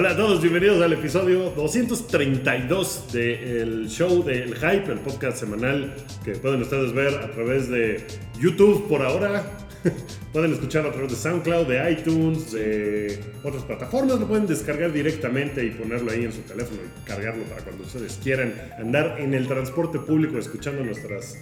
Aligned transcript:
Hola 0.00 0.12
a 0.12 0.16
todos, 0.16 0.40
bienvenidos 0.40 0.80
al 0.80 0.94
episodio 0.94 1.50
232 1.50 3.12
del 3.12 3.86
show 3.86 4.24
del 4.24 4.54
Hype, 4.54 4.90
el 4.90 5.00
podcast 5.00 5.36
semanal 5.36 5.94
que 6.24 6.32
pueden 6.36 6.62
ustedes 6.62 6.94
ver 6.94 7.16
a 7.16 7.30
través 7.30 7.68
de 7.68 8.06
YouTube 8.40 8.88
por 8.88 9.02
ahora. 9.02 9.44
pueden 10.32 10.54
escuchar 10.54 10.86
a 10.86 10.90
través 10.90 11.10
de 11.10 11.16
SoundCloud, 11.18 11.66
de 11.66 11.92
iTunes, 11.92 12.50
de 12.52 13.20
otras 13.44 13.62
plataformas. 13.64 14.18
Lo 14.18 14.26
pueden 14.26 14.46
descargar 14.46 14.90
directamente 14.90 15.62
y 15.66 15.68
ponerlo 15.68 16.12
ahí 16.12 16.24
en 16.24 16.32
su 16.32 16.40
teléfono 16.40 16.80
y 16.80 17.06
cargarlo 17.06 17.44
para 17.44 17.62
cuando 17.62 17.84
ustedes 17.84 18.18
quieran 18.22 18.54
andar 18.78 19.16
en 19.20 19.34
el 19.34 19.46
transporte 19.46 19.98
público 19.98 20.38
escuchando 20.38 20.82
nuestras 20.82 21.36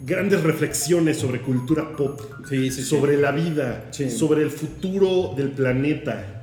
grandes 0.00 0.42
reflexiones 0.42 1.16
sobre 1.16 1.42
cultura 1.42 1.94
pop, 1.94 2.20
Sí, 2.48 2.72
sí, 2.72 2.82
sí. 2.82 2.88
sobre 2.88 3.16
la 3.18 3.30
vida, 3.30 3.86
Sí. 3.92 4.10
sobre 4.10 4.42
el 4.42 4.50
futuro 4.50 5.32
del 5.36 5.52
planeta. 5.52 6.38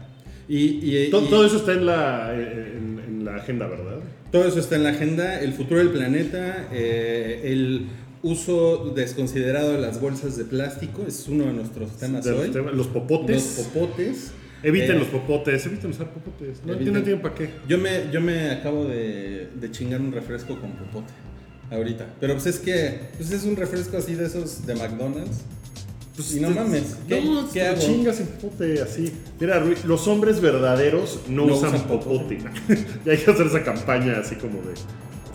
Y, 0.48 0.58
y- 1.06 1.10
Todo, 1.10 1.26
y 1.26 1.30
todo 1.30 1.46
eso 1.46 1.58
está 1.58 1.74
en 1.74 1.86
la, 1.86 2.34
en, 2.34 3.02
en 3.06 3.26
la 3.26 3.36
agenda, 3.36 3.68
¿verdad? 3.68 4.00
todo 4.32 4.46
eso 4.48 4.60
está 4.60 4.76
en 4.76 4.84
la 4.84 4.90
agenda, 4.90 5.40
el 5.40 5.54
futuro 5.54 5.80
del 5.80 5.90
planeta, 5.90 6.68
eh, 6.72 7.42
el 7.46 7.88
uso 8.24 8.92
desconsiderado 8.96 9.72
de 9.74 9.80
las 9.80 10.02
bolsas 10.02 10.36
de 10.38 10.44
plástico, 10.46 11.06
es 11.08 11.28
uno 11.30 11.46
de 11.46 11.54
nuestros 11.54 11.92
temas 11.98 12.24
De 12.26 12.32
los, 12.32 12.40
hoy. 12.42 12.50
temas- 12.50 12.74
los 12.74 12.88
popotes. 12.88 13.58
Los 13.58 13.68
popotes. 13.68 14.32
eviten 14.64 14.96
Eh, 14.98 15.00
los 15.00 15.08
popotes, 15.08 15.66
eviten 15.66 15.92
usar 15.92 16.10
popotes. 16.12 16.60
No 16.66 16.74
eviten. 16.74 16.84
tienen 16.86 17.04
tiempo 17.04 17.24
para 17.24 17.36
qué. 17.36 17.50
Yo 17.70 17.78
me, 17.78 18.12
yo 18.12 18.20
me 18.22 18.50
acabo 18.52 18.86
de, 18.86 19.50
de 19.60 19.72
chingar 19.72 20.02
un 20.02 20.12
refresco 20.12 20.60
con 20.60 20.72
popote. 20.72 21.14
Ahorita. 21.70 22.06
Pero 22.20 22.34
pues 22.34 22.48
es 22.48 22.60
que 22.60 23.00
pues 23.18 23.32
es 23.32 23.44
un 23.44 23.56
refresco 23.56 23.98
así 23.98 24.16
de 24.16 24.26
esos 24.26 24.66
de 24.66 24.74
McDonald's. 24.76 25.42
Y 26.34 26.40
no 26.40 26.50
mames. 26.50 26.98
¿Qué, 27.08 27.22
no, 27.22 27.50
qué 27.52 27.62
hago? 27.64 27.80
chingas 27.80 28.20
en 28.20 28.28
popote 28.28 28.82
así. 28.82 29.14
Mira, 29.40 29.60
Rui, 29.60 29.76
los 29.84 30.08
hombres 30.08 30.42
verdaderos 30.42 31.20
no, 31.28 31.46
No 31.46 31.56
usan, 31.56 31.76
usan 31.76 31.88
popote. 31.88 32.40
y 33.06 33.10
hay 33.10 33.18
que 33.18 33.32
hacer 33.32 33.48
esa 33.48 33.64
campaña 33.64 34.20
así 34.20 34.36
como 34.36 34.62
de. 34.62 34.74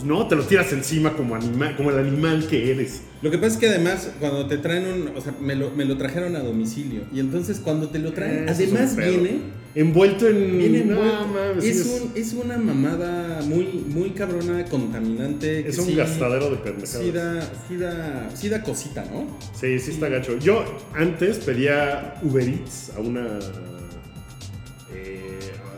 No, 0.04 0.26
te 0.28 0.36
lo 0.36 0.42
tiras 0.44 0.72
encima 0.72 1.14
como, 1.14 1.34
anima, 1.34 1.76
como 1.76 1.90
el 1.90 1.98
animal 1.98 2.46
que 2.48 2.70
eres. 2.70 3.02
Lo 3.22 3.30
que 3.30 3.38
pasa 3.38 3.54
es 3.54 3.56
que 3.58 3.68
además 3.68 4.10
cuando 4.20 4.46
te 4.46 4.58
traen 4.58 4.86
un, 4.86 5.16
o 5.16 5.20
sea, 5.20 5.34
me 5.40 5.54
lo, 5.54 5.70
me 5.70 5.84
lo 5.84 5.96
trajeron 5.96 6.34
a 6.36 6.40
domicilio 6.40 7.02
y 7.12 7.20
entonces 7.20 7.60
cuando 7.60 7.88
te 7.88 7.98
lo 7.98 8.12
traen, 8.12 8.48
Eso 8.48 8.62
además 8.64 8.96
viene 8.96 9.62
Envuelto 9.74 10.28
en. 10.28 10.58
Viene 10.58 10.84
no, 10.84 10.96
envuelto. 11.02 11.26
mames, 11.28 11.64
es, 11.64 11.86
un, 11.86 12.12
es 12.14 12.32
una 12.34 12.58
mamada 12.58 13.40
muy, 13.42 13.64
muy 13.88 14.10
cabrona, 14.10 14.66
contaminante. 14.66 15.62
que 15.62 15.70
es 15.70 15.78
un 15.78 15.86
sí- 15.86 15.94
gastadero 15.94 16.50
de 16.50 16.56
pendejadas. 16.56 17.02
Sí 17.02 17.10
da, 17.10 17.40
sí, 17.68 17.76
da, 17.78 18.30
sí 18.34 18.48
da 18.50 18.62
cosita, 18.62 19.02
¿no? 19.10 19.38
Sí, 19.58 19.78
sí 19.78 19.92
está 19.92 20.10
gacho. 20.10 20.38
Yo 20.38 20.62
antes 20.94 21.38
pedía 21.38 22.16
Uber 22.22 22.46
Eats 22.46 22.92
a 22.94 23.00
una. 23.00 23.38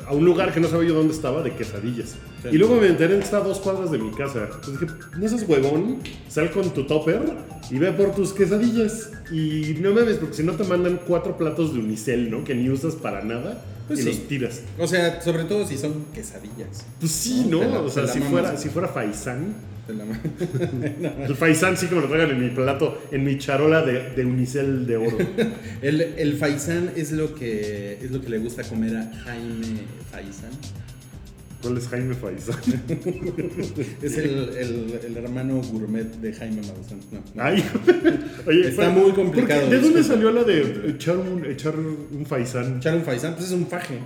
A 0.07 0.15
un 0.15 0.25
lugar 0.25 0.53
que 0.53 0.61
no 0.61 0.69
sabía 0.69 0.89
yo 0.89 0.95
dónde 0.95 1.15
estaba, 1.15 1.43
de 1.43 1.53
quesadillas. 1.55 2.17
Sí. 2.43 2.49
Y 2.53 2.59
luego 2.59 2.77
me 2.77 2.89
enteré 2.89 3.17
que 3.19 3.25
está 3.25 3.39
a 3.39 3.41
dos 3.41 3.59
cuadras 3.61 3.91
de 3.91 3.99
mi 3.99 4.11
casa. 4.11 4.49
Entonces 4.55 4.81
dije, 4.81 4.93
no 5.17 5.29
seas 5.29 5.49
huevón, 5.49 5.99
sal 6.29 6.51
con 6.51 6.71
tu 6.71 6.85
topper 6.85 7.23
y 7.71 7.79
ve 7.79 7.93
por 7.93 8.15
tus 8.15 8.33
quesadillas. 8.33 9.13
Y 9.31 9.77
no 9.81 9.93
mames, 9.93 10.17
porque 10.17 10.35
si 10.35 10.43
no 10.43 10.53
te 10.53 10.65
mandan 10.65 11.01
cuatro 11.07 11.37
platos 11.37 11.73
de 11.73 11.81
unicel, 11.81 12.31
¿no? 12.31 12.45
Que 12.45 12.55
ni 12.55 12.69
usas 12.69 12.95
para 12.95 13.23
nada 13.23 13.63
Pues 13.87 14.01
y 14.01 14.03
sí. 14.03 14.09
los 14.09 14.29
tiras. 14.29 14.61
O 14.79 14.87
sea, 14.87 15.21
sobre 15.21 15.45
todo 15.45 15.67
si 15.67 15.77
son 15.77 16.07
quesadillas. 16.15 16.87
Pues 17.01 17.13
sí, 17.13 17.47
¿no? 17.49 17.61
La- 17.63 17.81
o 17.81 17.91
sea, 17.91 18.07
si 18.07 18.21
fuera, 18.21 18.57
si 18.57 18.69
fuera 18.71 18.89
faisán. 18.89 19.55
La 19.87 20.05
ma- 20.07 20.19
El 21.27 21.37
faisán 21.37 21.77
sí 21.77 21.89
que 21.89 21.95
me 21.95 22.01
lo 22.01 22.09
traigan 22.09 22.31
en 22.31 22.41
mi 22.41 22.49
plato, 22.49 23.03
en 23.13 23.23
mi 23.23 23.37
charola 23.37 23.83
de, 23.83 24.11
de 24.15 24.25
unicel 24.25 24.87
de 24.87 24.97
oro. 24.97 25.19
el, 25.83 26.01
el 26.01 26.37
faisán 26.39 26.93
es 26.97 27.13
lo 27.13 27.35
que 27.35 27.99
es 28.03 28.11
lo 28.11 28.23
que 28.23 28.31
le 28.31 28.39
gusta 28.39 28.63
comer 28.63 28.97
a 28.97 29.13
Jaime 29.25 29.83
Faisán. 30.11 30.51
¿Cuál 31.65 31.79
es 31.79 31.89
Jaime 31.89 32.15
Faisán? 32.15 32.57
Es 34.03 34.19
el, 34.19 34.51
el, 34.57 35.01
el 35.07 35.17
hermano 35.17 35.61
gourmet 35.63 36.05
de 36.05 36.33
Jaime 36.33 36.61
Maussan. 36.63 37.01
No, 37.11 37.21
no. 37.35 37.43
Ay, 37.43 37.65
oye, 38.47 38.69
Está 38.69 38.91
fue- 38.93 39.03
muy 39.03 39.13
complicado. 39.13 39.69
¿De 39.71 39.81
dónde 39.81 40.05
salió 40.05 40.31
la 40.31 40.45
de 40.45 40.91
echar 40.91 41.17
un, 41.17 41.45
echar 41.47 41.75
un 41.77 42.27
faisán? 42.27 42.77
Echar 42.77 42.95
un 42.97 43.03
faisán, 43.03 43.35
pues 43.35 43.47
es 43.47 43.53
un 43.53 43.67
faje. 43.67 43.99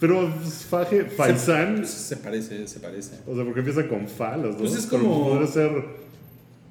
Pero 0.00 0.28
pues, 0.42 0.64
faje, 0.68 1.04
faisán, 1.04 1.76
Pues 1.76 1.90
se 1.90 2.16
parece, 2.16 2.66
se 2.66 2.80
parece. 2.80 3.12
o 3.26 3.34
sea, 3.34 3.44
porque 3.44 3.60
empieza 3.60 3.86
con 3.88 4.08
fa 4.08 4.36
las 4.36 4.58
dos. 4.58 4.70
Pues 4.70 4.74
es 4.74 4.86
como- 4.86 5.28
Podría 5.30 5.46
ser 5.46 5.70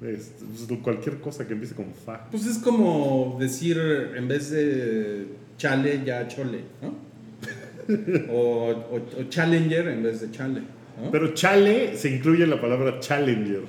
este, 0.02 0.44
pues, 0.68 0.78
cualquier 0.80 1.20
cosa 1.20 1.46
que 1.46 1.54
empiece 1.54 1.74
con 1.74 1.86
fa. 2.04 2.28
Pues 2.30 2.44
es 2.46 2.58
como 2.58 3.38
decir, 3.40 3.78
en 4.14 4.28
vez 4.28 4.50
de 4.50 5.26
chale, 5.56 6.02
ya 6.04 6.28
chole, 6.28 6.60
¿no? 6.82 7.13
O, 8.30 8.70
o- 8.90 9.20
o 9.20 9.22
challenger 9.28 9.88
en 9.88 10.02
vez 10.02 10.20
de 10.20 10.30
chale, 10.30 10.60
¿no? 11.02 11.10
Pero 11.10 11.34
chale 11.34 11.96
se 11.96 12.10
incluye 12.10 12.44
en 12.44 12.50
la 12.50 12.60
palabra 12.60 12.98
challenger. 13.00 13.62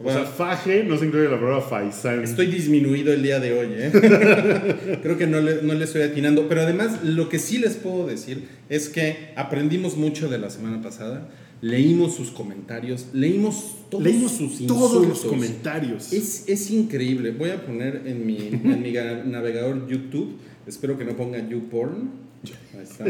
O 0.00 0.04
Bueno. 0.04 0.20
sea, 0.20 0.28
faje 0.28 0.84
no 0.84 0.96
se 0.96 1.06
incluye 1.06 1.24
en 1.26 1.32
la 1.32 1.40
palabra 1.40 1.60
faisán. 1.60 2.22
Estoy 2.22 2.46
disminuido 2.46 3.12
el 3.12 3.20
día 3.22 3.40
de 3.40 3.52
hoy, 3.52 3.68
¿eh? 3.72 3.90
Creo 5.02 5.18
que 5.18 5.26
no 5.26 5.40
le, 5.40 5.60
no 5.62 5.74
le 5.74 5.84
estoy 5.84 6.02
atinando. 6.02 6.48
Pero 6.48 6.60
además, 6.62 7.02
lo 7.02 7.28
que 7.28 7.40
sí 7.40 7.58
les 7.58 7.74
puedo 7.74 8.06
decir 8.06 8.44
es 8.68 8.88
que 8.88 9.30
aprendimos 9.34 9.96
mucho 9.96 10.28
de 10.28 10.38
la 10.38 10.50
semana 10.50 10.80
pasada. 10.82 11.28
Leímos 11.60 12.14
sus 12.14 12.30
comentarios, 12.30 13.06
leímos 13.12 13.78
todos 13.90 14.04
Leímos 14.04 14.30
sus 14.30 14.64
todos 14.68 14.92
los 15.04 15.08
insultos. 15.18 15.24
comentarios. 15.32 16.12
Es, 16.12 16.44
es 16.48 16.70
increíble. 16.70 17.32
Voy 17.32 17.50
a 17.50 17.66
poner 17.66 18.02
en 18.06 18.24
mi, 18.24 18.36
en 18.52 18.80
mi 18.80 18.92
ga- 18.92 19.24
navegador 19.26 19.88
YouTube. 19.88 20.36
Espero 20.68 20.96
que 20.96 21.04
no 21.04 21.16
ponga 21.16 21.40
YouPorn. 21.48 22.27
Ahí 22.44 22.82
está. 22.82 23.04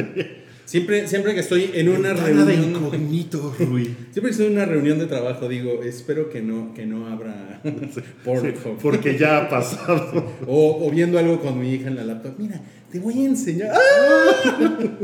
Siempre, 0.64 1.08
siempre 1.08 1.32
que 1.32 1.40
estoy 1.40 1.70
en 1.72 1.88
una 1.88 2.10
de 2.12 2.14
reunión. 2.22 2.70
incógnito, 2.70 3.54
Rui. 3.58 3.84
Siempre 4.10 4.22
que 4.24 4.30
estoy 4.30 4.46
en 4.48 4.52
una 4.52 4.66
reunión 4.66 4.98
de 4.98 5.06
trabajo, 5.06 5.48
digo, 5.48 5.82
espero 5.82 6.28
que 6.28 6.42
no, 6.42 6.74
que 6.74 6.84
no 6.84 7.06
abra 7.08 7.62
Pornhub. 8.24 8.54
Sí, 8.54 8.70
porque 8.82 9.16
ya 9.16 9.38
ha 9.38 9.48
pasado. 9.48 10.24
O, 10.46 10.86
o 10.86 10.90
viendo 10.90 11.18
algo 11.18 11.40
con 11.40 11.58
mi 11.58 11.72
hija 11.72 11.88
en 11.88 11.96
la 11.96 12.04
laptop. 12.04 12.34
Mira, 12.38 12.60
te 12.92 12.98
voy 12.98 13.14
a 13.22 13.24
enseñar. 13.26 13.70
¡Ah! 13.72 14.98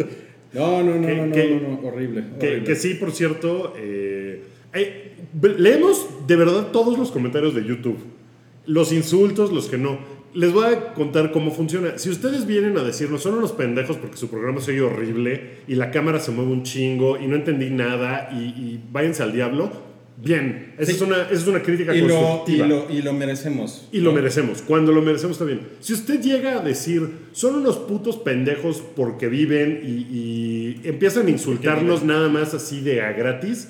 No, 0.52 0.82
no, 0.82 0.94
no, 0.96 1.06
Que- 1.06 1.14
no, 1.16 1.26
no, 1.26 1.32
que- 1.34 1.60
no, 1.62 1.68
no, 1.80 1.88
horrible. 1.88 2.24
Que, 2.38 2.46
horrible. 2.48 2.64
que 2.64 2.76
sí, 2.76 2.94
por 2.94 3.12
cierto, 3.12 3.72
eh, 3.78 4.42
eh, 4.74 5.16
leemos 5.58 6.06
de 6.26 6.36
verdad 6.36 6.68
todos 6.72 6.98
los 6.98 7.10
comentarios 7.10 7.54
de 7.54 7.64
YouTube. 7.64 7.98
Los 8.66 8.92
insultos, 8.92 9.50
los 9.52 9.68
que 9.68 9.78
no. 9.78 9.98
Les 10.34 10.52
voy 10.52 10.66
a 10.66 10.94
contar 10.94 11.30
cómo 11.30 11.52
funciona. 11.52 11.96
Si 11.96 12.10
ustedes 12.10 12.44
vienen 12.46 12.76
a 12.76 12.82
decirnos, 12.82 13.22
son 13.22 13.34
unos 13.34 13.52
pendejos 13.52 13.96
porque 13.98 14.16
su 14.16 14.28
programa 14.28 14.60
se 14.60 14.72
oye 14.72 14.80
horrible 14.80 15.58
y 15.68 15.76
la 15.76 15.90
cámara 15.92 16.18
se 16.18 16.32
mueve 16.32 16.50
un 16.50 16.64
chingo 16.64 17.16
y 17.18 17.26
no 17.28 17.36
entendí 17.36 17.70
nada 17.70 18.28
y, 18.32 18.38
y 18.46 18.80
váyanse 18.90 19.22
al 19.22 19.32
diablo, 19.32 19.70
bien. 20.16 20.74
Esa, 20.76 20.90
Sí. 20.90 20.96
es, 20.96 21.02
una, 21.02 21.22
esa 21.22 21.32
es 21.34 21.46
una 21.46 21.62
crítica 21.62 21.94
y 21.94 22.00
lo, 22.00 22.06
y, 22.06 22.10
constructiva. 22.10 22.66
lo, 22.66 22.86
y 22.90 23.02
lo 23.02 23.12
merecemos. 23.12 23.88
Y 23.92 24.00
lo 24.00 24.12
merecemos. 24.12 24.60
Cuando 24.62 24.90
lo 24.90 25.02
merecemos 25.02 25.36
está 25.36 25.44
bien. 25.44 25.60
Si 25.78 25.92
usted 25.92 26.20
llega 26.20 26.58
a 26.58 26.60
decir, 26.64 27.08
son 27.32 27.54
unos 27.56 27.76
putos 27.78 28.16
pendejos 28.16 28.82
porque 28.96 29.28
viven 29.28 29.82
y, 29.84 29.90
y 29.90 30.80
empiezan 30.84 31.28
a 31.28 31.30
insultarnos 31.30 32.02
nada 32.02 32.28
más 32.28 32.54
así 32.54 32.80
de 32.80 33.02
a 33.02 33.12
gratis, 33.12 33.68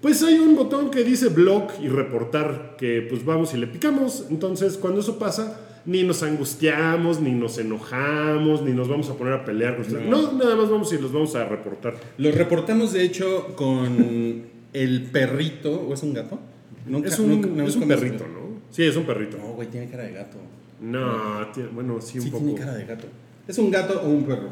pues 0.00 0.22
hay 0.22 0.38
un 0.38 0.56
botón 0.56 0.90
que 0.90 1.04
dice 1.04 1.28
blog 1.28 1.68
y 1.82 1.88
reportar 1.88 2.76
que 2.78 3.02
pues 3.08 3.22
vamos 3.24 3.52
y 3.52 3.58
le 3.58 3.66
picamos. 3.66 4.26
Entonces 4.30 4.78
cuando 4.78 5.00
eso 5.00 5.18
pasa, 5.18 5.60
ni 5.86 6.02
nos 6.02 6.22
angustiamos, 6.22 7.20
ni 7.20 7.30
nos 7.32 7.58
enojamos, 7.58 8.62
ni 8.62 8.72
nos 8.72 8.88
vamos 8.88 9.08
a 9.08 9.14
poner 9.14 9.32
a 9.34 9.44
pelear 9.44 9.76
con 9.76 9.86
ustedes. 9.86 10.06
No, 10.06 10.32
nada 10.32 10.56
más 10.56 10.68
vamos 10.68 10.92
y 10.92 10.98
los 10.98 11.12
vamos 11.12 11.34
a 11.36 11.44
reportar. 11.44 11.94
Lo 12.18 12.30
reportamos, 12.32 12.92
de 12.92 13.02
hecho, 13.04 13.54
con 13.56 14.42
el 14.72 15.02
perrito. 15.04 15.86
¿O 15.88 15.94
es 15.94 16.02
un 16.02 16.12
gato? 16.14 16.38
Nunca- 16.86 17.08
es 17.08 17.18
un, 17.18 17.28
nunca- 17.30 17.48
nunca 17.48 17.64
es 17.64 17.76
un 17.76 17.88
perrito, 17.88 18.26
¿no? 18.26 18.60
Sí, 18.70 18.82
es 18.82 18.96
un 18.96 19.04
perrito. 19.04 19.38
No, 19.38 19.52
güey, 19.54 19.68
tiene 19.68 19.88
cara 19.88 20.02
de 20.04 20.12
gato. 20.12 20.36
No, 20.80 21.46
tiene- 21.54 21.68
bueno, 21.70 22.00
sí 22.00 22.18
un 22.18 22.24
Sí, 22.24 22.30
poco. 22.30 22.44
tiene 22.44 22.58
cara 22.60 22.74
de 22.74 22.84
gato. 22.84 23.06
¿Es 23.48 23.58
un 23.58 23.70
gato 23.70 24.02
o 24.02 24.08
un 24.08 24.24
perro? 24.24 24.50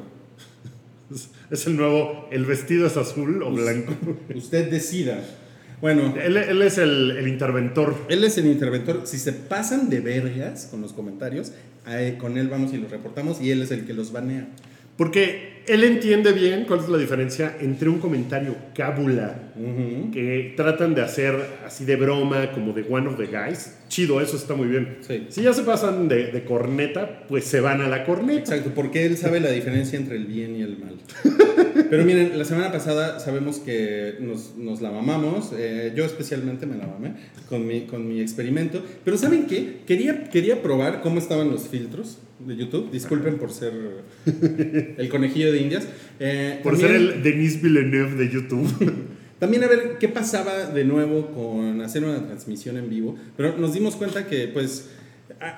Es 1.51 1.67
el 1.67 1.77
nuevo, 1.77 2.27
el 2.31 2.45
vestido 2.45 2.87
es 2.87 2.97
azul 2.97 3.43
o 3.43 3.51
blanco. 3.53 3.93
Usted 4.35 4.71
decida. 4.71 5.23
Bueno, 5.85 6.15
Él, 6.19 6.39
él 6.39 6.63
es 6.63 6.79
el, 6.79 7.11
el 7.11 7.29
interventor. 7.29 7.95
Él 8.09 8.25
es 8.25 8.39
el 8.39 8.47
interventor. 8.47 9.03
Si 9.05 9.19
se 9.19 9.35
pasan 9.35 9.91
de 9.91 10.01
vergas 10.01 10.67
con 10.71 10.81
los 10.81 10.95
comentarios, 10.95 11.53
con 12.17 12.39
él 12.39 12.49
vamos 12.49 12.73
y 12.73 12.79
los 12.79 12.91
reportamos 12.91 13.39
y 13.43 13.51
él 13.51 13.61
es 13.61 13.71
el 13.71 13.85
que 13.85 13.93
los 13.93 14.11
banea. 14.11 14.49
Porque 14.97 15.63
él 15.67 15.85
entiende 15.85 16.33
bien 16.33 16.65
cuál 16.65 16.81
es 16.81 16.89
la 16.89 16.97
diferencia 16.97 17.57
entre 17.61 17.91
un 17.91 17.99
comentario 17.99 18.57
cábula 18.75 19.53
Ujú. 19.57 20.11
que 20.11 20.55
tratan 20.57 20.95
de 20.95 21.03
hacer 21.03 21.35
así 21.67 21.85
de 21.85 21.97
broma, 21.97 22.53
como 22.53 22.73
de 22.73 22.87
one 22.89 23.07
of 23.07 23.19
the 23.19 23.27
guys. 23.27 23.77
Chido, 23.89 24.23
eso 24.23 24.39
está 24.39 24.55
muy 24.55 24.69
bien. 24.69 24.99
Sí. 25.07 25.27
Si 25.29 25.43
ya 25.43 25.53
se 25.53 25.65
pasan 25.65 26.09
de, 26.09 26.33
de 26.33 26.45
corneta, 26.45 27.25
pues 27.29 27.45
se 27.45 27.61
van 27.61 27.83
a 27.83 27.89
la 27.89 28.05
corneta. 28.05 28.39
Exacto, 28.55 28.71
porque 28.75 29.05
él 29.05 29.19
sabe 29.19 29.39
la 29.39 29.51
diferencia 29.51 29.99
entre 29.99 30.17
el 30.17 30.25
bien 30.25 30.57
y 30.57 30.63
el 30.63 30.79
mal. 30.79 30.95
Pero 31.91 32.05
miren, 32.05 32.39
la 32.39 32.45
semana 32.45 32.71
pasada 32.73 33.21
sabemos 33.21 33.59
que 33.59 34.15
nos, 34.21 34.57
nos 34.57 34.81
la 34.81 34.91
mamamos, 34.91 35.53
eh, 35.57 35.93
yo 35.97 36.05
especialmente 36.05 36.67
me 36.67 36.77
la 36.77 36.87
mamé 36.87 37.15
con 37.49 37.67
mi, 37.67 37.83
con 37.83 38.09
mi 38.09 38.21
experimento, 38.21 38.83
pero 39.05 39.17
¿saben 39.17 39.47
qué? 39.47 39.81
Quería, 39.87 40.25
quería 40.31 40.63
probar 40.63 41.01
cómo 41.03 41.19
estaban 41.19 41.51
los 41.51 41.69
filtros 41.69 42.19
de 42.47 42.57
YouTube, 42.57 42.91
disculpen 42.91 43.37
por 43.39 43.53
ser 43.53 43.73
el 44.99 45.09
conejillo 45.09 45.53
de 45.53 45.59
indias. 45.59 45.87
Eh, 46.21 46.61
Por 46.63 46.79
también- 46.79 46.93
ser 46.93 47.17
el 47.17 47.23
Denis 47.23 47.63
Villeneuve 47.63 48.15
de 48.17 48.31
YouTube. 48.31 49.05
También 49.39 49.65
a 49.65 49.67
ver 49.67 49.99
qué 49.99 50.09
pasaba 50.09 50.67
de 50.71 50.85
nuevo 50.85 51.27
con 51.33 51.81
hacer 51.83 52.03
una 52.05 52.25
transmisión 52.25 52.79
en 52.79 52.89
vivo, 52.89 53.17
pero 53.37 53.59
nos 53.59 53.75
dimos 53.75 53.97
cuenta 53.97 54.27
que 54.27 54.49
pues 54.49 54.89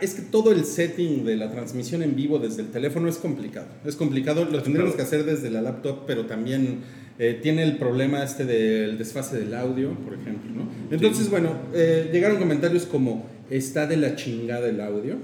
es 0.01 0.15
que 0.15 0.23
todo 0.23 0.53
el 0.53 0.65
setting 0.65 1.25
de 1.25 1.37
la 1.37 1.51
transmisión 1.51 2.03
en 2.03 2.15
vivo 2.15 2.39
desde 2.39 2.63
el 2.63 2.69
teléfono 2.69 3.09
es 3.09 3.17
complicado. 3.17 3.67
Es 3.85 3.97
complicado, 3.97 4.45
lo 4.45 4.63
tendremos 4.63 4.95
que 4.95 5.03
hacer 5.03 5.25
desde 5.25 5.51
la 5.51 5.61
laptop, 5.61 6.05
pero 6.07 6.27
también 6.27 6.81
eh, 7.19 7.39
tiene 7.43 7.63
el 7.63 7.77
problema 7.77 8.23
este 8.23 8.45
del 8.45 8.99
desfase 8.99 9.39
del 9.39 9.55
audio, 9.55 9.91
por 10.05 10.15
ejemplo, 10.15 10.51
¿no? 10.53 10.71
Entonces, 10.91 11.31
bueno, 11.31 11.53
eh, 11.75 12.11
llegaron 12.13 12.39
comentarios 12.39 12.85
como 12.85 13.27
está 13.51 13.87
de 13.87 13.97
la 13.97 14.17
chingada 14.17 14.69
el 14.69 14.81
audio. 14.81 15.17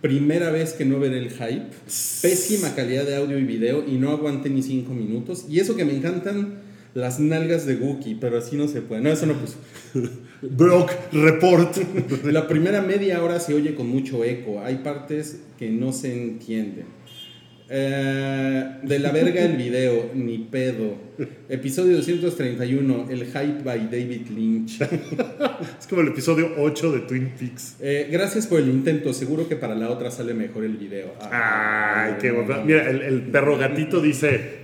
Primera 0.00 0.50
vez 0.50 0.72
que 0.72 0.84
no 0.84 0.98
veré 0.98 1.18
el 1.18 1.30
hype. 1.30 1.66
Pésima 2.22 2.74
calidad 2.74 3.04
de 3.04 3.16
audio 3.16 3.38
y 3.38 3.44
video 3.44 3.84
y 3.86 3.98
no 3.98 4.10
aguanté 4.10 4.50
ni 4.50 4.62
cinco 4.62 4.92
minutos. 4.92 5.46
Y 5.48 5.60
eso 5.60 5.76
que 5.76 5.84
me 5.84 5.94
encantan 5.94 6.60
las 6.94 7.20
nalgas 7.20 7.66
de 7.66 7.76
Wookiee, 7.76 8.16
pero 8.20 8.38
así 8.38 8.56
no 8.56 8.66
se 8.66 8.82
puede. 8.82 9.02
No, 9.02 9.10
eso 9.10 9.26
no 9.26 9.34
puso. 9.34 9.56
Brock 10.42 10.92
Report. 11.12 11.76
La 12.24 12.48
primera 12.48 12.82
media 12.82 13.22
hora 13.22 13.40
se 13.40 13.54
oye 13.54 13.74
con 13.74 13.88
mucho 13.88 14.24
eco. 14.24 14.62
Hay 14.64 14.76
partes 14.76 15.42
que 15.58 15.70
no 15.70 15.92
se 15.92 16.12
entienden. 16.12 17.00
Eh, 17.72 18.64
de 18.82 18.98
la 18.98 19.12
verga 19.12 19.44
el 19.44 19.56
video, 19.56 20.10
ni 20.12 20.38
pedo. 20.38 20.96
Episodio 21.48 21.98
231, 21.98 23.06
el 23.08 23.26
hype 23.26 23.62
by 23.62 23.84
David 23.88 24.26
Lynch. 24.34 24.80
Es 25.78 25.86
como 25.88 26.02
el 26.02 26.08
episodio 26.08 26.50
8 26.58 26.92
de 26.92 26.98
Twin 27.00 27.32
Peaks. 27.38 27.76
Eh, 27.80 28.08
gracias 28.10 28.48
por 28.48 28.58
el 28.58 28.68
intento, 28.68 29.12
seguro 29.12 29.48
que 29.48 29.54
para 29.54 29.76
la 29.76 29.88
otra 29.88 30.10
sale 30.10 30.34
mejor 30.34 30.64
el 30.64 30.78
video. 30.78 31.14
Ah, 31.20 32.06
Ay, 32.06 32.14
qué 32.20 32.32
guapa. 32.32 32.64
Mira, 32.64 32.90
el, 32.90 33.02
el 33.02 33.22
perro 33.22 33.56
gatito 33.56 34.00
dice. 34.00 34.58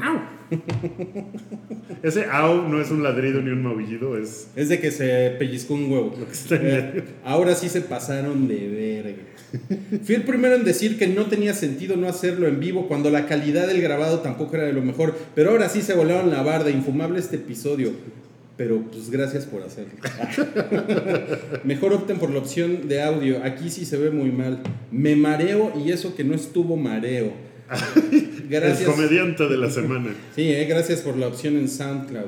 ¡Au! 0.00 0.37
Ese 2.02 2.24
au 2.30 2.68
no 2.68 2.80
es 2.80 2.90
un 2.90 3.02
ladrido 3.02 3.40
ni 3.42 3.50
un 3.50 3.62
maullido, 3.62 4.16
es. 4.18 4.48
Es 4.56 4.68
de 4.68 4.80
que 4.80 4.90
se 4.90 5.34
pellizcó 5.38 5.74
un 5.74 5.90
huevo. 5.90 6.14
que 6.14 6.32
está 6.32 6.56
en 6.56 6.66
Eh, 6.66 6.82
medio. 6.94 7.02
ahora 7.24 7.54
sí 7.54 7.68
se 7.68 7.80
pasaron 7.80 8.48
de 8.48 8.68
verga. 8.68 9.22
Fui 10.04 10.14
el 10.14 10.22
primero 10.24 10.54
en 10.54 10.64
decir 10.64 10.98
que 10.98 11.06
no 11.06 11.26
tenía 11.26 11.54
sentido 11.54 11.96
no 11.96 12.08
hacerlo 12.08 12.46
en 12.48 12.60
vivo 12.60 12.86
cuando 12.86 13.10
la 13.10 13.26
calidad 13.26 13.66
del 13.66 13.80
grabado 13.80 14.20
tampoco 14.20 14.56
era 14.56 14.64
de 14.66 14.72
lo 14.72 14.82
mejor. 14.82 15.14
Pero 15.34 15.50
ahora 15.50 15.68
sí 15.68 15.80
se 15.82 15.94
volaron 15.94 16.30
la 16.30 16.42
barda. 16.42 16.70
Infumable 16.70 17.18
este 17.18 17.36
episodio. 17.36 17.92
Pero 18.56 18.82
pues 18.90 19.08
gracias 19.10 19.46
por 19.46 19.62
hacerlo. 19.62 19.92
Mejor 21.64 21.92
opten 21.92 22.18
por 22.18 22.30
la 22.30 22.40
opción 22.40 22.88
de 22.88 23.00
audio. 23.02 23.42
Aquí 23.44 23.70
sí 23.70 23.84
se 23.84 23.96
ve 23.96 24.10
muy 24.10 24.32
mal. 24.32 24.60
Me 24.90 25.14
mareo 25.14 25.72
y 25.84 25.92
eso 25.92 26.16
que 26.16 26.24
no 26.24 26.34
estuvo 26.34 26.76
mareo. 26.76 27.32
El 28.12 28.48
Gracias. 28.48 28.88
comediante 28.88 29.46
de 29.48 29.56
la 29.56 29.70
semana. 29.70 30.14
Sí, 30.34 30.50
eh, 30.52 30.64
gracias 30.66 31.00
por 31.00 31.16
la 31.16 31.26
opción 31.28 31.56
en 31.56 31.68
SoundCloud. 31.68 32.26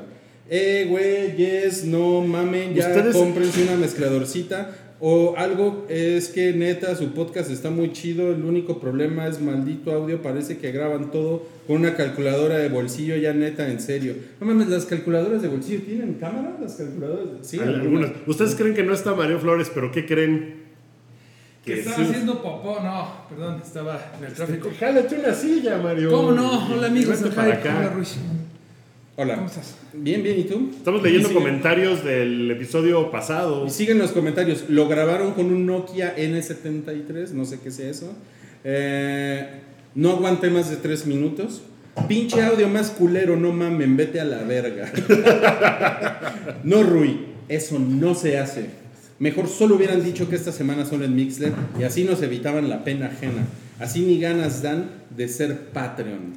Eh, 0.49 0.85
güey, 0.89 1.35
yes, 1.37 1.85
no 1.85 2.21
mamen, 2.21 2.73
ya 2.75 2.87
Ustedes- 2.89 3.15
cómprense 3.15 3.63
una 3.63 3.75
mezcladorcita. 3.77 4.75
O 5.03 5.33
algo 5.35 5.87
es 5.89 6.27
que 6.27 6.53
neta, 6.53 6.95
su 6.95 7.11
podcast 7.13 7.49
está 7.49 7.71
muy 7.71 7.91
chido. 7.91 8.31
El 8.35 8.43
único 8.43 8.79
problema 8.79 9.25
es 9.27 9.41
maldito 9.41 9.91
audio. 9.91 10.21
Parece 10.21 10.59
que 10.59 10.71
graban 10.71 11.09
todo 11.09 11.47
con 11.65 11.77
una 11.77 11.95
calculadora 11.95 12.59
de 12.59 12.69
bolsillo, 12.69 13.15
ya 13.15 13.33
neta, 13.33 13.67
en 13.71 13.79
serio. 13.79 14.13
No 14.39 14.45
mames, 14.45 14.67
las 14.67 14.85
calculadoras 14.85 15.41
de 15.41 15.47
bolsillo 15.47 15.81
tienen 15.81 16.15
cámara, 16.19 16.55
las 16.61 16.75
calculadoras. 16.75 17.25
Sí, 17.41 17.57
Algunas. 17.57 18.11
Ustedes 18.27 18.53
creen 18.53 18.75
que 18.75 18.83
no 18.83 18.93
está 18.93 19.15
Mario 19.15 19.39
Flores, 19.39 19.71
pero 19.73 19.91
¿qué 19.91 20.05
creen? 20.05 20.60
Que 21.63 21.79
estaba 21.79 21.97
sí. 21.97 22.03
haciendo 22.03 22.41
popó, 22.41 22.79
no, 22.81 23.07
perdón, 23.29 23.61
estaba 23.63 24.13
en 24.17 24.25
el 24.25 24.33
tráfico. 24.33 24.71
Jálate 24.79 25.19
una 25.19 25.33
silla, 25.33 25.77
Mario. 25.77 26.09
¿Cómo 26.11 26.31
no? 26.31 26.73
Hola 26.73 26.87
amigos 26.87 27.19
para 27.35 27.53
acá. 27.53 27.75
Hola 27.77 27.89
Ruiz. 27.89 28.15
Hola. 29.15 29.35
¿Cómo 29.35 29.47
estás? 29.47 29.75
Bien, 29.93 30.23
bien, 30.23 30.39
¿y 30.39 30.43
tú? 30.45 30.71
Estamos 30.75 31.03
leyendo 31.03 31.27
Sí. 31.27 31.35
comentarios 31.35 32.03
del 32.03 32.49
episodio 32.49 33.11
pasado. 33.11 33.67
Y 33.67 33.69
siguen 33.69 33.99
los 33.99 34.11
comentarios. 34.11 34.69
Lo 34.69 34.87
grabaron 34.87 35.33
con 35.33 35.47
un 35.47 35.67
Nokia 35.67 36.15
N73, 36.17 37.29
no 37.31 37.45
sé 37.45 37.59
qué 37.59 37.69
sea 37.69 37.89
eso. 37.91 38.11
Eh, 38.63 39.47
no 39.93 40.11
aguanté 40.11 40.49
más 40.49 40.71
de 40.71 40.77
tres 40.77 41.05
minutos. 41.05 41.61
Pinche 42.07 42.41
audio 42.41 42.69
más 42.69 42.89
culero, 42.89 43.35
no 43.35 43.51
mamen, 43.51 43.97
vete 43.97 44.19
a 44.19 44.25
la 44.25 44.41
verga. 44.43 44.91
no, 46.63 46.81
Rui, 46.83 47.27
eso 47.49 47.77
no 47.77 48.15
se 48.15 48.39
hace. 48.39 48.80
Mejor 49.21 49.47
solo 49.47 49.75
hubieran 49.75 50.03
dicho 50.03 50.27
que 50.27 50.35
esta 50.35 50.51
semana 50.51 50.83
son 50.83 51.03
en 51.03 51.15
Mixler 51.15 51.53
y 51.79 51.83
así 51.83 52.03
nos 52.03 52.23
evitaban 52.23 52.67
la 52.69 52.83
pena 52.83 53.05
ajena. 53.05 53.45
Así 53.79 54.01
ni 54.01 54.19
ganas 54.19 54.63
dan 54.63 54.89
de 55.15 55.27
ser 55.27 55.67
Patreon. 55.71 56.33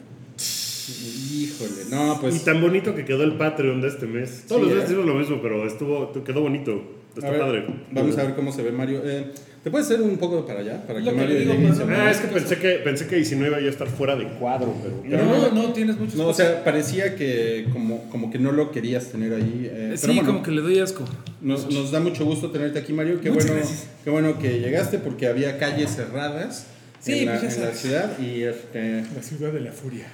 Híjole, 1.33 1.87
no, 1.91 2.19
pues. 2.21 2.37
y 2.37 2.45
tan 2.45 2.61
bonito 2.61 2.95
que 2.95 3.07
quedó 3.07 3.25
el 3.25 3.39
Patreon 3.39 3.81
de 3.81 3.89
este 3.89 4.07
mes. 4.07 4.45
Todos 4.47 4.61
Sí, 4.61 4.67
los 4.69 4.73
¿eh? 4.73 4.75
días 4.77 4.91
hicimos 4.91 5.07
lo 5.07 5.15
mismo, 5.15 5.39
pero 5.41 5.67
estuvo, 5.67 6.13
quedó 6.23 6.43
bonito. 6.43 6.83
Está 7.17 7.29
A 7.29 7.31
ver, 7.31 7.41
padre. 7.41 7.67
Vamos 7.91 8.19
a 8.19 8.25
ver 8.25 8.35
cómo 8.35 8.53
se 8.53 8.63
ve 8.63 8.71
Mario. 8.71 9.01
Eh, 9.03 9.33
¿Te 9.65 9.71
puedes 9.71 9.87
hacer 9.87 10.03
un 10.03 10.19
poco 10.19 10.45
para 10.47 10.61
allá? 10.61 10.87
Para 10.87 10.99
que 11.01 11.07
que 11.07 11.11
Mario 11.13 11.39
le 11.39 11.41
digo, 11.41 11.55
no? 11.55 11.95
Ah, 11.97 12.11
es 12.11 12.19
que 12.19 12.27
pensé 12.29 12.59
que 12.59 12.69
pensé 12.85 13.07
que 13.07 13.17
19 13.17 13.49
iba 13.61 13.67
a 13.67 13.71
estar 13.73 13.89
fuera 13.89 14.15
de 14.15 14.29
cuadro, 14.29 14.75
pero. 14.83 15.03
Pero 15.03 15.25
no, 15.25 15.49
no- 15.51 15.63
no, 15.69 15.73
tienes 15.73 15.97
muchos. 15.97 16.17
No, 16.17 16.27
o 16.29 16.35
sea, 16.35 16.63
parecía 16.63 17.17
que 17.17 17.67
como, 17.73 18.09
como 18.11 18.31
que 18.31 18.39
no 18.39 18.53
lo 18.53 18.71
querías 18.71 19.07
tener 19.07 19.33
ahí. 19.33 19.71
eh, 19.73 19.93
sí, 19.97 20.03
pero 20.03 20.13
bueno, 20.15 20.29
como 20.29 20.43
que 20.43 20.51
le 20.51 20.61
doy 20.61 20.79
asco. 20.81 21.05
nos, 21.41 21.71
nos 21.73 21.91
da 21.91 22.01
mucho 22.01 22.27
gusto 22.27 22.51
tenerte 22.51 22.79
aquí, 22.79 22.93
Mario. 22.93 23.21
Qué 23.23 23.31
Muchas 23.31 23.47
bueno, 23.49 23.61
gracias. 23.67 23.89
qué 24.05 24.11
bueno 24.11 24.39
que 24.39 24.61
llegaste 24.61 24.99
porque 24.99 25.27
había 25.29 25.59
calles 25.59 25.91
cerradas 25.97 26.67
Sí, 27.01 27.21
en, 27.21 27.27
la, 27.27 27.41
pues 27.41 27.57
en 27.57 27.63
la 27.65 27.73
ciudad. 27.73 28.19
Y, 28.19 28.43
este, 28.43 29.03
La 29.17 29.23
ciudad 29.23 29.51
de 29.53 29.61
la 29.61 29.73
furia. 29.73 30.07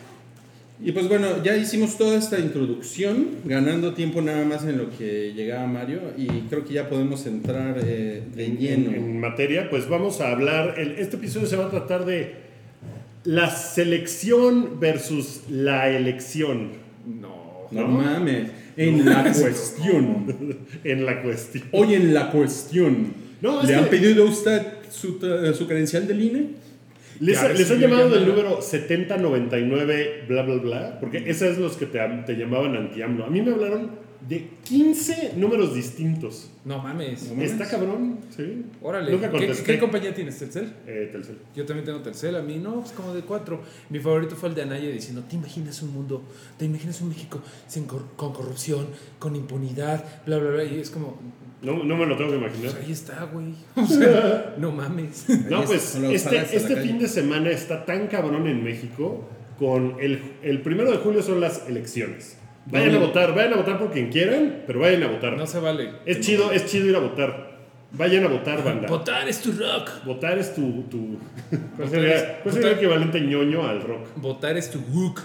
Y 0.83 0.93
pues 0.93 1.09
bueno, 1.09 1.43
ya 1.45 1.57
hicimos 1.57 1.99
toda 1.99 2.17
esta 2.19 2.39
introducción, 2.39 3.27
ganando 3.45 3.93
tiempo 3.95 4.23
nada 4.23 4.45
más 4.45 4.65
en 4.65 4.79
lo 4.79 4.91
que 4.97 5.33
llegaba 5.35 5.67
Mario. 5.67 6.01
Y 6.17 6.27
creo 6.49 6.65
que 6.65 6.75
ya 6.75 6.89
podemos 6.89 7.27
entrar 7.27 7.79
eh, 7.85 8.23
de 8.35 8.47
lleno. 8.57 8.91
En, 8.91 8.97
en 8.97 9.21
materia, 9.21 9.69
pues 9.69 9.89
vamos 9.89 10.21
a 10.21 10.31
hablar. 10.31 10.75
el- 10.79 10.93
este 10.93 11.17
episodio 11.17 11.47
se 11.47 11.57
va 11.57 11.67
a 11.67 11.71
tratar 11.71 12.05
de 12.07 12.33
la 13.25 13.51
selección 13.51 14.81
versus 14.81 15.43
la 15.51 15.89
elección. 15.91 16.71
No. 17.07 17.67
no 17.71 17.87
mames, 17.89 18.51
en 18.77 19.05
la 19.05 19.23
cuestión. 19.39 20.57
En 20.85 21.05
la 21.05 21.23
cuestión. 21.23 21.65
Hoy 21.73 21.95
en 21.95 22.15
la 22.15 22.31
cuestión. 22.31 23.13
No, 23.43 23.63
¿Le 23.63 23.75
han 23.75 23.85
que- 23.85 23.91
pedido 23.91 24.25
a 24.25 24.31
usted 24.31 24.63
su, 24.91 25.19
tra- 25.19 25.53
su 25.55 25.67
credencial 25.67 26.07
del 26.07 26.23
INE? 26.23 26.47
Les, 27.21 27.59
les 27.59 27.71
han 27.71 27.79
llamado 27.79 28.09
del 28.09 28.27
número 28.27 28.63
7099, 28.63 30.25
bla, 30.27 30.43
bla, 30.43 30.55
bla, 30.55 31.01
porque 31.01 31.19
esos 31.27 31.49
es 31.49 31.59
los 31.59 31.77
que 31.77 31.85
te, 31.85 32.01
te 32.25 32.35
llamaban 32.35 32.75
anti-AMLO. 32.77 33.27
A 33.27 33.31
mí 33.31 33.43
me 33.43 33.53
hablaron 33.53 33.91
de 34.29 34.51
15 34.65 35.33
números 35.37 35.75
distintos. 35.75 36.51
No 36.65 36.79
mames. 36.79 37.23
No 37.25 37.35
mames. 37.35 37.53
Está 37.53 37.69
cabrón, 37.69 38.19
sí. 38.37 38.65
Órale. 38.83 39.13
Nunca 39.13 39.31
¿Qué, 39.65 39.79
compañía 39.79 40.15
tienes, 40.15 40.39
Telcel? 40.39 40.73
Eh, 40.87 41.09
Telcel. 41.11 41.39
Yo 41.57 41.65
también 41.65 41.87
tengo 41.87 42.01
Telcel, 42.01 42.37
a 42.37 42.43
mí 42.43 42.59
no, 42.59 42.81
pues 42.81 42.93
como 42.93 43.15
de 43.15 43.23
cuatro. 43.23 43.63
Mi 43.89 43.99
favorito 43.99 44.37
fue 44.37 44.51
el 44.51 44.55
de 44.55 44.63
Anaya 44.63 44.91
diciendo, 44.91 45.25
¿te 45.29 45.37
imaginas 45.37 45.81
un 45.83 45.93
mundo, 45.95 46.23
te 46.59 46.67
imaginas 46.67 47.01
un 47.01 47.09
México 47.09 47.41
sin 47.67 47.85
cor- 47.85 48.09
con 48.17 48.33
corrupción, 48.33 48.89
con 49.19 49.35
impunidad, 49.37 50.05
bla, 50.27 50.39
bla, 50.39 50.51
bla? 50.51 50.65
Y 50.65 50.81
es 50.81 50.91
como, 50.91 51.19
No, 51.63 51.83
no 51.83 51.97
me 51.97 52.05
lo 52.07 52.17
tengo 52.17 52.31
que 52.31 52.37
imaginar. 52.37 52.73
pues 52.73 52.85
ahí 52.85 52.93
está, 52.93 53.25
güey. 53.25 53.55
O 53.77 53.87
sea, 53.87 54.55
no 54.59 54.71
mames. 54.71 55.25
No, 55.49 55.61
Ahí 55.61 55.67
pues 55.67 55.95
este, 55.97 56.37
este 56.57 56.75
calle. 56.75 56.87
fin 56.87 56.99
de 56.99 57.09
semana 57.09 57.51
está 57.51 57.85
tan 57.87 58.07
cabrón 58.09 58.47
en 58.47 58.63
México 58.63 59.27
con 59.59 59.97
el, 60.01 60.21
el 60.43 60.61
primero 60.63 60.91
de 60.91 60.99
julio 60.99 61.23
son 61.23 61.41
las 61.41 61.67
elecciones. 61.69 62.37
Vayan 62.67 62.95
a 62.95 62.99
votar, 62.99 63.35
vayan 63.35 63.55
a 63.55 63.57
votar 63.57 63.79
por 63.79 63.91
quien 63.91 64.11
quieran, 64.11 64.63
pero 64.67 64.81
vayan 64.81 65.03
a 65.03 65.09
votar. 65.09 65.37
No 65.37 65.47
se 65.47 65.61
vale. 65.61 65.91
es 66.05 66.21
chido, 66.21 66.53
es 66.53 66.67
chido 66.67 66.87
ir 66.87 66.97
a 66.97 67.01
votar. 67.01 67.51
Vayan 67.93 68.25
a 68.25 68.29
votar, 68.29 68.63
banda. 68.63 68.87
Votar 68.87 69.29
es 69.29 69.41
tu 69.41 69.51
rock. 69.53 70.05
Votar 70.05 70.39
es 70.39 70.55
tu... 70.55 70.85
tu 70.85 71.19
¿Cuál 71.77 71.89
sería, 71.89 72.41
cuál 72.43 72.55
sería 72.55 72.71
el 72.71 72.77
equivalente 72.77 73.21
ñoño 73.21 73.67
al 73.67 73.83
rock? 73.83 74.07
Votar 74.17 74.57
es 74.57 74.71
tu 74.71 74.79
wook. 74.79 75.21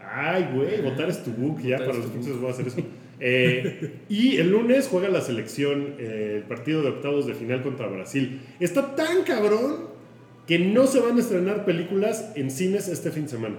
Ay, 0.00 0.48
güey, 0.52 0.80
votar 0.80 1.08
es 1.08 1.22
tu 1.22 1.30
book, 1.30 1.60
ya 1.62 1.76
Votar 1.76 1.86
para 1.86 1.98
los 1.98 2.10
próximos 2.10 2.40
voy 2.40 2.48
a 2.48 2.52
hacer 2.52 2.66
eso. 2.66 2.82
Eh, 3.18 4.02
y 4.10 4.36
el 4.36 4.50
lunes 4.50 4.88
juega 4.90 5.08
la 5.08 5.22
selección, 5.22 5.94
eh, 5.98 6.34
el 6.36 6.42
partido 6.42 6.82
de 6.82 6.90
octavos 6.90 7.26
de 7.26 7.32
final 7.32 7.62
contra 7.62 7.86
Brasil. 7.86 8.42
Está 8.60 8.94
tan 8.94 9.22
cabrón 9.22 9.95
que 10.46 10.58
no 10.60 10.86
se 10.86 11.00
van 11.00 11.16
a 11.16 11.20
estrenar 11.20 11.64
películas 11.64 12.30
en 12.36 12.50
cines 12.50 12.86
este 12.88 13.10
fin 13.10 13.24
de 13.24 13.30
semana. 13.30 13.56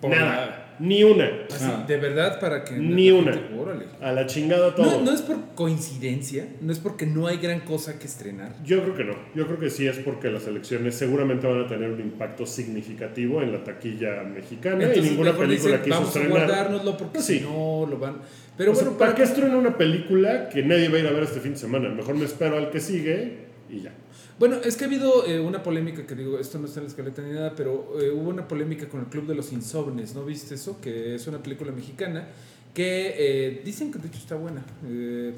Por 0.00 0.10
Nada. 0.10 0.66
Ni 0.78 1.04
una. 1.04 1.26
Así, 1.52 1.64
Ah. 1.66 1.84
de 1.86 1.96
verdad, 1.98 2.40
para 2.40 2.64
que. 2.64 2.74
Ni 2.74 3.10
una. 3.10 3.32
gente- 3.34 3.54
órale. 3.58 3.84
A 4.00 4.12
la 4.12 4.24
chingada 4.26 4.74
todo. 4.74 4.86
No, 4.86 5.02
no 5.02 5.12
es 5.12 5.20
por 5.20 5.36
coincidencia, 5.54 6.46
no 6.62 6.72
es 6.72 6.78
porque 6.78 7.04
no 7.04 7.26
hay 7.26 7.36
gran 7.36 7.60
cosa 7.60 7.98
que 7.98 8.06
estrenar. 8.06 8.54
Yo 8.64 8.82
creo 8.82 8.96
que 8.96 9.04
no. 9.04 9.14
Yo 9.34 9.46
creo 9.46 9.58
que 9.58 9.68
sí 9.68 9.86
es 9.86 9.98
porque 9.98 10.30
las 10.30 10.46
elecciones 10.46 10.94
seguramente 10.94 11.46
van 11.46 11.60
a 11.64 11.66
tener 11.68 11.90
un 11.90 12.00
impacto 12.00 12.46
significativo 12.46 13.42
en 13.42 13.52
la 13.52 13.62
taquilla 13.62 14.22
mexicana 14.22 14.84
Entonces, 14.84 15.04
y 15.06 15.10
ninguna 15.10 15.36
película 15.36 15.72
dicen, 15.76 15.82
quiso 15.82 15.94
vamos 15.96 16.16
a 16.16 16.18
estrenar. 16.20 16.46
guardárnoslo 16.46 16.96
porque 16.96 17.20
Sí. 17.20 17.38
si 17.40 17.44
no 17.44 17.86
lo 17.90 17.98
van. 17.98 18.16
Pero 18.56 18.72
O 18.72 18.74
sea, 18.74 18.84
bueno, 18.84 18.98
¿para 18.98 19.14
qué 19.14 19.24
estreno 19.24 19.58
una 19.58 19.76
película 19.76 20.48
que 20.48 20.62
nadie 20.62 20.88
va 20.88 20.96
a 20.96 21.00
ir 21.00 21.06
a 21.06 21.10
ver 21.12 21.24
este 21.24 21.40
fin 21.40 21.52
de 21.52 21.58
semana? 21.58 21.88
Mejor 21.90 22.14
me 22.14 22.24
espero 22.24 22.56
al 22.56 22.70
que 22.70 22.80
sigue 22.80 23.38
y 23.68 23.82
ya. 23.82 23.92
Bueno, 24.40 24.56
es 24.64 24.76
que 24.76 24.84
ha 24.84 24.86
habido 24.88 25.26
eh, 25.26 25.38
una 25.38 25.62
polémica 25.62 26.04
que 26.06 26.14
digo, 26.14 26.38
esto 26.38 26.58
no 26.58 26.66
está 26.66 26.80
en 26.80 26.84
la 26.86 26.90
escaleta 26.90 27.20
ni 27.22 27.32
nada, 27.34 27.52
pero 27.54 27.92
eh, 28.00 28.10
hubo 28.10 28.30
una 28.30 28.48
polémica 28.48 28.88
con 28.88 29.00
el 29.00 29.06
Club 29.06 29.26
de 29.26 29.34
los 29.34 29.52
Insomnes, 29.52 30.14
¿no 30.14 30.24
viste 30.24 30.54
eso? 30.54 30.80
Que 30.80 31.14
es 31.14 31.26
una 31.28 31.42
película 31.42 31.70
mexicana 31.72 32.26
que 32.74 33.14
eh, 33.18 33.62
dicen 33.64 33.92
que 33.92 33.98
de 33.98 34.08
hecho 34.08 34.16
está 34.18 34.36
buena, 34.36 34.64
eh, 34.88 35.34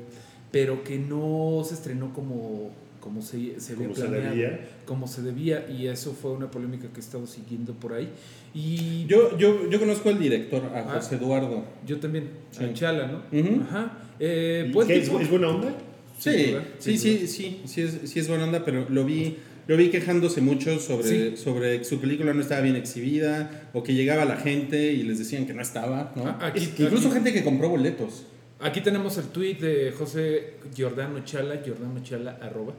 pero 0.53 0.85
que 0.85 0.99
no 1.01 1.63
se 1.67 1.75
estrenó 1.75 2.13
como, 2.15 2.71
como 3.01 3.23
se, 3.23 3.59
se 3.59 3.73
había 3.73 3.87
Como 3.89 3.97
se 3.97 4.09
debía. 4.09 4.69
como 4.87 5.07
se 5.09 5.23
debía, 5.23 5.67
y 5.69 5.89
eso 5.89 6.13
fue 6.13 6.31
una 6.31 6.49
polémica 6.51 6.87
que 6.89 6.99
he 7.01 7.03
estado 7.03 7.27
siguiendo 7.27 7.73
por 7.75 7.95
ahí. 7.95 8.09
Y 8.55 9.07
Yo, 9.07 9.37
yo, 9.37 9.69
yo 9.69 9.81
conozco 9.81 10.11
al 10.11 10.19
director, 10.21 10.63
a 10.67 10.79
Ah. 10.79 10.93
José 10.95 11.17
Eduardo. 11.17 11.65
yo 11.85 11.99
también, 11.99 12.31
Sí. 12.53 12.63
a 12.63 12.73
Chala, 12.73 13.07
¿no? 13.09 13.23
Ujú. 13.37 13.63
Ajá. 13.63 13.99
Eh, 14.21 14.67
¿Y 14.69 14.73
pues, 14.73 14.87
qué, 14.87 14.99
¿Es, 14.99 15.09
tipo- 15.09 15.19
es 15.19 15.29
buena 15.29 15.49
onda? 15.49 15.75
Sí, 16.23 16.57
sí, 16.79 16.99
sí, 16.99 17.27
sí, 17.27 17.63
sí, 17.65 17.81
es, 17.81 17.99
sí 18.05 18.21
es 18.21 18.29
buena 18.29 18.45
onda, 18.45 18.65
pero 18.65 18.87
lo 18.89 19.05
vi, 19.05 19.39
lo 19.67 19.77
vi 19.77 19.91
quejándose 19.91 20.41
mucho 20.41 20.79
sobre, 20.79 21.37
sobre 21.37 21.79
que 21.79 21.85
su 21.85 22.01
película 22.01 22.33
no 22.33 22.41
estaba 22.41 22.61
bien 22.61 22.77
exhibida 22.77 23.69
o 23.73 23.83
que 23.83 23.95
llegaba 23.95 24.25
la 24.25 24.37
gente 24.37 24.93
y 24.93 25.03
les 25.03 25.19
decían 25.19 25.47
que 25.47 25.53
no 25.53 25.63
estaba, 25.63 26.13
¿no? 26.15 26.39
Incluso 26.55 27.11
gente 27.11 27.33
que 27.33 27.43
compró 27.43 27.69
boletos. 27.71 28.27
Aquí 28.61 28.83
tenemos 28.83 29.19
el 29.19 29.25
tweet 29.25 29.57
de 29.57 29.91
José 29.91 30.55
Giordano 30.73 31.25
Chala, 31.25 31.61
Giordano 31.65 32.01
Chala, 32.05 32.39
arroba. 32.41 32.75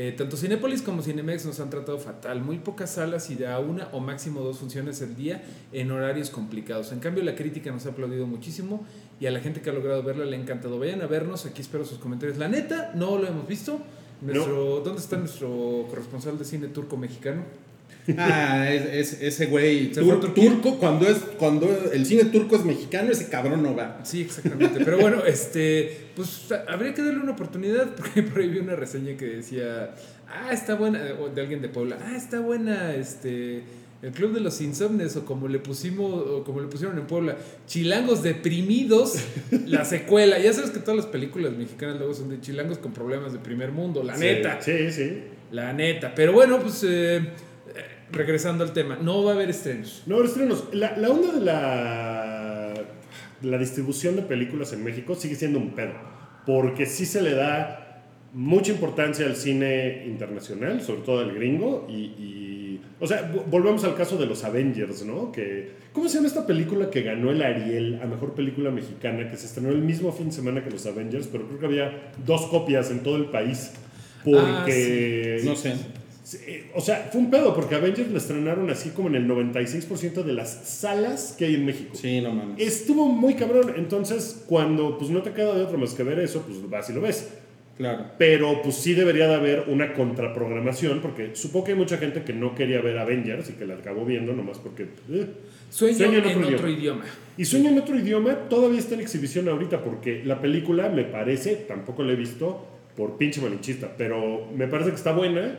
Eh, 0.00 0.14
tanto 0.16 0.36
Cinépolis 0.36 0.80
como 0.80 1.02
Cinemex 1.02 1.44
nos 1.44 1.58
han 1.58 1.70
tratado 1.70 1.98
fatal. 1.98 2.40
Muy 2.40 2.58
pocas 2.58 2.92
salas 2.94 3.30
y 3.30 3.34
de 3.34 3.48
a 3.48 3.58
una 3.58 3.88
o 3.92 3.98
máximo 3.98 4.42
dos 4.42 4.58
funciones 4.58 5.02
al 5.02 5.16
día 5.16 5.42
en 5.72 5.90
horarios 5.90 6.30
complicados. 6.30 6.92
En 6.92 7.00
cambio, 7.00 7.24
la 7.24 7.34
crítica 7.34 7.72
nos 7.72 7.84
ha 7.84 7.88
aplaudido 7.88 8.24
muchísimo 8.26 8.86
y 9.20 9.26
a 9.26 9.30
la 9.30 9.40
gente 9.40 9.60
que 9.60 9.70
ha 9.70 9.72
logrado 9.72 10.02
verla 10.02 10.24
le 10.24 10.36
ha 10.36 10.40
encantado. 10.40 10.78
Vayan 10.78 11.02
a 11.02 11.06
vernos, 11.06 11.44
aquí 11.46 11.60
espero 11.62 11.84
sus 11.84 11.98
comentarios. 11.98 12.38
La 12.38 12.48
neta, 12.48 12.92
no 12.94 13.18
lo 13.18 13.26
hemos 13.26 13.46
visto. 13.48 13.80
Nuestro, 14.20 14.80
¿Dónde 14.84 15.00
está 15.00 15.16
nuestro 15.16 15.86
corresponsal 15.90 16.38
de 16.38 16.44
cine 16.44 16.68
turco 16.68 16.96
mexicano? 16.96 17.42
Ah, 18.16 18.72
es, 18.72 19.12
es- 19.12 19.22
ese 19.22 19.46
güey 19.46 19.92
tur- 19.92 20.32
turco, 20.34 20.78
cuando 20.78 21.06
es 21.06 21.18
cuando 21.38 21.68
el 21.92 22.06
cine 22.06 22.24
turco 22.24 22.56
es 22.56 22.64
mexicano, 22.64 23.10
ese 23.12 23.28
cabrón 23.28 23.62
no 23.62 23.76
va. 23.76 24.00
Sí, 24.02 24.22
exactamente. 24.22 24.82
Pero 24.84 24.98
bueno, 24.98 25.24
este, 25.26 26.06
pues 26.16 26.46
habría 26.68 26.94
que 26.94 27.02
darle 27.02 27.20
una 27.20 27.32
oportunidad 27.32 27.94
porque 27.96 28.22
por 28.22 28.40
ahí 28.40 28.48
vi 28.48 28.58
una 28.60 28.76
reseña 28.76 29.16
que 29.18 29.26
decía, 29.26 29.94
ah, 30.26 30.52
está 30.52 30.74
buena, 30.74 31.00
o 31.20 31.28
de 31.28 31.40
alguien 31.42 31.60
de 31.60 31.68
Puebla, 31.68 31.98
ah, 32.02 32.16
está 32.16 32.40
buena, 32.40 32.94
este, 32.94 33.62
el 34.00 34.12
Club 34.12 34.32
de 34.32 34.40
los 34.40 34.60
Insomnes 34.60 35.16
o 35.16 35.24
como 35.24 35.48
le 35.48 35.58
pusimos, 35.58 36.12
o 36.12 36.44
como 36.44 36.60
le 36.60 36.68
pusieron 36.68 36.96
en 36.98 37.06
Puebla, 37.06 37.36
Chilangos 37.66 38.22
deprimidos, 38.22 39.16
la 39.66 39.84
secuela. 39.84 40.38
Ya 40.38 40.52
sabes 40.52 40.70
que 40.70 40.78
todas 40.78 40.96
las 40.96 41.06
películas 41.06 41.52
mexicanas 41.52 41.96
luego 41.98 42.14
son 42.14 42.28
de 42.28 42.40
chilangos 42.40 42.78
con 42.78 42.92
problemas 42.92 43.32
de 43.32 43.38
primer 43.40 43.72
mundo, 43.72 44.02
la 44.04 44.14
Sí, 44.14 44.20
neta, 44.24 44.60
Sí, 44.62 44.90
sí. 44.92 45.22
la 45.50 45.72
neta. 45.72 46.14
Pero 46.14 46.32
bueno, 46.32 46.60
pues 46.60 46.84
eh, 46.88 47.20
regresando 48.12 48.62
al 48.64 48.72
tema, 48.72 48.96
no 49.02 49.24
va 49.24 49.32
a 49.32 49.34
haber 49.34 49.50
estrenos. 49.50 50.02
No, 50.06 50.16
pero 50.16 50.28
estrenos. 50.28 50.64
La, 50.72 50.96
la 50.96 51.10
onda 51.10 51.32
de 51.32 51.40
la, 51.40 52.74
la 53.42 53.58
distribución 53.58 54.16
de 54.16 54.22
películas 54.22 54.72
en 54.72 54.84
México 54.84 55.14
sigue 55.14 55.34
siendo 55.34 55.58
un 55.58 55.74
pedo. 55.74 55.92
Porque 56.46 56.86
sí 56.86 57.04
se 57.04 57.20
le 57.20 57.34
da 57.34 58.04
mucha 58.32 58.72
importancia 58.72 59.26
al 59.26 59.36
cine 59.36 60.04
internacional, 60.06 60.80
sobre 60.82 61.00
todo 61.02 61.18
al 61.20 61.34
gringo. 61.34 61.86
Y, 61.90 61.94
y- 61.94 62.57
o 63.00 63.06
sea, 63.06 63.32
vo- 63.32 63.44
volvemos 63.50 63.84
al 63.84 63.94
caso 63.94 64.16
de 64.16 64.26
los 64.26 64.44
Avengers, 64.44 65.04
¿no? 65.04 65.30
Que, 65.32 65.70
¿Cómo 65.92 66.08
se 66.08 66.16
llama 66.16 66.28
esta 66.28 66.46
película 66.46 66.90
que 66.90 67.02
ganó 67.02 67.30
el 67.30 67.42
Ariel 67.42 68.00
a 68.02 68.06
mejor 68.06 68.34
película 68.34 68.70
mexicana? 68.70 69.28
Que 69.30 69.36
se 69.36 69.46
estrenó 69.46 69.70
el 69.70 69.78
mismo 69.82 70.12
fin 70.12 70.26
de 70.26 70.32
semana 70.32 70.62
que 70.64 70.70
los 70.70 70.84
Avengers, 70.86 71.28
pero 71.30 71.46
creo 71.46 71.58
que 71.60 71.66
había 71.66 72.12
dos 72.26 72.46
copias 72.46 72.90
en 72.90 73.00
todo 73.02 73.16
el 73.16 73.26
país. 73.26 73.72
Porque. 74.24 75.40
No 75.44 75.56
sé. 75.56 75.74
O 76.74 76.80
sea, 76.82 77.08
fue 77.10 77.22
un 77.22 77.30
pedo 77.30 77.54
porque 77.54 77.74
Avengers 77.74 78.10
la 78.10 78.18
estrenaron 78.18 78.68
así 78.68 78.90
como 78.90 79.08
en 79.08 79.14
el 79.14 79.26
96% 79.26 80.22
de 80.22 80.32
las 80.34 80.50
salas 80.68 81.34
que 81.38 81.46
hay 81.46 81.54
en 81.54 81.64
México. 81.64 81.96
Sí, 81.96 82.20
no 82.20 82.34
mames. 82.34 82.58
Estuvo 82.60 83.06
muy 83.06 83.32
cabrón. 83.32 83.72
Entonces, 83.78 84.44
cuando 84.46 84.98
pues 84.98 85.10
no 85.10 85.22
te 85.22 85.32
queda 85.32 85.54
de 85.54 85.62
otra 85.62 85.78
más 85.78 85.94
que 85.94 86.02
ver 86.02 86.18
eso, 86.18 86.42
pues 86.42 86.68
vas 86.68 86.90
y 86.90 86.92
lo 86.92 87.00
ves. 87.00 87.28
Claro. 87.78 88.06
Pero 88.18 88.60
pues 88.60 88.74
sí 88.74 88.92
debería 88.92 89.28
de 89.28 89.34
haber 89.36 89.64
una 89.68 89.94
contraprogramación 89.94 91.00
porque 91.00 91.30
supongo 91.34 91.66
que 91.66 91.72
hay 91.72 91.78
mucha 91.78 91.96
gente 91.96 92.24
que 92.24 92.32
no 92.32 92.54
quería 92.54 92.80
ver 92.80 92.98
Avengers 92.98 93.48
y 93.50 93.52
que 93.52 93.66
la 93.66 93.74
acabó 93.74 94.04
viendo 94.04 94.32
nomás 94.32 94.58
porque... 94.58 94.88
eh. 95.10 95.26
Sueño, 95.70 95.96
Sueño 95.96 96.18
en 96.18 96.54
otro, 96.54 96.68
idioma. 96.68 97.04
Y 97.36 97.44
Sueño 97.44 97.70
en 97.70 97.78
otro 97.78 97.96
idioma 97.96 98.48
todavía 98.48 98.78
está 98.78 98.94
en 98.94 99.02
exhibición 99.02 99.48
ahorita 99.48 99.84
porque 99.84 100.22
la 100.24 100.40
película 100.40 100.88
me 100.88 101.04
parece, 101.04 101.54
tampoco 101.56 102.02
la 102.02 102.12
he 102.12 102.16
visto 102.16 102.66
por 102.96 103.16
pinche 103.16 103.40
malinchista, 103.40 103.94
pero 103.96 104.48
me 104.56 104.66
parece 104.66 104.90
que 104.90 104.96
está 104.96 105.12
buena. 105.12 105.56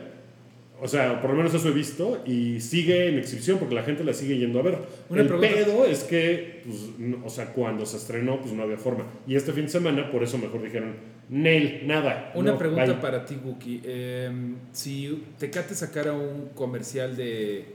O 0.82 0.88
sea, 0.88 1.20
por 1.20 1.30
lo 1.30 1.36
menos 1.36 1.52
eso 1.52 1.68
he 1.68 1.72
visto 1.72 2.22
y 2.26 2.60
sigue 2.60 3.08
en 3.08 3.18
exhibición 3.18 3.58
porque 3.58 3.74
la 3.74 3.82
gente 3.82 4.02
la 4.02 4.14
sigue 4.14 4.38
yendo 4.38 4.58
a 4.60 4.62
ver. 4.62 4.78
Una 5.10 5.20
el 5.22 5.28
pregunta. 5.28 5.52
pedo 5.54 5.84
es 5.84 6.04
que, 6.04 6.62
pues, 6.64 6.98
no- 6.98 7.24
o 7.24 7.28
sea, 7.28 7.52
cuando 7.52 7.84
se 7.84 7.98
estrenó, 7.98 8.40
pues 8.40 8.52
no 8.54 8.62
había 8.62 8.78
forma. 8.78 9.04
Y 9.26 9.34
este 9.36 9.52
fin 9.52 9.64
de 9.64 9.70
semana, 9.70 10.10
por 10.10 10.22
eso 10.22 10.38
mejor 10.38 10.62
dijeron, 10.62 10.94
Nail, 11.28 11.82
nada. 11.86 12.32
Una 12.34 12.52
no, 12.52 12.58
pregunta 12.58 12.84
bye". 12.86 12.94
para 12.94 13.24
ti, 13.24 13.36
Wookie. 13.44 13.82
Eh, 13.84 14.30
si 14.72 15.22
Tecate 15.38 15.74
sacara 15.74 16.12
un 16.12 16.48
comercial 16.54 17.14
de, 17.16 17.66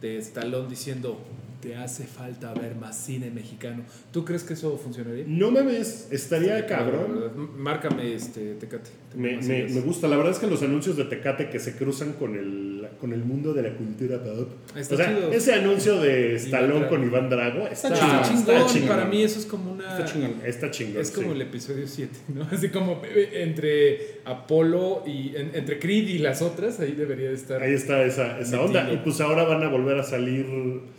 de 0.00 0.16
Stallone 0.18 0.68
diciendo 0.68 1.20
te 1.64 1.74
hace 1.76 2.04
falta 2.04 2.52
ver 2.52 2.74
más 2.76 2.94
cine 2.96 3.30
mexicano, 3.30 3.84
¿tú 4.12 4.22
crees 4.24 4.44
que 4.44 4.52
eso 4.52 4.76
funcionaría? 4.76 5.24
No 5.26 5.50
mames, 5.50 6.08
estaría 6.10 6.66
cabrón. 6.66 7.30
Márcame, 7.56 8.12
este, 8.14 8.54
Tecate. 8.54 8.90
Me, 9.16 9.38
me- 9.38 9.80
gusta, 9.80 10.08
la 10.08 10.16
verdad 10.16 10.32
es 10.32 10.38
que 10.38 10.46
los 10.46 10.62
anuncios 10.62 10.96
de 10.96 11.04
Tecate 11.04 11.48
que 11.48 11.58
se 11.58 11.74
cruzan 11.76 12.12
con 12.14 12.34
el, 12.36 12.86
con 13.00 13.12
el 13.14 13.24
mundo 13.24 13.54
de 13.54 13.62
la 13.62 13.74
cultura 13.76 14.22
pop. 14.22 14.48
Está 14.76 14.94
o 14.94 14.98
sea, 14.98 15.06
chido. 15.14 15.32
ese 15.32 15.54
anuncio 15.54 16.00
de 16.00 16.34
Stallone 16.36 16.86
con 16.88 17.02
Iván 17.02 17.30
Drago 17.30 17.66
está, 17.68 17.88
Está 17.88 17.94
Está 17.94 18.22
chingón, 18.22 18.44
chingón, 18.46 18.66
chingón. 18.68 18.88
para 18.88 19.04
mí 19.06 19.22
eso 19.22 19.38
es 19.38 19.46
como 19.46 19.72
una... 19.72 19.84
Está 19.98 20.04
chingón. 20.12 20.34
Está 20.44 20.70
chingón. 20.70 21.00
Es 21.00 21.10
como 21.12 21.28
sí. 21.28 21.32
el 21.34 21.40
episodio 21.42 21.86
7, 21.86 22.12
¿no? 22.34 22.42
Así 22.52 22.68
como 22.68 23.00
eh, 23.04 23.30
entre 23.42 24.20
Apolo 24.26 25.02
y... 25.06 25.34
en- 25.36 25.52
entre 25.54 25.78
Creed 25.78 26.08
y 26.08 26.18
las 26.18 26.42
otras, 26.42 26.78
ahí 26.80 26.92
debería 26.92 27.28
de 27.28 27.34
estar. 27.36 27.62
Ahí 27.62 27.72
está 27.72 28.04
esa, 28.04 28.38
esa 28.40 28.60
onda. 28.60 28.92
Y 28.92 28.98
pues 28.98 29.20
ahora 29.20 29.44
van 29.44 29.62
a 29.62 29.68
volver 29.68 29.98
a 29.98 30.02
salir. 30.02 30.44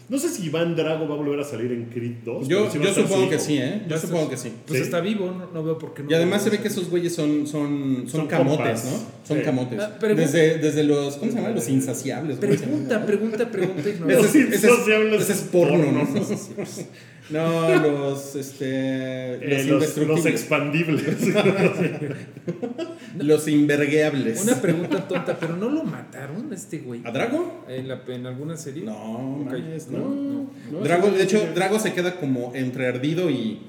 No 0.07 0.19
sé 0.19 0.29
si 0.29 0.45
Iván 0.45 0.75
Drago 0.75 1.07
va 1.07 1.15
a 1.15 1.17
volver 1.17 1.39
a 1.39 1.43
salir 1.43 1.71
en 1.71 1.85
Creed 1.85 2.17
2. 2.23 2.47
Yo, 2.47 2.69
sí 2.69 2.77
yo 2.81 2.93
supongo 2.93 3.23
su 3.23 3.29
que 3.29 3.39
sí, 3.39 3.57
¿eh? 3.57 3.81
Yo 3.89 3.97
supongo 3.97 4.29
que 4.29 4.37
sí. 4.37 4.51
Pues 4.67 4.79
Sí. 4.79 4.85
está 4.85 4.99
vivo, 4.99 5.31
no, 5.31 5.49
no 5.51 5.63
veo 5.63 5.79
por 5.79 5.93
qué 5.95 6.03
no. 6.03 6.11
Y 6.11 6.13
además 6.13 6.43
se 6.43 6.51
ve 6.51 6.59
que 6.59 6.67
esos 6.67 6.89
güeyes 6.91 7.15
son, 7.15 7.47
son, 7.47 8.03
son, 8.07 8.09
Son 8.21 8.27
camotes, 8.27 8.81
compas. 8.81 8.85
¿no? 8.85 9.27
Son 9.27 9.37
Sí. 9.37 9.43
camotes. 9.43 9.79
Ah, 9.81 9.97
desde, 10.15 10.57
desde 10.59 10.83
los, 10.83 11.15
¿cómo 11.17 11.31
se 11.31 11.37
llaman? 11.37 11.55
Los 11.55 11.67
insaciables. 11.69 12.37
Pregunta, 12.37 13.03
pregunta, 13.05 13.49
pregunta. 13.49 13.81
Ese 13.81 13.89
ignorante. 13.89 14.25
es, 14.27 14.35
ese 14.35 14.67
es- 14.67 15.21
ese 15.21 15.31
es 15.33 15.39
porno, 15.51 15.91
¿no? 15.91 16.07
No, 17.29 17.75
los, 17.79 18.35
este, 18.35 18.65
Eh, 19.35 19.63
los 19.67 19.97
los, 19.97 20.07
los 20.07 20.25
expandibles. 20.25 21.03
Los 23.17 23.47
invergueables. 23.47 24.43
Una 24.43 24.61
pregunta 24.61 25.07
tonta, 25.07 25.37
pero 25.39 25.55
no 25.55 25.69
lo 25.69 25.83
mataron 25.83 26.51
a 26.51 26.55
este 26.55 26.79
güey. 26.79 27.01
¿A 27.05 27.11
Drago? 27.11 27.63
¿En, 27.69 27.87
la, 27.87 28.01
en 28.07 28.25
alguna 28.25 28.57
serie? 28.57 28.83
No, 28.83 29.39
Ok. 29.41 29.51
mames, 29.51 29.87
no. 29.89 29.99
No, 29.99 30.49
no. 30.71 30.79
Drago, 30.79 31.07
de 31.11 31.23
hecho. 31.23 31.47
Drago 31.55 31.79
se 31.79 31.93
queda 31.93 32.17
como 32.19 32.51
entre 32.55 32.87
ardido 32.87 33.29
y. 33.29 33.61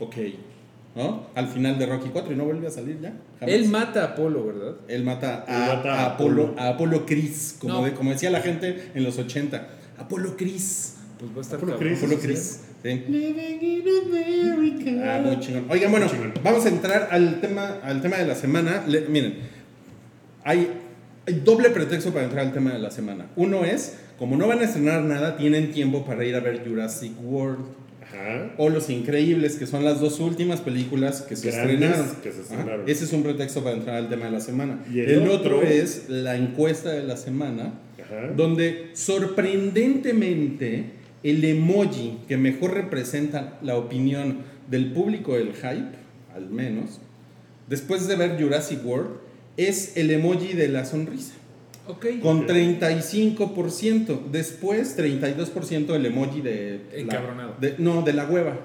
Ok. 0.00 0.16
¿No? 0.96 1.28
Al 1.34 1.46
final 1.48 1.78
de 1.78 1.86
Rocky 1.86 2.08
4 2.12 2.32
y 2.32 2.36
no 2.36 2.44
vuelve 2.44 2.66
a 2.66 2.70
salir 2.70 2.98
ya. 3.00 3.14
jamás. 3.40 3.54
Él 3.54 3.68
mata 3.68 4.02
a 4.02 4.06
Apolo, 4.08 4.46
¿verdad? 4.46 4.74
Él 4.88 5.04
mata 5.04 5.44
Él 5.48 5.54
a, 5.54 5.74
mata 5.76 5.94
a 5.94 6.00
a 6.02 6.06
Apolo, 6.14 6.42
Apolo. 6.48 6.60
a 6.60 6.68
Apolo 6.68 7.06
Cris, 7.06 7.56
como, 7.60 7.74
No. 7.74 7.84
de- 7.84 7.92
como 7.94 8.10
decía 8.10 8.30
la 8.30 8.40
gente 8.40 8.90
en 8.94 9.04
los 9.04 9.16
80. 9.18 9.68
Apolo 9.96 10.36
Cris. 10.36 10.96
Pues 11.22 11.32
va 11.34 11.38
a 11.38 11.42
estar 11.42 11.56
Apolo 11.58 11.72
cabrón. 11.72 11.88
Creed. 11.94 12.04
Apolo 12.04 12.20
sí, 12.20 12.26
Cris. 12.26 12.60
Sí. 12.82 13.02
Living 13.08 13.62
in 13.62 13.84
America. 14.12 14.90
Ah, 15.16 15.22
muy 15.24 15.38
chingón. 15.40 15.64
Oigan, 15.70 15.90
bueno, 15.92 16.08
chingón. 16.08 16.32
vamos 16.42 16.66
a 16.66 16.68
entrar 16.68 17.08
al 17.12 17.40
tema, 17.40 17.78
al 17.84 18.02
tema 18.02 18.16
de 18.16 18.26
la 18.26 18.34
semana. 18.34 18.82
Le- 18.88 19.06
miren, 19.08 19.34
hay, 20.42 20.68
hay 21.26 21.34
doble 21.44 21.70
pretexto 21.70 22.10
para 22.12 22.24
entrar 22.24 22.44
al 22.46 22.52
tema 22.52 22.72
de 22.72 22.80
la 22.80 22.90
semana. 22.90 23.28
Uno 23.36 23.64
es, 23.64 23.98
como 24.18 24.36
no 24.36 24.48
van 24.48 24.58
a 24.58 24.64
estrenar 24.64 25.02
nada, 25.04 25.36
tienen 25.36 25.70
tiempo 25.70 26.04
para 26.04 26.24
ir 26.24 26.34
a 26.34 26.40
ver 26.40 26.66
Jurassic 26.66 27.12
World 27.22 27.66
Ajá. 28.02 28.50
o 28.58 28.68
Los 28.68 28.90
Increíbles, 28.90 29.54
que 29.56 29.66
son 29.68 29.84
las 29.84 30.00
dos 30.00 30.18
últimas 30.18 30.60
películas 30.60 31.22
que 31.22 31.36
se 31.36 31.52
Grandes 31.52 31.74
estrenaron. 31.74 32.16
que 32.20 32.32
se 32.32 32.40
Ajá. 32.40 32.50
estrenaron. 32.50 32.88
Ese 32.88 33.04
es 33.04 33.12
un 33.12 33.22
pretexto 33.22 33.62
para 33.62 33.76
entrar 33.76 33.94
al 33.96 34.08
tema 34.08 34.24
de 34.24 34.32
la 34.32 34.40
semana. 34.40 34.80
Y 34.92 34.98
el 34.98 35.10
el 35.10 35.28
otro 35.28 35.58
otro- 35.58 35.62
es 35.62 36.08
la 36.08 36.34
encuesta 36.36 36.90
de 36.90 37.04
la 37.04 37.16
semana, 37.16 37.74
Ajá. 38.04 38.32
donde 38.36 38.90
sorprendentemente 38.94 41.00
el 41.22 41.44
emoji 41.44 42.18
que 42.28 42.36
mejor 42.36 42.74
representa 42.74 43.58
la 43.62 43.76
opinión 43.76 44.38
del 44.70 44.92
público 44.92 45.34
del 45.34 45.54
hype, 45.54 45.96
al 46.34 46.48
menos, 46.50 47.00
después 47.68 48.08
de 48.08 48.16
ver 48.16 48.40
Jurassic 48.42 48.84
World, 48.84 49.10
es 49.56 49.96
el 49.96 50.10
emoji 50.10 50.54
de 50.54 50.68
la 50.68 50.84
sonrisa. 50.84 51.34
Ok. 51.88 52.06
Con 52.22 52.46
35%. 52.46 54.20
Después, 54.30 54.96
32% 54.96 55.94
el 55.94 56.06
emoji 56.06 56.40
de. 56.40 56.80
la- 56.92 56.98
Encabronado. 57.00 57.54
de- 57.60 57.74
no, 57.78 58.02
de 58.02 58.12
la 58.12 58.24
hueva. 58.26 58.58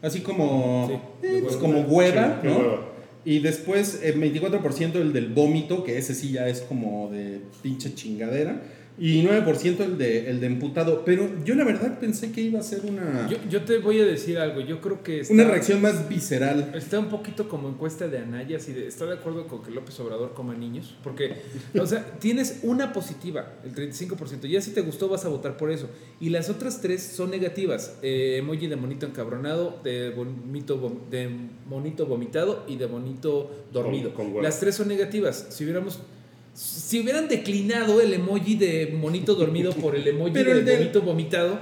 Así 0.00 0.20
como. 0.20 0.88
Sí, 1.22 1.26
eh, 1.28 1.40
pues 1.42 1.56
como 1.56 1.80
hueva, 1.82 2.40
Sí, 2.42 2.48
¿no? 2.48 2.58
hueva. 2.58 2.88
Y 3.24 3.38
después, 3.38 4.00
eh, 4.02 4.14
24% 4.16 5.00
el 5.00 5.12
del 5.12 5.28
vómito, 5.28 5.84
que 5.84 5.96
ese 5.98 6.14
sí 6.14 6.32
ya 6.32 6.48
es 6.48 6.60
como 6.62 7.08
de 7.12 7.40
pinche 7.62 7.94
chingadera. 7.94 8.62
Y 8.98 9.22
9% 9.24 9.80
el 9.80 9.96
de, 9.98 10.28
el 10.30 10.40
de 10.40 10.46
emputado. 10.46 11.04
Pero 11.04 11.28
yo 11.44 11.54
la 11.54 11.64
verdad 11.64 11.98
pensé 11.98 12.30
que 12.30 12.42
iba 12.42 12.60
a 12.60 12.62
ser 12.62 12.82
una. 12.84 13.26
Yo, 13.28 13.38
yo 13.48 13.62
te 13.62 13.78
voy 13.78 13.98
a 14.00 14.04
decir 14.04 14.38
algo. 14.38 14.60
Yo 14.60 14.80
creo 14.80 15.02
que. 15.02 15.20
está- 15.20 15.32
una 15.34 15.44
reacción 15.44 15.80
más 15.80 16.08
visceral. 16.08 16.72
Está 16.74 16.98
un 16.98 17.08
poquito 17.08 17.48
como 17.48 17.68
encuesta 17.70 18.06
de 18.08 18.18
Anaya, 18.18 18.58
así 18.58 18.72
de, 18.72 18.86
¿está 18.86 19.06
de 19.06 19.14
acuerdo 19.14 19.46
con 19.46 19.62
que 19.62 19.70
López 19.70 19.98
Obrador 20.00 20.34
coma 20.34 20.54
niños? 20.54 20.94
Porque, 21.02 21.36
o 21.80 21.86
sea, 21.86 22.04
tienes 22.20 22.60
una 22.62 22.92
positiva, 22.92 23.54
el 23.64 23.74
35%, 23.74 24.46
ya 24.46 24.60
si 24.60 24.72
te 24.72 24.82
gustó 24.82 25.08
vas 25.08 25.24
a 25.24 25.28
votar 25.28 25.56
por 25.56 25.70
eso. 25.70 25.88
Y 26.20 26.28
las 26.28 26.50
otras 26.50 26.80
tres 26.82 27.02
son 27.02 27.30
negativas, 27.30 27.96
eh, 28.02 28.36
emoji 28.38 28.66
de 28.66 28.76
monito 28.76 29.06
encabronado, 29.06 29.80
de, 29.82 30.10
bonito, 30.10 30.78
vom- 30.80 31.08
de 31.10 31.30
monito 31.66 32.06
vomitado 32.06 32.64
y 32.68 32.76
de 32.76 32.86
bonito 32.86 33.50
dormido. 33.72 34.10
Con- 34.14 34.26
con 34.26 34.26
huevo. 34.34 34.42
las 34.42 34.60
tres 34.60 34.74
son 34.74 34.88
negativas. 34.88 35.46
Si 35.50 35.64
hubiéramos... 35.64 36.00
Si 36.54 37.00
hubieran 37.00 37.28
declinado 37.28 38.00
el 38.00 38.12
emoji 38.12 38.56
de 38.56 38.94
monito 38.98 39.34
dormido 39.34 39.72
por 39.72 39.96
el 39.96 40.06
emoji 40.06 40.32
Pero 40.32 40.52
de 40.52 40.58
el 40.60 40.64
de- 40.64 40.76
bonito 40.76 41.02
vomitado, 41.02 41.58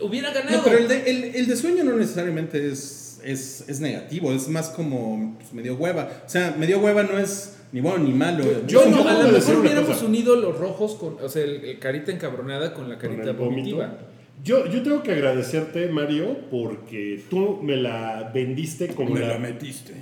hubiera 0.00 0.32
ganado. 0.32 0.58
No, 0.58 0.64
pero 0.64 0.78
el 0.78 0.88
de, 0.88 1.10
el, 1.10 1.24
el 1.36 1.46
de 1.46 1.56
sueño 1.56 1.84
no 1.84 1.96
necesariamente 1.96 2.68
es, 2.68 3.20
es, 3.24 3.64
es 3.68 3.80
negativo, 3.80 4.32
es 4.32 4.48
más 4.48 4.68
como 4.70 5.36
pues, 5.38 5.52
medio 5.52 5.76
hueva. 5.76 6.22
O 6.26 6.28
sea, 6.28 6.56
medio 6.58 6.80
hueva 6.80 7.04
no 7.04 7.18
es 7.18 7.54
ni 7.70 7.80
bueno 7.80 8.04
ni 8.04 8.12
malo. 8.12 8.44
Yo 8.66 8.84
no 8.90 9.06
a 9.08 9.22
lo 9.22 9.28
mejor 9.30 9.58
hubiéramos 9.58 9.90
cosa. 9.90 10.06
unido 10.06 10.36
los 10.36 10.58
rojos 10.58 10.94
con, 10.96 11.16
o 11.22 11.28
sea, 11.28 11.44
el, 11.44 11.64
el 11.64 11.78
carita 11.78 12.10
encabronada 12.12 12.74
con 12.74 12.88
la 12.88 12.98
carita 12.98 13.32
vomitiva. 13.32 13.96
Yo, 14.44 14.66
yo 14.66 14.82
tengo 14.82 15.04
que 15.04 15.12
agradecerte, 15.12 15.86
Mario, 15.86 16.36
porque 16.50 17.22
tú 17.30 17.60
me 17.62 17.76
la 17.76 18.28
vendiste 18.34 18.88
como 18.88 19.16
la, 19.16 19.38
metiste. 19.38 19.92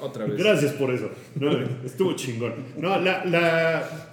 Otra 0.00 0.24
vez. 0.24 0.36
Gracias 0.38 0.72
por 0.72 0.92
eso. 0.94 1.10
No, 1.38 1.50
estuvo 1.84 2.14
chingón. 2.14 2.54
No, 2.78 2.98
la, 3.00 3.24
la- 3.24 4.12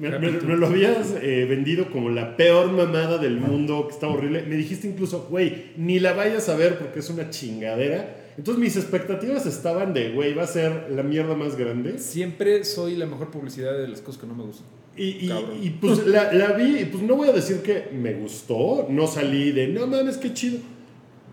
me, 0.00 0.18
me- 0.18 0.30
me 0.30 0.56
lo 0.56 0.66
habías 0.68 1.14
eh, 1.22 1.44
vendido 1.48 1.90
como 1.90 2.08
la 2.10 2.36
peor 2.36 2.72
mamada 2.72 3.18
del 3.18 3.36
mundo, 3.38 3.86
que 3.88 3.94
estaba 3.94 4.14
horrible. 4.14 4.42
Me 4.48 4.56
dijiste 4.56 4.86
incluso, 4.88 5.26
güey, 5.30 5.72
ni 5.76 5.98
la 6.00 6.12
vayas 6.14 6.48
a 6.48 6.56
ver 6.56 6.78
porque 6.78 7.00
es 7.00 7.10
una 7.10 7.28
chingadera. 7.30 8.22
Entonces 8.38 8.62
mis 8.62 8.76
expectativas 8.76 9.46
estaban 9.46 9.92
de, 9.94 10.10
güey, 10.12 10.34
va 10.34 10.44
a 10.44 10.46
ser 10.46 10.88
la 10.90 11.02
mierda 11.02 11.34
más 11.34 11.56
grande. 11.56 11.98
Siempre 11.98 12.64
soy 12.64 12.96
la 12.96 13.06
mejor 13.06 13.30
publicidad 13.30 13.76
de 13.78 13.88
las 13.88 14.00
cosas 14.00 14.20
que 14.20 14.26
no 14.26 14.34
me 14.34 14.44
gustan. 14.44 14.66
Y, 14.96 15.26
y- 15.26 15.30
y, 15.62 15.70
pues 15.78 16.06
la, 16.06 16.32
la 16.32 16.52
vi, 16.52 16.78
y 16.80 16.84
pues 16.86 17.02
no 17.02 17.16
voy 17.16 17.28
a 17.28 17.32
decir 17.32 17.58
que 17.58 17.88
me 17.92 18.14
gustó, 18.14 18.86
no 18.88 19.06
salí 19.06 19.52
de, 19.52 19.68
no 19.68 19.86
mames, 19.86 20.16
qué 20.16 20.32
chido. 20.32 20.58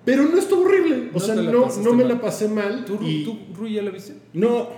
Pero 0.06 0.24
no 0.24 0.38
estuvo 0.38 0.64
horrible. 0.66 1.10
O 1.12 1.14
No 1.14 1.20
sea, 1.20 1.36
no, 1.36 1.70
no 1.70 1.94
me 1.94 2.04
mal. 2.04 2.14
la 2.16 2.22
pasé 2.22 2.48
mal. 2.48 2.84
¿Tú, 2.86 3.00
y- 3.02 3.24
tú, 3.24 3.38
Rui, 3.56 3.74
ya 3.74 3.82
la 3.82 3.92
viste? 3.92 4.14
No, 4.34 4.70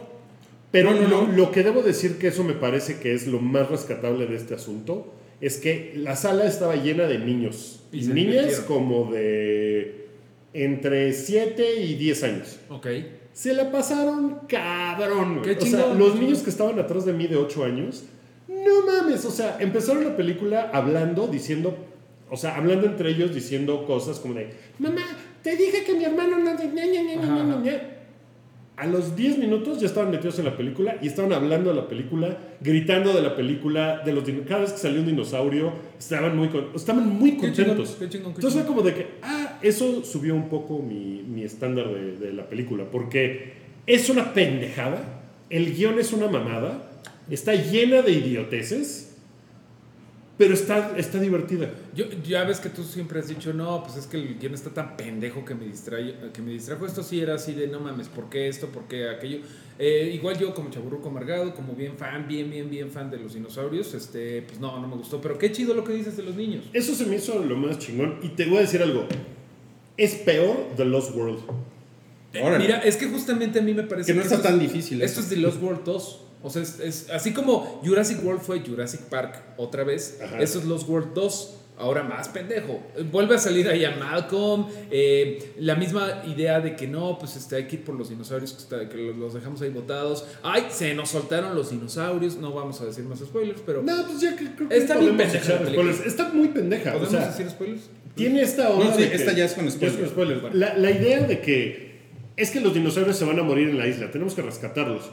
Pero 0.71 0.91
No, 0.93 1.01
no, 1.01 1.07
lo, 1.07 1.31
lo 1.31 1.51
que 1.51 1.63
debo 1.63 1.81
decir 1.81 2.17
que 2.17 2.27
eso 2.27 2.43
me 2.43 2.53
parece 2.53 2.99
que 2.99 3.13
es 3.13 3.27
lo 3.27 3.39
más 3.39 3.69
rescatable 3.69 4.25
de 4.27 4.35
este 4.35 4.53
asunto 4.55 5.13
es 5.41 5.57
que 5.57 5.93
la 5.95 6.15
sala 6.15 6.45
estaba 6.45 6.75
llena 6.75 7.07
de 7.07 7.17
niños 7.19 7.81
Y 7.91 7.99
y, 7.99 8.03
se 8.03 8.13
niñas 8.13 8.59
como 8.67 9.11
de 9.11 10.07
entre 10.53 11.11
7 11.13 11.81
y 11.81 11.95
10 11.95 12.23
años. 12.23 12.59
Ok. 12.69 12.87
Se 13.33 13.53
la 13.53 13.71
pasaron 13.71 14.39
cabrón. 14.47 15.41
Qué 15.43 15.51
o 15.51 15.61
sea, 15.65 15.93
los 15.93 16.15
niños 16.19 16.39
que 16.39 16.49
estaban 16.49 16.79
atrás 16.79 17.05
de 17.05 17.13
mí 17.13 17.27
de 17.27 17.35
8 17.35 17.65
años, 17.65 18.03
no 18.47 18.85
mames, 18.85 19.25
o 19.25 19.31
sea, 19.31 19.57
empezaron 19.59 20.03
la 20.05 20.15
película 20.15 20.69
hablando, 20.73 21.27
diciendo, 21.27 21.75
o 22.29 22.37
sea, 22.37 22.55
hablando 22.55 22.87
entre 22.87 23.09
ellos, 23.11 23.33
diciendo 23.33 23.85
cosas 23.85 24.19
como 24.19 24.33
de, 24.33 24.49
mamá, 24.79 25.01
te 25.43 25.55
dije 25.55 25.83
que 25.83 25.93
mi 25.93 26.03
hermano 26.05 26.37
no... 26.39 26.53
ña, 26.53 26.85
ña, 26.85 26.85
ña, 27.03 27.15
ña, 27.15 27.23
Ajá, 27.23 27.43
ña, 27.43 27.53
ajá. 27.53 27.61
ña". 27.61 27.81
A 28.77 28.87
los 28.87 29.15
10 29.15 29.37
minutos 29.37 29.79
ya 29.79 29.85
estaban 29.87 30.11
metidos 30.11 30.37
en 30.39 30.45
la 30.45 30.57
película 30.57 30.97
y 31.01 31.07
estaban 31.07 31.31
hablando 31.31 31.69
de 31.69 31.77
la 31.77 31.87
película, 31.87 32.37
gritando 32.59 33.13
de 33.13 33.21
la 33.21 33.33
película, 33.33 34.01
de 34.03 34.11
los 34.11 34.25
cada 34.45 34.61
vez 34.61 34.73
que 34.73 34.79
salió 34.79 34.99
un 34.99 35.05
dinosaurio, 35.05 35.71
estaban 35.97 36.35
muy, 36.35 36.49
con- 36.49 36.71
estaban 36.75 37.07
muy 37.07 37.37
Qué 37.37 37.53
chingón, 37.53 37.77
contentos. 37.77 37.95
qué 37.97 38.09
chingón, 38.09 38.33
qué 38.33 38.37
Entonces 38.39 38.59
fue 38.61 38.67
como 38.67 38.81
de 38.81 38.93
que, 38.93 39.07
ah, 39.21 39.59
eso 39.61 40.03
subió 40.03 40.35
un 40.35 40.49
poco 40.49 40.79
mi, 40.79 41.23
mi 41.25 41.43
estándar 41.43 41.87
de, 41.89 42.17
de 42.17 42.33
la 42.33 42.49
película, 42.49 42.83
porque 42.91 43.53
es 43.87 44.09
una 44.09 44.33
pendejada, 44.33 45.21
el 45.49 45.73
guion 45.73 45.97
es 45.97 46.11
una 46.11 46.27
mamada, 46.27 46.91
está 47.29 47.55
llena 47.55 48.01
de 48.01 48.11
idioteces, 48.11 49.04
pero 50.37 50.53
está, 50.53 50.97
está 50.97 51.19
divertida. 51.19 51.71
Yo, 51.95 52.05
ya 52.27 52.43
ves 52.43 52.59
que 52.59 52.69
tú 52.69 52.83
siempre 52.83 53.19
has 53.19 53.27
dicho, 53.29 53.53
no, 53.53 53.83
pues 53.83 53.95
es 53.97 54.05
que 54.07 54.17
el 54.17 54.37
guion 54.37 54.53
está 54.53 54.69
tan 54.71 54.97
pendejo 54.97 55.45
que 55.45 55.55
me, 55.55 55.65
distrae, 55.65 56.13
que 56.33 56.41
me 56.41 56.51
distrajo. 56.51 56.85
Esto 56.85 57.03
sí 57.03 57.21
era 57.21 57.35
así 57.35 57.53
de, 57.53 57.67
no 57.67 57.79
mames, 57.79 58.09
¿por 58.09 58.29
qué 58.29 58.47
esto? 58.49 58.67
¿Por 58.67 58.83
qué 58.87 59.09
aquello? 59.09 59.39
Eh, 59.79 60.11
igual 60.13 60.37
yo 60.37 60.53
como 60.53 60.69
chaburruco 60.69 61.09
amargado, 61.09 61.53
como 61.53 61.73
bien 61.73 61.97
fan, 61.97 62.27
bien, 62.27 62.49
bien, 62.49 62.69
bien 62.69 62.91
fan 62.91 63.09
de 63.11 63.17
los 63.17 63.33
dinosaurios, 63.33 63.93
este, 63.93 64.41
pues 64.41 64.59
no, 64.59 64.79
no 64.79 64.87
me 64.87 64.95
gustó. 64.95 65.21
Pero 65.21 65.37
qué 65.37 65.51
chido 65.51 65.73
lo 65.73 65.83
que 65.83 65.93
dices 65.93 66.15
de 66.17 66.23
los 66.23 66.35
niños. 66.35 66.65
Eso 66.73 66.93
se 66.95 67.05
me 67.05 67.15
hizo 67.17 67.39
lo 67.43 67.55
más 67.57 67.79
chingón, 67.79 68.19
y 68.21 68.29
te 68.29 68.45
voy 68.45 68.57
a 68.57 68.61
decir 68.61 68.81
algo, 68.81 69.05
es 69.97 70.15
peor 70.15 70.67
The 70.75 70.85
Lost 70.85 71.15
World. 71.15 71.39
Órale. 72.41 72.59
Mira, 72.65 72.79
es 72.79 72.97
que 72.97 73.05
justamente 73.07 73.59
a 73.59 73.61
mí 73.61 73.73
me 73.73 73.83
parece 73.83 74.07
que 74.11 74.13
no 74.17 74.21
está 74.21 74.35
esto 74.35 74.47
tan 74.49 74.55
es- 74.55 74.61
difícil. 74.73 75.01
Esto 75.01 75.21
eso. 75.21 75.29
es 75.29 75.35
The 75.35 75.41
Lost 75.41 75.61
World 75.61 75.83
2. 75.85 76.21
O 76.45 76.49
sea, 76.49 76.61
es, 76.61 76.79
es- 76.79 77.09
así 77.09 77.33
como 77.33 77.81
Jurassic 77.83 78.23
World 78.23 78.41
fue 78.41 78.59
Jurassic 78.61 79.01
Park 79.01 79.41
otra 79.57 79.83
vez, 79.83 80.19
Ajá. 80.23 80.39
esto 80.39 80.59
es 80.59 80.65
Lost 80.65 80.87
World 80.87 81.13
2. 81.13 81.55
Ahora 81.77 82.03
más 82.03 82.29
pendejo. 82.29 82.81
Vuelve 83.11 83.35
a 83.35 83.37
salir 83.37 83.67
ahí 83.67 83.83
a 83.83 83.91
Malcolm. 83.97 84.65
eh, 84.89 85.51
la 85.59 85.75
misma 85.75 86.23
idea 86.25 86.61
de 86.61 86.73
que 86.73 86.87
no, 86.87 87.19
pues 87.19 87.35
este, 87.35 87.57
hay 87.57 87.65
que 87.67 87.75
ir 87.75 87.83
por 87.83 87.95
los 87.95 88.07
dinosaurios 88.07 88.53
que, 88.53 88.59
está- 88.59 88.87
que 88.87 88.95
los 89.13 89.33
dejamos 89.33 89.61
ahí 89.61 89.71
botados. 89.71 90.25
Ay, 90.41 90.67
se 90.69 90.93
nos 90.93 91.09
soltaron 91.09 91.53
los 91.53 91.71
dinosaurios. 91.71 92.37
No 92.37 92.53
vamos 92.53 92.79
a 92.79 92.85
decir 92.85 93.03
más 93.03 93.19
spoilers, 93.19 93.61
pero. 93.65 93.83
No, 93.83 94.05
pues 94.07 94.21
ya 94.21 94.37
que 94.37 94.55
creo 94.55 94.69
que 94.69 94.77
Está 94.77 94.97
bien 94.97 95.17
pendeja. 95.17 95.59
Está 96.05 96.29
muy 96.29 96.47
pendeja, 96.47 96.91
o 96.91 96.99
¿Podemos 96.99 97.11
sea, 97.11 97.27
decir 97.27 97.49
spoilers? 97.49 97.89
tiene 98.15 98.41
esta 98.41 98.69
onda 98.69 98.85
No, 98.91 98.95
sí, 98.95 99.01
de 99.01 99.09
que- 99.09 99.15
esta 99.17 99.33
ya 99.33 99.43
es 99.43 99.53
con 99.53 99.69
spoilers. 99.69 100.09
spoilers. 100.11 100.41
Bueno. 100.43 100.55
La, 100.55 100.77
la 100.77 100.91
idea 100.91 101.19
de 101.27 101.41
que 101.41 101.99
es 102.37 102.51
que 102.51 102.61
los 102.61 102.73
dinosaurios 102.73 103.17
se 103.17 103.25
van 103.25 103.37
a 103.37 103.43
morir 103.43 103.67
en 103.67 103.77
la 103.77 103.87
isla, 103.87 104.09
tenemos 104.11 104.33
que 104.33 104.43
rescatarlos. 104.43 105.11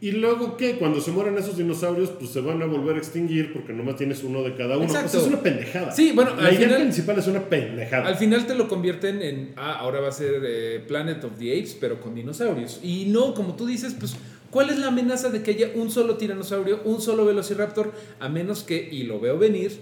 Y 0.00 0.12
luego, 0.12 0.56
¿qué? 0.58 0.76
Cuando 0.76 1.00
se 1.00 1.12
mueran 1.12 1.38
esos 1.38 1.56
dinosaurios, 1.56 2.10
pues 2.10 2.30
se 2.30 2.40
van 2.40 2.60
a 2.60 2.66
volver 2.66 2.96
a 2.96 2.98
extinguir 2.98 3.52
porque 3.54 3.72
nomás 3.72 3.96
tienes 3.96 4.22
uno 4.22 4.42
de 4.42 4.54
cada 4.54 4.76
uno. 4.76 4.84
Exacto. 4.84 5.08
Sea, 5.08 5.20
es 5.20 5.26
una 5.28 5.40
pendejada. 5.40 5.92
Sí, 5.92 6.12
bueno, 6.14 6.34
la 6.36 6.52
idea 6.52 6.66
final- 6.68 6.82
principal 6.82 7.18
es 7.18 7.26
una 7.26 7.40
pendejada. 7.48 8.06
Al 8.08 8.16
final 8.16 8.46
te 8.46 8.54
lo 8.54 8.68
convierten 8.68 9.22
en, 9.22 9.52
ah, 9.56 9.78
ahora 9.78 10.00
va 10.00 10.08
a 10.08 10.12
ser 10.12 10.42
eh, 10.44 10.84
Planet 10.86 11.24
of 11.24 11.38
the 11.38 11.52
Apes, 11.58 11.76
pero 11.80 12.00
con 12.00 12.14
dinosaurios. 12.14 12.80
Y 12.82 13.06
no, 13.06 13.32
como 13.32 13.54
tú 13.56 13.66
dices, 13.66 13.94
pues, 13.98 14.14
¿cuál 14.50 14.68
es 14.68 14.78
la 14.78 14.88
amenaza 14.88 15.30
de 15.30 15.42
que 15.42 15.52
haya 15.52 15.70
un 15.74 15.90
solo 15.90 16.16
tiranosaurio, 16.18 16.80
un 16.84 17.00
solo 17.00 17.24
velociraptor? 17.24 17.92
A 18.20 18.28
menos 18.28 18.62
que, 18.62 18.86
y 18.92 19.04
lo 19.04 19.20
veo 19.20 19.38
venir, 19.38 19.72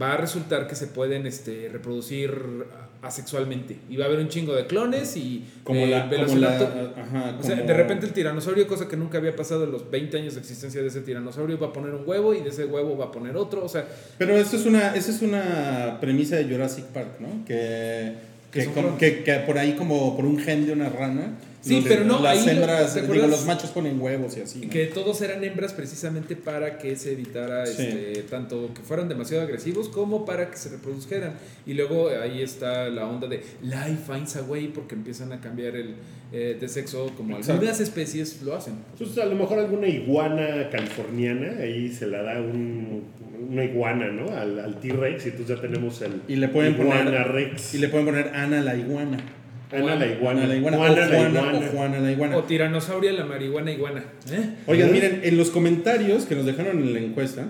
va 0.00 0.12
a 0.12 0.16
resultar 0.18 0.68
que 0.68 0.76
se 0.76 0.86
pueden 0.86 1.26
este, 1.26 1.68
reproducir 1.72 2.30
asexualmente. 3.04 3.76
Y 3.88 3.96
va 3.96 4.04
a 4.04 4.08
haber 4.08 4.20
un 4.20 4.28
chingo 4.28 4.54
de 4.54 4.66
clones 4.66 5.16
y 5.16 5.44
Como 5.62 5.80
eh, 5.80 5.86
la. 5.88 6.08
Como 6.08 6.36
la 6.36 6.56
ajá, 6.96 7.36
o 7.38 7.42
sea, 7.42 7.56
de 7.56 7.74
repente 7.74 8.06
el 8.06 8.12
tiranosaurio, 8.12 8.66
cosa 8.66 8.88
que 8.88 8.96
nunca 8.96 9.18
había 9.18 9.36
pasado 9.36 9.64
en 9.64 9.72
los 9.72 9.90
20 9.90 10.16
años 10.18 10.34
de 10.34 10.40
existencia 10.40 10.80
de 10.82 10.88
ese 10.88 11.00
tiranosaurio, 11.02 11.58
va 11.58 11.68
a 11.68 11.72
poner 11.72 11.94
un 11.94 12.02
huevo 12.06 12.34
y 12.34 12.40
de 12.40 12.48
ese 12.50 12.64
huevo 12.64 12.96
va 12.96 13.06
a 13.06 13.12
poner 13.12 13.36
otro. 13.36 13.64
O 13.64 13.68
sea, 13.68 13.86
Pero 14.18 14.36
eso 14.36 14.56
es 14.56 14.66
una, 14.66 14.94
esa 14.94 15.10
es 15.10 15.22
una 15.22 15.98
premisa 16.00 16.36
de 16.36 16.44
Jurassic 16.44 16.84
Park, 16.86 17.20
¿no? 17.20 17.44
Que- 17.44 18.14
que 18.50 19.42
por 19.46 19.58
ahí 19.58 19.72
como 19.74 20.14
por 20.16 20.24
un 20.24 20.38
gen 20.38 20.64
de 20.66 20.72
una 20.72 20.88
rana. 20.88 21.32
Sí, 21.64 21.82
pero 21.86 22.04
no, 22.04 22.20
Las 22.20 22.38
ahí 22.46 22.56
hembras, 22.56 22.94
los 23.28 23.46
machos 23.46 23.70
ponen 23.70 24.00
huevos 24.00 24.36
y 24.36 24.40
así. 24.42 24.60
¿no? 24.66 24.70
Que 24.70 24.86
todos 24.86 25.20
eran 25.22 25.42
hembras 25.42 25.72
precisamente 25.72 26.36
para 26.36 26.76
que 26.78 26.94
se 26.96 27.12
evitara 27.12 27.64
Sí. 27.66 27.82
este, 27.82 28.22
tanto 28.28 28.70
que 28.74 28.82
fueran 28.82 29.08
demasiado 29.08 29.42
agresivos 29.44 29.88
como 29.88 30.24
para 30.26 30.50
que 30.50 30.56
se 30.58 30.68
reprodujeran. 30.68 31.34
Y 31.66 31.72
luego 31.74 32.08
ahí 32.10 32.42
está 32.42 32.88
la 32.90 33.06
onda 33.06 33.26
de 33.28 33.42
life 33.62 33.98
finds 34.06 34.36
a 34.36 34.42
way 34.42 34.68
porque 34.68 34.94
empiezan 34.94 35.32
a 35.32 35.40
cambiar 35.40 35.74
el 35.76 35.94
eh, 36.32 36.56
de 36.60 36.68
sexo 36.68 37.12
como 37.16 37.36
Exacto. 37.36 37.52
algunas 37.60 37.78
especies 37.80 38.42
lo 38.42 38.56
hacen. 38.56 38.74
Entonces, 38.92 39.18
a 39.18 39.26
lo 39.26 39.36
mejor 39.36 39.58
alguna 39.60 39.86
iguana 39.86 40.68
californiana, 40.70 41.58
ahí 41.62 41.88
se 41.92 42.06
la 42.08 42.22
da 42.22 42.40
un- 42.40 43.04
una 43.50 43.62
iguana, 43.64 44.10
¿no? 44.10 44.28
Al, 44.36 44.58
al 44.58 44.80
T-Rex, 44.80 45.26
y 45.26 45.28
entonces 45.28 45.54
ya 45.56 45.62
tenemos 45.62 46.00
el 46.02 46.22
Y 46.26 46.36
le 46.36 46.48
pueden 46.48 46.74
iguana 46.74 47.04
poner- 47.04 47.28
Rex. 47.32 47.74
Y 47.74 47.78
le 47.78 47.88
pueden 47.88 48.06
poner 48.06 48.28
Ana 48.34 48.60
la 48.62 48.74
iguana. 48.74 49.18
Ana 49.78 49.96
la 49.96 50.06
iguana. 50.06 50.40
Ana 50.42 50.48
la 50.48 50.56
iguana. 50.56 50.76
Juana 50.76 50.92
o, 50.92 50.96
la 50.96 51.06
Juana, 51.06 51.28
iguana. 51.30 51.58
o 51.58 51.70
Juana 51.76 52.00
la 52.00 52.12
iguana. 52.12 52.36
O 52.36 52.42
tiranosauria 52.44 53.12
la 53.12 53.24
marihuana 53.24 53.72
iguana. 53.72 54.04
¿eh? 54.32 54.50
Oigan, 54.66 54.92
miren, 54.92 55.20
en 55.24 55.36
los 55.36 55.50
comentarios 55.50 56.24
que 56.26 56.34
nos 56.34 56.46
dejaron 56.46 56.78
en 56.78 56.92
la 56.92 57.00
encuesta, 57.00 57.48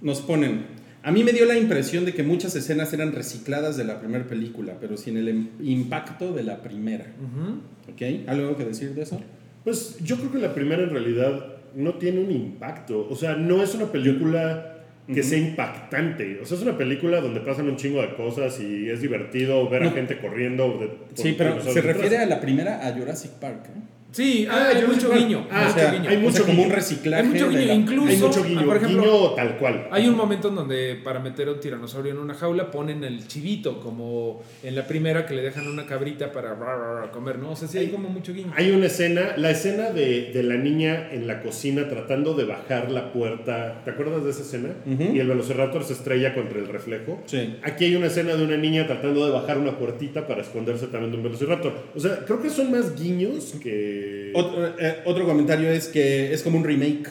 nos 0.00 0.20
ponen, 0.20 0.80
A 1.04 1.10
mí 1.10 1.24
me 1.24 1.32
dio 1.32 1.46
la 1.46 1.58
impresión 1.58 2.04
de 2.04 2.14
que 2.14 2.22
muchas 2.22 2.54
escenas 2.54 2.92
eran 2.92 3.10
recicladas 3.12 3.76
de 3.76 3.82
la 3.84 3.98
primera 4.00 4.24
película, 4.24 4.74
pero 4.80 4.96
sin 4.96 5.16
el 5.16 5.28
im- 5.28 5.48
impacto 5.60 6.32
de 6.32 6.44
la 6.44 6.62
primera. 6.62 7.06
Ujú. 7.18 7.92
¿Ok? 7.92 8.28
¿Algo 8.28 8.56
que 8.56 8.64
decir 8.64 8.94
de 8.94 9.02
eso? 9.02 9.20
Pues 9.64 9.96
yo 10.04 10.16
creo 10.16 10.30
que 10.30 10.38
la 10.38 10.54
primera 10.54 10.82
en 10.84 10.90
realidad 10.90 11.44
no 11.74 11.94
tiene 11.94 12.20
un 12.20 12.30
impacto. 12.30 13.06
O 13.10 13.16
sea, 13.16 13.34
no 13.34 13.62
es 13.64 13.74
una 13.74 13.86
película 13.90 14.81
que 15.06 15.22
sea 15.22 15.38
impactante. 15.38 16.38
O 16.40 16.44
sea, 16.44 16.56
es 16.56 16.62
una 16.62 16.76
película 16.78 17.20
donde 17.20 17.40
pasan 17.40 17.68
un 17.68 17.76
chingo 17.76 18.00
de 18.02 18.14
cosas 18.14 18.60
y 18.60 18.88
es 18.88 19.00
divertido 19.00 19.68
ver 19.68 19.82
a 19.84 19.90
gente 19.90 20.18
corriendo. 20.18 20.78
de- 20.78 20.90
Sí, 21.20 21.34
pero 21.36 21.60
se 21.60 21.74
detrás. 21.74 21.96
refiere 21.96 22.18
a 22.18 22.26
la 22.26 22.40
primera, 22.40 22.86
a 22.86 22.92
Jurassic 22.92 23.32
Park. 23.32 23.66
¿eh? 23.66 23.80
Sí, 24.12 24.46
Ah, 24.50 24.68
hay 24.74 24.84
mucho 24.86 25.10
guiño. 25.10 25.46
Ah, 25.50 25.68
o 25.70 25.74
sea, 25.74 25.84
mucho 25.88 25.96
guiño. 25.98 26.10
hay 26.10 26.16
o 26.16 26.20
mucho 26.20 26.36
sea, 26.36 26.46
como 26.46 26.62
un 26.64 26.70
reciclaje. 26.70 27.22
Hay 27.22 27.28
mucho 27.28 27.48
guiño, 27.48 27.66
la- 27.66 27.74
incluso- 27.74 28.08
Hay 28.10 28.16
mucho 28.18 28.44
guiño, 28.44 28.66
por 28.66 28.76
ejemplo, 28.76 29.02
guiño 29.02 29.30
tal 29.34 29.56
cual. 29.58 29.88
Hay 29.90 30.06
un 30.08 30.16
momento 30.16 30.48
en 30.48 30.54
donde 30.54 31.00
para 31.02 31.18
meter 31.20 31.48
a 31.48 31.52
un 31.52 31.60
tiranosaurio 31.60 32.12
en 32.12 32.18
una 32.18 32.34
jaula 32.34 32.70
ponen 32.70 33.02
el 33.04 33.26
chivito, 33.26 33.80
como 33.80 34.42
en 34.62 34.74
la 34.74 34.86
primera 34.86 35.24
que 35.26 35.34
le 35.34 35.42
dejan 35.42 35.66
una 35.66 35.86
cabrita 35.86 36.30
para 36.30 36.54
ra, 36.54 36.76
ra, 36.76 37.00
ra, 37.00 37.10
comer, 37.10 37.38
¿no? 37.38 37.52
O 37.52 37.56
sea, 37.56 37.66
sí 37.68 37.78
hay 37.78 37.88
como 37.88 38.08
mucho 38.10 38.34
guiño. 38.34 38.52
Hay 38.54 38.70
una 38.70 38.86
escena, 38.86 39.34
la 39.38 39.50
escena 39.50 39.90
de, 39.90 40.30
de 40.32 40.42
la 40.42 40.56
niña 40.56 41.08
en 41.10 41.26
la 41.26 41.40
cocina 41.40 41.88
tratando 41.88 42.34
de 42.34 42.44
bajar 42.44 42.90
la 42.90 43.12
puerta. 43.12 43.80
¿Te 43.84 43.92
acuerdas 43.92 44.24
de 44.24 44.30
esa 44.30 44.42
escena? 44.42 44.70
Y 44.86 45.18
el 45.18 45.26
velociraptor 45.26 45.84
se 45.84 45.94
estrella 45.94 46.34
contra 46.34 46.58
el 46.58 46.68
reflejo. 46.68 47.22
Sí. 47.26 47.56
Aquí 47.62 47.86
hay 47.86 47.96
una 47.96 48.08
escena 48.08 48.34
de 48.36 48.44
una 48.44 48.56
niña 48.58 48.86
tratando 48.86 49.24
de 49.24 49.32
bajar 49.32 49.56
una 49.58 49.78
puertita 49.78 50.26
para 50.26 50.42
esconderse 50.42 50.88
también 50.88 51.12
de 51.12 51.16
un 51.16 51.22
velociraptor. 51.22 51.72
O 51.94 51.98
sea, 52.00 52.18
creo 52.26 52.42
que 52.42 52.50
son 52.50 52.70
más 52.70 52.94
guiños 53.00 53.54
que. 53.62 54.01
Otro, 54.34 54.66
eh, 54.78 55.02
otro 55.04 55.26
comentario 55.26 55.70
es 55.70 55.88
que 55.88 56.32
es 56.32 56.42
como 56.42 56.58
un 56.58 56.64
remake. 56.64 57.10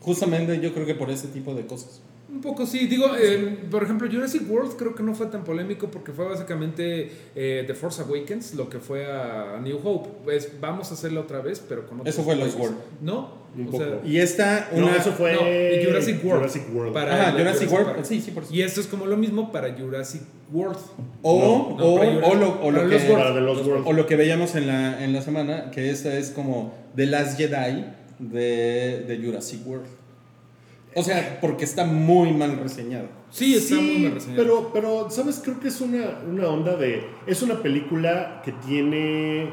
Justamente 0.00 0.60
yo 0.60 0.72
creo 0.72 0.86
que 0.86 0.94
por 0.94 1.10
ese 1.10 1.28
tipo 1.28 1.54
de 1.54 1.66
cosas. 1.66 2.00
Un 2.36 2.42
poco 2.42 2.66
sí, 2.66 2.86
digo, 2.86 3.06
eh, 3.18 3.60
por 3.70 3.82
ejemplo, 3.82 4.06
Jurassic 4.12 4.42
World 4.50 4.76
creo 4.76 4.94
que 4.94 5.02
no 5.02 5.14
fue 5.14 5.26
tan 5.28 5.42
polémico 5.42 5.90
porque 5.90 6.12
fue 6.12 6.26
básicamente 6.28 7.10
eh, 7.34 7.64
The 7.66 7.74
Force 7.74 8.02
Awakens 8.02 8.54
lo 8.54 8.68
que 8.68 8.78
fue 8.78 9.06
a 9.06 9.58
New 9.62 9.80
Hope. 9.82 10.10
Pues 10.24 10.50
vamos 10.60 10.90
a 10.90 10.94
hacerla 10.94 11.20
otra 11.20 11.40
vez, 11.40 11.62
pero 11.66 11.86
con 11.86 12.00
otros 12.00 12.14
Eso 12.14 12.22
fue 12.24 12.36
Lost. 12.36 12.58
World. 12.58 12.76
No, 13.00 13.46
Un 13.56 13.68
o 13.68 13.70
poco. 13.70 13.84
sea, 13.84 14.00
Y 14.04 14.18
esta, 14.18 14.68
No, 14.76 14.84
una. 14.86 14.96
eso 14.96 15.12
fue. 15.12 15.32
no, 15.32 15.40
y 15.48 15.84
Jurassic 15.84 16.22
World. 16.22 16.40
Jurassic 16.42 16.74
World. 16.74 16.92
Para 16.92 17.14
Ajá, 17.22 17.32
Jurassic 17.32 17.72
World. 17.72 17.86
Park. 17.86 18.04
Sí, 18.04 18.20
sí, 18.20 18.30
por 18.32 18.42
supuesto. 18.44 18.54
Y 18.54 18.62
esto 18.62 18.80
es 18.82 18.86
como 18.86 19.06
lo 19.06 19.16
mismo 19.16 19.50
para 19.50 19.72
Jurassic 19.72 20.20
World. 20.52 20.78
O, 21.22 21.40
No, 21.40 21.78
no, 21.78 21.84
o, 21.94 22.34
lo, 22.34 22.70
lo 22.70 22.88
que, 22.90 22.96
World. 23.10 23.82
o 23.86 23.92
lo 23.94 24.06
que 24.06 24.16
veíamos 24.16 24.54
en 24.56 24.66
la, 24.66 25.02
en 25.02 25.14
la 25.14 25.22
semana, 25.22 25.70
que 25.70 25.90
esta 25.90 26.14
es 26.18 26.30
como 26.32 26.74
The 26.96 27.06
Last 27.06 27.38
Jedi 27.38 27.86
de, 28.18 29.04
de 29.08 29.20
Jurassic 29.24 29.66
World. 29.66 29.86
O 30.96 31.02
sea, 31.02 31.38
porque 31.40 31.64
está 31.64 31.84
muy 31.84 32.32
mal 32.32 32.58
reseñado. 32.58 33.08
Sí, 33.30 33.54
está 33.54 33.74
muy 33.76 33.98
mal 33.98 34.12
reseñado. 34.14 34.42
Pero, 34.42 34.70
pero, 34.72 35.10
¿sabes? 35.10 35.40
Creo 35.44 35.60
que 35.60 35.68
es 35.68 35.80
una, 35.80 36.20
una 36.28 36.48
onda 36.48 36.74
de. 36.76 37.04
Es 37.26 37.42
una 37.42 37.62
película 37.62 38.40
que 38.44 38.52
tiene. 38.52 39.50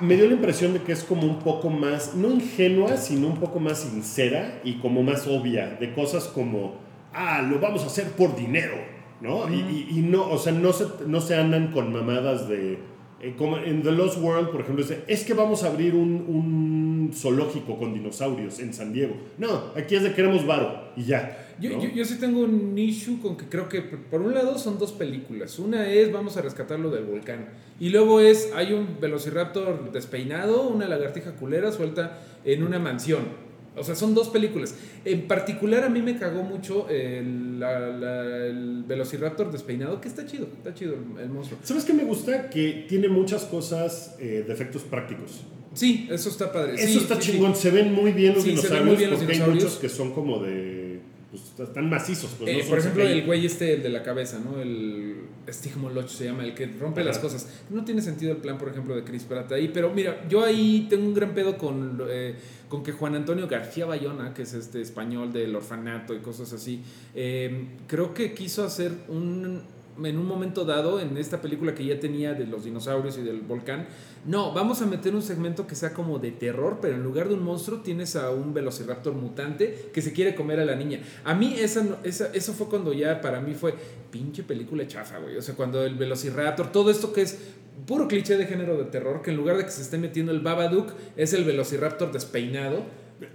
Me 0.00 0.16
dio 0.16 0.26
la 0.26 0.34
impresión 0.34 0.72
de 0.74 0.82
que 0.82 0.92
es 0.92 1.02
como 1.04 1.22
un 1.22 1.38
poco 1.38 1.70
más, 1.70 2.14
no 2.14 2.30
ingenua, 2.30 2.96
sino 2.96 3.28
un 3.28 3.38
poco 3.38 3.58
más 3.60 3.78
sincera 3.78 4.60
y 4.64 4.74
como 4.80 5.02
más 5.02 5.26
obvia, 5.26 5.76
de 5.80 5.94
cosas 5.94 6.24
como, 6.24 6.74
ah, 7.14 7.40
lo 7.42 7.58
vamos 7.58 7.84
a 7.84 7.86
hacer 7.86 8.08
por 8.12 8.36
dinero, 8.36 8.74
¿no? 9.22 9.48
Y, 9.48 9.54
y- 9.60 9.98
y 9.98 10.02
no, 10.02 10.28
o 10.30 10.36
sea, 10.36 10.52
no 10.52 10.72
se, 10.72 10.84
no 11.06 11.20
se 11.20 11.36
andan 11.36 11.68
con 11.72 11.92
mamadas 11.92 12.48
de, 12.48 12.78
eh, 13.20 13.34
como 13.36 13.58
en 13.58 13.82
The 13.82 13.90
Lost 13.92 14.18
World, 14.18 14.50
por 14.50 14.60
ejemplo, 14.60 14.84
dice, 14.84 15.02
es 15.08 15.24
que 15.24 15.34
vamos 15.34 15.64
a 15.64 15.68
abrir 15.68 15.94
un, 15.94 16.24
un 16.28 17.10
zoológico 17.12 17.76
con 17.76 17.92
dinosaurios 17.92 18.60
en 18.60 18.72
San 18.72 18.92
Diego. 18.92 19.16
No, 19.38 19.72
aquí 19.76 19.96
es 19.96 20.02
de 20.02 20.14
queremos 20.14 20.46
varo 20.46 20.92
y 20.96 21.04
ya. 21.04 21.46
Yo, 21.60 21.70
¿no? 21.70 21.82
yo, 21.82 21.88
yo 21.90 22.04
sí 22.04 22.18
tengo 22.20 22.40
un 22.40 22.78
issue 22.78 23.18
con 23.20 23.36
que 23.36 23.46
creo 23.46 23.68
que 23.68 23.82
por 23.82 24.20
un 24.20 24.34
lado 24.34 24.56
son 24.58 24.78
dos 24.78 24.92
películas. 24.92 25.58
Una 25.58 25.88
es 25.88 26.12
vamos 26.12 26.36
a 26.36 26.42
rescatarlo 26.42 26.90
del 26.90 27.04
volcán. 27.04 27.48
Y 27.80 27.88
luego 27.88 28.20
es 28.20 28.52
hay 28.54 28.72
un 28.72 29.00
velociraptor 29.00 29.90
despeinado, 29.90 30.68
una 30.68 30.86
lagartija 30.86 31.32
culera 31.32 31.72
suelta 31.72 32.20
en 32.44 32.62
una 32.62 32.78
mansión. 32.78 33.47
O 33.78 33.84
sea, 33.84 33.94
son 33.94 34.14
dos 34.14 34.28
películas. 34.28 34.74
En 35.04 35.28
particular 35.28 35.84
a 35.84 35.88
mí 35.88 36.02
me 36.02 36.16
cagó 36.18 36.42
mucho 36.42 36.88
el, 36.88 37.58
la- 37.60 37.88
la- 37.88 38.46
el 38.46 38.84
velociraptor 38.86 39.50
despeinado, 39.52 40.00
que 40.00 40.08
está 40.08 40.26
chido, 40.26 40.46
está 40.56 40.74
chido 40.74 40.94
el, 40.94 41.22
el 41.22 41.28
monstruo. 41.30 41.58
¿Sabes 41.62 41.84
qué 41.84 41.92
me 41.92 42.04
gusta? 42.04 42.50
Que 42.50 42.86
tiene 42.88 43.08
muchas 43.08 43.44
cosas 43.44 44.16
eh, 44.18 44.44
de 44.46 44.52
efectos 44.52 44.82
prácticos. 44.82 45.42
Sí, 45.74 46.08
eso 46.10 46.28
está 46.30 46.50
padre. 46.52 46.74
Eso 46.74 46.86
Sí, 46.86 46.98
está 46.98 47.16
sí, 47.16 47.22
sí. 47.22 47.32
chingón. 47.32 47.54
Se 47.54 47.70
ven 47.70 47.92
muy 47.92 48.12
bien 48.12 48.34
los 48.34 48.42
Sí, 48.42 48.56
se 48.56 48.68
ven 48.68 48.84
dinosaurios 48.84 48.86
muy 48.86 48.96
bien 48.96 49.10
los 49.10 49.18
porque 49.20 49.32
hay 49.42 49.50
muchos 49.50 49.76
que 49.76 49.88
son 49.88 50.12
como 50.12 50.42
de... 50.42 51.00
Pues 51.30 51.68
están 51.68 51.90
macizos. 51.90 52.30
Pues, 52.38 52.50
Eh, 52.50 52.60
no 52.62 52.68
por 52.70 52.78
ejemplo, 52.78 53.02
el 53.04 53.26
güey 53.26 53.44
este, 53.46 53.74
el 53.74 53.82
de 53.82 53.90
la 53.90 54.02
cabeza, 54.02 54.40
¿no? 54.42 54.60
El 54.60 55.16
Stigmoloch 55.52 56.08
se 56.08 56.24
llama, 56.24 56.44
el 56.44 56.54
que 56.54 56.66
rompe 56.66 57.00
Ajá. 57.00 57.08
las 57.08 57.18
cosas. 57.18 57.48
No 57.70 57.84
tiene 57.84 58.02
sentido 58.02 58.32
el 58.32 58.38
plan, 58.38 58.58
por 58.58 58.68
ejemplo, 58.68 58.94
de 58.94 59.04
Chris 59.04 59.24
Pratt 59.24 59.52
ahí. 59.52 59.70
Pero 59.72 59.90
mira, 59.90 60.26
yo 60.28 60.44
ahí 60.44 60.86
tengo 60.88 61.06
un 61.06 61.14
gran 61.14 61.34
pedo 61.34 61.56
con, 61.56 62.02
eh, 62.08 62.34
con 62.68 62.82
que 62.82 62.92
Juan 62.92 63.14
Antonio 63.14 63.48
García 63.48 63.86
Bayona, 63.86 64.34
que 64.34 64.42
es 64.42 64.54
este 64.54 64.80
español 64.80 65.32
del 65.32 65.54
orfanato 65.54 66.14
y 66.14 66.18
cosas 66.18 66.52
así, 66.52 66.82
eh, 67.14 67.66
creo 67.86 68.14
que 68.14 68.34
quiso 68.34 68.64
hacer 68.64 68.92
un 69.08 69.62
en 70.04 70.18
un 70.18 70.26
momento 70.26 70.64
dado, 70.64 71.00
en 71.00 71.16
esta 71.16 71.40
película 71.40 71.74
que 71.74 71.84
ya 71.84 71.98
tenía 71.98 72.34
de 72.34 72.46
los 72.46 72.64
dinosaurios 72.64 73.18
y 73.18 73.22
del 73.22 73.40
volcán, 73.40 73.86
no, 74.26 74.52
vamos 74.52 74.82
a 74.82 74.86
meter 74.86 75.14
un 75.14 75.22
segmento 75.22 75.66
que 75.66 75.74
sea 75.74 75.92
como 75.92 76.18
de 76.18 76.32
terror, 76.32 76.78
pero 76.80 76.94
en 76.94 77.02
lugar 77.02 77.28
de 77.28 77.34
un 77.34 77.42
monstruo 77.42 77.80
tienes 77.80 78.16
a 78.16 78.30
un 78.30 78.52
velociraptor 78.54 79.14
mutante 79.14 79.90
que 79.92 80.02
se 80.02 80.12
quiere 80.12 80.34
comer 80.34 80.60
a 80.60 80.64
la 80.64 80.74
niña. 80.74 81.00
A 81.24 81.34
mí 81.34 81.54
esa, 81.58 81.98
esa, 82.04 82.30
eso 82.32 82.52
fue 82.52 82.68
cuando 82.68 82.92
ya 82.92 83.20
para 83.20 83.40
mí 83.40 83.54
fue 83.54 83.74
pinche 84.10 84.42
película 84.42 84.86
chafa, 84.86 85.18
güey. 85.18 85.36
O 85.36 85.42
sea, 85.42 85.54
cuando 85.54 85.84
el 85.84 85.94
velociraptor, 85.94 86.72
todo 86.72 86.90
esto 86.90 87.12
que 87.12 87.22
es 87.22 87.38
puro 87.86 88.08
cliché 88.08 88.36
de 88.36 88.46
género 88.46 88.76
de 88.76 88.84
terror, 88.84 89.22
que 89.22 89.30
en 89.30 89.36
lugar 89.36 89.56
de 89.56 89.64
que 89.64 89.70
se 89.70 89.82
esté 89.82 89.98
metiendo 89.98 90.32
el 90.32 90.40
Babadook, 90.40 90.92
es 91.16 91.32
el 91.32 91.44
velociraptor 91.44 92.12
despeinado. 92.12 92.82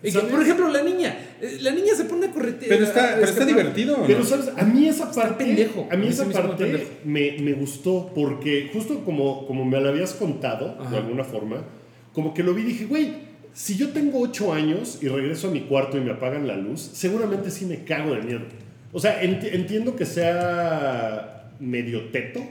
Y 0.02 0.06
que, 0.06 0.12
¿Sabes? 0.12 0.32
por 0.32 0.42
ejemplo, 0.42 0.68
la 0.70 0.82
niña, 0.82 1.18
eh, 1.42 1.58
la 1.62 1.72
niña 1.72 1.94
se 1.96 2.06
pone 2.06 2.28
a 2.28 2.32
corretear. 2.32 2.70
Pero 2.70 2.86
está, 2.86 3.16
pero 3.16 3.26
está 3.28 3.46
divertido. 3.46 3.98
¿o 4.02 4.08
Pero 4.08 4.20
no? 4.20 4.26
sabes, 4.26 4.50
a 4.56 4.64
mí 4.64 4.88
esa 4.88 5.12
parte, 5.12 5.44
pendejo. 5.46 5.82
a 5.82 5.84
mí 5.84 5.90
A 5.92 5.98
mí 5.98 6.08
esa 6.08 6.26
parte 6.30 6.88
me, 7.04 7.38
me 7.40 7.54
gustó 7.54 8.12
porque 8.16 8.70
justo 8.74 9.04
como, 9.04 9.46
como 9.48 9.66
me 9.66 9.80
lo 9.82 9.90
habías 9.90 10.14
contado 10.14 10.78
de 10.90 10.98
alguna 10.98 11.24
forma, 11.24 11.64
como 12.14 12.34
que 12.34 12.44
lo 12.44 12.54
vi 12.54 12.62
y 12.62 12.66
dije, 12.66 12.86
güey, 12.86 13.14
si 13.54 13.76
yo 13.78 13.90
tengo 13.90 14.20
ocho 14.22 14.54
años 14.54 15.00
y 15.02 15.08
regreso 15.10 15.50
a 15.50 15.52
mi 15.52 15.62
cuarto 15.62 15.98
y 15.98 16.02
me 16.02 16.12
apagan 16.12 16.48
la 16.48 16.56
luz, 16.56 16.80
seguramente 16.94 17.52
sí 17.52 17.66
me 17.66 17.84
cago 17.84 18.14
de 18.16 18.22
miedo. 18.22 18.42
O 18.92 19.00
sea, 19.00 19.22
enti- 19.22 19.50
entiendo 19.54 19.96
que 19.96 20.06
sea 20.06 21.52
medio 21.60 22.10
teto, 22.10 22.42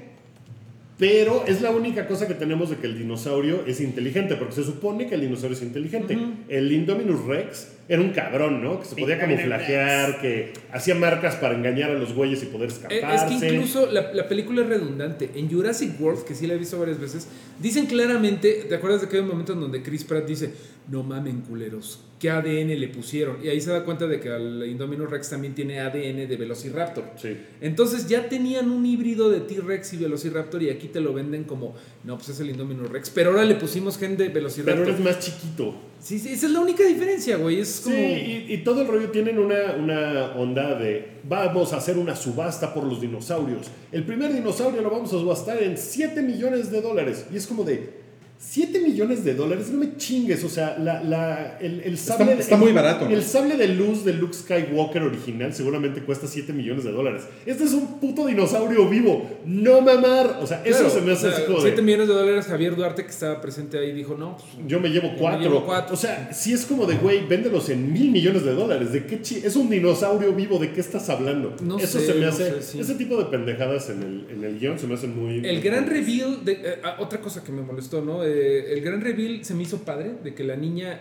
pero 1.02 1.44
es 1.48 1.60
la 1.60 1.72
única 1.72 2.06
cosa 2.06 2.28
que 2.28 2.34
tenemos 2.34 2.70
de 2.70 2.76
que 2.76 2.86
el 2.86 2.96
dinosaurio 2.96 3.64
es 3.66 3.80
inteligente, 3.80 4.36
porque 4.36 4.54
se 4.54 4.62
supone 4.62 5.08
que 5.08 5.16
el 5.16 5.22
dinosaurio 5.22 5.56
es 5.56 5.62
inteligente. 5.64 6.16
El 6.48 6.70
Indominus 6.70 7.24
Rex 7.24 7.72
era 7.88 8.00
un 8.00 8.10
cabrón, 8.10 8.62
¿no? 8.62 8.78
Que 8.78 8.84
se 8.86 8.94
podía 8.94 9.16
Indominus 9.16 9.40
camuflajear, 9.40 10.20
que 10.20 10.52
hacía 10.70 10.94
marcas 10.94 11.34
para 11.34 11.56
engañar 11.56 11.90
a 11.90 11.94
los 11.94 12.14
güeyes 12.14 12.44
y 12.44 12.46
poder 12.46 12.70
Eh, 12.70 12.74
escaparse. 12.74 13.34
Es 13.34 13.40
que 13.40 13.52
incluso 13.52 13.90
la, 13.90 14.12
la 14.12 14.28
película 14.28 14.62
es 14.62 14.68
redundante. 14.68 15.28
En 15.34 15.50
Jurassic 15.50 16.00
World, 16.00 16.22
que 16.22 16.36
sí 16.36 16.46
la 16.46 16.54
he 16.54 16.58
visto 16.58 16.78
varias 16.78 17.00
veces, 17.00 17.26
dicen 17.58 17.86
claramente, 17.86 18.66
¿te 18.68 18.74
acuerdas 18.76 19.00
de 19.00 19.08
que 19.08 19.16
hay 19.16 19.22
un 19.22 19.28
momento 19.28 19.54
en 19.54 19.60
donde 19.60 19.82
Chris 19.82 20.04
Pratt 20.04 20.24
dice, 20.24 20.52
no 20.88 21.02
mamen 21.02 21.40
culeros, 21.40 21.98
¿qué 22.22 22.30
ADN 22.30 22.78
le 22.78 22.86
pusieron? 22.86 23.38
Y 23.42 23.48
ahí 23.48 23.60
se 23.60 23.72
da 23.72 23.84
cuenta 23.84 24.06
de 24.06 24.20
que 24.20 24.30
al 24.30 24.64
Indominus 24.64 25.10
Rex 25.10 25.30
también 25.30 25.56
tiene 25.56 25.80
ADN 25.80 26.28
de 26.28 26.36
Velociraptor. 26.38 27.02
Sí. 27.16 27.36
Entonces 27.60 28.06
ya 28.06 28.28
tenían 28.28 28.70
un 28.70 28.86
híbrido 28.86 29.28
de 29.28 29.40
T-Rex 29.40 29.94
y 29.94 29.96
Velociraptor 29.96 30.62
y 30.62 30.70
aquí 30.70 30.86
te 30.86 31.00
lo 31.00 31.12
venden 31.12 31.42
como, 31.42 31.74
no, 32.04 32.16
pues 32.16 32.28
es 32.28 32.38
el 32.38 32.50
Indominus 32.50 32.90
Rex, 32.90 33.10
pero 33.10 33.30
ahora 33.30 33.44
le 33.44 33.56
pusimos 33.56 33.98
gen 33.98 34.12
de 34.12 34.26
Pero 34.26 34.34
Velociraptor. 34.34 34.88
eres 34.88 35.00
más 35.00 35.18
chiquito. 35.18 35.74
Sí, 35.98 36.20
sí, 36.20 36.28
esa 36.28 36.46
es 36.46 36.52
la 36.52 36.60
única 36.60 36.84
diferencia, 36.84 37.38
güey. 37.38 37.58
Es 37.58 37.80
como... 37.80 37.96
Sí, 37.96 38.02
y, 38.48 38.54
y 38.54 38.58
todo 38.58 38.82
el 38.82 38.86
rollo 38.86 39.10
tienen 39.10 39.40
una, 39.40 39.74
una 39.76 40.26
onda 40.36 40.76
de 40.76 41.18
vamos 41.28 41.72
a 41.72 41.78
hacer 41.78 41.98
una 41.98 42.14
subasta 42.14 42.72
por 42.72 42.84
los 42.84 43.00
dinosaurios. 43.00 43.66
El 43.90 44.04
primer 44.04 44.32
dinosaurio 44.32 44.80
lo 44.80 44.90
vamos 44.90 45.12
a 45.12 45.18
subastar 45.18 45.60
en 45.60 45.76
7 45.76 46.22
millones 46.22 46.70
de 46.70 46.82
dólares. 46.82 47.26
Y 47.32 47.36
es 47.36 47.48
como 47.48 47.64
de 47.64 48.01
7 48.44 48.80
millones 48.80 49.24
de 49.24 49.34
dólares, 49.34 49.70
no 49.70 49.78
me 49.78 49.96
chingues. 49.96 50.42
O 50.42 50.48
sea, 50.48 50.76
la, 50.78 51.02
la- 51.02 51.58
el, 51.60 51.80
el 51.80 51.96
sable. 51.96 52.32
está 52.34 52.56
el- 52.56 52.60
muy 52.60 52.72
barato, 52.72 53.04
¿no? 53.08 53.14
El 53.14 53.22
sable 53.22 53.56
de 53.56 53.68
luz 53.68 54.04
de 54.04 54.14
Luke 54.14 54.34
Skywalker 54.34 55.02
original 55.02 55.54
seguramente 55.54 56.02
cuesta 56.02 56.26
7 56.26 56.52
millones 56.52 56.82
de 56.84 56.90
dólares. 56.90 57.22
Este 57.46 57.64
es 57.64 57.72
un 57.72 58.00
puto 58.00 58.26
dinosaurio 58.26 58.88
vivo. 58.88 59.30
No 59.46 59.80
mamar. 59.80 60.38
O 60.42 60.46
sea, 60.46 60.60
eso 60.64 60.80
Claro, 60.80 60.90
se 60.90 61.00
me 61.02 61.12
hace 61.12 61.28
o 61.28 61.30
sea, 61.30 61.38
así 61.38 61.46
como 61.46 61.58
de. 61.58 61.68
7 61.70 61.82
millones 61.82 62.08
de 62.08 62.14
dólares 62.14 62.46
Javier 62.46 62.74
Duarte 62.76 63.04
que 63.04 63.10
estaba 63.10 63.40
presente 63.40 63.78
ahí 63.78 63.92
dijo, 63.92 64.16
no, 64.18 64.36
pues 64.36 64.48
Yo 64.66 64.80
me 64.80 64.88
llevo 64.90 65.12
me 65.12 65.18
cuatro. 65.18 65.40
llevo 65.40 65.64
cuatro. 65.64 65.94
O 65.94 65.96
sea, 65.96 66.32
si 66.32 66.52
es 66.52 66.66
como 66.66 66.84
de, 66.86 66.96
güey, 66.96 67.24
véndelos 67.26 67.68
en 67.68 67.92
mil 67.92 68.10
millones 68.10 68.44
de 68.44 68.52
dólares. 68.54 68.92
¿De 68.92 69.06
qué 69.06 69.22
chi- 69.22 69.40
Es 69.44 69.54
un 69.56 69.70
dinosaurio 69.70 70.32
vivo, 70.32 70.58
¿de 70.58 70.72
qué 70.72 70.80
estás 70.80 71.08
hablando? 71.08 71.54
No 71.62 71.78
Eso 71.78 72.00
sé, 72.00 72.06
se 72.06 72.14
me 72.14 72.22
no 72.22 72.28
hace. 72.28 72.50
sé, 72.60 72.62
sí. 72.62 72.80
Ese 72.80 72.94
tipo 72.96 73.16
de 73.16 73.26
pendejadas 73.26 73.88
en 73.90 74.02
el, 74.02 74.26
en 74.36 74.44
el 74.44 74.58
guion 74.58 74.78
se 74.78 74.86
me 74.88 74.94
hacen 74.94 75.16
muy. 75.16 75.46
El 75.46 75.60
gran 75.60 75.86
reveal, 75.86 76.44
de, 76.44 76.52
eh, 76.52 76.78
ah, 76.82 76.96
otra 76.98 77.20
cosa 77.20 77.42
que 77.44 77.52
me 77.52 77.62
molestó, 77.62 78.02
¿no? 78.02 78.22
Eh, 78.32 78.72
el 78.74 78.80
gran 78.80 79.00
reveal 79.00 79.44
se 79.44 79.54
me 79.54 79.62
hizo 79.64 79.78
padre 79.82 80.12
de 80.22 80.34
que 80.34 80.44
la 80.44 80.56
niña, 80.56 81.00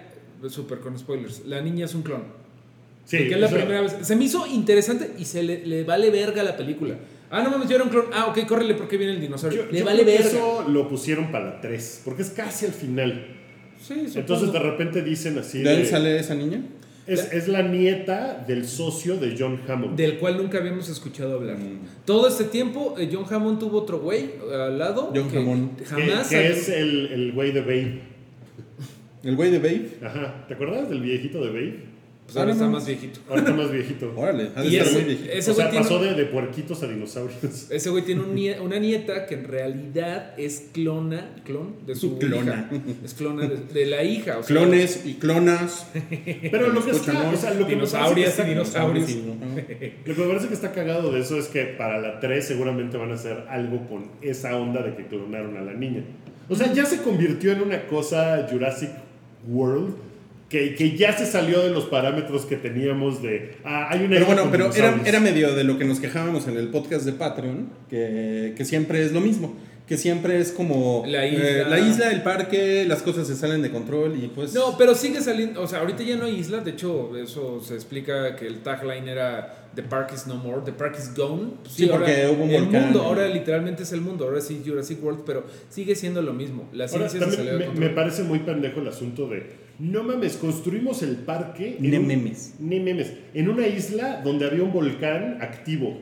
super 0.49 0.79
con 0.79 0.97
spoilers, 0.97 1.45
la 1.45 1.61
niña 1.61 1.85
es 1.85 1.95
un 1.95 2.01
clon. 2.03 2.23
Sí, 3.05 3.17
de 3.17 3.27
que 3.29 3.33
es 3.35 3.39
la 3.39 3.49
primera 3.49 3.81
vez. 3.81 3.95
Se 4.01 4.15
me 4.15 4.25
hizo 4.25 4.45
interesante 4.47 5.11
y 5.17 5.25
se 5.25 5.43
le, 5.43 5.65
le 5.65 5.83
vale 5.83 6.09
verga 6.11 6.43
la 6.43 6.55
película. 6.55 6.95
Ah, 7.29 7.41
no 7.43 7.49
mames, 7.49 7.69
yo 7.69 7.75
era 7.75 7.83
un 7.85 7.89
clon. 7.89 8.05
Ah, 8.13 8.27
ok, 8.27 8.45
córrele 8.45 8.75
porque 8.75 8.97
viene 8.97 9.13
el 9.13 9.21
dinosaurio. 9.21 9.65
Yo- 9.65 9.71
le 9.71 9.79
yo 9.79 9.85
vale 9.85 10.03
creo 10.03 10.17
que 10.17 10.23
verga. 10.23 10.37
Eso 10.37 10.65
lo 10.69 10.87
pusieron 10.89 11.31
para 11.31 11.45
la 11.45 11.61
3, 11.61 12.01
porque 12.05 12.21
es 12.23 12.29
casi 12.31 12.65
al 12.65 12.73
final. 12.73 13.25
Sí, 13.81 14.05
Entonces 14.15 14.51
de 14.53 14.59
repente 14.59 15.01
dicen 15.01 15.37
así. 15.39 15.63
¿De 15.63 15.77
de- 15.77 15.85
sale 15.85 16.19
esa 16.19 16.35
niña? 16.35 16.61
Es, 17.13 17.31
es 17.33 17.47
la 17.47 17.61
nieta 17.61 18.43
del 18.47 18.67
socio 18.67 19.17
de 19.17 19.35
John 19.37 19.59
Hammond. 19.67 19.95
Del 19.95 20.17
cual 20.17 20.37
nunca 20.37 20.57
habíamos 20.57 20.89
escuchado 20.89 21.35
hablar. 21.35 21.57
Mm. 21.57 22.05
Todo 22.05 22.27
este 22.27 22.45
tiempo, 22.45 22.95
eh, 22.97 23.09
John 23.11 23.25
Hammond 23.29 23.59
tuvo 23.59 23.79
otro 23.79 23.99
güey 23.99 24.31
al 24.51 24.77
lado. 24.77 25.11
John 25.15 25.29
que 25.29 25.37
Hammond. 25.37 25.77
que, 25.77 25.85
Jamás. 25.85 26.29
que 26.29 26.49
es 26.49 26.69
el 26.69 27.07
el 27.07 27.31
güey 27.33 27.51
de 27.51 27.61
Babe. 27.61 28.01
¿El 29.23 29.35
güey 29.35 29.51
de 29.51 29.59
Babe? 29.59 29.89
Ajá. 30.03 30.45
¿Te 30.47 30.55
acuerdas 30.55 30.89
del 30.89 31.01
viejito 31.01 31.39
de 31.41 31.47
Babe? 31.49 31.90
Pues 32.31 32.37
ahora 32.37 32.51
Ah, 32.51 32.53
está 32.55 32.67
más 32.67 32.85
viejito. 32.87 33.19
Ahorita 33.29 33.51
más 33.53 33.71
viejito. 33.71 34.13
Órale, 34.15 34.51
ha 34.55 34.61
de 34.61 34.67
Y 34.69 34.75
estar 34.77 34.87
ese- 34.87 34.95
muy 34.95 35.03
viejito. 35.09 35.31
ese 35.33 35.51
o 35.51 35.53
sea, 35.53 35.69
pasó 35.71 35.99
de, 36.01 36.13
de 36.13 36.25
puerquitos 36.25 36.81
a 36.83 36.87
dinosaurios. 36.87 37.67
Ese 37.71 37.89
güey 37.89 38.03
tiene 38.05 38.21
un 38.21 38.33
nie- 38.35 38.59
una 38.61 38.79
nieta 38.79 39.25
que 39.25 39.35
en 39.35 39.43
realidad 39.45 40.33
es 40.39 40.67
clona, 40.73 41.35
clon 41.43 41.75
de 41.85 41.95
su 41.95 42.17
Clona. 42.19 42.69
hija. 42.71 42.81
Es 43.03 43.13
clona 43.13 43.47
de, 43.47 43.57
de 43.57 43.85
la 43.85 44.03
hija. 44.03 44.37
o 44.37 44.43
sea, 44.43 44.55
Clones 44.55 45.01
y 45.05 45.15
clonas. 45.15 45.87
Pero 45.93 46.69
lo 46.69 46.85
que, 46.85 46.91
está, 46.91 47.29
o 47.31 47.35
sea, 47.37 47.53
lo 47.53 47.67
que 47.67 47.73
está- 47.73 48.45
y 48.45 48.49
dinosaurios. 48.49 49.09
Lo 50.05 50.15
que 50.15 50.21
me 50.21 50.27
parece 50.27 50.47
que 50.47 50.53
está 50.53 50.71
cagado 50.71 51.11
de 51.11 51.19
eso 51.19 51.37
es 51.37 51.47
que 51.47 51.63
para 51.65 51.99
la 51.99 52.19
3 52.19 52.45
seguramente 52.45 52.97
van 52.97 53.11
a 53.11 53.15
hacer 53.15 53.45
algo 53.49 53.87
con 53.89 54.05
esa 54.21 54.55
onda 54.57 54.81
de 54.81 54.95
que 54.95 55.05
clonaron 55.07 55.57
a 55.57 55.61
la 55.61 55.73
niña. 55.73 56.03
O 56.49 56.55
sea, 56.55 56.71
ya 56.73 56.85
se 56.85 57.01
convirtió 57.01 57.51
en 57.51 57.61
una 57.61 57.87
cosa 57.87 58.47
Jurassic 58.49 58.89
World 59.47 59.93
que, 60.51 60.75
que 60.75 60.97
ya 60.97 61.17
se 61.17 61.25
salió 61.25 61.61
de 61.61 61.69
los 61.71 61.85
parámetros 61.85 62.45
que 62.45 62.57
teníamos 62.57 63.21
de... 63.23 63.55
Ah, 63.63 63.87
hay 63.89 64.01
una 64.01 64.15
Pero 64.15 64.25
bueno, 64.25 64.49
pero 64.51 64.73
era, 64.75 64.99
era 65.05 65.19
medio 65.21 65.55
de 65.55 65.63
lo 65.63 65.77
que 65.77 65.85
nos 65.85 65.99
quejábamos 66.01 66.47
en 66.47 66.57
el 66.57 66.67
podcast 66.67 67.05
de 67.05 67.13
Patreon, 67.13 67.69
que, 67.89 68.53
que 68.57 68.65
siempre 68.65 69.01
es 69.03 69.13
lo 69.13 69.21
mismo. 69.21 69.55
Que 69.87 69.97
siempre 69.97 70.39
es 70.39 70.51
como 70.53 71.03
La 71.07 71.25
eh, 71.25 71.33
isla. 71.33 71.69
la 71.69 71.79
isla, 71.79 72.11
el 72.11 72.21
parque, 72.21 72.85
las 72.87 73.01
cosas 73.01 73.27
se 73.27 73.35
salen 73.35 73.61
de 73.61 73.71
control 73.71 74.15
y 74.23 74.27
pues... 74.27 74.53
No, 74.53 74.77
pero 74.77 74.93
sigue 74.95 75.19
saliendo, 75.21 75.61
o 75.61 75.67
sea, 75.67 75.79
ahorita 75.79 76.03
ya 76.03 76.15
no 76.17 76.25
hay 76.25 76.35
isla, 76.37 76.59
de 76.59 76.71
hecho, 76.71 77.17
eso 77.17 77.61
se 77.61 77.73
explica 77.75 78.35
que 78.37 78.45
el 78.47 78.59
tagline 78.61 79.07
era 79.09 79.69
The 79.75 79.83
Park 79.83 80.11
is 80.13 80.27
no 80.27 80.35
more, 80.35 80.61
The 80.65 80.71
Park 80.73 80.95
is 80.97 81.13
gone. 81.15 81.53
Pues 81.63 81.73
Sí, 81.75 81.87
porque 81.87 82.29
hubo 82.33 82.43
un 82.43 82.51
el 82.51 82.63
volcán. 82.63 82.83
mundo, 82.83 83.01
ahora 83.03 83.27
literalmente 83.27 83.83
es 83.83 83.91
el 83.91 83.99
mundo, 84.01 84.25
ahora 84.25 84.39
sí 84.41 84.61
Jurassic 84.65 85.03
World, 85.03 85.21
pero 85.25 85.45
sigue 85.69 85.95
siendo 85.95 86.21
lo 86.21 86.33
mismo. 86.33 86.69
La 86.73 86.85
Ahora, 86.85 87.09
ciencia 87.09 87.19
se 87.19 87.25
también 87.25 87.37
salió 87.37 87.53
de 87.53 87.59
me, 87.59 87.65
control. 87.67 87.89
me 87.89 87.95
parece 87.95 88.23
muy 88.23 88.39
pendejo 88.39 88.79
el 88.81 88.87
asunto 88.87 89.27
de, 89.27 89.43
no 89.81 90.03
mames, 90.03 90.37
construimos 90.37 91.01
el 91.01 91.15
parque... 91.17 91.75
un- 91.99 92.07
memes. 92.07 92.53
ne 92.59 92.79
memes. 92.79 93.13
En 93.33 93.49
una 93.49 93.67
isla 93.67 94.21
donde 94.23 94.45
había 94.45 94.63
un 94.63 94.71
volcán 94.71 95.39
activo. 95.41 95.97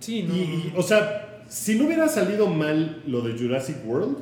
Sí, 0.00 0.24
no. 0.28 0.34
Y, 0.36 0.38
y, 0.40 0.72
o 0.76 0.82
sea, 0.82 1.42
si 1.48 1.74
no 1.76 1.86
hubiera 1.86 2.08
salido 2.08 2.46
mal 2.48 3.02
lo 3.06 3.22
de 3.22 3.32
Jurassic 3.38 3.76
World, 3.86 4.18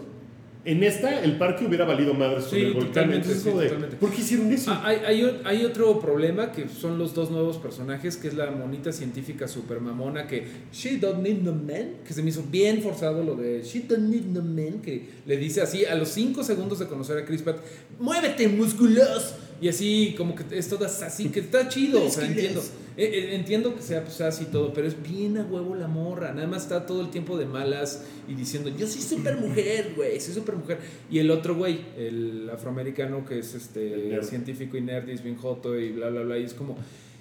en 0.64 0.84
esta 0.84 1.24
el 1.24 1.38
parque 1.38 1.64
hubiera 1.66 1.84
valido 1.84 2.14
madres 2.14 2.44
con 2.44 2.52
Sí, 2.58 2.64
el 2.66 2.74
totalmente, 2.74 3.34
sí, 3.34 3.50
de, 3.50 3.64
totalmente. 3.66 3.96
¿por 3.96 4.10
qué 4.12 4.20
hicieron 4.20 4.52
eso? 4.52 4.70
Ah, 4.70 4.86
hay, 4.86 5.40
hay 5.44 5.64
otro 5.64 5.98
problema 6.00 6.52
que 6.52 6.68
son 6.68 6.98
los 6.98 7.14
dos 7.14 7.30
nuevos 7.30 7.56
personajes, 7.56 8.16
que 8.16 8.28
es 8.28 8.34
la 8.34 8.50
monita 8.50 8.92
científica 8.92 9.48
super 9.48 9.80
mamona 9.80 10.26
que 10.26 10.46
she 10.72 10.98
don't 10.98 11.22
need 11.22 11.38
no 11.42 11.52
man, 11.52 11.94
que 12.06 12.14
se 12.14 12.22
me 12.22 12.30
hizo 12.30 12.44
bien 12.48 12.80
forzado 12.80 13.24
lo 13.24 13.34
de 13.34 13.62
she 13.62 13.80
don't 13.80 14.08
need 14.08 14.24
no 14.26 14.42
man, 14.42 14.80
que 14.80 15.08
le 15.26 15.36
dice 15.36 15.62
así 15.62 15.84
a 15.84 15.96
los 15.96 16.10
5 16.10 16.44
segundos 16.44 16.78
de 16.78 16.86
conocer 16.86 17.18
a 17.18 17.24
Chris 17.24 17.42
Pratt, 17.42 17.58
muévete 17.98 18.46
musculoso. 18.48 19.36
Y 19.60 19.68
así 19.68 20.14
como 20.18 20.34
que 20.34 20.42
es 20.58 20.68
todas 20.68 21.02
así, 21.02 21.28
que 21.28 21.38
está 21.38 21.68
chido, 21.68 22.04
o 22.04 22.10
sea, 22.10 22.26
entiendo. 22.26 22.60
Eh, 22.96 23.04
eh, 23.04 23.34
entiendo 23.34 23.74
que 23.74 23.80
sea 23.82 24.02
pues 24.04 24.20
así 24.20 24.46
todo, 24.46 24.72
pero 24.74 24.86
es 24.86 25.02
bien 25.02 25.38
a 25.38 25.44
huevo 25.44 25.74
la 25.74 25.88
morra. 25.88 26.32
Nada 26.32 26.46
más 26.46 26.62
está 26.64 26.84
todo 26.84 27.00
el 27.00 27.10
tiempo 27.10 27.38
de 27.38 27.46
malas 27.46 28.04
y 28.28 28.34
diciendo, 28.34 28.70
yo 28.76 28.86
soy 28.86 29.00
super 29.00 29.36
mujer, 29.38 29.92
güey, 29.96 30.20
soy 30.20 30.34
super 30.34 30.56
mujer. 30.56 30.78
Y 31.10 31.18
el 31.18 31.30
otro 31.30 31.54
güey, 31.56 31.80
el 31.96 32.50
afroamericano 32.52 33.24
que 33.24 33.38
es 33.38 33.54
este 33.54 34.22
científico 34.24 34.76
y 34.76 34.82
nerd 34.82 35.08
y 35.08 35.12
es 35.12 35.22
bien 35.24 35.36
joto 35.36 35.78
y 35.78 35.92
bla, 35.92 36.10
bla, 36.10 36.22
bla. 36.22 36.38
Y 36.38 36.44
es 36.44 36.54
como, 36.54 36.76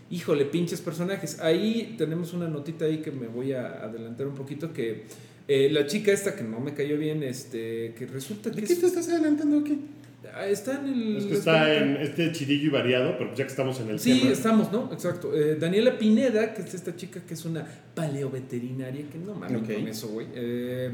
híjole, 0.10 0.45
pinches 0.45 0.81
personajes. 0.81 1.39
Ahí 1.39 1.95
tenemos 1.97 2.34
una 2.34 2.47
notita 2.49 2.86
ahí 2.86 2.97
que 2.97 3.12
me 3.12 3.27
voy 3.27 3.53
a 3.53 3.84
adelantar 3.84 4.27
un 4.27 4.36
poquito 4.36 4.73
que 4.73 5.03
eh, 5.47 5.69
la 5.71 5.86
chica 5.88 6.12
esta 6.12 6.36
que 6.36 6.43
no 6.43 6.60
me 6.60 6.73
cayó 6.73 6.97
bien, 6.97 7.23
este, 7.23 7.93
que 7.97 8.05
resulta 8.05 8.51
que 8.51 8.62
¿De 8.62 8.67
qué 8.67 8.73
es- 8.73 8.79
te 8.81 8.86
estás 8.88 9.07
adelantando 9.10 9.60
aquí? 9.60 9.79
Ah, 10.36 10.46
está 10.48 10.80
en 10.80 10.86
el... 10.88 11.17
es 11.17 11.26
que 11.26 11.34
está 11.36 11.74
en 11.76 11.98
este 11.98 12.32
chidillo 12.32 12.67
y 12.67 12.70
variado, 12.70 13.17
pero 13.17 13.34
ya 13.36 13.44
que 13.46 13.50
estamos 13.52 13.80
en 13.80 13.89
el 13.89 14.00
Sí, 14.00 14.20
tema. 14.20 14.32
estamos, 14.32 14.72
¿no? 14.72 14.89
Exacto. 14.91 15.34
Eh, 15.36 15.56
Daniela 15.60 15.98
Pineda, 15.98 16.54
que 16.54 16.62
es 16.62 16.74
esta 16.74 16.96
chica 16.96 17.22
que 17.28 17.34
es 17.34 17.46
una 17.46 17.65
paleoveterinaria, 17.96 19.06
que 19.12 19.17
no 19.17 19.36
mames 19.36 19.62
Ok. 19.62 19.74
con 19.74 19.88
eso, 19.88 20.08
güey. 20.10 20.28
Eh, 20.36 20.91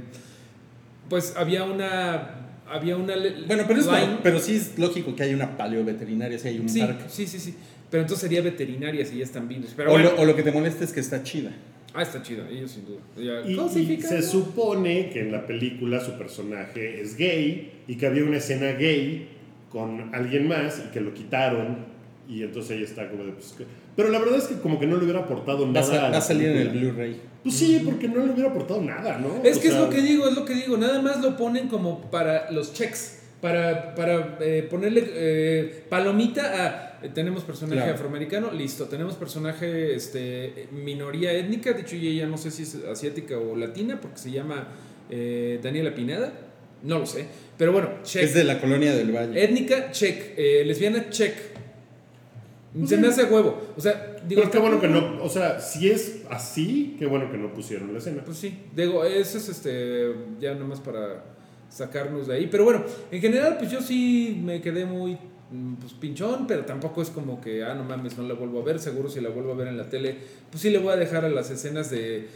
pues 1.09 1.33
había 1.37 1.63
una. 1.63 2.43
Había 2.69 2.97
una. 2.97 3.13
Bueno, 3.47 3.63
pero, 3.67 3.79
es 3.79 3.85
line- 3.85 4.19
pero 4.21 4.39
sí 4.39 4.55
es 4.55 4.77
lógico 4.77 5.15
que 5.15 5.23
hay 5.23 5.33
una 5.33 5.55
paleoveterinaria, 5.57 6.37
si 6.37 6.49
hay 6.49 6.59
un 6.59 6.67
sí, 6.69 6.79
parque. 6.81 7.05
sí, 7.07 7.25
sí, 7.27 7.39
sí. 7.39 7.55
Pero 7.89 8.01
entonces 8.03 8.21
sería 8.21 8.41
veterinaria 8.41 9.05
si 9.05 9.17
ya 9.17 9.23
están 9.23 9.47
vivos. 9.47 9.71
Pero 9.77 9.89
o, 9.89 9.93
bueno. 9.93 10.11
lo, 10.11 10.21
o 10.21 10.25
lo 10.25 10.35
que 10.35 10.43
te 10.43 10.51
molesta 10.51 10.83
es 10.83 10.91
que 10.91 10.99
está 10.99 11.23
chida. 11.23 11.51
Ah, 11.97 12.03
está 12.03 12.21
chido, 12.21 12.45
ellos 12.47 12.71
sin 12.71 12.85
duda. 12.85 12.99
Ya, 13.17 13.41
Y, 13.49 14.01
se 14.01 14.21
supone 14.21 15.09
que 15.09 15.21
en 15.21 15.31
la 15.31 15.47
película 15.47 15.99
su 15.99 16.17
personaje 16.17 17.01
es 17.01 17.17
gay 17.17 17.81
y 17.87 17.95
que 17.95 18.05
había 18.05 18.23
una 18.23 18.37
escena 18.37 18.73
gay 18.73 19.29
con 19.71 20.13
alguien 20.13 20.47
más 20.47 20.83
y 20.85 20.91
que 20.91 21.01
lo 21.01 21.13
quitaron 21.13 21.85
y 22.29 22.43
entonces 22.43 22.77
ella 22.77 22.85
está 22.85 23.09
como 23.09 23.23
de... 23.23 23.31
Pues, 23.31 23.53
que- 23.57 23.65
pero 23.95 24.09
la 24.09 24.19
verdad 24.19 24.37
es 24.37 24.43
que 24.43 24.55
como 24.59 24.79
que 24.79 24.85
no 24.85 24.95
le 24.97 25.05
hubiera 25.05 25.21
aportado 25.21 25.65
a, 25.65 25.69
nada. 25.69 25.99
a 25.99 26.03
va 26.03 26.09
la 26.11 26.17
a 26.19 26.21
salir 26.21 26.49
en 26.49 26.57
el. 26.57 26.69
Blu-ray. 26.69 27.19
Pues 27.41 27.55
sí, 27.55 27.81
porque 27.83 28.07
no 28.07 28.23
le 28.23 28.31
hubiera 28.33 28.51
aportado 28.51 28.79
nada, 28.79 29.17
¿no? 29.17 29.41
Es 29.43 29.57
O 29.57 29.61
que 29.61 29.69
es 29.69 29.73
lo 29.75 29.89
que 29.89 30.01
digo, 30.03 30.27
es 30.29 30.35
lo 30.35 30.45
que 30.45 30.53
digo. 30.53 30.77
Nada 30.77 31.01
más 31.01 31.19
lo 31.19 31.35
ponen 31.35 31.67
como 31.67 32.01
para 32.11 32.51
los 32.51 32.73
checks. 32.73 33.23
Para, 33.41 33.95
para 33.95 34.37
eh, 34.41 34.67
ponerle 34.69 35.03
eh, 35.07 35.83
palomita 35.89 36.43
a. 36.67 36.86
eh, 37.01 37.09
tenemos 37.13 37.43
personaje 37.43 37.77
Claro. 37.77 37.93
afroamericano, 37.93 38.51
listo. 38.51 38.85
Tenemos 38.85 39.15
personaje 39.15 39.95
este, 39.95 40.67
minoría 40.71 41.31
étnica. 41.33 41.73
De 41.73 41.81
hecho, 41.81 41.95
yo 41.95 42.09
ya 42.11 42.25
no 42.27 42.37
sé 42.37 42.51
si 42.51 42.63
es 42.63 42.75
asiática 42.75 43.37
o 43.37 43.55
latina, 43.55 43.99
porque 44.01 44.17
se 44.17 44.31
llama 44.31 44.67
eh, 45.09 45.59
Daniela 45.61 45.93
Pineda. 45.93 46.33
No 46.83 46.99
lo 46.99 47.05
sé. 47.05 47.25
Pero 47.57 47.71
bueno, 47.71 47.89
check. 48.03 48.23
Es 48.23 48.33
de 48.33 48.43
la 48.43 48.59
colonia 48.61 48.95
del 48.95 49.11
Valle. 49.11 49.43
Étnica, 49.43 49.91
check. 49.91 50.33
Eh, 50.37 50.63
lesbiana, 50.65 51.09
check. 51.09 51.33
Se 52.85 52.95
sí. 52.95 53.01
me 53.01 53.07
hace 53.07 53.23
huevo. 53.23 53.73
O 53.75 53.81
sea, 53.81 54.17
digo. 54.27 54.41
Pero 54.41 54.51
qué 54.51 54.59
bueno 54.59 54.79
que 54.79 54.87
no, 54.87 55.23
o 55.23 55.29
sea, 55.29 55.59
si 55.59 55.89
es 55.89 56.23
así, 56.29 56.95
qué 56.99 57.07
bueno 57.07 57.31
que 57.31 57.37
no 57.37 57.51
pusieron 57.51 57.91
la 57.91 57.97
escena. 57.99 58.23
Pues 58.23 58.37
sí, 58.37 58.55
digo, 58.75 59.03
eso 59.03 59.39
es 59.39 59.49
este, 59.49 60.13
ya 60.39 60.53
nomás 60.53 60.79
para 60.79 61.23
sacarnos 61.69 62.27
de 62.27 62.35
ahí. 62.35 62.47
Pero 62.51 62.65
bueno, 62.65 62.83
en 63.09 63.19
general, 63.19 63.57
pues 63.57 63.71
yo 63.71 63.81
sí 63.81 64.39
me 64.43 64.61
quedé 64.61 64.85
muy 64.85 65.17
pues, 65.79 65.93
pinchón, 65.93 66.45
pero 66.47 66.65
tampoco 66.65 67.01
es 67.01 67.09
como 67.09 67.39
que, 67.41 67.63
ah, 67.63 67.73
no 67.73 67.83
mames, 67.83 68.17
no 68.17 68.27
la 68.27 68.33
vuelvo 68.33 68.61
a 68.61 68.63
ver. 68.63 68.79
Seguro 68.79 69.09
si 69.09 69.21
la 69.21 69.29
vuelvo 69.29 69.53
a 69.53 69.55
ver 69.55 69.67
en 69.67 69.77
la 69.77 69.89
tele, 69.89 70.15
pues 70.49 70.61
sí 70.61 70.69
le 70.69 70.79
voy 70.79 70.93
a 70.93 70.95
dejar 70.97 71.25
a 71.25 71.29
las 71.29 71.49
escenas 71.49 71.89
de, 71.89 72.27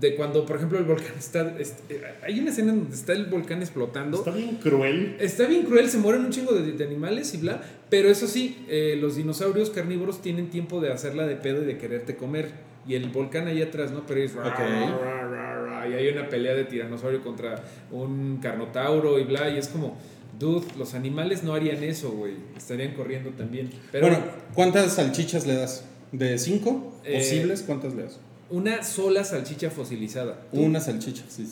de 0.00 0.14
cuando, 0.16 0.44
por 0.46 0.56
ejemplo, 0.56 0.78
el 0.78 0.84
volcán 0.84 1.14
está. 1.18 1.54
este, 1.58 2.02
hay 2.22 2.40
una 2.40 2.50
escena 2.50 2.72
donde 2.72 2.94
está 2.94 3.12
el 3.12 3.26
volcán 3.26 3.60
explotando. 3.60 4.18
Está 4.18 4.30
bien 4.32 4.56
cruel. 4.56 5.16
Está 5.20 5.46
bien 5.46 5.62
cruel, 5.64 5.88
se 5.88 5.98
mueren 5.98 6.24
un 6.24 6.30
chingo 6.30 6.52
de, 6.52 6.72
de 6.72 6.84
animales 6.84 7.32
y 7.34 7.38
bla, 7.38 7.60
pero 7.90 8.08
eso 8.08 8.26
sí, 8.26 8.64
eh, 8.68 8.96
los 9.00 9.16
dinosaurios 9.16 9.70
carnívoros 9.70 10.20
tienen 10.22 10.50
tiempo 10.50 10.80
de 10.80 10.92
hacerla 10.92 11.26
de 11.26 11.36
pedo 11.36 11.62
y 11.62 11.66
de 11.66 11.78
quererte 11.78 12.16
comer. 12.16 12.66
Y 12.86 12.94
el 12.94 13.10
volcán 13.10 13.46
ahí 13.48 13.60
atrás, 13.60 13.90
¿no? 13.92 14.06
Pero 14.06 14.22
es... 14.22 14.34
ra, 14.34 14.48
Ok. 14.48 14.58
ra, 14.58 15.26
ra, 15.28 15.62
ra, 15.62 15.88
y 15.88 15.92
hay 15.92 16.08
una 16.08 16.26
pelea 16.30 16.54
de 16.54 16.64
tiranosaurio 16.64 17.20
contra 17.20 17.62
un 17.90 18.38
carnotauro 18.40 19.18
y 19.18 19.24
bla, 19.24 19.50
y 19.50 19.58
es 19.58 19.68
como, 19.68 19.98
dude, 20.38 20.66
los 20.78 20.94
animales 20.94 21.42
no 21.42 21.54
harían 21.54 21.82
eso, 21.82 22.10
güey. 22.10 22.34
Estarían 22.56 22.94
corriendo 22.94 23.30
también. 23.30 23.70
Pero 23.92 24.08
bueno, 24.08 24.22
¿cuántas 24.54 24.94
salchichas 24.94 25.46
le 25.46 25.54
das? 25.54 25.84
¿De 26.12 26.38
cinco 26.38 26.92
Eh, 27.04 27.18
posibles? 27.18 27.62
¿Cuántas 27.62 27.94
le 27.94 28.04
das? 28.04 28.18
una 28.50 28.82
sola 28.82 29.24
salchicha 29.24 29.68
fosilizada. 29.70 30.46
Una 30.52 30.80
salchicha, 30.80 31.22
sí. 31.28 31.46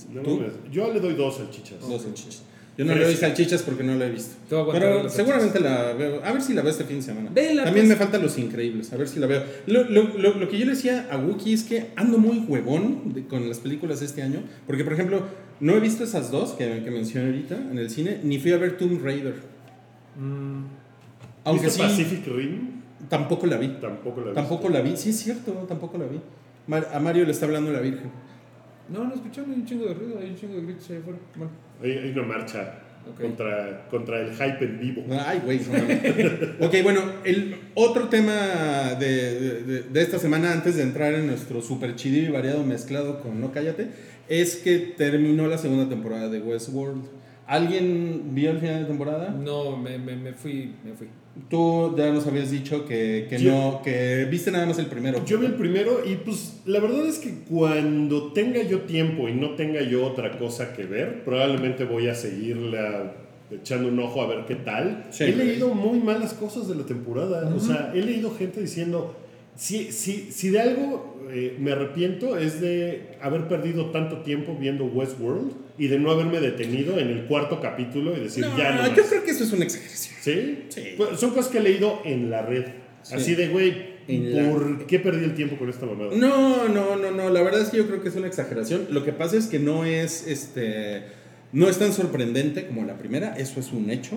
Yo 0.72 0.92
le 0.92 1.00
doy 1.00 1.14
dos 1.14 1.36
salchichas. 1.36 1.80
Dos 1.86 2.02
salchichas. 2.02 2.42
Yo 2.78 2.84
no 2.84 2.94
le 2.94 3.04
doy 3.04 3.14
salchichas 3.16 3.62
porque 3.62 3.82
no 3.82 3.94
la 3.94 4.06
he 4.06 4.10
visto. 4.10 4.34
Pero 4.72 5.08
seguramente 5.08 5.60
la 5.60 5.92
veo. 5.94 6.22
A 6.22 6.32
ver 6.32 6.42
si 6.42 6.52
la 6.52 6.60
veo 6.62 6.70
este 6.70 6.84
fin 6.84 6.96
de 6.96 7.02
semana. 7.02 7.30
Vela, 7.32 7.64
También 7.64 7.86
pues. 7.86 7.98
me 7.98 8.04
faltan 8.04 8.22
los 8.22 8.36
increíbles. 8.38 8.92
A 8.92 8.96
ver 8.96 9.08
si 9.08 9.18
la 9.18 9.26
veo. 9.26 9.42
Lo, 9.66 9.84
lo- 9.84 10.18
lo- 10.18 10.34
lo 10.34 10.48
que 10.48 10.58
yo 10.58 10.66
le 10.66 10.72
decía 10.72 11.08
a 11.10 11.16
Wookie 11.16 11.54
es 11.54 11.62
que 11.62 11.90
ando 11.96 12.18
muy 12.18 12.40
huevón 12.46 13.14
de- 13.14 13.24
con 13.26 13.48
las 13.48 13.58
películas 13.60 14.02
este 14.02 14.22
año. 14.22 14.40
Porque, 14.66 14.84
por 14.84 14.92
ejemplo, 14.92 15.22
no 15.60 15.74
he 15.74 15.80
visto 15.80 16.04
esas 16.04 16.30
dos 16.30 16.50
que, 16.52 16.82
que 16.84 16.90
mencioné 16.90 17.28
ahorita 17.28 17.56
en 17.56 17.78
el 17.78 17.88
cine. 17.88 18.20
Ni 18.22 18.38
fui 18.38 18.52
a 18.52 18.58
ver 18.58 18.76
Tomb 18.76 19.02
Raider. 19.02 19.34
Mm, 20.18 20.64
Aunque 21.44 21.66
¿Viste 21.66 21.82
sí, 21.82 21.88
Pacific 21.88 22.26
Rim? 22.26 22.82
tampoco 23.08 23.46
la 23.46 23.56
vi. 23.56 23.68
Tampoco 23.80 24.20
la 24.20 24.26
vi. 24.28 24.34
Tampoco 24.34 24.68
la 24.68 24.80
vi. 24.82 24.96
Sí, 24.96 25.10
es 25.10 25.16
cierto, 25.18 25.52
tampoco 25.68 25.96
la 25.96 26.04
vi. 26.06 26.20
Mar- 26.66 26.90
a 26.92 26.98
Mario 27.00 27.24
le 27.24 27.30
está 27.32 27.46
hablando 27.46 27.70
la 27.72 27.80
Virgen. 27.80 28.10
No, 28.88 29.04
no 29.04 29.14
escucharon, 29.14 29.50
hay 29.52 29.56
un 29.60 29.66
chingo 29.66 29.86
de 29.86 29.94
ruido, 29.94 30.18
hay 30.20 30.30
un 30.30 30.36
chingo 30.36 30.54
de 30.56 30.62
gritos 30.62 30.90
allá 30.90 30.98
afuera. 31.00 31.18
Bueno. 31.36 31.52
Hay, 31.82 31.90
hay 31.92 32.10
una 32.10 32.22
marcha. 32.22 32.78
Ok. 33.08 33.20
contra, 33.20 33.86
contra 33.88 34.20
el 34.20 34.32
hype 34.32 34.64
en 34.64 34.80
vivo. 34.80 35.04
Ay, 35.24 35.40
güey. 35.44 35.60
no 35.60 36.66
ok, 36.66 36.74
bueno, 36.82 37.00
el 37.24 37.54
otro 37.76 38.08
tema 38.08 38.32
de, 38.98 39.38
de- 39.40 39.62
de- 39.62 39.82
de 39.82 40.02
esta 40.02 40.18
semana, 40.18 40.50
antes 40.52 40.74
de 40.74 40.82
entrar 40.82 41.14
en 41.14 41.28
nuestro 41.28 41.62
super 41.62 41.94
chido 41.94 42.18
y 42.28 42.32
variado 42.32 42.64
mezclado 42.64 43.20
con 43.20 43.40
No 43.40 43.52
Cállate, 43.52 43.90
es 44.28 44.56
que 44.56 44.78
terminó 44.78 45.46
la 45.46 45.56
segunda 45.56 45.88
temporada 45.88 46.28
de 46.28 46.40
Westworld. 46.40 47.04
¿Alguien 47.46 48.34
vio 48.34 48.50
el 48.50 48.58
final 48.58 48.80
de 48.80 48.86
temporada? 48.86 49.30
No, 49.30 49.76
me, 49.76 49.98
me, 49.98 50.16
me 50.16 50.32
fui, 50.32 50.74
me 50.84 50.92
fui. 50.94 51.06
Tú 51.50 51.94
ya 51.96 52.10
nos 52.12 52.26
habías 52.26 52.50
dicho 52.50 52.86
que, 52.86 53.26
que 53.28 53.38
Yo- 53.38 53.52
no, 53.52 53.82
que 53.82 54.26
viste 54.30 54.50
nada 54.50 54.66
más 54.66 54.78
el 54.78 54.86
primero. 54.86 55.24
Yo 55.24 55.38
vi 55.38 55.46
el 55.46 55.54
primero 55.54 56.02
y 56.04 56.16
pues 56.16 56.60
la 56.64 56.80
verdad 56.80 57.06
es 57.06 57.18
que 57.18 57.34
cuando 57.48 58.32
tenga 58.32 58.62
yo 58.62 58.80
tiempo 58.80 59.28
y 59.28 59.34
no 59.34 59.50
tenga 59.50 59.82
yo 59.82 60.04
otra 60.06 60.38
cosa 60.38 60.72
que 60.72 60.84
ver, 60.84 61.24
probablemente 61.24 61.84
voy 61.84 62.08
a 62.08 62.14
seguirla 62.14 63.12
echando 63.50 63.88
un 63.88 63.98
ojo 64.00 64.22
a 64.22 64.26
ver 64.26 64.44
qué 64.46 64.56
tal. 64.56 65.06
Sí. 65.10 65.24
he 65.24 65.36
leído 65.36 65.72
muy 65.74 65.98
malas 66.00 66.34
cosas 66.34 66.68
de 66.68 66.74
la 66.74 66.84
temporada. 66.84 67.52
O 67.54 67.60
sea, 67.60 67.92
he 67.94 68.00
leído 68.02 68.34
gente 68.34 68.60
diciendo, 68.60 69.14
si, 69.54 69.92
si, 69.92 70.32
si 70.32 70.48
de 70.50 70.60
algo 70.60 71.15
eh, 71.30 71.56
me 71.58 71.72
arrepiento 71.72 72.36
es 72.38 72.60
de 72.60 73.16
haber 73.20 73.48
perdido 73.48 73.90
tanto 73.90 74.18
tiempo 74.22 74.56
viendo 74.58 74.84
Westworld 74.86 75.52
y 75.78 75.88
de 75.88 75.98
no 75.98 76.10
haberme 76.10 76.40
detenido 76.40 76.98
en 76.98 77.08
el 77.08 77.24
cuarto 77.26 77.60
capítulo 77.60 78.16
y 78.16 78.20
decir, 78.20 78.44
No, 78.44 78.56
ya 78.56 78.72
no. 78.72 78.82
yo 78.88 79.02
más". 79.02 79.08
creo 79.10 79.24
que 79.24 79.30
eso 79.30 79.44
es 79.44 79.52
una 79.52 79.64
exageración. 79.64 80.14
¿Sí? 80.20 80.64
Sí. 80.68 80.82
Pues, 80.96 81.18
son 81.20 81.30
cosas 81.30 81.48
que 81.50 81.58
he 81.58 81.62
leído 81.62 82.00
en 82.04 82.30
la 82.30 82.42
red. 82.42 82.64
Sí. 83.02 83.14
Así 83.14 83.34
de, 83.34 83.48
güey, 83.48 83.96
En 84.08 84.34
la- 84.36 84.50
¿por 84.50 84.86
qué 84.86 84.98
perdí 84.98 85.24
el 85.24 85.34
tiempo 85.34 85.56
con 85.56 85.68
esta 85.68 85.84
mamada? 85.86 86.10
No, 86.16 86.68
no, 86.68 86.96
no, 86.96 87.10
no. 87.10 87.30
La 87.30 87.42
verdad 87.42 87.60
es 87.62 87.68
que 87.70 87.76
yo 87.78 87.86
creo 87.86 88.00
que 88.02 88.08
es 88.08 88.16
una 88.16 88.26
exageración. 88.28 88.86
Lo 88.90 89.04
que 89.04 89.12
pasa 89.12 89.36
es 89.36 89.46
que 89.46 89.58
no 89.58 89.84
es 89.84 90.26
este. 90.26 91.02
No 91.52 91.68
es 91.68 91.78
tan 91.78 91.92
sorprendente 91.92 92.66
como 92.66 92.84
la 92.84 92.98
primera, 92.98 93.36
eso 93.36 93.60
es 93.60 93.72
un 93.72 93.88
hecho. 93.90 94.16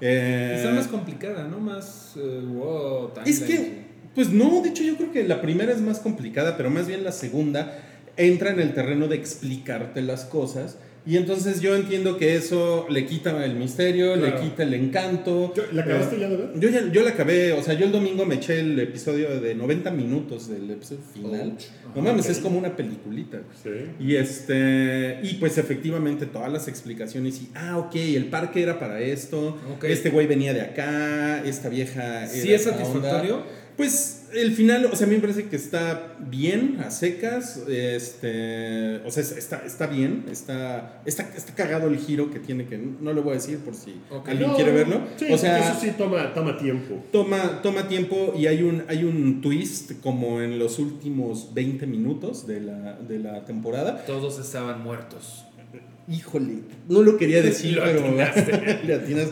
Eh, 0.00 0.54
Está 0.56 0.72
más 0.72 0.88
complicada, 0.88 1.46
¿no? 1.48 1.58
Más. 1.60 2.14
eh, 2.16 2.40
wow, 2.44 3.12
es 3.24 3.40
que, 3.40 3.89
pues 4.14 4.30
no, 4.30 4.60
de 4.62 4.70
hecho 4.70 4.82
yo 4.82 4.96
creo 4.96 5.12
que 5.12 5.24
la 5.24 5.40
primera 5.40 5.72
es 5.72 5.80
más 5.80 5.98
complicada, 6.00 6.56
pero 6.56 6.70
más 6.70 6.86
bien 6.86 7.04
la 7.04 7.12
segunda 7.12 7.78
entra 8.16 8.50
en 8.50 8.60
el 8.60 8.74
terreno 8.74 9.08
de 9.08 9.16
explicarte 9.16 10.02
las 10.02 10.24
cosas. 10.24 10.76
Y 11.06 11.16
entonces 11.16 11.62
yo 11.62 11.74
entiendo 11.74 12.18
que 12.18 12.36
eso 12.36 12.86
le 12.90 13.06
quita 13.06 13.42
el 13.46 13.54
misterio, 13.56 14.12
Claro. 14.16 14.36
le 14.36 14.42
quita 14.42 14.64
el 14.64 14.74
encanto. 14.74 15.54
¿La 15.72 15.80
acabaste 15.82 16.16
Eh, 16.16 16.20
ya 16.20 16.28
de 16.28 16.36
ver? 16.36 16.50
Yo, 16.60 16.68
ya, 16.68 16.92
yo 16.92 17.02
la 17.02 17.10
acabé, 17.10 17.52
o 17.54 17.62
sea, 17.62 17.72
yo 17.72 17.86
el 17.86 17.92
domingo 17.92 18.26
me 18.26 18.34
eché 18.34 18.60
el 18.60 18.78
episodio 18.78 19.40
de 19.40 19.54
90 19.54 19.90
minutos 19.92 20.48
del 20.50 20.70
episodio 20.70 21.00
final. 21.14 21.56
No 21.96 22.02
mames, 22.02 22.28
es 22.28 22.38
como 22.40 22.58
una 22.58 22.76
peliculita. 22.76 23.38
Sí. 23.62 23.70
Y 23.98 24.16
este, 24.16 25.20
y 25.22 25.34
pues 25.34 25.56
efectivamente 25.56 26.26
todas 26.26 26.52
las 26.52 26.68
explicaciones 26.68 27.40
y, 27.40 27.48
ah, 27.54 27.78
ok, 27.78 27.94
el 27.96 28.26
parque 28.26 28.62
era 28.62 28.78
para 28.78 29.00
esto, 29.00 29.58
Ok. 29.76 29.84
este 29.84 30.10
güey 30.10 30.26
venía 30.26 30.52
de 30.52 30.60
acá, 30.60 31.42
esta 31.46 31.70
vieja... 31.70 32.26
¿Sí 32.26 32.48
era 32.48 32.56
es 32.56 32.66
esta 32.66 32.72
satisfactorio? 32.76 33.36
onda. 33.36 33.46
Pues 33.80 34.26
el 34.34 34.52
final, 34.52 34.90
o 34.92 34.94
sea, 34.94 35.06
a 35.06 35.08
mí 35.08 35.16
me 35.16 35.22
parece 35.22 35.44
que 35.44 35.56
está 35.56 36.14
bien, 36.18 36.82
a 36.86 36.90
secas, 36.90 37.62
este, 37.66 38.96
o 39.06 39.10
sea, 39.10 39.22
está, 39.22 39.62
está 39.64 39.86
bien, 39.86 40.26
está, 40.30 41.00
está, 41.06 41.22
está 41.34 41.54
cagado 41.54 41.88
el 41.88 41.96
giro 41.96 42.30
que 42.30 42.40
tiene, 42.40 42.66
que 42.66 42.76
no 42.76 43.14
lo 43.14 43.22
voy 43.22 43.30
a 43.30 43.34
decir 43.36 43.60
por 43.60 43.74
si 43.74 43.94
alguien 44.26 44.50
No, 44.50 44.56
quiere 44.56 44.72
verlo. 44.72 45.00
Sí, 45.16 45.32
o 45.32 45.38
sea, 45.38 45.70
eso 45.70 45.80
sí 45.80 45.92
toma, 45.96 46.34
toma 46.34 46.58
tiempo. 46.58 47.02
Toma, 47.10 47.62
toma 47.62 47.88
tiempo 47.88 48.34
y 48.36 48.48
hay 48.48 48.62
un, 48.62 48.84
hay 48.86 49.02
un 49.02 49.40
twist 49.40 49.92
como 50.02 50.42
en 50.42 50.58
los 50.58 50.78
últimos 50.78 51.54
20 51.54 51.86
minutos 51.86 52.46
de 52.46 52.60
la, 52.60 52.98
de 53.00 53.18
la 53.18 53.46
temporada. 53.46 54.04
Todos 54.04 54.38
estaban 54.38 54.82
muertos. 54.82 55.46
Híjole, 56.06 56.58
no 56.88 57.02
lo 57.02 57.16
quería 57.16 57.40
decir, 57.42 57.76
Lo 57.76 57.84
pero 57.84 58.14
le 58.84 58.94
atinas. 58.94 59.30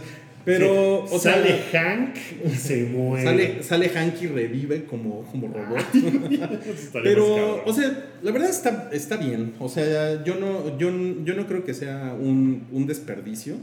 Pero, 0.49 1.05
Sí. 1.09 1.15
o 1.15 1.19
sea, 1.19 1.35
sale 1.35 1.59
Hank 1.73 2.17
y 2.47 2.57
se 2.57 2.85
muere. 2.87 3.25
sale, 3.25 3.63
sale 3.63 3.89
Hank 3.91 4.23
y 4.23 4.27
revive 4.29 4.85
como, 4.87 5.23
como 5.31 5.49
robot. 5.49 5.79
Estaría 5.95 6.49
más 6.49 7.03
Pero, 7.03 7.63
o 7.65 7.73
sea, 7.73 8.07
la 8.23 8.31
verdad 8.31 8.49
está, 8.51 8.89
está 8.93 9.17
bien. 9.19 9.53
O 9.59 9.69
sea, 9.69 10.25
yo 10.25 10.37
no, 10.37 10.79
yo, 10.79 10.91
yo 11.25 11.35
no 11.35 11.47
creo 11.47 11.65
que 11.65 11.75
sea 11.75 12.17
un, 12.19 12.67
un 12.73 12.87
desperdicio. 12.87 13.57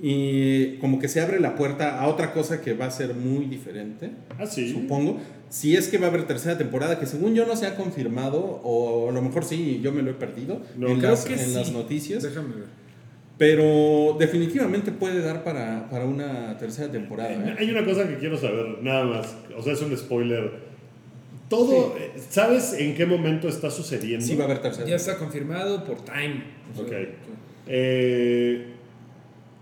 Y 0.00 0.78
como 0.78 0.98
que 0.98 1.06
se 1.06 1.20
abre 1.20 1.38
la 1.38 1.54
puerta 1.54 2.00
a 2.00 2.08
otra 2.08 2.32
cosa 2.32 2.60
que 2.60 2.72
va 2.74 2.86
a 2.86 2.90
ser 2.90 3.14
muy 3.14 3.44
diferente. 3.46 4.10
ah, 4.38 4.46
sí. 4.46 4.72
supongo. 4.72 5.20
Si 5.48 5.76
es 5.76 5.88
que 5.88 5.98
va 5.98 6.06
a 6.06 6.10
haber 6.10 6.26
tercera 6.26 6.56
temporada, 6.58 6.98
que 6.98 7.04
según 7.06 7.34
yo 7.34 7.46
no 7.46 7.54
se 7.56 7.66
ha 7.66 7.76
confirmado, 7.76 8.40
o 8.64 9.10
a 9.10 9.12
lo 9.12 9.20
mejor 9.22 9.44
sí, 9.44 9.80
yo 9.82 9.92
me 9.92 10.02
lo 10.02 10.10
he 10.10 10.14
perdido 10.14 10.62
No, 10.78 10.88
en, 10.88 10.98
creo 10.98 11.10
las, 11.10 11.24
que 11.26 11.34
en 11.34 11.40
sí. 11.40 11.54
las 11.54 11.70
noticias. 11.72 12.22
Déjame 12.22 12.54
ver. 12.56 12.81
Pero 13.42 14.14
definitivamente 14.20 14.92
puede 14.92 15.20
dar 15.20 15.42
para, 15.42 15.90
para 15.90 16.04
una 16.04 16.56
tercera 16.58 16.92
temporada. 16.92 17.32
¿eh? 17.32 17.56
Hay 17.58 17.68
una 17.72 17.84
cosa 17.84 18.06
que 18.06 18.16
quiero 18.18 18.38
saber, 18.38 18.78
nada 18.82 19.04
más. 19.04 19.34
O 19.56 19.60
sea, 19.60 19.72
es 19.72 19.82
un 19.82 19.98
spoiler. 19.98 20.48
Todo, 21.48 21.96
eh, 21.98 22.12
¿sabes 22.30 22.72
en 22.74 22.94
qué 22.94 23.04
momento 23.04 23.48
está 23.48 23.68
sucediendo? 23.68 24.24
Sí 24.24 24.36
va 24.36 24.44
a 24.44 24.46
haber 24.46 24.62
tercera. 24.62 24.86
Ya 24.86 24.94
está 24.94 25.18
confirmado 25.18 25.82
por 25.82 26.04
Time. 26.04 26.44
Ok. 26.78 26.92
Eh, 27.66 28.66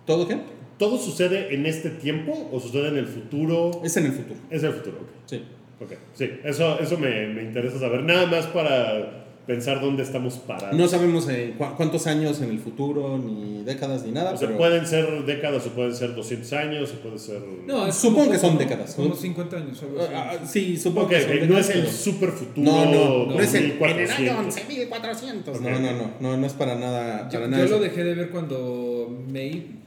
¿Todo 0.04 0.28
qué? 0.28 0.36
¿Todo 0.76 0.98
sucede 0.98 1.54
en 1.54 1.64
este 1.64 1.88
tiempo 1.88 2.50
o 2.52 2.60
sucede 2.60 2.88
en 2.88 2.98
el 2.98 3.06
futuro? 3.06 3.80
Es 3.82 3.96
en 3.96 4.04
el 4.04 4.12
futuro. 4.12 4.40
Es 4.50 4.62
el 4.62 4.74
futuro, 4.74 4.98
ok. 4.98 5.08
Sí. 5.24 5.42
Ok, 5.80 5.92
sí, 6.12 6.30
eso, 6.44 6.78
eso 6.80 6.98
me, 6.98 7.28
me 7.28 7.44
interesa 7.44 7.78
saber. 7.78 8.02
Nada 8.02 8.26
más 8.26 8.46
para 8.48 9.29
pensar 9.46 9.80
dónde 9.80 10.02
estamos 10.04 10.34
parados. 10.34 10.76
No 10.76 10.86
sabemos 10.86 11.28
eh, 11.28 11.54
cu- 11.58 11.74
cuántos 11.76 12.06
años 12.06 12.40
en 12.40 12.50
el 12.50 12.58
futuro, 12.60 13.18
ni 13.18 13.64
décadas, 13.64 14.04
ni 14.04 14.12
nada. 14.12 14.32
o 14.32 14.36
sea, 14.36 14.46
pero 14.48 14.58
pueden 14.58 14.86
ser 14.86 15.24
décadas 15.24 15.66
o 15.66 15.70
pueden 15.70 15.94
ser 15.94 16.14
200 16.14 16.52
años 16.52 16.92
o 16.92 17.02
puede 17.02 17.18
ser... 17.18 17.42
No, 17.66 17.90
Supongo 17.90 18.20
como- 18.20 18.32
que 18.32 18.38
son 18.38 18.58
décadas, 18.58 18.94
Como 18.94 19.08
¿no? 19.08 19.14
50 19.16 19.56
años, 19.56 19.82
algo 19.82 19.98
así. 20.00 20.12
Ah, 20.14 20.30
ah, 20.40 20.46
sí, 20.46 20.76
supongo 20.76 21.08
que 21.08 21.20
son 21.20 21.30
ok, 21.30 21.34
no 21.36 21.40
décadas, 21.42 21.68
es 21.70 21.74
el 21.76 21.82
pero- 21.82 21.92
super 21.92 22.30
futuro 22.30 22.70
No, 22.70 22.84
no, 22.84 23.26
no, 23.34 23.40
es 23.40 23.54
el, 23.54 23.64
en 23.64 23.70
el 23.72 23.78
2400. 23.78 24.18
año 24.18 24.50
11.400. 24.50 25.48
Ok. 25.48 25.60
No, 25.62 25.70
no, 25.80 25.92
no, 25.92 26.10
no, 26.20 26.36
no 26.36 26.46
es 26.46 26.52
para 26.52 26.74
nada. 26.76 27.28
Yo, 27.28 27.32
Para 27.40 27.44
yo 27.46 27.48
nada 27.50 27.62
lo 27.64 27.68
eso. 27.76 27.80
dejé 27.80 28.04
de 28.04 28.14
ver 28.14 28.30
cuando 28.30 29.24
May, 29.32 29.78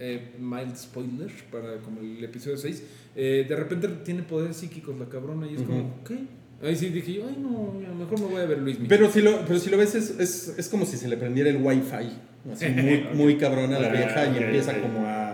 eh, 0.00 0.32
mild 0.40 0.76
spoiler, 0.76 1.30
para 1.52 1.76
como 1.78 2.00
el 2.00 2.22
episodio 2.24 2.56
6, 2.56 2.82
eh, 3.16 3.44
de 3.48 3.56
repente 3.56 3.86
tiene 4.04 4.22
poderes 4.22 4.56
psíquicos 4.56 4.96
la 4.98 5.06
cabrona 5.06 5.46
y 5.46 5.54
es 5.56 5.62
como. 5.62 5.94
¿qué? 6.06 6.18
Ahí 6.62 6.74
sí 6.74 6.88
dije 6.88 7.14
yo, 7.14 7.28
ay 7.28 7.36
no, 7.38 7.72
a 7.84 7.88
lo 7.88 7.94
mejor 7.94 8.20
me 8.20 8.26
voy 8.26 8.40
a 8.40 8.46
ver 8.46 8.58
Luis 8.58 8.80
Miguel. 8.80 8.88
Pero 8.88 9.12
si 9.12 9.22
lo, 9.22 9.44
pero 9.46 9.58
si 9.60 9.70
lo 9.70 9.76
ves, 9.76 9.94
es, 9.94 10.18
es, 10.18 10.54
es 10.58 10.68
como 10.68 10.86
si 10.86 10.96
se 10.96 11.08
le 11.08 11.16
prendiera 11.16 11.50
el 11.50 11.58
wifi. 11.58 12.10
Así 12.52 12.66
muy, 12.76 13.06
muy 13.14 13.36
cabrona 13.36 13.76
a 13.76 13.80
la 13.80 13.88
vieja 13.90 14.26
y 14.26 14.42
empieza 14.42 14.80
como 14.80 15.06
a. 15.06 15.27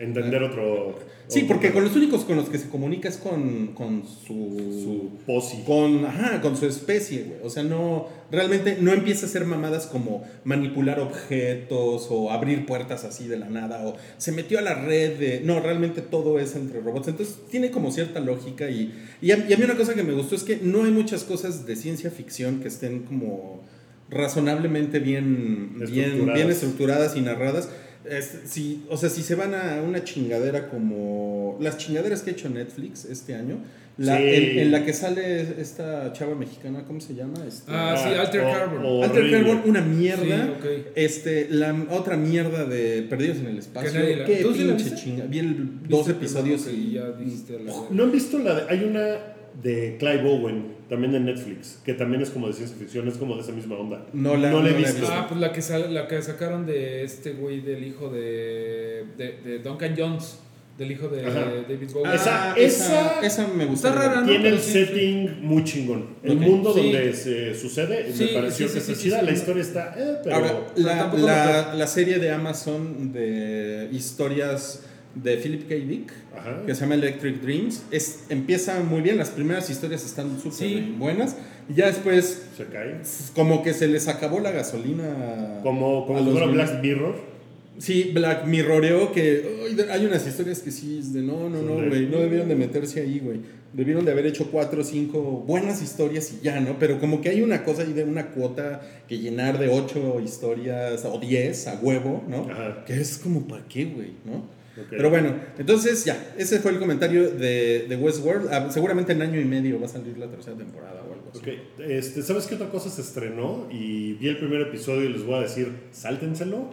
Entender 0.00 0.42
otro... 0.42 0.98
Sí, 1.28 1.42
otro- 1.42 1.48
porque 1.54 1.70
con 1.72 1.84
los 1.84 1.94
únicos 1.94 2.24
con 2.24 2.36
los 2.36 2.48
que 2.48 2.58
se 2.58 2.68
comunica 2.68 3.08
es 3.08 3.16
con, 3.18 3.68
con 3.68 4.02
su. 4.04 4.34
Su 4.82 5.10
posi. 5.26 5.62
Con, 5.64 6.04
ajá, 6.04 6.40
con 6.40 6.56
su 6.56 6.66
especie, 6.66 7.22
güey. 7.22 7.38
O 7.44 7.50
sea, 7.50 7.62
no. 7.62 8.08
Realmente 8.32 8.78
no 8.80 8.92
empieza 8.92 9.26
a 9.26 9.28
hacer 9.28 9.44
mamadas 9.44 9.86
como 9.86 10.24
manipular 10.42 10.98
objetos 10.98 12.08
o 12.10 12.32
abrir 12.32 12.66
puertas 12.66 13.04
así 13.04 13.28
de 13.28 13.36
la 13.36 13.48
nada 13.48 13.86
o 13.86 13.94
se 14.18 14.32
metió 14.32 14.58
a 14.58 14.62
la 14.62 14.74
red 14.74 15.18
de. 15.20 15.40
No, 15.44 15.60
realmente 15.60 16.00
todo 16.02 16.40
es 16.40 16.56
entre 16.56 16.80
robots. 16.80 17.06
Entonces 17.08 17.36
tiene 17.50 17.70
como 17.70 17.92
cierta 17.92 18.18
lógica 18.18 18.68
y. 18.68 18.92
Y 19.22 19.30
a, 19.30 19.46
y 19.48 19.52
a 19.52 19.56
mí 19.56 19.62
una 19.62 19.76
cosa 19.76 19.94
que 19.94 20.02
me 20.02 20.14
gustó 20.14 20.34
es 20.34 20.42
que 20.42 20.56
no 20.56 20.82
hay 20.84 20.90
muchas 20.90 21.22
cosas 21.22 21.64
de 21.66 21.76
ciencia 21.76 22.10
ficción 22.10 22.58
que 22.60 22.66
estén 22.68 23.00
como 23.04 23.62
razonablemente 24.08 24.98
bien, 24.98 25.76
bien, 25.88 26.32
bien 26.34 26.50
estructuradas 26.50 27.16
y 27.16 27.20
narradas. 27.20 27.68
Es- 28.10 28.40
si, 28.44 28.84
o 28.90 28.96
sea, 28.96 29.08
si 29.08 29.22
se 29.22 29.34
van 29.34 29.54
a 29.54 29.80
una 29.86 30.02
chingadera 30.04 30.68
como 30.68 31.56
las 31.60 31.78
chingaderas 31.78 32.22
que 32.22 32.30
ha 32.30 32.32
hecho 32.32 32.48
Netflix 32.50 33.04
este 33.04 33.34
año, 33.34 33.58
la, 33.98 34.16
Sí. 34.16 34.22
en, 34.24 34.58
en 34.60 34.70
la 34.72 34.84
que 34.84 34.92
sale 34.94 35.60
esta 35.60 36.12
chava 36.14 36.34
mexicana, 36.34 36.84
¿cómo 36.86 37.00
se 37.00 37.14
llama? 37.14 37.34
Este, 37.46 37.64
Ah, 37.68 37.94
sí, 38.02 38.14
Alter 38.18 38.40
o- 38.40 38.50
Carbon. 38.52 38.82
o- 38.84 39.02
Alter. 39.04 39.30
Carbon, 39.30 39.62
una 39.66 39.80
mierda. 39.82 40.44
Sí, 40.46 40.50
ok. 40.58 40.66
Este, 40.94 41.48
la 41.50 41.86
otra 41.90 42.16
mierda 42.16 42.64
de 42.64 43.02
Perdidos 43.10 43.38
en 43.38 43.46
el 43.48 43.58
Espacio. 43.58 43.92
Qué 43.92 44.40
¿Tú 44.42 44.54
sí 44.54 44.64
la 44.64 44.76
pinche 44.76 44.94
chinga. 44.96 45.24
Vi 45.26 45.38
el- 45.40 45.80
dos 45.88 46.06
¿Viste 46.06 46.10
el 46.12 46.16
episodios 46.16 46.66
y 46.72 46.92
ya 46.92 47.10
dijiste 47.12 47.58
la? 47.60 47.72
¿No 47.90 48.04
han 48.04 48.12
visto 48.12 48.38
la 48.38 48.54
de... 48.54 48.62
Hay 48.70 48.84
una 48.84 49.16
de 49.62 49.96
Clive 49.98 50.22
Owen, 50.28 50.74
también 50.88 51.12
de 51.12 51.20
Netflix, 51.20 51.78
que 51.84 51.94
también 51.94 52.22
es 52.22 52.30
como 52.30 52.46
de 52.48 52.52
ciencia 52.54 52.76
ficción, 52.76 53.06
es 53.08 53.16
como 53.16 53.36
de 53.36 53.42
esa 53.42 53.52
misma 53.52 53.76
onda. 53.76 54.06
No 54.12 54.36
la- 54.36 54.48
he 54.48 54.50
no 54.52 54.62
la 54.62 54.70
he 54.70 54.72
visto. 54.74 54.94
visto. 55.00 55.08
Ah, 55.12 55.26
pues 55.28 55.40
la 55.40 55.52
que, 55.52 55.62
sal- 55.62 55.92
la 55.94 56.08
que 56.08 56.20
sacaron 56.22 56.66
de 56.66 57.04
este 57.04 57.32
güey 57.32 57.60
del 57.60 57.84
hijo 57.84 58.08
de, 58.10 59.04
de, 59.16 59.38
de 59.44 59.58
Duncan 59.60 59.94
Jones, 59.96 60.38
del 60.78 60.92
hijo 60.92 61.08
de 61.08 61.26
Ajá. 61.26 61.44
David 61.68 61.90
Bowie. 61.92 62.06
Ah, 62.10 62.14
Esa- 62.14 62.54
esa, 62.56 63.20
esa- 63.20 63.26
esa 63.44 63.48
me 63.54 63.66
gustó. 63.66 63.88
Está 63.88 64.00
rara, 64.00 64.20
¿no? 64.22 64.26
Tiene 64.26 64.48
el 64.48 64.58
sí, 64.58 64.72
setting 64.72 65.42
muy 65.42 65.62
chingón. 65.62 66.06
El 66.22 66.36
mundo 66.36 66.72
Sí. 66.72 66.80
donde 66.84 67.12
se 67.12 67.54
sucede 67.54 68.10
Sí, 68.12 68.24
me 68.24 68.40
pareció 68.40 68.66
sí, 68.66 68.74
que 68.74 68.80
sí, 68.80 68.92
está 68.92 68.94
sí, 69.02 69.08
chida. 69.08 69.20
sí, 69.20 69.26
la 69.26 69.32
sí. 69.32 69.38
historia 69.38 69.62
está... 69.62 69.94
eh, 69.98 70.16
pero... 70.24 70.36
Ahora, 70.36 70.64
pero 70.74 71.26
la, 71.26 71.46
la, 71.68 71.74
la 71.74 71.86
serie 71.86 72.18
de 72.18 72.30
Amazon 72.30 73.12
de 73.12 73.90
historias 73.92 74.82
de 75.14 75.36
Philip 75.36 75.68
K. 75.68 75.74
Dick, 75.74 76.12
Ajá. 76.36 76.62
que 76.66 76.74
se 76.74 76.80
llama 76.82 76.94
Electric 76.94 77.40
Dreams, 77.40 77.82
es, 77.90 78.20
empieza 78.28 78.80
muy 78.80 79.00
bien. 79.00 79.18
Las 79.18 79.30
primeras 79.30 79.68
historias 79.70 80.04
están 80.04 80.36
súper 80.38 80.52
Sí. 80.52 80.94
buenas. 80.98 81.36
Y 81.68 81.74
ya 81.74 81.86
después, 81.86 82.42
Se 82.56 82.64
cae. 82.66 82.96
como 83.34 83.62
que 83.62 83.72
se 83.74 83.88
les 83.88 84.08
acabó 84.08 84.40
la 84.40 84.50
gasolina. 84.50 85.60
Como, 85.62 86.06
como 86.06 86.24
si 86.24 86.30
fuera. 86.30 86.46
Black 86.46 86.82
Mirror. 86.82 87.30
Sí, 87.78 88.10
Black 88.12 88.44
Mirroreo 88.46 89.10
que 89.12 89.42
hay 89.90 90.04
unas 90.04 90.26
historias 90.26 90.60
que 90.60 90.70
sí 90.70 90.98
es 90.98 91.14
de 91.14 91.22
no, 91.22 91.48
no, 91.48 91.62
no, 91.62 91.76
güey, 91.88 92.06
no 92.08 92.18
debieron 92.18 92.46
de 92.48 92.54
meterse 92.54 93.00
ahí, 93.00 93.20
güey. 93.20 93.40
Debieron 93.72 94.04
de 94.04 94.10
haber 94.12 94.26
hecho 94.26 94.50
cuatro 94.50 94.82
o 94.82 94.84
cinco 94.84 95.20
buenas 95.46 95.80
historias 95.80 96.30
y 96.32 96.44
ya, 96.44 96.60
¿no? 96.60 96.78
Pero 96.78 96.98
como 97.00 97.20
que 97.22 97.30
hay 97.30 97.40
una 97.40 97.64
cosa 97.64 97.82
ahí 97.82 97.92
de 97.94 98.04
una 98.04 98.32
cuota 98.32 98.82
que 99.08 99.18
llenar 99.18 99.58
de 99.58 99.68
ocho 99.68 100.20
historias 100.20 101.04
o 101.06 101.18
diez 101.20 101.68
a 101.68 101.78
huevo, 101.80 102.22
¿no? 102.28 102.48
Ajá. 102.50 102.84
Que 102.84 103.00
es 103.00 103.16
como, 103.16 103.46
¿para 103.48 103.64
qué, 103.66 103.84
güey? 103.86 104.08
¿No? 104.26 104.42
Pero 104.88 105.10
bueno, 105.10 105.34
entonces 105.58 106.04
ya, 106.04 106.32
ese 106.38 106.60
fue 106.60 106.70
el 106.70 106.78
comentario 106.78 107.30
de, 107.30 107.86
de 107.88 107.96
Westworld. 107.96 108.48
Ah, 108.52 108.68
seguramente 108.70 109.12
en 109.12 109.22
año 109.22 109.40
y 109.40 109.44
medio 109.44 109.78
va 109.80 109.86
a 109.86 109.88
salir 109.88 110.16
la 110.16 110.26
tercera 110.28 110.56
temporada 110.56 111.02
o 111.08 111.12
algo 111.12 111.30
así. 111.30 111.40
Ok, 111.40 111.80
este, 111.80 112.22
¿sabes 112.22 112.46
qué 112.46 112.54
otra 112.54 112.68
cosa 112.70 112.88
se 112.88 113.00
estrenó? 113.02 113.66
Y 113.70 114.12
vi 114.14 114.28
el 114.28 114.38
primer 114.38 114.60
episodio 114.62 115.08
y 115.08 115.12
les 115.12 115.24
voy 115.24 115.34
a 115.34 115.40
decir, 115.42 115.72
sáltenselo. 115.90 116.70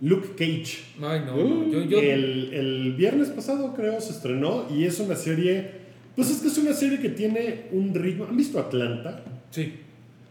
Luke 0.00 0.30
Cage. 0.36 0.78
Ay, 1.02 1.22
no, 1.24 1.36
no. 1.36 1.68
Yo, 1.70 1.82
yo, 1.84 1.98
El, 2.00 2.52
el 2.52 2.94
viernes 2.94 3.28
pasado 3.28 3.74
creo 3.74 4.00
se 4.00 4.10
estrenó 4.12 4.66
y 4.74 4.84
es 4.84 4.98
una 4.98 5.14
serie, 5.14 5.70
pues 6.16 6.30
es 6.30 6.38
que 6.38 6.48
es 6.48 6.58
una 6.58 6.72
serie 6.74 6.98
que 6.98 7.10
tiene 7.10 7.66
un 7.72 7.94
ritmo, 7.94 8.24
¿han 8.24 8.36
visto 8.36 8.58
Atlanta? 8.58 9.22
Sí. 9.50 9.72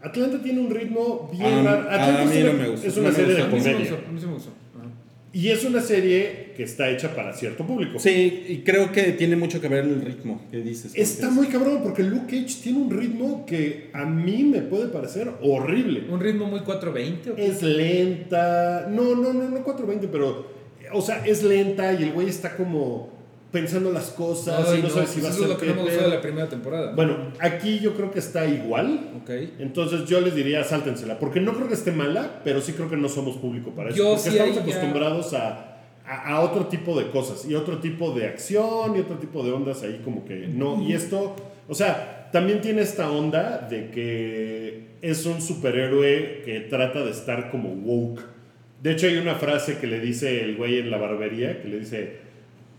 Atlanta 0.02 0.42
tiene 0.42 0.60
un 0.60 0.70
ritmo 0.70 1.30
bien 1.32 1.46
A- 1.46 1.62
raro. 1.62 1.90
a 1.90 1.94
Atlanta 1.94 2.24
mí 2.26 2.36
es 2.38 2.44
no 2.44 2.52
me 2.52 2.68
gustó, 2.68 2.86
es 2.88 2.96
una 2.98 3.10
serie 3.12 3.34
de 3.34 3.42
A 3.42 3.46
mí 3.46 3.50
comedia. 3.58 3.76
a 4.06 4.12
mí 4.12 4.20
sí 4.20 4.26
me 4.26 4.32
gustó. 4.34 4.50
Y 5.34 5.48
es 5.48 5.64
una 5.64 5.80
serie 5.80 6.52
que 6.56 6.62
está 6.62 6.88
hecha 6.88 7.12
para 7.12 7.32
cierto 7.32 7.66
público. 7.66 7.98
Sí, 7.98 8.44
y 8.48 8.58
creo 8.58 8.92
que 8.92 9.02
tiene 9.12 9.34
mucho 9.34 9.60
que 9.60 9.66
ver 9.66 9.84
el 9.84 10.00
ritmo 10.00 10.40
que 10.48 10.58
dices. 10.58 10.92
Está 10.94 11.28
muy 11.28 11.48
cabrón 11.48 11.80
porque 11.82 12.04
Luke 12.04 12.26
Cage 12.26 12.62
tiene 12.62 12.78
un 12.78 12.90
ritmo 12.90 13.44
que 13.44 13.90
a 13.92 14.04
mí 14.04 14.44
me 14.44 14.62
puede 14.62 14.86
parecer 14.88 15.32
horrible. 15.42 16.04
¿Un 16.08 16.20
ritmo 16.20 16.46
muy 16.46 16.60
420 16.60 17.32
o 17.32 17.34
qué? 17.34 17.46
Es 17.46 17.62
lenta. 17.62 18.86
No, 18.88 19.16
no, 19.16 19.32
no, 19.32 19.48
no 19.48 19.64
420, 19.64 20.06
pero. 20.06 20.54
O 20.92 21.02
sea, 21.02 21.26
es 21.26 21.42
lenta 21.42 21.92
y 21.92 22.04
el 22.04 22.12
güey 22.12 22.28
está 22.28 22.56
como 22.56 23.10
pensando 23.54 23.90
las 23.90 24.10
cosas 24.10 24.66
Ay, 24.68 24.80
y 24.80 24.82
no, 24.82 24.88
sabe 24.90 25.02
pues 25.02 25.14
si 25.14 25.20
va 25.22 25.28
a 25.28 25.30
eso 25.30 25.38
ser 25.40 25.48
es 25.48 25.54
lo 25.54 25.58
que 25.60 25.66
no 25.68 25.74
me 25.76 25.80
gustó 25.82 25.96
pedo. 25.98 26.10
de 26.10 26.14
la 26.16 26.20
primera 26.20 26.48
temporada. 26.48 26.92
Bueno, 26.94 27.16
aquí 27.40 27.78
yo 27.78 27.94
creo 27.94 28.10
que 28.10 28.18
está 28.18 28.44
igual. 28.46 29.12
Ok. 29.22 29.30
Entonces 29.60 30.04
yo 30.06 30.20
les 30.20 30.34
diría, 30.34 30.62
sáltensela. 30.64 31.18
Porque 31.18 31.40
no 31.40 31.54
creo 31.54 31.68
que 31.68 31.74
esté 31.74 31.92
mala, 31.92 32.40
pero 32.44 32.60
sí 32.60 32.72
creo 32.74 32.90
que 32.90 32.96
no 32.98 33.08
somos 33.08 33.36
público 33.38 33.70
para 33.70 33.88
eso. 33.90 33.96
Yo 33.98 34.04
porque 34.16 34.20
sí 34.22 34.28
estamos 34.30 34.56
ya- 34.56 34.60
acostumbrados 34.62 35.32
a, 35.32 35.78
a, 36.06 36.34
a 36.34 36.40
otro 36.40 36.66
tipo 36.66 36.98
de 36.98 37.10
cosas. 37.10 37.48
Y 37.48 37.54
otro 37.54 37.78
tipo 37.78 38.10
de 38.12 38.26
acción 38.26 38.96
y 38.96 39.00
otro 39.00 39.16
tipo 39.16 39.42
de 39.42 39.52
ondas 39.52 39.82
ahí 39.84 40.02
como 40.04 40.24
que 40.26 40.46
no. 40.48 40.82
Y 40.82 40.92
esto, 40.92 41.34
o 41.68 41.74
sea, 41.74 42.28
también 42.32 42.60
tiene 42.60 42.82
esta 42.82 43.10
onda 43.10 43.66
de 43.70 43.90
que 43.90 44.96
es 45.00 45.24
un 45.26 45.40
superhéroe 45.40 46.42
que 46.44 46.60
trata 46.68 47.04
de 47.04 47.12
estar 47.12 47.50
como 47.50 47.70
woke. 47.70 48.20
De 48.82 48.92
hecho 48.92 49.06
hay 49.06 49.16
una 49.16 49.36
frase 49.36 49.78
que 49.78 49.86
le 49.86 50.00
dice 50.00 50.42
el 50.42 50.56
güey 50.56 50.78
en 50.78 50.90
la 50.90 50.98
barbería, 50.98 51.62
que 51.62 51.68
le 51.68 51.78
dice... 51.78 52.23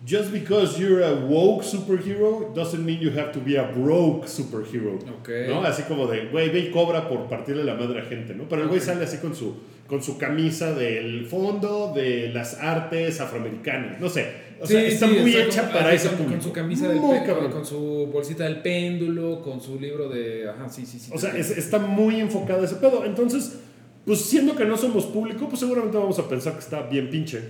Just 0.06 0.32
because 0.32 0.78
you're 0.80 1.04
a 1.04 1.16
woke 1.16 1.64
superhero 1.64 2.54
doesn't 2.54 2.86
mean 2.86 3.00
you 3.00 3.10
have 3.18 3.32
to 3.32 3.40
be 3.40 3.58
a 3.58 3.64
broke 3.72 4.28
superhero. 4.28 4.96
Ok. 5.20 5.30
¿No? 5.50 5.64
Así 5.64 5.82
como 5.84 6.06
de, 6.08 6.28
güey, 6.28 6.50
ve 6.50 6.60
y 6.60 6.72
cobra 6.72 7.10
por 7.10 7.28
partirle 7.28 7.64
la 7.64 7.74
madre 7.74 8.02
a 8.02 8.06
gente, 8.06 8.36
¿no? 8.36 8.44
Pero 8.48 8.62
el 8.64 8.68
güey 8.68 8.80
sale 8.82 9.04
así 9.04 9.18
con 9.18 9.36
su, 9.36 9.56
con 9.88 10.04
su 10.04 10.18
camisa 10.20 10.74
del 10.76 11.26
fondo 11.26 11.92
de 11.96 12.30
las 12.32 12.54
artes 12.62 13.20
afroamericanas. 13.20 14.00
No 14.00 14.08
sé. 14.10 14.46
O 14.62 14.66
sea, 14.68 14.82
está 14.84 15.08
muy 15.08 15.32
está 15.32 15.44
hecha 15.46 15.62
con- 15.64 15.72
para 15.74 15.94
ese 15.94 16.08
con, 16.10 16.18
público. 16.18 16.34
con 16.36 16.42
su 16.44 16.54
camisa 16.54 16.88
del 16.88 16.98
Muy 17.00 17.16
péndulo, 17.18 17.34
cabrón. 17.34 17.52
con 17.52 17.66
su 17.66 18.10
bolsita 18.14 18.44
del 18.46 18.62
péndulo, 18.62 19.42
con 19.42 19.60
su 19.60 19.80
libro 19.80 20.08
de. 20.08 20.48
Ajá, 20.50 20.70
sí, 20.70 20.86
sí, 20.86 21.00
sí. 21.00 21.12
O 21.14 21.18
sea, 21.18 21.36
es- 21.36 21.58
está 21.58 21.80
muy 21.80 22.22
enfocado 22.22 22.62
a 22.62 22.66
ese 22.66 22.76
pedo. 22.76 23.04
Entonces, 23.06 23.60
pues 24.06 24.22
siendo 24.22 24.56
que 24.56 24.66
no 24.66 24.78
somos 24.78 25.06
público, 25.08 25.48
pues 25.50 25.60
seguramente 25.60 25.98
vamos 25.98 26.20
a 26.20 26.30
pensar 26.30 26.54
que 26.54 26.60
está 26.60 26.84
bien 26.84 27.10
pinche. 27.10 27.42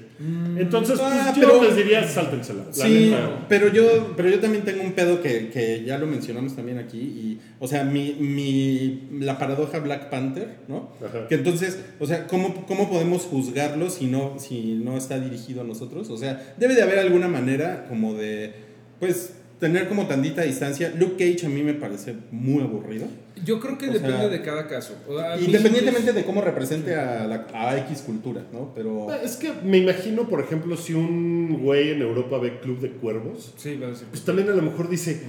Entonces, 0.58 0.98
pues 1.00 1.12
Ah, 1.14 1.34
yo 1.36 1.48
pero- 1.50 1.64
les 1.64 1.76
diría, 1.76 2.08
sáltensela. 2.08 2.64
la 2.66 2.74
Sí, 2.74 3.10
neta. 3.12 3.46
pero 3.50 3.68
yo, 3.74 4.14
pero 4.16 4.30
yo 4.30 4.40
también 4.40 4.64
tengo 4.64 4.82
un 4.82 4.94
pedo 4.94 5.22
que, 5.22 5.50
que 5.50 5.84
ya 5.86 5.98
lo 5.98 6.08
mencionamos 6.08 6.56
también 6.56 6.78
aquí. 6.78 6.98
Y, 7.00 7.40
o 7.60 7.68
sea, 7.68 7.84
mi, 7.84 8.14
mi, 8.14 9.10
la 9.20 9.38
paradoja 9.38 9.80
Black 9.80 10.10
Panther, 10.10 10.60
¿no? 10.70 10.92
Ajá. 11.06 11.28
Que 11.28 11.36
entonces, 11.36 11.80
o 12.00 12.06
sea, 12.08 12.26
¿cómo, 12.28 12.66
¿cómo 12.66 12.90
podemos 12.90 13.24
juzgarlo 13.24 13.90
si 13.90 14.06
no, 14.08 14.40
si 14.40 14.76
no 14.82 14.96
está 14.98 15.20
dirigido 15.20 15.62
a 15.62 15.64
nosotros? 15.66 16.10
O 16.10 16.18
sea, 16.18 16.56
debe 16.58 16.74
de 16.76 16.84
haber 16.84 17.00
alguna 17.00 17.28
manera 17.28 17.86
como 17.90 18.14
de, 18.14 18.54
pues, 19.02 19.34
tener 19.60 19.88
como 19.88 20.06
tantita 20.08 20.42
distancia. 20.44 20.94
Luke 20.98 21.16
Cage 21.18 21.46
a 21.46 21.50
mí 21.50 21.64
me 21.64 21.74
parece 21.74 22.16
muy 22.32 22.62
aburrido. 22.64 23.06
Yo 23.44 23.60
creo 23.60 23.78
que 23.78 23.90
o 23.90 23.94
depende 23.94 24.18
sea, 24.18 24.28
de 24.30 24.42
cada 24.42 24.68
caso. 24.68 24.96
O 25.08 25.18
sea, 25.20 25.38
Independientemente 25.40 26.14
de 26.14 26.24
cómo 26.24 26.42
represente 26.42 26.96
a, 26.96 27.26
la, 27.28 27.48
a 27.54 27.78
X 27.80 28.02
cultura, 28.06 28.44
¿no? 28.54 28.72
Pero... 28.74 29.14
Es 29.14 29.36
que 29.36 29.52
me 29.64 29.78
imagino, 29.78 30.28
por 30.30 30.40
ejemplo, 30.40 30.78
si 30.78 30.94
un 30.94 31.60
güey 31.62 31.92
en 31.92 32.02
Europa 32.02 32.38
ve 32.38 32.60
Club 32.62 32.80
de 32.80 32.92
Cuervos, 32.92 33.54
Sí, 33.58 33.76
va 33.76 33.88
a 33.88 33.90
decir. 33.92 34.08
pues 34.10 34.24
también 34.24 34.50
a 34.50 34.54
lo 34.54 34.62
mejor 34.62 34.90
dice, 34.90 35.22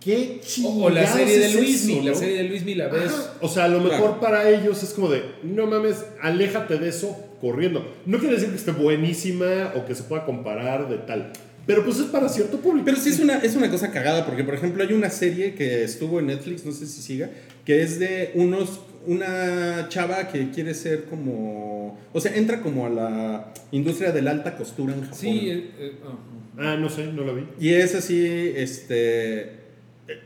¿qué 0.00 0.38
O, 0.40 0.44
chingados 0.44 0.82
o 0.82 0.90
la 0.90 1.06
serie 1.06 1.38
de 1.38 1.54
Luismi, 1.54 1.92
eso, 1.94 2.02
la 2.04 2.10
no? 2.10 2.16
serie 2.16 2.36
de 2.42 2.48
Luismi 2.50 2.74
la 2.74 2.88
ves. 2.88 3.12
Ajá. 3.12 3.32
O 3.40 3.48
sea, 3.48 3.64
a 3.64 3.68
lo 3.68 3.80
mejor 3.80 3.98
Claro. 3.98 4.20
para 4.20 4.48
ellos 4.50 4.82
es 4.82 4.90
como 4.92 5.08
de, 5.08 5.22
no 5.42 5.66
mames, 5.66 6.04
aléjate 6.20 6.76
de 6.78 6.90
eso 6.90 7.16
corriendo. 7.40 7.94
No 8.04 8.18
quiere 8.18 8.34
decir 8.34 8.50
que 8.50 8.56
esté 8.56 8.72
buenísima 8.72 9.72
o 9.76 9.86
que 9.86 9.94
se 9.94 10.02
pueda 10.04 10.24
comparar 10.26 10.88
de 10.88 10.98
tal. 10.98 11.32
Pero 11.66 11.84
pues 11.84 11.98
es 11.98 12.06
para 12.06 12.28
cierto 12.28 12.58
público. 12.58 12.84
Pero 12.84 12.96
sí 12.98 13.10
es 13.10 13.20
una, 13.20 13.38
es 13.38 13.56
una 13.56 13.70
cosa 13.70 13.90
cagada, 13.90 14.26
porque 14.26 14.44
por 14.44 14.54
ejemplo 14.54 14.82
hay 14.82 14.92
una 14.92 15.10
serie 15.10 15.54
que 15.54 15.84
estuvo 15.84 16.20
en 16.20 16.26
Netflix, 16.26 16.64
no 16.64 16.72
sé 16.72 16.86
si 16.86 17.00
siga, 17.00 17.30
que 17.64 17.82
es 17.82 17.98
de 17.98 18.32
unos, 18.34 18.80
una 19.06 19.88
chava 19.88 20.28
que 20.28 20.50
quiere 20.50 20.74
ser 20.74 21.04
como, 21.04 21.98
o 22.12 22.20
sea, 22.20 22.34
entra 22.34 22.60
como 22.60 22.86
a 22.86 22.90
la 22.90 23.52
industria 23.72 24.12
de 24.12 24.22
la 24.22 24.32
alta 24.32 24.56
costura 24.56 24.94
en 24.94 25.02
Japón. 25.02 25.18
Sí, 25.18 25.50
eh, 25.50 25.70
eh, 25.78 25.92
ajá. 26.02 26.18
Ah, 26.56 26.76
no 26.76 26.88
sé, 26.88 27.06
no 27.06 27.24
la 27.24 27.32
vi. 27.32 27.46
Y 27.58 27.70
es 27.70 27.94
así, 27.94 28.52
este, 28.54 29.50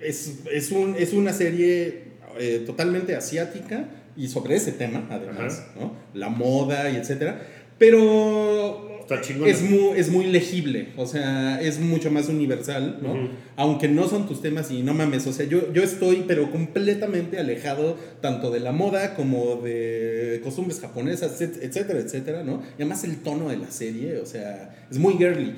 es, 0.00 0.40
es, 0.52 0.70
un, 0.70 0.94
es 0.98 1.12
una 1.12 1.32
serie 1.32 2.02
eh, 2.38 2.62
totalmente 2.66 3.14
asiática 3.16 3.88
y 4.16 4.28
sobre 4.28 4.56
ese 4.56 4.72
tema, 4.72 5.06
además, 5.10 5.66
¿no? 5.78 5.94
La 6.12 6.28
moda 6.28 6.90
y 6.90 6.96
etcétera. 6.96 7.40
Pero 7.78 8.97
Está 9.10 9.22
chingona. 9.22 9.50
es 9.50 9.62
muy, 9.62 9.96
es 9.98 10.10
muy 10.10 10.26
legible, 10.26 10.88
o 10.98 11.06
sea, 11.06 11.60
es 11.62 11.80
mucho 11.80 12.10
más 12.10 12.28
universal, 12.28 12.98
¿no? 13.00 13.16
Aunque 13.56 13.88
no 13.88 14.06
son 14.06 14.26
tus 14.28 14.42
temas 14.42 14.70
y 14.70 14.82
no 14.82 14.92
mames, 14.92 15.26
o 15.26 15.32
sea, 15.32 15.46
yo, 15.46 15.72
yo 15.72 15.82
estoy 15.82 16.24
pero 16.28 16.50
completamente 16.50 17.38
alejado 17.38 17.96
tanto 18.20 18.50
de 18.50 18.60
la 18.60 18.72
moda 18.72 19.14
como 19.14 19.56
de 19.62 20.40
costumbres 20.44 20.80
japonesas, 20.80 21.40
et- 21.40 21.62
etcétera, 21.62 22.00
etcétera, 22.00 22.42
¿no? 22.44 22.62
Y 22.78 22.82
además 22.82 23.02
el 23.04 23.16
tono 23.22 23.48
de 23.48 23.56
la 23.56 23.70
serie, 23.70 24.18
o 24.18 24.26
sea, 24.26 24.86
es 24.90 24.98
muy 24.98 25.14
girly, 25.14 25.54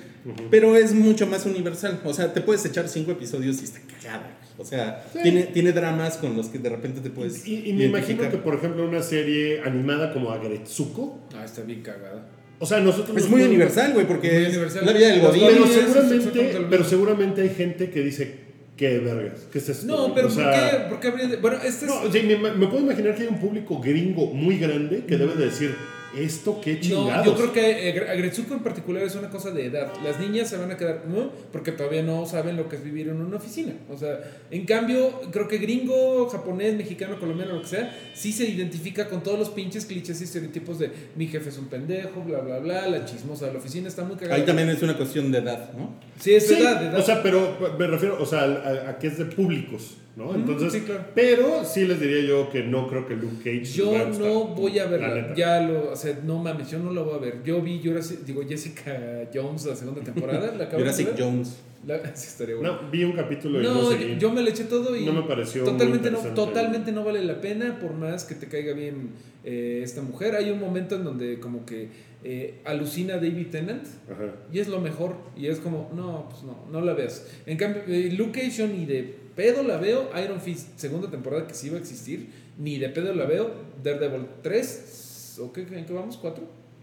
pero 0.51 0.77
es 0.77 0.95
mucho 0.95 1.27
más 1.27 1.45
universal, 1.45 2.01
o 2.05 2.15
sea, 2.15 2.33
te 2.33 2.41
puedes 2.43 2.65
echar 2.67 2.89
cinco 2.89 3.11
episodios 3.11 3.61
y 3.63 3.65
está 3.65 3.81
cagada, 4.01 4.39
o 4.59 4.65
sea, 4.65 5.05
Sí. 5.13 5.19
tiene, 5.25 5.43
tiene 5.45 5.73
dramas 5.73 6.19
con 6.19 6.37
los 6.37 6.47
que 6.49 6.59
de 6.61 6.69
repente 6.69 7.01
te 7.01 7.11
puedes 7.11 7.47
Y, 7.49 7.69
y 7.71 7.73
me 7.73 7.87
imagino 7.87 8.31
que, 8.31 8.37
por 8.37 8.55
ejemplo, 8.55 8.85
una 8.89 9.03
serie 9.03 9.61
animada 9.63 10.13
como 10.13 10.31
Agretsuko, 10.31 11.19
Ah, 11.35 11.45
está 11.45 11.63
bien 11.63 11.83
cagada. 11.83 12.29
O 12.61 12.67
sea, 12.67 12.79
nosotros... 12.81 13.17
Es 13.17 13.25
nos 13.25 13.31
muy 13.31 13.43
universal, 13.43 13.93
güey, 13.95 14.07
porque 14.07 14.29
Muy 14.31 14.43
es 14.43 14.49
universal. 14.51 14.87
la 14.87 14.93
vida 14.93 15.09
del 15.09 15.21
godín. 15.21 15.43
Pero 15.49 15.67
seguramente, 15.67 16.67
pero 16.71 16.85
seguramente 16.85 17.43
hay 17.43 17.49
gente 17.51 17.91
que 17.91 18.01
dice, 18.03 18.35
qué 18.77 18.99
vergas, 18.99 19.49
¿qué 19.51 19.59
es 19.59 19.69
esto? 19.69 19.87
No, 19.87 20.15
pero 20.15 20.29
O 20.29 20.31
¿por, 20.35 20.45
qué, 20.45 20.61
¿por 20.89 21.01
qué 21.01 21.09
habría 21.09 21.27
de.? 21.27 21.37
Bueno, 21.39 21.57
este 21.65 21.87
es. 21.87 21.91
No, 21.91 22.13
sí, 22.13 22.23
me, 22.23 22.37
me 22.37 22.67
puedo 22.69 22.83
imaginar 22.85 23.15
que 23.15 23.23
hay 23.23 23.29
un 23.29 23.41
público 23.41 23.81
gringo 23.81 24.27
muy 24.27 24.59
grande 24.59 25.05
que 25.07 25.17
debe 25.17 25.35
de 25.35 25.47
decir, 25.47 25.75
¿esto 26.17 26.61
qué 26.61 26.81
chingados? 26.81 27.25
No, 27.27 27.33
yo 27.33 27.37
creo 27.37 27.53
que 27.53 27.89
eh, 27.89 28.09
Agretsuko 28.11 28.55
en 28.55 28.61
particular 28.63 29.03
es 29.03 29.15
una 29.15 29.31
cosa 29.31 29.51
de 29.51 29.67
edad. 29.67 29.93
Las 30.05 30.19
niñas 30.21 30.49
se 30.49 30.57
van 30.57 30.71
a 30.71 30.77
quedar, 30.77 31.05
¿no? 31.07 31.31
Porque 31.53 31.73
todavía 31.73 32.03
no 32.03 32.27
saben 32.27 32.57
lo 32.57 32.69
que 32.69 32.77
es 32.77 32.85
vivir 32.85 33.09
en 33.09 33.21
una 33.21 33.37
oficina. 33.37 33.75
O 33.91 33.97
sea, 33.97 34.21
en 34.51 34.65
cambio, 34.67 35.21
creo 35.31 35.47
que 35.49 35.59
gringo, 35.59 36.29
japonés, 36.29 36.75
mexicano, 36.77 37.19
colombiano, 37.21 37.55
lo 37.55 37.63
que 37.63 37.69
sea, 37.69 37.97
sí 38.15 38.33
se 38.33 38.49
identifica 38.49 39.09
con 39.09 39.23
todos 39.23 39.39
los 39.39 39.51
pinches 39.51 39.87
clichés 39.87 40.21
y 40.21 40.25
estereotipos 40.25 40.79
de 40.79 40.91
mi 41.17 41.27
jefe 41.29 41.49
es 41.51 41.59
un 41.59 41.67
pendejo, 41.67 42.23
bla, 42.23 42.41
bla, 42.41 42.59
bla, 42.59 42.89
la 42.89 43.05
chismosa 43.05 43.47
de 43.47 43.53
la 43.53 43.59
oficina 43.59 43.89
está 43.89 44.05
muy 44.05 44.17
cagada. 44.17 44.35
Ahí 44.37 44.43
también 44.45 44.69
es 44.71 44.83
una 44.83 44.97
cuestión 44.97 45.31
de 45.31 45.39
edad, 45.39 45.73
¿no? 45.75 45.95
Sí, 46.19 46.35
es 46.35 46.47
Sí, 46.47 46.55
verdad, 46.55 46.81
de 46.81 46.87
edad. 46.89 46.99
o 46.99 47.03
sea, 47.03 47.23
pero 47.23 47.57
me 47.79 47.87
refiero, 47.87 48.19
o 48.21 48.27
sea, 48.27 48.41
a, 48.43 48.91
a 48.91 48.99
que 48.99 49.07
es 49.07 49.17
de 49.19 49.27
públicos, 49.27 49.97
¿no? 50.17 50.35
Entonces, 50.35 50.73
sí, 50.73 50.81
claro. 50.81 51.05
pero 51.15 51.65
sí 51.65 51.87
les 51.87 52.01
diría 52.01 52.21
yo 52.27 52.51
que 52.51 52.63
no 52.65 52.89
creo 52.89 53.07
que 53.07 53.15
Luke 53.15 53.37
Cage 53.39 53.65
Yo 53.65 53.93
vaya 53.93 54.07
a 54.07 54.11
no 54.11 54.45
voy 54.49 54.79
a 54.79 54.85
la 54.85 54.91
verla. 54.91 55.35
Ya 55.35 55.61
lo, 55.61 55.93
o 55.93 55.97
sea, 55.97 56.19
no 56.25 56.39
mames, 56.39 56.71
yo 56.71 56.79
no 56.79 56.93
la 56.93 57.03
voy 57.03 57.15
a 57.15 57.19
ver. 57.19 57.43
Yo 57.45 57.61
vi 57.63 57.81
Jurassic, 57.83 58.21
digo, 58.21 58.43
Jessica 58.47 59.29
Jones 59.33 59.65
la 59.67 59.77
segunda 59.77 60.03
temporada. 60.03 60.53
¿La 60.57 60.65
acabo 60.65 60.79
de 60.79 60.83
Jurassic 60.83 61.07
ver? 61.09 61.23
Jones. 61.23 61.57
La, 61.87 61.99
sí, 62.15 62.27
estaría 62.29 62.57
bueno. 62.57 62.83
No, 62.83 62.91
vi 62.91 63.05
un 63.05 63.13
capítulo 63.13 63.61
y 63.61 63.65
no, 63.65 63.75
No, 63.75 63.91
seguí. 63.91 64.19
yo 64.19 64.31
me 64.33 64.43
le 64.43 64.51
eché 64.51 64.65
todo 64.65 64.95
y 64.95 65.05
No 65.07 65.13
me 65.15 65.23
pareció 65.23 65.63
muy 65.63 65.73
totalmente 65.73 66.11
no, 66.11 66.19
interesante. 66.19 66.53
totalmente 66.53 66.93
no 66.93 67.05
vale 67.05 67.25
la 67.25 67.41
pena 67.41 67.79
por 67.81 67.95
más 67.95 68.25
que 68.25 68.35
te 68.35 68.49
caiga 68.49 68.75
bien 68.75 69.11
eh, 69.45 69.81
esta 69.83 70.03
mujer. 70.03 70.35
Hay 70.35 70.51
un 70.51 70.61
momento 70.61 70.97
en 70.97 71.05
donde 71.05 71.41
como 71.41 71.65
que 71.65 71.89
eh, 72.23 72.61
alucina 72.67 73.15
a 73.15 73.17
David 73.17 73.47
Tennant 73.51 73.87
Ajá. 74.13 74.35
y 74.53 74.59
es 74.59 74.69
lo 74.69 74.79
mejor 74.79 75.17
y 75.39 75.47
es 75.47 75.59
como, 75.59 75.91
no, 75.97 76.29
pues 76.29 76.43
no, 76.43 76.67
no 76.71 76.85
la 76.85 76.93
veas. 76.93 77.27
En 77.47 77.57
cambio, 77.57 77.83
eh, 77.89 78.13
Luke 78.15 78.39
Cage 78.39 78.51
yo 78.51 78.67
ni 78.67 78.85
de 78.85 79.15
pedo 79.41 79.63
la 79.63 79.79
veo, 79.79 80.11
Iron 80.23 80.39
Fist 80.41 80.79
segunda 80.79 81.11
temporada 81.11 81.47
que 81.47 81.55
sí 81.55 81.69
iba 81.69 81.77
a 81.77 81.81
existir, 81.81 82.29
ni 82.59 82.79
de 82.79 82.91
pedo 82.91 83.15
la 83.15 83.25
veo, 83.25 83.51
Daredevil 83.83 84.27
3, 84.43 85.39
¿o 85.41 85.51
qué, 85.53 85.63
en 85.63 85.87
qué 85.87 85.93
vamos? 85.95 86.21
¿4? 86.21 86.35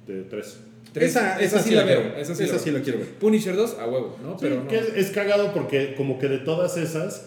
De 0.08 0.24
tres. 0.24 0.58
Tres- 0.92 1.12
Esa, 1.12 1.40
esa, 1.40 1.62
sí 1.62 1.76
la 1.76 1.84
veo. 1.84 2.16
Esa 2.18 2.34
sí, 2.34 2.46
la 2.48 2.58
sí 2.58 2.72
la 2.72 2.82
quiero 2.82 2.98
ver. 3.00 3.10
Punisher 3.20 3.56
2, 3.56 3.78
a 3.80 3.86
huevo, 3.88 4.18
¿no? 4.24 4.32
Sí, 4.32 4.38
Pero 4.42 4.64
no. 4.64 4.68
que 4.68 4.80
es, 4.80 4.88
es 4.96 5.10
cagado 5.12 5.54
porque 5.54 5.94
como 5.96 6.18
que 6.18 6.28
de 6.30 6.40
todas 6.40 6.78
esas, 6.78 7.26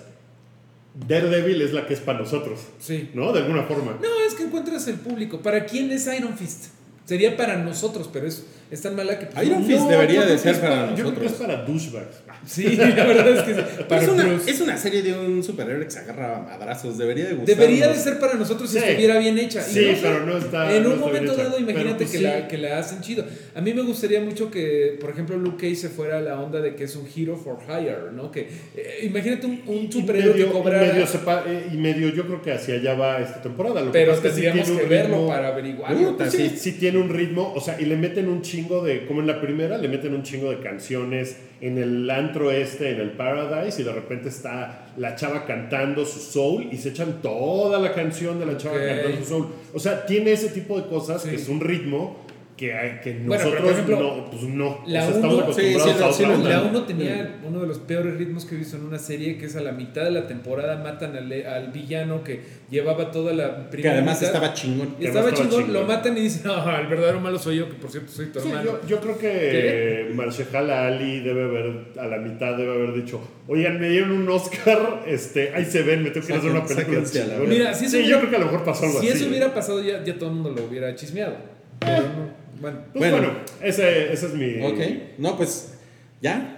Daredevil 1.07 1.62
es 1.62 1.72
la 1.72 1.87
que 1.87 1.95
es 1.95 2.01
para 2.01 2.18
nosotros, 2.18 2.59
Sí. 2.81 3.11
¿no? 3.14 3.33
De 3.33 3.41
alguna 3.41 3.62
forma. 3.64 3.93
No, 4.03 4.09
es 4.26 4.35
que 4.35 4.43
encuentras 4.43 4.89
el 4.89 4.97
público. 4.97 5.41
¿Para 5.41 5.64
quién 5.66 5.91
es 5.93 6.09
Iron 6.12 6.37
Fist? 6.37 6.66
Sería 7.05 7.37
para 7.37 7.57
nosotros, 7.59 8.11
pero 8.12 8.26
es, 8.26 8.45
es 8.70 8.80
tan 8.82 8.94
mala 8.96 9.18
que... 9.18 9.26
pues, 9.26 9.46
Iron 9.46 9.64
Fist 9.64 9.80
No, 9.80 9.88
debería 9.88 10.24
de 10.26 10.38
ser 10.38 10.60
para 10.60 10.94
Yo 10.94 11.04
creo 11.04 11.18
que 11.20 11.26
es 11.26 11.32
nosotros. 11.32 11.48
para 11.56 11.64
douchebags. 11.64 12.16
Sí, 12.46 12.76
la 12.76 13.04
verdad 13.04 13.28
es 13.28 13.42
que 13.42 13.54
sí. 13.54 13.60
Pero 13.88 14.00
es, 14.02 14.08
una, 14.08 14.40
es 14.46 14.60
una 14.60 14.76
serie 14.78 15.02
de 15.02 15.12
un 15.12 15.42
superhéroe 15.42 15.84
que 15.84 15.90
se 15.90 15.98
agarra 15.98 16.36
a 16.38 16.40
madrazos. 16.40 16.96
Debería 16.96 17.24
de 17.26 17.34
gustarnos. 17.34 17.58
Debería 17.58 17.88
de 17.88 17.94
ser 17.96 18.18
para 18.18 18.34
nosotros 18.34 18.70
si 18.70 18.78
estuviera 18.78 19.18
bien 19.18 19.38
hecha. 19.38 19.60
Y 19.60 19.72
Sí, 19.72 19.86
no, 19.86 19.98
pero 20.00 20.26
no 20.26 20.38
está- 20.38 20.74
En 20.74 20.82
no 20.82 20.88
un 20.90 20.94
está 20.94 21.06
momento 21.06 21.36
dado, 21.36 21.58
imagínate 21.58 21.96
pues, 21.96 22.10
que, 22.12 22.18
sí. 22.18 22.22
la, 22.24 22.48
que 22.48 22.58
la 22.58 22.78
hacen 22.78 23.00
chido. 23.00 23.24
A 23.54 23.60
mí 23.60 23.74
me 23.74 23.82
gustaría 23.82 24.20
mucho 24.20 24.50
que, 24.50 24.96
por 25.00 25.10
ejemplo, 25.10 25.36
Luke 25.36 25.56
Cage 25.66 25.76
se 25.76 25.88
fuera 25.88 26.18
a 26.18 26.20
la 26.20 26.40
onda 26.40 26.60
de 26.60 26.74
que 26.76 26.84
es 26.84 26.96
un 26.96 27.06
hero 27.14 27.36
for 27.36 27.58
hire, 27.68 28.12
¿no? 28.14 28.30
Que 28.30 28.48
eh, 28.76 29.00
imagínate 29.02 29.46
un, 29.46 29.90
superhéroe 29.92 30.32
medio- 30.32 30.46
que 30.46 30.52
cobrara. 30.52 30.86
Y 30.86 30.92
medio, 30.92 31.06
sepa- 31.06 31.44
eh, 31.46 31.68
y 31.72 31.76
medio 31.76 32.08
yo 32.10 32.24
creo 32.26 32.40
que 32.40 32.52
hacia 32.52 32.76
allá 32.76 32.94
va 32.94 33.20
esta 33.20 33.42
temporada. 33.42 33.82
Lo 33.82 33.90
pero 33.92 34.14
que 34.14 34.28
tendríamos 34.28 34.70
que 34.70 34.86
verlo 34.86 35.26
para 35.26 35.48
averiguarlo. 35.48 36.16
Sí. 36.30 36.52
sí 36.56 36.72
tiene 36.72 36.98
un 36.98 37.10
ritmo, 37.10 37.52
o 37.54 37.60
sea, 37.60 37.78
y 37.80 37.84
le 37.84 37.96
meten 37.96 38.28
un 38.28 38.40
chingo 38.42 38.59
de, 38.68 39.06
como 39.06 39.20
en 39.20 39.26
la 39.26 39.40
primera, 39.40 39.78
le 39.78 39.88
meten 39.88 40.12
un 40.14 40.22
chingo 40.22 40.50
de 40.50 40.58
canciones 40.61 41.36
en 41.61 41.78
el 41.78 42.08
antro 42.11 42.50
este, 42.50 42.90
en 42.90 43.00
el 43.00 43.11
Paradise, 43.12 43.80
y 43.82 43.84
de 43.84 43.92
repente 43.92 44.28
está 44.28 44.86
la 44.96 45.14
chava 45.16 45.44
cantando 45.46 46.04
su 46.06 46.18
soul 46.20 46.68
y 46.72 46.76
se 46.76 46.90
echan 46.90 47.20
toda 47.22 47.78
la 47.78 47.92
canción 47.92 48.38
de 48.38 48.46
la 48.46 48.56
chava 48.56 48.76
Ok. 48.76 48.82
cantando 48.86 49.16
su 49.18 49.24
soul. 49.24 49.46
O 49.74 49.78
sea, 49.78 50.06
tiene 50.06 50.32
ese 50.32 50.48
tipo 50.48 50.80
de 50.80 50.86
cosas 50.88 51.22
Sí. 51.22 51.30
que 51.30 51.36
es 51.36 51.48
un 51.48 51.61
ritmo 51.61 52.24
que, 52.61 52.74
hay- 52.74 53.00
que 53.02 53.12
Bueno, 53.14 53.42
nosotros 53.42 53.62
por 53.62 53.72
ejemplo, 53.72 53.96
no, 54.00 54.30
pues 54.30 54.42
no. 54.42 54.82
la 54.86 55.00
o 55.00 55.06
sea, 55.06 55.14
estamos 55.14 55.34
uno- 55.34 55.42
acostumbrados 55.44 55.82
sí, 55.82 55.88
sí, 55.88 55.90
a 55.90 55.94
sí, 55.94 56.02
otra 56.02 56.12
sí, 56.12 56.24
onda. 56.24 56.48
La 56.50 56.62
1 56.62 56.82
tenía 56.84 57.40
uno 57.48 57.61
de 57.62 57.66
los 57.66 57.78
peores 57.78 58.16
ritmos 58.18 58.44
que 58.44 58.54
he 58.54 58.58
visto 58.58 58.76
en 58.76 58.84
una 58.84 58.98
serie, 58.98 59.38
que 59.38 59.46
es 59.46 59.56
a 59.56 59.62
la 59.62 59.72
mitad 59.72 60.04
de 60.04 60.11
la 60.11 60.26
temporada 60.26 60.76
matan 60.76 61.16
al, 61.16 61.32
al 61.32 61.72
villano 61.72 62.22
que 62.22 62.40
llevaba 62.70 63.11
toda 63.11 63.32
la 63.32 63.56
Que 63.56 63.70
primera 63.70 63.94
además 63.94 64.20
mitad. 64.20 64.34
estaba 64.34 64.52
chingón. 64.54 64.94
Y 65.00 65.06
estaba 65.06 65.30
estaba 65.30 65.42
chingón, 65.48 65.64
chingón. 65.66 65.80
lo 65.82 65.88
matan 65.88 66.18
y 66.18 66.20
dicen, 66.20 66.42
no, 66.44 66.76
el 66.80 66.86
verdadero 66.86 67.18
malo 67.20 67.38
soy 67.38 67.56
yo, 67.56 67.66
que 67.68 67.76
por 67.76 67.90
cierto 67.90 68.12
soy 68.12 68.26
tu 68.26 68.40
Sí, 68.40 68.48
hermano. 68.50 68.72
yo, 68.82 68.86
yo 68.86 69.00
creo 69.00 69.16
que 69.18 70.11
Marshala 70.14 70.86
Ali 70.86 71.20
debe 71.20 71.44
haber, 71.44 71.84
a 71.98 72.06
la 72.06 72.18
mitad 72.18 72.56
debe 72.58 72.74
haber 72.74 72.92
dicho, 72.92 73.20
oigan, 73.48 73.80
me 73.80 73.88
dieron 73.88 74.11
un 74.12 74.28
Oscar, 74.28 75.02
este, 75.06 75.54
ahí 75.54 75.64
se 75.64 75.82
ven, 75.82 76.02
me 76.02 76.11
tengo 76.11 76.26
que 76.26 76.32
ir 76.34 76.36
a 76.36 76.40
hacer 76.40 76.50
una 76.50 76.64
película. 76.66 76.86
sáquense 77.06 77.22
a 77.22 77.26
la 77.26 77.32
chingona". 77.34 77.48
verga. 77.48 77.64
Mira, 77.64 77.74
si 77.74 77.84
eso 77.86 77.92
sí, 77.92 78.02
hubiera- 78.02 78.11
yo 78.11 78.18
creo 78.18 78.30
que 78.30 78.36
a 78.36 78.38
lo 78.40 78.44
mejor 78.46 78.64
pasó 78.64 78.84
algo 78.86 79.00
si 79.00 79.08
así. 79.08 79.16
eso 79.16 79.24
¿eh? 79.24 79.28
hubiera 79.30 79.54
pasado, 79.54 79.82
ya, 79.82 80.04
ya 80.04 80.18
todo 80.18 80.28
el 80.28 80.34
mundo 80.36 80.50
lo 80.50 80.64
hubiera 80.68 80.94
chismeado. 80.94 81.36
Pero 81.80 81.96
no. 82.02 82.40
Bueno, 82.61 82.78
Pues 82.92 83.11
bueno, 83.12 83.26
Bueno. 83.28 83.40
ese, 83.62 84.12
ese 84.12 84.26
es 84.26 84.34
mi... 84.34 84.62
Ok. 84.62 84.78
No, 85.18 85.36
pues. 85.36 85.74
¿Ya? 86.20 86.56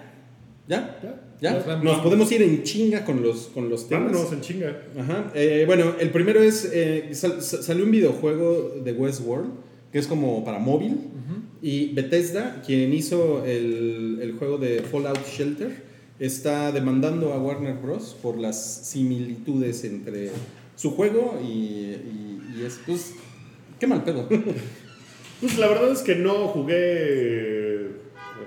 ¿Ya? 0.69 0.99
Ya. 1.41 1.53
Nos 1.83 2.01
podemos 2.01 2.31
ir 2.31 2.43
en 2.43 2.63
chinga 2.63 3.05
con 3.05 3.21
los, 3.23 3.49
con 3.49 3.69
los 3.69 3.89
temas. 3.89 4.13
Vámonos 4.13 4.33
en 4.33 4.41
chinga. 4.41 4.83
Ajá. 4.99 5.33
Eh, 5.35 5.65
bueno, 5.67 5.95
el 5.99 6.11
primero 6.11 6.41
es. 6.43 6.71
eh, 6.73 7.09
sal- 7.15 7.43
sa- 7.43 7.63
salió 7.63 7.85
un 7.85 7.91
videojuego 7.91 8.77
de 8.85 8.93
Westworld 8.93 9.51
que 9.93 9.99
es 9.99 10.07
como 10.07 10.45
para 10.45 10.59
móvil. 10.59 11.09
Y 11.61 11.93
Bethesda, 11.95 12.61
quien 12.67 12.93
hizo 12.93 13.45
el, 13.45 14.19
el 14.21 14.33
juego 14.33 14.59
de 14.59 14.83
Fallout 14.83 15.25
Shelter, 15.27 15.85
está 16.19 16.73
demandando 16.73 17.33
a 17.33 17.39
Warner 17.39 17.75
Bros. 17.75 18.17
por 18.21 18.37
las 18.39 18.87
similitudes 18.89 19.85
entre 19.85 20.31
su 20.77 20.91
juego 20.93 21.41
y, 21.45 21.53
y, 21.53 22.43
y 22.59 22.65
es. 22.65 22.81
Pues. 22.87 23.15
Qué 23.79 23.87
mal 23.87 24.03
pedo. 24.05 24.29
Pues 25.43 25.59
la 25.59 25.67
verdad 25.69 25.93
es 25.93 25.99
que 26.01 26.15
no 26.15 26.49
jugué 26.49 27.89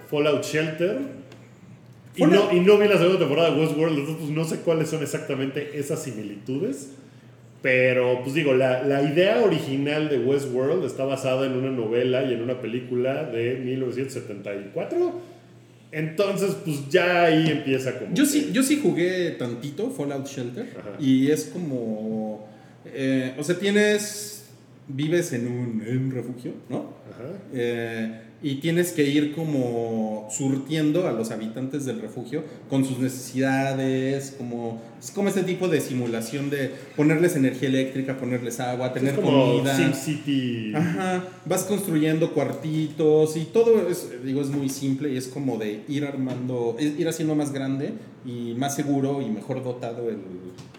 Fallout 0.10 0.44
Shelter. 0.44 0.98
Y 2.16 2.24
no, 2.24 2.52
y 2.54 2.62
no 2.62 2.78
vi 2.78 2.88
la 2.88 2.98
segunda 2.98 3.20
temporada 3.20 3.52
de 3.52 3.60
Westworld, 3.60 4.00
entonces 4.00 4.16
pues 4.22 4.32
no 4.32 4.46
sé 4.46 4.60
cuáles 4.62 4.90
son 4.90 5.04
exactamente 5.04 5.78
esas 5.78 6.02
similitudes. 6.02 6.92
Pero, 7.62 8.22
pues 8.22 8.34
digo, 8.36 8.54
la, 8.54 8.84
la 8.84 9.02
idea 9.02 9.42
original 9.44 10.08
de 10.08 10.20
Westworld 10.20 10.86
está 10.86 11.04
basada 11.04 11.46
en 11.48 11.54
una 11.54 11.72
novela 11.72 12.24
y 12.24 12.34
en 12.34 12.42
una 12.42 12.62
película 12.62 13.24
de 13.26 13.56
1974. 13.56 15.20
Entonces, 15.92 16.56
pues 16.64 16.88
ya 16.90 17.24
ahí 17.24 17.50
empieza 17.50 17.98
como. 17.98 18.14
Yo 18.14 18.24
que- 18.24 18.30
sí, 18.30 18.50
yo 18.54 18.64
sí 18.64 18.80
jugué 18.82 19.32
tantito 19.32 19.90
Fallout 19.90 20.28
Shelter 20.28 20.68
Ajá. 20.78 20.92
y 21.00 21.32
es 21.32 21.46
como, 21.46 22.48
eh, 22.86 23.34
o 23.38 23.44
sea, 23.44 23.58
tienes, 23.58 24.35
vives 24.88 25.34
en 25.34 25.48
un, 25.48 25.84
en 25.86 25.98
un 26.06 26.12
refugio, 26.12 26.54
¿no? 26.70 26.94
Ajá. 27.12 27.32
Eh, 27.54 28.22
y 28.46 28.56
tienes 28.56 28.92
que 28.92 29.04
ir 29.04 29.34
como 29.34 30.28
surtiendo 30.30 31.08
a 31.08 31.12
los 31.12 31.32
habitantes 31.32 31.86
del 31.86 32.00
refugio 32.00 32.44
con 32.70 32.86
sus 32.86 33.00
necesidades, 33.00 34.36
como, 34.38 34.82
es 35.02 35.10
como 35.10 35.30
este 35.30 35.42
tipo 35.42 35.68
de 35.68 35.82
simulación 35.82 36.52
de 36.52 36.70
ponerles 36.96 37.36
energía 37.36 37.70
eléctrica, 37.70 38.18
ponerles 38.18 38.60
agua, 38.60 38.94
tener 38.94 39.14
es 39.14 39.20
como 39.20 39.58
comida. 39.58 39.76
SimCity. 39.76 40.76
Ajá, 40.76 41.24
vas 41.46 41.64
construyendo 41.64 42.34
cuartitos 42.34 43.36
y 43.36 43.46
todo 43.46 43.90
es, 43.90 44.10
digo, 44.24 44.42
es 44.42 44.50
muy 44.50 44.70
simple 44.70 45.12
y 45.12 45.18
es 45.18 45.28
como 45.28 45.58
de 45.58 45.84
ir 45.88 46.06
armando, 46.06 46.76
ir 46.80 47.08
haciendo 47.08 47.34
más 47.34 47.52
grande 47.52 47.94
y 48.26 48.54
más 48.56 48.76
seguro 48.76 49.24
y 49.24 49.30
mejor 49.32 49.64
dotado 49.64 50.10
el, 50.10 50.20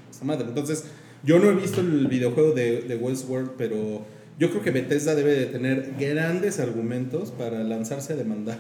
esta 0.09 0.25
madre. 0.25 0.47
Entonces, 0.47 0.85
yo 1.27 1.39
no 1.39 1.51
he 1.51 1.55
visto 1.55 1.81
el 1.81 2.07
videojuego 2.07 2.53
de, 2.53 2.83
de 2.83 2.97
Westworld, 2.97 3.51
pero 3.59 4.07
yo 4.39 4.51
creo 4.51 4.63
que 4.63 4.71
Bethesda 4.71 5.15
debe 5.15 5.33
de 5.33 5.47
tener 5.47 5.95
grandes 5.99 6.61
argumentos 6.61 7.31
para 7.31 7.65
lanzarse 7.65 8.13
a 8.13 8.17
demandar 8.17 8.59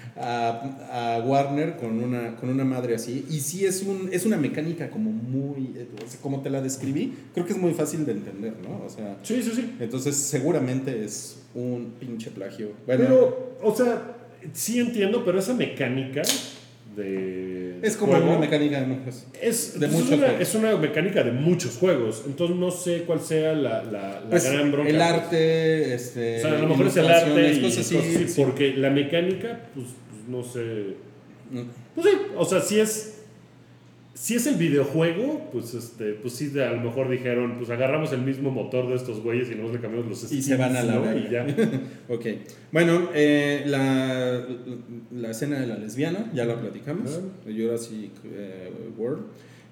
a, 0.16 1.16
a 1.16 1.24
Warner 1.24 1.76
con 1.76 2.02
una, 2.02 2.36
con 2.36 2.48
una 2.50 2.64
madre 2.64 2.94
así. 2.94 3.26
Y 3.28 3.40
sí 3.40 3.66
es, 3.66 3.82
un, 3.82 4.08
es 4.12 4.26
una 4.26 4.36
mecánica 4.36 4.90
como 4.90 5.10
muy, 5.10 5.74
como 6.22 6.40
te 6.40 6.50
la 6.50 6.62
describí, 6.62 7.14
creo 7.34 7.44
que 7.44 7.52
es 7.52 7.58
muy 7.58 7.74
fácil 7.74 8.06
de 8.06 8.12
entender, 8.12 8.54
¿no? 8.62 8.84
O 8.86 8.88
sea... 8.88 9.18
Sí, 9.22 9.42
sí, 9.42 9.50
sí. 9.54 9.74
Entonces 9.80 10.16
seguramente 10.16 11.04
es 11.04 11.38
un 11.54 11.94
pinche 11.98 12.30
plagio. 12.30 12.70
Bueno, 12.86 13.04
Pero, 13.04 13.58
o 13.62 13.74
sea, 13.74 14.16
sí 14.52 14.78
entiendo, 14.78 15.24
pero 15.24 15.40
esa 15.40 15.52
mecánica 15.52 16.22
de. 16.96 17.78
es 17.82 17.96
como 17.96 18.12
juego 18.12 18.30
una 18.30 18.38
mecánica 18.38 18.80
de 18.80 18.86
muchos. 18.86 19.26
Es, 19.40 19.78
de 19.78 19.88
pues, 19.88 20.00
es 20.00 20.08
una, 20.08 20.16
juegos. 20.26 20.40
es 20.40 20.54
una 20.54 20.76
mecánica 20.76 21.22
de 21.22 21.32
muchos 21.32 21.76
juegos. 21.76 22.22
Entonces 22.26 22.56
no 22.56 22.70
sé 22.70 23.02
cuál 23.02 23.20
sea 23.20 23.54
la, 23.54 23.82
la, 23.84 24.20
la 24.20 24.30
Pues, 24.30 24.50
gran 24.50 24.72
bronca. 24.72 24.90
el 24.90 25.00
arte, 25.00 25.94
este, 25.94 26.38
O 26.38 26.40
sea, 26.40 26.52
a 26.58 26.62
lo 26.62 26.68
mejor 26.68 26.86
es 26.86 26.96
el 26.96 27.08
arte 27.08 27.52
y 27.52 27.60
cosas 27.62 27.92
cosas 27.92 28.16
así. 28.24 28.42
porque 28.42 28.74
la 28.74 28.90
mecánica, 28.90 29.68
pues, 29.74 29.86
pues, 30.10 30.28
no 30.28 30.42
sé. 30.44 30.96
Pues 31.94 32.06
sí, 32.06 32.12
o 32.36 32.44
sea, 32.44 32.60
si 32.60 32.80
es. 32.80 33.17
Si 34.20 34.34
es 34.34 34.48
el 34.48 34.56
videojuego, 34.56 35.48
pues 35.52 35.74
este, 35.74 36.12
pues 36.14 36.34
sí, 36.34 36.50
a 36.58 36.72
lo 36.72 36.80
mejor 36.80 37.08
dijeron, 37.08 37.54
pues 37.56 37.70
agarramos 37.70 38.12
el 38.12 38.22
mismo 38.22 38.50
motor 38.50 38.88
de 38.88 38.96
estos 38.96 39.22
güeyes 39.22 39.48
y 39.48 39.54
nos 39.54 39.72
le 39.72 39.78
cambiamos 39.78 40.08
los 40.08 40.32
Y 40.32 40.42
se 40.42 40.56
van 40.56 40.74
a 40.74 40.82
la 40.82 40.96
¿no? 40.96 41.16
Y 41.16 41.30
ya. 41.30 41.46
Ok. 42.08 42.26
Bueno, 42.72 43.10
eh, 43.14 43.62
la, 43.66 44.44
la 45.12 45.30
escena 45.30 45.60
de 45.60 45.68
la 45.68 45.76
lesbiana, 45.76 46.32
ya 46.34 46.44
la 46.46 46.60
platicamos. 46.60 47.20
De 47.46 47.54
Jurassic 47.54 48.10
eh, 48.24 48.70
World. 48.98 49.22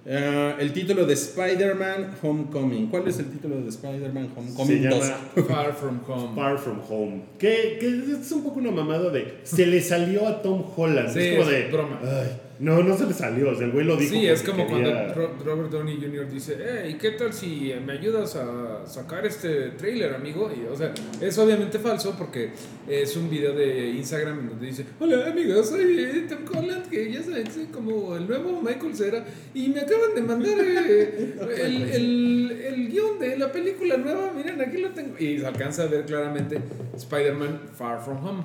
Eh, 0.09 0.55
el 0.61 0.72
título 0.72 1.05
de 1.07 1.14
Spider-Man 1.14 2.14
Homecoming. 2.22 2.86
¿Cuál 2.86 3.09
es 3.09 3.18
el 3.18 3.26
título 3.26 3.61
de 3.61 3.68
Spider-Man 3.68 4.30
Homecoming 4.36 4.82
Se 4.82 4.88
2? 4.88 5.09
llama 5.09 5.49
Far 5.49 5.74
From 5.74 6.01
Home. 6.07 6.36
Far 6.36 6.59
From 6.59 6.80
Home. 6.88 7.22
Que, 7.36 7.78
que 7.80 7.88
es 7.88 8.30
un 8.30 8.44
poco 8.44 8.61
una 8.61 8.70
mamada 8.70 9.11
de. 9.11 9.38
Se 9.42 9.66
le 9.66 9.80
salió 9.80 10.28
a 10.28 10.40
Tom 10.40 10.62
Holland. 10.76 11.12
Sí, 11.12 11.18
es 11.18 11.36
como 11.36 11.51
es 11.51 11.64
de. 11.64 11.72
broma. 11.72 12.01
Ay, 12.05 12.45
no, 12.59 12.83
no 12.83 12.97
se 12.97 13.07
le 13.07 13.13
salió. 13.15 13.51
O 13.51 13.55
sea, 13.55 13.67
el 13.67 13.73
güey 13.73 13.85
lo 13.85 13.97
dijo. 13.97 14.13
Sí, 14.15 14.27
es 14.27 14.43
como 14.43 14.67
quería- 14.67 14.93
cuando 15.07 15.15
Ro- 15.15 15.35
Robert 15.45 15.71
Downey 15.71 15.97
Jr. 16.01 16.29
dice, 16.31 16.57
hey, 16.85 16.97
¿qué 17.01 17.13
tal 17.13 17.33
si 17.33 17.73
me 17.85 17.93
ayudas 17.95 18.37
a 18.37 18.87
sacar 18.87 19.27
este 19.27 19.71
trailer, 19.71 20.15
amigo? 20.15 20.51
Y, 20.55 20.67
o 20.73 20.77
sea, 20.77 20.93
es 21.21 21.37
obviamente 21.39 21.79
falso 21.79 22.15
porque 22.17 22.51
es 22.89 23.17
un 23.17 23.29
video 23.29 23.55
de 23.55 23.91
Instagram 23.91 24.39
en 24.41 24.49
donde 24.51 24.67
dice, 24.67 24.85
hola 25.01 25.27
amigos, 25.27 25.69
soy 25.69 26.27
Tom 26.29 26.39
Holland, 26.59 26.89
que 26.89 27.13
ya 27.13 27.23
saben, 27.23 27.51
soy 27.51 27.67
como 27.67 28.17
el 28.17 28.27
nuevo 28.27 28.61
Michael 28.63 28.95
Cera, 28.95 29.25
y 29.55 29.69
me 29.69 29.81
acaban 29.81 30.15
de 30.15 30.23
mandar 30.23 30.55
eh, 30.59 31.35
el, 31.65 31.83
el, 31.91 32.51
el 32.65 32.89
guion 32.89 33.19
de 33.19 33.39
la 33.39 33.51
película 33.53 33.97
nueva, 33.97 34.33
miren, 34.35 34.61
aquí 34.61 34.79
lo 34.79 34.91
tengo. 34.91 35.15
Y 35.19 35.39
se 35.39 35.47
alcanza 35.47 35.85
a 35.85 35.87
ver 35.87 36.05
claramente 36.05 36.59
Spider-Man 36.97 37.61
Far 37.77 38.01
From 38.03 38.25
Home. 38.25 38.45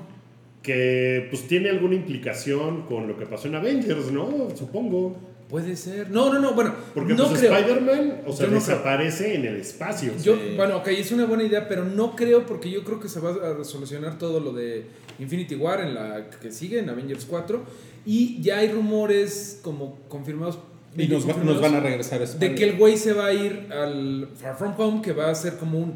Que 0.61 1.27
pues 1.29 1.47
tiene 1.47 1.69
alguna 1.69 1.95
implicación 1.95 2.83
con 2.83 3.07
lo 3.07 3.17
que 3.17 3.25
pasó 3.25 3.47
en 3.47 3.55
Avengers, 3.55 4.11
¿no? 4.11 4.47
Supongo. 4.55 5.15
Puede 5.49 5.75
ser. 5.75 6.09
No, 6.11 6.31
no, 6.31 6.39
no, 6.39 6.53
bueno, 6.53 6.73
Porque 6.93 7.13
no 7.13 7.27
pues 7.27 7.39
creo. 7.41 7.53
Spider-Man, 7.57 8.21
o 8.25 8.31
sea, 8.31 8.47
no 8.47 8.53
desaparece 8.53 9.35
en 9.35 9.43
el 9.45 9.57
espacio. 9.57 10.13
Yo, 10.23 10.35
Sí. 10.35 10.53
bueno, 10.55 10.77
ok, 10.77 10.87
es 10.89 11.11
una 11.11 11.25
buena 11.25 11.43
idea, 11.43 11.67
pero 11.67 11.83
no 11.83 12.15
creo 12.15 12.45
porque 12.45 12.69
yo 12.71 12.85
creo 12.85 13.01
que 13.01 13.09
se 13.09 13.19
va 13.19 13.31
a 13.59 13.63
solucionar 13.65 14.17
todo 14.17 14.39
lo 14.39 14.53
de 14.53 14.85
Infinity 15.19 15.55
War 15.55 15.81
en 15.81 15.93
la 15.95 16.29
que 16.41 16.51
sigue, 16.53 16.79
en 16.79 16.89
Avengers 16.89 17.25
4. 17.25 17.63
Y 18.05 18.41
ya 18.41 18.59
hay 18.59 18.71
rumores 18.71 19.59
como 19.61 19.99
confirmados. 20.07 20.57
Y 20.97 21.07
nos, 21.07 21.27
va- 21.27 21.33
nos 21.43 21.59
van 21.61 21.75
a 21.75 21.79
regresar 21.81 22.21
a 22.21 22.25
De 22.25 22.55
que 22.55 22.63
el 22.63 22.77
güey 22.77 22.95
se 22.97 23.11
va 23.13 23.25
a 23.27 23.33
ir 23.33 23.67
al 23.71 24.29
Far 24.35 24.57
From 24.57 24.73
Home, 24.77 25.01
que 25.01 25.11
va 25.11 25.29
a 25.29 25.35
ser 25.35 25.57
como 25.57 25.79
un 25.79 25.93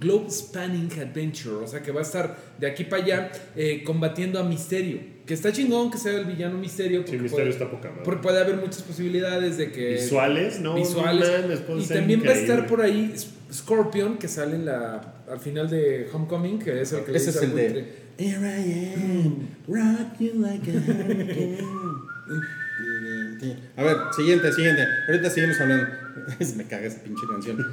Globe 0.00 0.30
Spanning 0.30 0.90
Adventure, 1.00 1.56
o 1.56 1.66
sea 1.66 1.82
que 1.82 1.92
va 1.92 2.00
a 2.00 2.02
estar 2.02 2.36
de 2.58 2.66
aquí 2.66 2.84
para 2.84 3.02
allá 3.02 3.32
eh, 3.56 3.82
combatiendo 3.84 4.38
a 4.38 4.44
Misterio. 4.44 5.00
Que 5.26 5.34
está 5.34 5.52
chingón 5.52 5.90
que 5.90 5.98
sea 5.98 6.12
el 6.18 6.24
villano 6.24 6.58
Misterio. 6.58 7.00
Sí, 7.00 7.04
porque 7.04 7.22
Misterio 7.22 7.44
puede- 7.46 7.50
está 7.50 7.70
poca 7.70 7.88
madre. 7.90 8.02
porque 8.04 8.22
puede 8.22 8.40
haber 8.40 8.56
muchas 8.56 8.82
posibilidades 8.82 9.56
de 9.56 9.70
que. 9.70 9.92
Visuales, 9.94 10.60
no, 10.60 10.74
visuales. 10.74 11.60
y 11.78 11.86
también 11.86 12.22
va 12.26 12.30
a 12.30 12.34
estar 12.34 12.66
por 12.66 12.80
ahí 12.80 13.14
Scorpion, 13.52 14.18
que 14.18 14.28
sale 14.28 14.56
en 14.56 14.64
la, 14.66 15.14
al 15.30 15.38
final 15.38 15.68
de 15.70 16.08
Homecoming, 16.12 16.58
que 16.58 16.80
es 16.80 16.92
el 16.92 17.04
que 17.04 17.12
le 17.12 17.18
Ese 17.18 17.26
dice 17.32 17.38
es 17.38 17.44
el 17.50 17.54
de 17.56 17.62
buitre, 17.68 18.02
Here 18.18 18.60
I 18.60 18.94
am, 18.96 19.48
rock 19.68 20.18
you 20.18 20.32
like 20.40 20.70
a 20.70 20.74
A 23.76 23.82
ver, 23.82 23.96
siguiente, 24.14 24.52
siguiente. 24.52 24.86
Ahorita 25.08 25.30
seguimos 25.30 25.60
hablando. 25.60 25.86
Me 26.56 26.64
caga 26.64 26.86
esa 26.86 27.02
pinche 27.02 27.22
canción. 27.30 27.58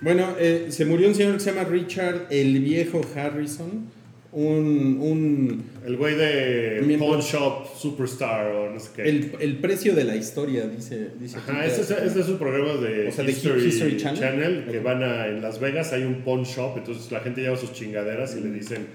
Bueno, 0.00 0.34
eh, 0.36 0.66
se 0.70 0.84
murió 0.84 1.06
un 1.06 1.14
señor 1.14 1.34
que 1.34 1.40
se 1.40 1.52
llama 1.52 1.68
Richard 1.68 2.26
el 2.30 2.58
Viejo 2.60 3.02
Harrison. 3.14 3.88
Un, 4.32 4.98
un 5.00 5.64
El 5.86 5.96
güey 5.96 6.16
de 6.16 6.96
Pawn 6.98 7.20
Shop 7.20 7.66
Superstar 7.76 8.46
o 8.46 8.70
no 8.72 8.80
sé 8.80 8.88
qué. 8.96 9.02
el, 9.02 9.32
el 9.38 9.58
precio 9.58 9.94
de 9.94 10.04
la 10.04 10.16
historia, 10.16 10.66
dice. 10.66 11.10
dice 11.20 11.36
Ajá, 11.36 11.66
ese 11.66 11.82
es, 11.82 11.90
ese 11.90 12.20
es 12.20 12.28
un 12.28 12.38
programa 12.38 12.72
de, 12.80 13.08
O 13.08 13.12
sea, 13.12 13.24
de 13.24 13.30
History, 13.30 13.66
History 13.66 13.96
Channel. 13.98 14.20
Channel, 14.20 14.64
que 14.70 14.80
van 14.80 15.02
a 15.02 15.26
en 15.26 15.42
Las 15.42 15.60
Vegas, 15.60 15.92
hay 15.92 16.04
un 16.04 16.22
pawn 16.22 16.44
shop, 16.44 16.78
entonces 16.78 17.12
la 17.12 17.20
gente 17.20 17.42
lleva 17.42 17.56
sus 17.58 17.74
chingaderas 17.74 18.34
y 18.34 18.40
le 18.40 18.50
dicen, 18.50 18.86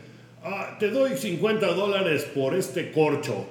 ah, 0.44 0.76
te 0.80 0.90
doy 0.90 1.16
50 1.16 1.68
dólares 1.68 2.26
por 2.34 2.56
este 2.56 2.92
corcho. 2.92 3.48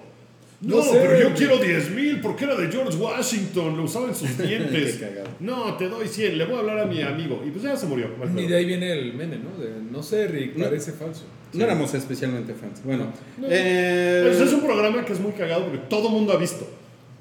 No, 0.63 0.77
No 0.77 0.83
sé. 0.83 0.99
pero 1.03 1.19
yo 1.21 1.35
quiero 1.35 1.59
10 1.59 1.91
mil 1.91 2.21
porque 2.21 2.45
era 2.45 2.57
de 2.57 2.69
George 2.73 2.97
Washington, 2.97 3.77
lo 3.77 3.85
usaba 3.85 4.09
en 4.09 4.15
sus 4.15 4.39
dientes. 4.39 5.01
No, 5.41 5.77
te 5.77 5.89
doy 5.89 6.09
100, 6.09 6.39
le 6.39 6.45
voy 6.47 6.57
a 6.57 6.59
hablar 6.61 6.79
a 6.81 6.87
mi 6.87 7.03
amigo. 7.03 7.43
Y 7.47 7.51
pues 7.51 7.63
ya 7.63 7.77
se 7.77 7.87
murió. 7.87 8.09
mal 8.19 8.39
Y 8.39 8.47
de 8.47 8.57
ahí 8.57 8.65
viene 8.65 8.91
el 8.93 9.13
meme, 9.15 9.37
¿no? 9.39 9.63
De, 9.63 9.71
no 9.91 10.03
sé, 10.03 10.27
Rick, 10.29 10.57
No. 10.57 10.65
parece 10.65 10.93
falso. 10.93 11.25
No 11.53 11.65
éramos 11.65 11.95
especialmente 11.95 12.55
fans. 12.55 12.83
Bueno, 12.85 13.13
No. 13.39 13.47
eh, 13.51 14.23
Pues 14.27 14.41
es 14.41 14.53
un 14.53 14.61
programa 14.63 15.05
que 15.05 15.13
es 15.13 15.21
muy 15.21 15.33
cagado 15.33 15.65
porque 15.67 15.79
todo 15.89 16.09
mundo 16.11 16.33
ha 16.33 16.37
visto. 16.37 16.67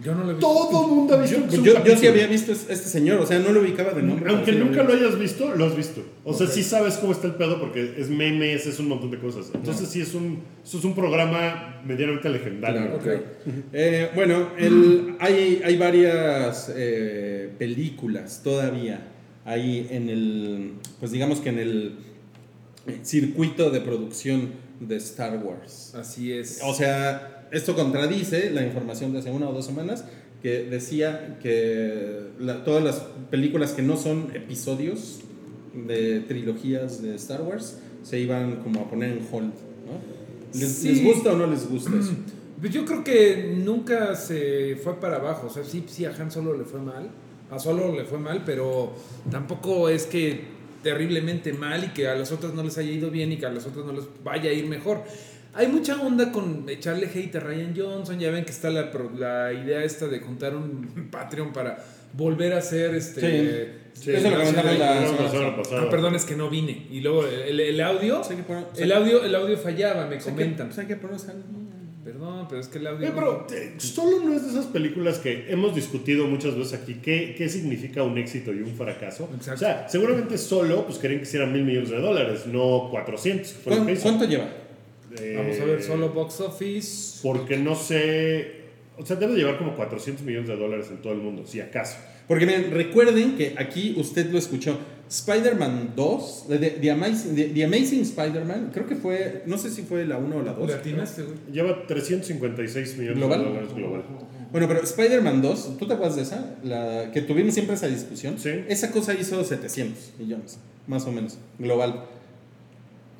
Yo 0.04 0.14
no 0.14 0.24
lo 0.26 0.32
he 0.32 0.34
visto. 0.34 0.46
Todo 0.48 0.88
mundo 0.89 1.16
ha 1.16 1.22
visto. 1.22 1.38
yo, 1.50 1.64
yo- 1.64 1.84
yo 1.86 1.96
sí 1.98 2.08
había 2.08 2.28
visto 2.28 2.52
es- 2.52 2.70
este 2.70 2.89
señor, 2.89 3.20
o 3.22 3.26
sea, 3.26 3.39
no 3.39 3.52
lo 3.54 3.62
ubicaba 3.62 3.93
de 3.93 4.04
nombre. 4.04 4.30
Aunque 4.30 4.52
nunca 4.52 4.84
lo 4.84 4.91
hayas 4.93 5.18
visto, 5.18 5.56
lo 5.56 5.66
has 5.66 5.76
visto. 5.78 6.02
O 6.26 6.34
sea, 6.34 6.48
sí 6.48 6.64
sabes 6.64 6.96
cómo 6.96 7.14
está 7.14 7.28
el 7.28 7.36
pedo 7.36 7.60
porque 7.62 7.93
es 7.98 8.10
memes, 8.10 8.66
es 8.66 8.78
un 8.80 8.89
montón 8.89 9.10
de 9.12 9.20
cosas. 9.20 9.52
Entonces 9.54 9.88
sí 9.88 10.02
es 10.02 10.14
un, 10.14 10.41
eso 10.66 10.80
es 10.80 10.84
un 10.84 10.96
programa 10.96 11.82
medianamente 11.86 12.28
legendario. 12.30 12.82
Claro, 12.82 12.96
Ok. 12.98 13.04
claro. 13.04 13.24
Eh, 13.72 14.10
bueno, 14.16 14.50
el- 14.58 15.16
hay, 15.20 15.62
hay 15.64 15.78
varias 15.78 16.70
eh, 16.76 17.50
películas 17.58 18.41
todavía 18.43 19.08
ahí 19.46 19.88
en 19.91 20.10
el, 20.10 20.72
pues 21.00 21.12
digamos 21.14 21.39
que 21.39 21.50
en 21.50 21.60
el 21.60 21.96
circuito 23.04 23.70
de 23.72 23.82
producción 23.82 24.52
de 24.80 24.98
Star 24.98 25.38
Wars. 25.43 25.93
Así 25.96 26.32
es. 26.34 26.60
O 26.64 26.74
sea, 26.74 27.35
esto 27.56 27.76
contradice 27.76 28.49
la 28.51 28.64
información 28.64 29.14
de 29.14 29.20
hace 29.20 29.32
una 29.32 29.49
o 29.49 29.53
dos 29.53 29.66
semanas 29.66 30.06
que 30.41 30.64
decía 30.64 31.38
que 31.41 32.28
la- 32.39 32.64
todas 32.64 32.84
las 32.84 32.95
películas 33.32 33.72
que 33.74 33.82
no 33.82 33.97
son 33.97 34.32
episodios 34.36 35.22
de 35.74 36.20
trilogías 36.22 37.01
de 37.01 37.16
Star 37.16 37.41
Wars 37.41 37.80
se 38.03 38.20
iban 38.20 38.58
como 38.58 38.82
a 38.82 38.89
poner 38.89 39.10
en 39.18 39.28
hold, 39.32 39.53
¿no? 39.53 40.60
¿Les, 40.60 40.70
Sí. 40.72 40.89
les 40.89 41.03
gusta 41.03 41.34
o 41.34 41.38
no 41.38 41.47
les 41.47 41.68
gusta 41.70 41.91
eso? 41.99 42.12
Pues 42.62 42.74
yo 42.74 42.86
creo 42.86 43.03
que 43.03 43.53
nunca 43.64 44.16
se 44.16 44.78
fue 44.82 44.97
para 44.99 45.18
abajo. 45.18 45.47
O 45.47 45.49
sea, 45.49 45.64
sí, 45.66 45.84
sí, 45.88 46.06
a 46.06 46.12
Han 46.18 46.32
Solo 46.32 46.58
le 46.58 46.64
fue 46.64 46.80
mal. 46.80 47.10
A 47.51 47.60
Solo 47.60 47.93
le 47.93 48.06
fue 48.06 48.18
mal, 48.18 48.43
pero 48.45 48.93
tampoco 49.30 49.89
es 49.89 50.06
que 50.06 50.39
terriblemente 50.82 51.51
mal 51.51 51.84
y 51.84 51.88
que 51.89 52.08
a 52.08 52.16
las 52.16 52.32
otras 52.32 52.53
no 52.53 52.64
les 52.64 52.78
haya 52.78 52.91
ido 52.91 53.12
bien 53.12 53.32
y 53.34 53.38
que 53.38 53.45
a 53.45 53.51
las 53.51 53.66
otras 53.68 53.86
no 53.86 53.91
les 53.91 54.06
vaya 54.24 54.49
a 54.49 54.53
ir 54.53 54.68
mejor. 54.68 55.03
Hay 55.56 55.68
mucha 55.68 55.99
onda 56.01 56.32
con 56.32 56.66
echarle 56.70 57.08
hate 57.08 57.36
a 57.38 57.39
Ryan 57.39 57.74
Johnson. 57.76 58.20
Ya 58.20 58.30
ven 58.32 58.43
que 58.45 58.51
está 58.51 58.70
la, 58.70 58.91
pro- 58.91 59.12
la 59.18 59.53
idea 59.53 59.84
esta 59.84 60.08
de 60.08 60.20
juntar 60.20 60.56
un 60.56 61.08
Patreon 61.12 61.53
para 61.53 61.78
volver 62.14 62.53
a 62.53 62.58
hacer 62.58 62.93
este. 62.95 63.86
Sí, 63.93 64.12
Eso 64.12 64.30
lo 64.30 64.36
comentamos 64.38 64.78
la 64.78 64.99
Lo 65.01 65.08
semana 65.08 65.30
semana 65.32 65.56
pasada. 65.56 65.82
Ah, 65.84 65.89
perdón, 65.89 66.16
es 66.16 66.26
que 66.26 66.36
no 66.36 66.49
vine. 66.49 66.88
Y 66.91 66.99
luego 66.99 67.26
el, 67.26 67.60
el 67.60 67.80
audio. 67.82 68.22
Pues 68.22 68.38
poner- 68.45 68.66
El 68.78 68.91
audio, 68.91 69.24
el 69.24 69.34
audio 69.34 69.58
fallaba, 69.58 70.03
me 70.08 70.16
pues 70.18 70.26
comentan. 70.26 70.68
pues 70.68 70.80
hay 70.80 70.88
que. 70.88 70.97
Perdón, 72.03 72.45
pero 72.47 72.62
es 72.62 72.68
que 72.68 72.78
el 72.78 72.88
audio. 72.88 73.08
Eh, 73.08 73.12
pero 73.16 73.47
eh, 73.51 73.74
solo 73.78 74.20
no 74.24 74.34
es 74.34 74.43
de 74.43 74.49
esas 74.51 74.66
películas 74.68 75.18
que 75.18 75.51
hemos 75.51 75.74
discutido 75.74 76.28
muchas 76.28 76.56
veces 76.56 76.80
aquí. 76.80 76.95
¿Qué, 77.01 77.34
qué 77.38 77.49
significa 77.49 78.03
un 78.03 78.18
éxito 78.18 78.53
y 78.53 78.60
un 78.62 78.76
fracaso? 78.76 79.28
Exacto. 79.36 79.53
O 79.53 79.58
sea, 79.58 79.89
seguramente 79.89 80.38
solo 80.38 80.86
pues 80.86 80.99
querían 80.99 81.20
que 81.22 81.26
hicieran 81.26 81.51
mil 81.51 81.64
millones 81.64 81.89
de 81.89 81.99
dólares, 81.99 82.45
no 82.45 82.89
400. 82.91 83.51
que 83.51 83.60
fue 83.60 83.72
lo 83.72 83.78
¿Cuán- 83.78 83.88
que 83.88 83.93
hizo. 83.93 84.03
¿Cuánto 84.03 84.26
lleva? 84.26 84.45
Eh, 85.22 85.34
Vamos 85.38 85.59
a 85.59 85.66
ver, 85.66 85.82
solo 85.84 86.09
box 86.09 86.41
office. 86.41 87.20
Porque 87.24 87.57
no 87.57 87.76
sé. 87.76 88.66
O 88.97 89.05
sea, 89.05 89.16
debe 89.18 89.36
llevar 89.36 89.57
como 89.57 89.76
400 89.76 90.26
millones 90.26 90.47
de 90.49 90.55
dólares 90.55 90.88
en 90.89 91.01
todo 91.01 91.13
el 91.13 91.20
mundo, 91.20 91.45
si 91.45 91.59
acaso. 91.59 91.97
Porque 92.28 92.45
miren, 92.45 92.72
recuerden 92.72 93.36
que 93.36 93.53
aquí 93.57 93.93
usted 93.97 94.30
lo 94.32 94.38
escuchó. 94.38 94.78
Spider-Man 95.07 95.93
2, 95.95 96.45
The, 96.49 96.57
The 96.57 96.91
Amazing, 96.91 97.36
The- 97.36 97.49
The 97.49 97.63
Amazing 97.66 98.01
Spider-Man, 98.01 98.72
creo 98.74 98.88
que 98.88 98.95
fue, 98.95 99.43
no 99.45 99.57
sé 99.59 99.70
si 99.70 99.84
fue 99.84 100.03
la 100.05 100.18
1 100.18 100.36
o 100.38 100.41
la 100.41 100.53
2. 100.53 100.68
Latinaste, 100.72 101.22
güey. 101.24 101.36
Lleva 101.51 101.86
356 101.86 102.97
millones 102.97 103.18
¿Global? 103.20 103.39
de 103.39 103.45
dólares 103.49 103.74
global. 103.76 104.03
Bueno, 104.51 104.68
pero 104.68 104.82
Spider-Man 104.82 105.41
2, 105.41 105.78
¿tú 105.78 105.88
te 105.88 105.93
acuerdas 105.93 106.16
de 106.16 106.24
esa? 106.24 106.55
La 106.63 107.11
que 107.11 107.22
tuvimos 107.22 107.53
siempre 107.53 107.76
esa 107.76 107.88
discusión. 107.88 108.39
Sí. 108.39 108.49
Esa 108.68 108.91
cosa 108.91 109.13
hizo 109.13 109.43
700 109.43 110.13
millones, 110.20 110.57
más 110.88 111.05
o 111.05 111.11
menos, 111.11 111.38
global. 111.59 112.05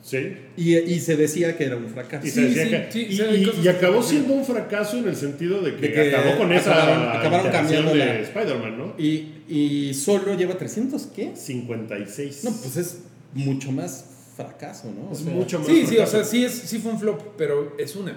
Sí. 0.08 0.38
Y, 0.56 0.76
y 0.78 1.00
se 1.00 1.16
decía 1.16 1.58
que 1.58 1.64
era 1.66 1.78
un 1.78 1.88
fracaso. 1.90 2.28
Y, 2.28 2.30
Sí, 2.30 2.36
se 2.36 2.42
decía 2.50 2.64
sí, 2.64 2.70
que- 2.70 2.92
sí, 2.92 3.08
y- 3.10 3.46
sí, 3.46 3.52
y- 3.64 3.68
acabó 3.68 4.04
siendo 4.04 4.36
un 4.36 4.46
fracaso 4.46 5.00
en 5.00 5.08
el 5.08 5.16
sentido 5.16 5.62
de 5.62 5.76
que, 5.76 5.88
De 5.88 5.94
que 5.94 6.16
acabó 6.16 6.38
con 6.38 6.54
esa 6.54 6.74
acabaron- 6.76 7.10
acabaron 7.10 7.48
iteración 7.48 7.52
cambiando 7.86 7.92
de 7.92 7.98
la- 7.98 8.20
Spider-Man, 8.20 8.78
¿no? 8.78 8.94
Y, 9.00 9.30
y 9.50 9.94
solo 9.96 10.36
lleva 10.38 10.60
300, 10.60 11.08
¿qué? 11.08 11.32
56. 11.36 12.44
No, 12.44 12.52
pues 12.52 12.78
es 12.78 13.00
mucho 13.34 13.72
más 13.72 14.06
fracaso, 14.36 14.92
¿no? 14.96 15.10
O 15.10 15.14
es 15.14 15.20
sea, 15.20 15.34
mucho 15.34 15.58
más. 15.58 15.68
Sí, 15.68 15.74
sí, 15.78 15.82
o 15.84 15.88
fracaso. 16.06 16.12
sea, 16.18 16.24
sí, 16.24 16.46
es, 16.46 16.52
sí 16.54 16.78
fue 16.78 16.92
un 16.92 17.00
flop, 17.00 17.20
pero 17.36 17.76
es 17.80 17.96
una. 17.96 18.16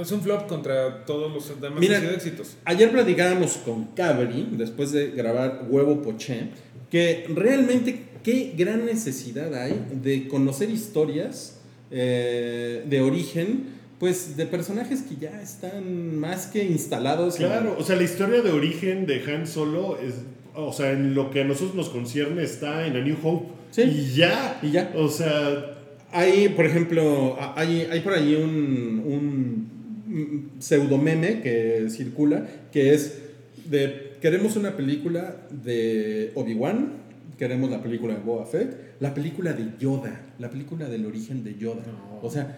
Es 0.00 0.12
un 0.12 0.22
flop 0.22 0.46
contra 0.46 1.04
todos 1.04 1.32
los 1.32 1.60
demás 1.60 1.80
Mira, 1.80 1.98
éxitos. 1.98 2.56
Ayer 2.64 2.90
platicábamos 2.92 3.58
con 3.64 3.86
Cabri, 3.96 4.48
después 4.52 4.92
de 4.92 5.10
grabar 5.10 5.66
Huevo 5.68 6.00
Poché, 6.00 6.48
que 6.92 7.24
realmente 7.34 8.00
qué 8.22 8.52
gran 8.56 8.84
necesidad 8.86 9.52
hay 9.54 9.74
de 10.00 10.28
conocer 10.28 10.70
historias 10.70 11.58
eh, 11.90 12.84
de 12.88 13.00
origen, 13.00 13.64
pues 13.98 14.36
de 14.36 14.46
personajes 14.46 15.02
que 15.02 15.16
ya 15.20 15.40
están 15.42 16.16
más 16.18 16.46
que 16.46 16.62
instalados. 16.64 17.40
en- 17.40 17.46
Claro, 17.46 17.76
o 17.78 17.82
sea, 17.82 17.96
la 17.96 18.02
historia 18.04 18.42
de 18.42 18.50
origen 18.52 19.06
de 19.06 19.22
Han 19.26 19.46
Solo 19.46 19.98
es. 19.98 20.14
O 20.54 20.72
sea, 20.72 20.92
en 20.92 21.14
lo 21.14 21.30
que 21.30 21.40
a 21.40 21.44
nosotros 21.44 21.74
nos 21.74 21.88
concierne 21.88 22.42
está 22.44 22.86
en 22.86 22.96
A 22.96 23.00
New 23.00 23.16
Hope. 23.22 23.46
Sí. 23.70 23.82
Y 23.82 24.14
ya. 24.16 24.58
Y 24.62 24.70
ya. 24.72 24.92
O 24.96 25.08
sea, 25.08 25.78
Hay, 26.12 26.50
por 26.50 26.66
ejemplo, 26.66 27.38
hay, 27.56 27.88
hay 27.90 28.00
por 28.00 28.12
ahí 28.12 28.34
un, 28.34 29.02
un 29.06 30.50
pseudo 30.58 30.98
meme 30.98 31.40
que 31.40 31.86
circula, 31.88 32.46
que 32.70 32.92
es 32.92 33.18
de, 33.64 34.11
queremos 34.22 34.54
una 34.54 34.76
película 34.76 35.36
de 35.50 36.30
Obi-Wan, 36.36 36.92
queremos 37.36 37.68
la 37.70 37.82
película 37.82 38.14
de 38.14 38.20
Boba 38.20 38.46
Fett, 38.46 38.94
la 39.00 39.12
película 39.12 39.52
de 39.52 39.72
Yoda, 39.80 40.28
la 40.38 40.48
película 40.48 40.88
del 40.88 41.04
origen 41.06 41.42
de 41.42 41.56
Yoda. 41.56 41.82
No. 41.84 42.20
O 42.22 42.30
sea, 42.30 42.56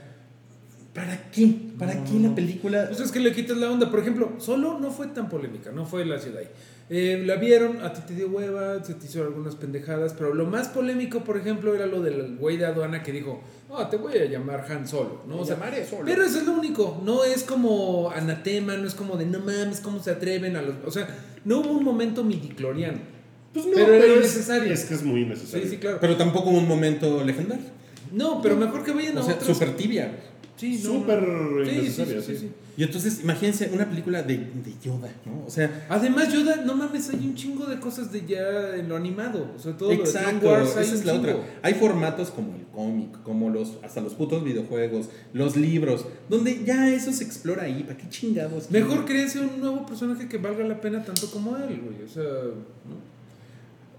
¿para 0.92 1.30
qué? 1.30 1.56
¿Para 1.78 2.04
qué 2.04 2.20
la 2.20 2.34
película? 2.34 2.84
Pues 2.88 3.00
es 3.00 3.10
que 3.10 3.18
le 3.18 3.32
quitas 3.32 3.56
la 3.56 3.70
onda. 3.70 3.90
Por 3.90 4.00
ejemplo, 4.00 4.34
solo 4.38 4.78
no 4.78 4.90
fue 4.90 5.06
tan 5.06 5.30
polémica, 5.30 5.72
no 5.72 5.86
fue 5.86 6.04
la 6.04 6.18
ciudad. 6.18 6.42
Eh, 6.90 7.22
la 7.24 7.36
vieron, 7.36 7.80
a 7.80 7.94
ti 7.94 8.02
te 8.06 8.14
dio 8.14 8.28
hueva, 8.28 8.84
se 8.84 8.92
te 8.92 9.06
hizo 9.06 9.22
algunas 9.22 9.54
pendejadas, 9.54 10.12
pero 10.12 10.34
lo 10.34 10.44
más 10.44 10.68
polémico, 10.68 11.24
por 11.24 11.38
ejemplo, 11.38 11.74
era 11.74 11.86
lo 11.86 12.02
del 12.02 12.36
güey 12.36 12.58
de 12.58 12.66
aduana 12.66 13.02
que 13.02 13.10
dijo, 13.10 13.40
oh, 13.70 13.86
te 13.86 13.96
voy 13.96 14.18
a 14.18 14.26
llamar 14.26 14.70
Han 14.70 14.86
Solo, 14.86 15.22
¿no? 15.26 15.38
O 15.38 15.46
sea, 15.46 15.56
llamaré 15.56 15.86
Solo. 15.86 16.04
Pero 16.04 16.26
eso 16.26 16.40
es 16.40 16.44
lo 16.44 16.52
único, 16.52 17.00
no 17.02 17.24
es 17.24 17.42
como 17.42 18.10
anatema, 18.10 18.76
no 18.76 18.86
es 18.86 18.94
como 18.94 19.16
de 19.16 19.24
no 19.24 19.38
mames, 19.38 19.80
¿cómo 19.80 20.02
se 20.02 20.10
atreven 20.10 20.56
a 20.56 20.60
los...? 20.60 20.74
O 20.84 20.90
sea, 20.90 21.08
no 21.44 21.60
hubo 21.60 21.70
un 21.72 21.84
momento 21.84 22.24
midicloriano. 22.24 22.98
pues 23.52 23.66
no, 23.66 23.72
Pero 23.74 23.86
pero, 23.86 24.04
era 24.04 24.14
es, 24.14 24.18
innecesario. 24.34 24.72
es 24.72 24.84
que 24.84 24.94
es 24.94 25.02
muy 25.02 25.20
Sí, 25.20 25.26
innecesario. 25.26 25.68
sí, 25.70 25.76
claro. 25.78 25.98
Pero 26.00 26.16
tampoco 26.16 26.50
un 26.50 26.66
momento 26.68 27.22
legendario. 27.24 27.66
No, 28.12 28.40
pero 28.42 28.56
mejor 28.56 28.84
que 28.84 28.92
vayan 28.92 29.16
a 29.18 29.20
O 29.20 29.24
sea, 29.24 29.34
otros. 29.34 29.56
súper 29.56 29.76
tibia. 29.76 30.12
Sí, 30.56 30.80
no, 30.84 30.90
Súper 30.90 31.22
no. 31.22 31.64
Sí, 31.64 31.70
sí, 31.70 31.76
innecesaria, 31.78 32.20
sí, 32.20 32.32
sí, 32.34 32.38
sí. 32.38 32.50
Y 32.76 32.82
entonces, 32.82 33.20
imagínense 33.22 33.70
una 33.72 33.88
película 33.88 34.22
de, 34.22 34.36
de 34.36 34.72
Yoda, 34.82 35.08
¿no? 35.24 35.44
O 35.46 35.50
sea, 35.50 35.86
Además, 35.88 36.32
Yoda, 36.32 36.56
no 36.64 36.74
mames, 36.74 37.08
hay 37.10 37.20
un 37.24 37.34
chingo 37.36 37.66
de 37.66 37.78
cosas 37.78 38.10
de 38.10 38.26
ya 38.26 38.74
en 38.76 38.88
lo 38.88 38.96
animado. 38.96 39.52
O 39.56 39.58
sea, 39.60 39.76
todo 39.76 39.90
lo 39.90 39.96
de 39.96 40.02
Exacto, 40.02 40.48
Wars 40.48 40.76
hay 40.76 40.84
esa 40.84 40.94
es 40.94 41.04
la 41.04 41.12
chingo. 41.12 41.28
otra. 41.30 41.44
Hay 41.62 41.74
formatos 41.74 42.30
como 42.30 42.54
el 42.56 42.62
cómic, 42.72 43.22
como 43.22 43.50
los 43.50 43.78
hasta 43.84 44.00
los 44.00 44.14
putos 44.14 44.42
videojuegos, 44.42 45.08
los 45.32 45.56
libros, 45.56 46.04
donde 46.28 46.64
ya 46.64 46.90
eso 46.90 47.12
se 47.12 47.22
explora 47.22 47.62
ahí. 47.62 47.84
¿Para 47.84 47.96
qué 47.96 48.08
chingados? 48.08 48.70
Mejor 48.70 49.04
créense 49.04 49.38
un 49.40 49.60
nuevo 49.60 49.86
personaje 49.86 50.26
que 50.28 50.38
valga 50.38 50.64
la 50.64 50.80
pena 50.80 51.04
tanto 51.04 51.30
como 51.30 51.56
él, 51.56 51.80
güey. 51.84 52.02
O 52.04 52.08
sea, 52.08 52.22
¿no? 52.24 53.14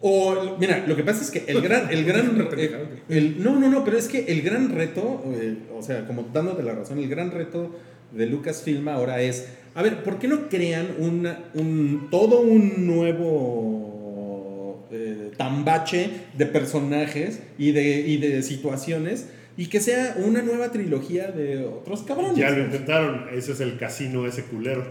O, 0.01 0.57
mira, 0.59 0.85
lo 0.85 0.95
que 0.95 1.03
pasa 1.03 1.21
es 1.23 1.31
que 1.31 1.45
el 1.51 1.61
gran, 1.61 1.89
el 1.91 2.03
gran, 2.05 2.47
eh, 2.57 3.01
el- 3.09 3.41
no, 3.43 3.57
no, 3.59 3.69
no, 3.69 3.83
pero 3.83 3.97
es 3.97 4.07
que 4.07 4.25
el 4.25 4.41
gran 4.41 4.69
reto, 4.69 5.23
eh, 5.27 5.57
o 5.75 5.81
sea, 5.81 6.05
como 6.05 6.27
dándote 6.33 6.61
la 6.61 6.73
razón, 6.75 6.99
el 6.99 7.07
gran 7.07 7.31
reto 7.31 7.71
de 8.15 8.25
Lucasfilm 8.25 8.87
ahora 8.87 9.21
es, 9.21 9.47
a 9.73 9.81
ver, 9.81 10.03
¿por 10.03 10.19
qué 10.19 10.27
no 10.27 10.49
crean 10.49 10.87
una, 10.99 11.39
un, 11.53 12.07
todo 12.09 12.41
un 12.41 12.87
nuevo 12.87 14.87
eh, 14.91 15.31
tambache 15.37 16.09
de 16.37 16.45
personajes 16.45 17.41
y 17.57 17.71
de, 17.71 17.99
y 17.99 18.17
de 18.17 18.41
situaciones 18.41 19.27
y 19.57 19.67
que 19.67 19.79
sea 19.79 20.17
una 20.25 20.41
nueva 20.41 20.71
trilogía 20.71 21.31
de 21.31 21.65
otros 21.65 22.03
cabrones? 22.03 22.37
Ya 22.37 22.49
lo 22.49 22.63
intentaron, 22.63 23.25
ese 23.33 23.51
es 23.51 23.59
el 23.59 23.77
casino 23.77 24.25
ese 24.25 24.43
culero. 24.43 24.85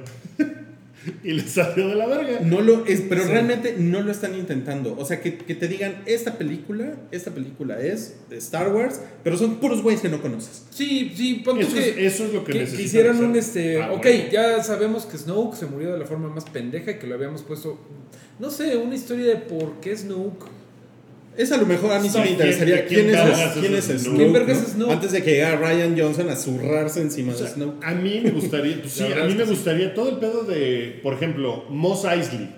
y 1.25 1.33
les 1.33 1.51
salió 1.51 1.89
de 1.89 1.95
la 1.95 2.07
verga. 2.07 2.41
No 2.41 2.61
lo 2.61 2.87
es, 2.87 3.03
pero 3.09 3.23
Sí. 3.23 3.29
realmente 3.31 3.77
no 3.79 4.01
lo 4.03 4.11
están 4.11 4.35
intentando. 4.35 4.97
O 4.99 5.05
sea, 5.05 5.21
que, 5.21 5.37
que 5.37 5.55
te 5.55 5.69
digan, 5.69 6.03
esta 6.07 6.39
película, 6.39 6.95
esta 7.11 7.31
película 7.33 7.81
es 7.81 8.17
de 8.31 8.37
Star 8.39 8.73
Wars, 8.73 9.01
pero 9.23 9.37
son 9.37 9.57
puros 9.57 9.83
güeyes 9.83 10.01
que 10.03 10.09
no 10.09 10.21
conoces. 10.23 10.65
Sí, 10.71 11.13
sí, 11.17 11.43
Eso 11.45 11.61
es, 11.61 11.69
que, 11.95 12.07
eso 12.07 12.25
es 12.27 12.33
lo 12.33 12.45
que, 12.45 12.53
que, 12.53 12.59
necesitan 12.61 13.11
hacer. 13.11 13.25
un 13.25 13.37
este. 13.37 13.83
Ah, 13.83 13.93
ok, 13.93 14.03
bueno. 14.03 14.25
ya 14.33 14.63
sabemos 14.63 15.07
que 15.07 15.19
Snoke 15.19 15.57
se 15.57 15.67
murió 15.67 15.93
de 15.93 15.99
la 15.99 16.07
forma 16.07 16.29
más 16.29 16.45
pendeja 16.45 16.93
y 16.93 16.99
que 16.99 17.07
lo 17.07 17.15
habíamos 17.15 17.43
puesto. 17.43 17.79
No 18.39 18.51
sé, 18.51 18.77
una 18.77 18.95
historia 18.95 19.27
de 19.27 19.37
por 19.37 19.81
qué 19.81 19.97
Snoke. 19.97 20.47
Es 21.37 21.51
a 21.53 21.57
lo 21.57 21.67
mejor 21.67 21.93
a 21.93 21.99
mí 22.01 22.09
sí 22.09 22.19
me 22.19 22.31
interesaría 22.31 22.87
¿quién- 22.87 23.11
es, 23.11 23.17
quién 23.59 23.75
es? 23.75 23.85
Snoke. 23.85 24.17
¿Quién 24.17 24.51
es 24.51 24.59
Snoke? 24.73 24.93
Antes 24.93 25.13
de 25.13 25.23
que 25.23 25.31
llegara 25.33 25.57
Ryan 25.57 25.99
Johnson 25.99 26.31
a 26.31 26.37
zurrarse 26.37 27.01
encima 27.01 27.33
O 27.33 27.37
sea, 27.37 27.47
de 27.47 27.53
Snoke. 27.55 27.85
a 27.85 27.91
mí 27.95 28.21
me 28.23 28.31
gustaría, 28.31 28.77
pues 28.81 28.93
sí, 28.93 29.05
a 29.05 29.25
mí 29.25 29.35
me 29.35 29.45
gustaría 29.45 29.95
todo 29.95 30.11
el 30.11 30.17
pedo 30.19 30.45
de, 30.45 31.01
por 31.03 31.15
ejemplo, 31.15 31.65
Moss 31.71 32.05
Eisley. 32.05 32.49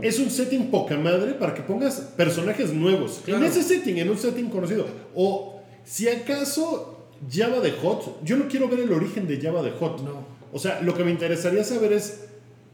Es 0.00 0.18
un 0.18 0.30
setting 0.30 0.70
poca 0.70 0.96
madre 0.96 1.32
para 1.34 1.54
que 1.54 1.62
pongas 1.62 2.00
personajes 2.16 2.72
nuevos. 2.72 3.20
Claro. 3.24 3.44
En 3.44 3.50
ese 3.50 3.62
setting, 3.62 3.98
en 3.98 4.08
un 4.08 4.16
setting 4.18 4.48
conocido. 4.48 4.86
O 5.14 5.60
si 5.84 6.08
acaso 6.08 7.08
Java 7.30 7.60
de 7.60 7.72
Hot, 7.72 8.24
yo 8.24 8.36
no 8.36 8.48
quiero 8.48 8.68
ver 8.68 8.80
el 8.80 8.92
origen 8.92 9.26
de 9.26 9.38
Java 9.40 9.62
de 9.62 9.70
Hot. 9.72 10.02
No. 10.02 10.26
O 10.52 10.58
sea, 10.58 10.80
lo 10.82 10.94
que 10.94 11.04
me 11.04 11.10
interesaría 11.10 11.64
saber 11.64 11.92
es 11.92 12.20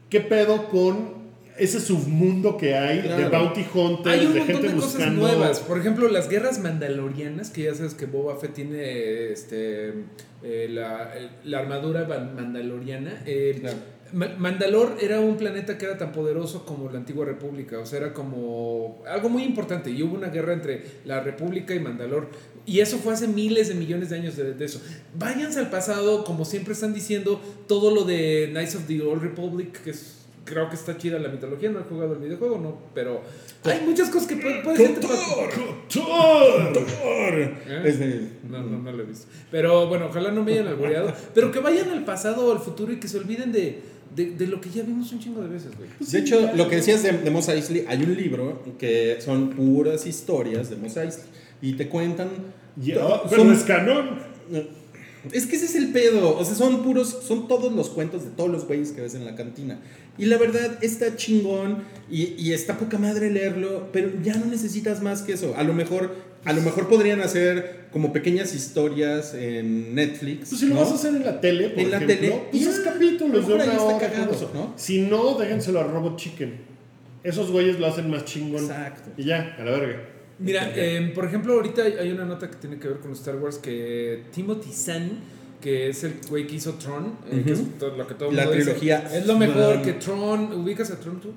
qué 0.09 0.21
pedo 0.21 0.69
con 0.69 1.20
ese 1.63 1.79
submundo 1.79 2.57
que 2.57 2.75
hay 2.75 3.01
de. 3.01 3.29
Bounty 3.29 3.65
Hunters, 3.73 4.19
Hay 4.19 4.25
un 4.25 4.33
de 4.33 4.39
montón 4.39 4.55
gente 4.57 4.67
de 4.69 4.75
cosas 4.75 4.93
buscando. 4.93 5.21
nuevas. 5.21 5.59
Por 5.59 5.77
ejemplo, 5.79 6.07
las 6.09 6.27
guerras 6.29 6.59
mandalorianas, 6.59 7.49
que 7.49 7.63
ya 7.63 7.73
sabes 7.75 7.93
que 7.93 8.05
Boba 8.05 8.37
Fett 8.37 8.53
tiene 8.53 9.31
este, 9.31 9.93
eh, 10.43 10.67
la, 10.69 11.13
la 11.43 11.59
armadura 11.59 12.07
mandaloriana. 12.35 13.21
Eh, 13.25 13.57
Claro. 13.61 13.77
Mandalor 14.13 14.97
era 14.99 15.21
un 15.21 15.37
planeta 15.37 15.77
que 15.77 15.85
era 15.85 15.97
tan 15.97 16.11
poderoso 16.11 16.65
como 16.65 16.89
la 16.91 16.97
antigua 16.97 17.23
república, 17.25 17.79
o 17.79 17.85
sea, 17.85 17.99
era 17.99 18.13
como 18.13 19.01
algo 19.07 19.29
muy 19.29 19.43
importante 19.43 19.89
y 19.89 20.03
hubo 20.03 20.15
una 20.17 20.27
guerra 20.27 20.51
entre 20.51 20.83
la 21.05 21.21
república 21.21 21.73
y 21.73 21.79
Mandalor 21.79 22.27
y 22.65 22.81
eso 22.81 22.97
fue 22.97 23.13
hace 23.13 23.29
miles 23.29 23.69
de 23.69 23.75
millones 23.75 24.09
de 24.09 24.17
años 24.17 24.35
de, 24.35 24.53
de 24.53 24.65
eso. 24.65 24.81
Váyanse 25.17 25.59
al 25.59 25.69
pasado, 25.69 26.25
como 26.25 26.43
siempre 26.43 26.73
están 26.73 26.93
diciendo, 26.93 27.39
todo 27.69 27.89
lo 27.95 28.03
de 28.03 28.49
Knights 28.51 28.75
of 28.75 28.85
the 28.85 29.01
Old 29.01 29.21
Republic, 29.21 29.81
que 29.81 29.91
es- 29.91 30.20
creo 30.45 30.69
que 30.69 30.75
está 30.75 30.97
chida 30.97 31.19
la 31.19 31.29
mitología, 31.29 31.69
no 31.69 31.79
he 31.79 31.83
jugado 31.83 32.13
el 32.13 32.19
videojuego, 32.19 32.57
no, 32.57 32.77
pero 32.93 33.21
hay 33.63 33.81
muchas 33.85 34.09
cosas 34.09 34.27
que 34.27 34.35
puede, 34.37 34.61
puede 34.63 34.77
ser... 34.87 34.95
¿Eh? 37.67 37.81
No, 38.49 38.61
no, 38.63 38.79
no 38.79 38.91
lo 38.91 39.03
he 39.03 39.05
visto. 39.05 39.27
Pero 39.51 39.87
bueno, 39.87 40.07
ojalá 40.07 40.31
no 40.31 40.43
me 40.43 40.53
hayan 40.53 40.67
alboreado. 40.67 41.13
Pero 41.33 41.51
que 41.51 41.59
vayan 41.59 41.89
al 41.89 42.03
pasado 42.05 42.47
o 42.47 42.51
al 42.51 42.59
futuro 42.59 42.91
y 42.91 42.99
que 42.99 43.07
se 43.07 43.17
olviden 43.17 43.51
de, 43.51 43.81
de, 44.15 44.31
de 44.31 44.47
lo 44.47 44.59
que 44.59 44.69
ya 44.69 44.83
vimos 44.83 45.11
un 45.11 45.19
chingo 45.19 45.41
de 45.41 45.49
veces, 45.49 45.71
güey. 45.77 45.89
De 45.99 46.19
hecho, 46.19 46.51
lo 46.55 46.67
que 46.67 46.77
decías 46.77 47.03
de, 47.03 47.11
de 47.13 47.29
Mos 47.31 47.47
Eisley, 47.47 47.85
hay 47.87 48.01
un 48.03 48.15
libro 48.15 48.63
que 48.79 49.17
son 49.21 49.51
puras 49.51 50.05
historias 50.07 50.69
de 50.69 50.75
Mos 50.77 50.97
Eisley 50.97 51.25
y 51.61 51.73
te 51.73 51.87
cuentan. 51.87 52.29
Pero 53.29 53.43
son- 53.43 53.53
es 53.53 53.63
canon. 53.63 54.19
Es 55.31 55.45
que 55.45 55.55
ese 55.55 55.65
es 55.65 55.75
el 55.75 55.91
pedo. 55.91 56.37
O 56.37 56.43
sea, 56.45 56.55
son 56.55 56.83
puros, 56.83 57.19
son 57.27 57.47
todos 57.47 57.71
los 57.73 57.89
cuentos 57.89 58.23
de 58.23 58.31
todos 58.31 58.49
los 58.49 58.65
güeyes 58.67 58.91
que 58.91 59.01
ves 59.01 59.15
en 59.15 59.25
la 59.25 59.35
cantina. 59.35 59.79
Y 60.17 60.25
la 60.25 60.37
verdad 60.37 60.79
está 60.83 61.15
chingón 61.15 61.83
y, 62.09 62.33
y 62.37 62.53
está 62.53 62.77
poca 62.77 62.97
madre 62.97 63.29
leerlo, 63.31 63.89
pero 63.93 64.11
ya 64.23 64.35
no 64.35 64.45
necesitas 64.45 65.01
más 65.01 65.21
que 65.21 65.33
eso. 65.33 65.53
A 65.55 65.63
lo 65.63 65.73
mejor, 65.73 66.15
a 66.43 66.53
lo 66.53 66.61
mejor 66.61 66.89
podrían 66.89 67.21
hacer 67.21 67.87
como 67.91 68.13
pequeñas 68.13 68.53
historias 68.55 69.33
en 69.33 69.95
Netflix. 69.95 70.49
Pues 70.49 70.59
si 70.61 70.67
lo 70.67 70.75
¿no? 70.75 70.81
vas 70.81 70.91
a 70.91 70.95
hacer 70.95 71.15
en 71.15 71.23
la 71.25 71.39
tele, 71.39 71.69
por 71.69 71.79
En 71.79 71.91
la 71.91 71.97
ejemplo, 71.97 72.15
tele, 72.17 72.43
pues 72.51 72.67
es 72.67 72.79
capítulos 72.79 73.47
de 73.47 73.53
una 73.53 73.81
hora. 73.81 73.97
cagado. 73.99 74.51
¿no? 74.53 74.73
Si 74.75 75.01
no, 75.01 75.37
déjenselo 75.37 75.79
a 75.79 75.83
Robot 75.83 76.17
Chicken. 76.17 76.71
Esos 77.23 77.51
güeyes 77.51 77.79
lo 77.79 77.87
hacen 77.87 78.09
más 78.09 78.25
chingón. 78.25 78.63
Exacto. 78.63 79.11
Y 79.17 79.25
ya, 79.25 79.55
a 79.59 79.63
la 79.63 79.71
verga. 79.71 79.99
Mira, 80.41 80.71
eh, 80.75 81.11
por 81.13 81.25
ejemplo, 81.25 81.53
ahorita 81.53 81.83
hay- 81.83 82.11
una 82.11 82.25
nota 82.25 82.49
que 82.49 82.55
tiene 82.57 82.77
que 82.79 82.87
ver 82.87 82.97
con 82.97 83.11
Star 83.13 83.35
Wars 83.37 83.57
que 83.57 84.23
Timothy 84.33 84.71
Zahn, 84.73 85.19
que 85.61 85.89
es 85.89 86.03
el 86.03 86.13
güey 86.29 86.47
que 86.47 86.55
hizo 86.55 86.73
Tron, 86.73 87.17
eh, 87.31 87.43
que 87.45 87.51
es 87.53 87.61
todo 87.77 87.95
lo 87.95 88.07
que 88.07 88.15
todo 88.15 88.31
La 88.31 88.43
mundo 88.43 88.57
dice, 88.57 88.71
trilogía. 88.71 89.09
es 89.13 89.25
lo 89.27 89.37
mejor 89.37 89.81
que 89.83 89.93
Tron. 89.93 90.51
¿Ubicas 90.53 90.89
a 90.91 90.99
Tron 90.99 91.19
tú? 91.21 91.31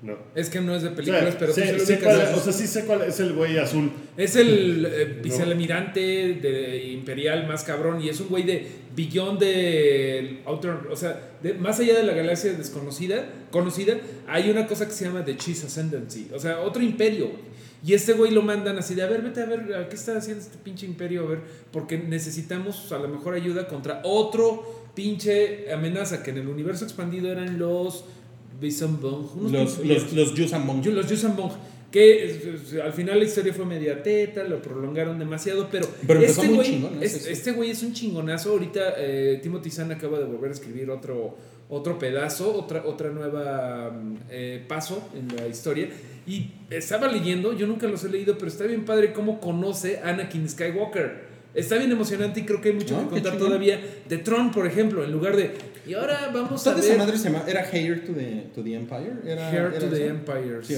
No. 0.00 0.16
Es 0.36 0.48
que 0.48 0.60
no 0.60 0.74
es 0.76 0.82
de 0.82 0.90
O 0.90 0.94
películas, 0.94 1.24
sea, 1.24 1.38
pero 1.40 1.52
tú 1.52 1.60
sí 1.60 1.66
sé 1.86 1.98
cuál- 1.98 2.20
o 2.34 2.40
sea, 2.40 2.52
sí 2.52 2.66
sé 2.68 2.84
cuál 2.84 3.02
es 3.02 3.18
el 3.18 3.32
güey 3.32 3.58
azul. 3.58 3.90
Es 4.16 4.36
el 4.36 4.86
eh, 4.88 5.18
vicealmirante 5.22 6.00
de 6.40 6.84
Imperial 6.92 7.48
más 7.48 7.64
cabrón 7.64 8.00
y 8.00 8.08
es 8.08 8.20
un 8.20 8.28
güey 8.28 8.44
de 8.44 8.64
billón 8.94 9.38
de 9.40 10.38
outer, 10.46 10.76
o 10.90 10.94
sea, 10.96 11.20
de- 11.42 11.54
más 11.54 11.80
allá 11.80 11.96
de 11.98 12.04
la 12.04 12.12
galaxia 12.14 12.52
desconocida, 12.52 13.26
conocida, 13.50 13.96
hay 14.28 14.50
una 14.50 14.66
cosa 14.68 14.86
que 14.86 14.92
se 14.92 15.04
llama 15.04 15.24
The 15.24 15.36
Cheese 15.36 15.66
Ascendancy, 15.66 16.28
o 16.32 16.38
sea, 16.38 16.60
otro 16.60 16.80
imperio. 16.82 17.26
güey. 17.26 17.48
Y 17.86 17.94
este 17.94 18.12
güey 18.14 18.32
lo 18.32 18.42
mandan 18.42 18.76
así 18.78 18.94
de, 18.94 19.02
a 19.02 19.06
ver, 19.06 19.22
vete 19.22 19.40
a 19.40 19.46
ver, 19.46 19.72
¿a 19.74 19.88
¿qué 19.88 19.94
está 19.94 20.16
haciendo 20.16 20.42
este 20.42 20.58
pinche 20.58 20.84
imperio? 20.86 21.24
A 21.24 21.26
ver, 21.30 21.40
porque 21.70 21.96
necesitamos 21.98 22.90
a 22.92 22.98
lo 22.98 23.08
mejor 23.08 23.34
ayuda 23.34 23.68
contra 23.68 24.00
otro 24.04 24.90
pinche 24.94 25.72
amenaza 25.72 26.22
que 26.22 26.30
en 26.30 26.38
el 26.38 26.48
universo 26.48 26.84
expandido 26.84 27.30
eran 27.30 27.58
los 27.58 28.04
unos 29.36 29.52
Los, 29.52 29.78
los, 29.86 30.12
los 30.12 30.34
Yuuzhan 30.34 30.66
Vong. 30.66 30.82
yo- 30.82 30.90
los 30.90 31.06
que 31.90 32.24
es- 32.26 32.74
al 32.82 32.92
final 32.92 33.18
la 33.18 33.24
historia 33.24 33.54
fue 33.54 33.64
media 33.64 34.02
teta, 34.02 34.44
lo 34.44 34.60
prolongaron 34.60 35.18
demasiado, 35.18 35.68
pero, 35.70 35.86
Pero 36.06 36.20
este 36.20 36.46
güey 36.48 36.66
chingón, 36.68 37.02
es- 37.02 37.26
este 37.26 37.52
güey 37.52 37.70
es 37.70 37.82
un 37.82 37.92
chingonazo. 37.94 38.50
Ahorita 38.50 38.94
eh, 38.98 39.40
Timothy 39.42 39.70
Zahn 39.70 39.92
acaba 39.92 40.18
de 40.18 40.26
volver 40.26 40.50
a 40.50 40.54
escribir 40.54 40.90
otro, 40.90 41.36
otro 41.70 41.98
pedazo, 41.98 42.54
otra, 42.54 42.84
otra 42.86 43.10
nueva 43.10 43.90
mm, 43.90 44.14
eh, 44.30 44.64
paso 44.66 45.08
en 45.14 45.34
la 45.36 45.46
historia. 45.46 45.88
Y 46.26 46.50
estaba 46.70 47.08
leyendo, 47.08 47.52
yo 47.52 47.66
nunca 47.66 47.86
los 47.86 48.04
he 48.04 48.08
leído, 48.08 48.36
pero 48.36 48.48
está 48.48 48.64
bien 48.64 48.84
padre 48.84 49.12
cómo 49.12 49.40
conoce 49.40 50.00
Anakin 50.02 50.48
Skywalker. 50.48 51.28
Está 51.54 51.76
bien 51.76 51.90
emocionante 51.90 52.40
y 52.40 52.44
creo 52.44 52.60
que 52.60 52.68
hay 52.68 52.74
mucho 52.74 52.96
Ah, 52.96 53.04
que 53.04 53.08
contar 53.08 53.38
todavía 53.38 53.80
de 54.06 54.18
Tron, 54.18 54.50
por 54.52 54.66
ejemplo, 54.66 55.02
en 55.02 55.10
lugar 55.10 55.34
de. 55.34 55.50
Y 55.86 55.94
ahora 55.94 56.30
vamos 56.32 56.60
a 56.66 56.70
¿Toda 56.70 56.80
esa 56.80 56.90
ver. 56.90 56.98
madre 56.98 57.16
se 57.18 57.30
llama? 57.30 57.44
¿Era 57.48 57.62
Hair 57.62 58.04
to 58.04 58.12
the, 58.12 58.50
to 58.54 58.62
the 58.62 58.74
Empire? 58.74 59.12
Era, 59.24 59.50
era 59.50 59.78
to 59.78 59.86
the? 59.88 60.06
Empire. 60.08 60.58
Sí. 60.62 60.76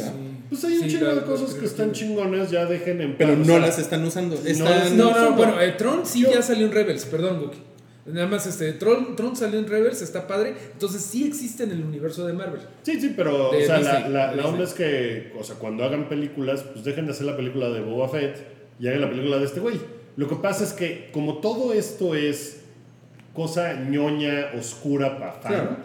Pues 0.48 0.64
hay 0.64 0.74
un 0.78 0.82
Sí, 0.84 0.90
chingo 0.96 1.12
de 1.12 1.22
cosas 1.22 1.54
que 1.54 1.66
están 1.66 1.90
chingonas, 1.90 2.50
ya 2.52 2.64
dejen 2.66 3.00
en 3.00 3.16
Pero 3.18 3.30
paz, 3.34 3.38
no 3.38 3.54
o 3.54 3.56
sea, 3.58 3.66
las 3.66 3.78
están 3.80 4.04
usando. 4.04 4.36
no 4.36 4.48
Están- 4.48 4.96
No, 4.96 5.10
no, 5.30 5.32
bueno, 5.36 5.60
eh, 5.60 5.72
Tron 5.76 6.06
sí 6.06 6.22
Yo- 6.22 6.32
ya 6.32 6.40
salió 6.40 6.66
en 6.66 6.72
Rebels, 6.72 7.04
perdón, 7.06 7.40
Wookie. 7.40 7.58
Nada 8.12 8.26
más, 8.26 8.46
este, 8.46 8.72
Tron, 8.74 9.16
Tron 9.16 9.36
salió 9.36 9.58
en 9.58 9.66
Rebels, 9.68 10.02
está 10.02 10.26
padre. 10.26 10.54
Entonces 10.72 11.02
sí 11.02 11.26
existe 11.26 11.64
en 11.64 11.70
el 11.72 11.82
universo 11.84 12.26
de 12.26 12.32
Marvel. 12.32 12.60
Sí, 12.82 13.00
sí, 13.00 13.12
pero 13.16 13.50
De 13.50 13.62
o 13.62 13.66
sea, 13.66 13.78
Disney, 13.78 14.02
la, 14.04 14.08
la- 14.08 14.34
la 14.36 14.46
onda 14.46 14.64
es 14.64 14.74
que, 14.74 15.32
o 15.38 15.42
sea, 15.44 15.56
cuando 15.56 15.84
hagan 15.84 16.08
películas, 16.08 16.62
pues 16.72 16.84
dejen 16.84 17.06
de 17.06 17.12
hacer 17.12 17.26
la 17.26 17.36
película 17.36 17.68
de 17.70 17.80
Boba 17.80 18.08
Fett 18.08 18.36
y 18.78 18.88
hagan 18.88 19.00
la 19.02 19.10
película 19.10 19.38
de 19.38 19.44
este 19.44 19.60
güey. 19.60 19.76
Lo 20.16 20.28
que 20.28 20.36
pasa 20.36 20.64
es 20.64 20.72
que, 20.72 21.10
como 21.12 21.38
todo 21.38 21.72
esto 21.72 22.14
es 22.14 22.62
cosa 23.34 23.74
ñoña, 23.74 24.50
oscura, 24.58 25.18
para 25.18 25.40
Claro. 25.40 25.76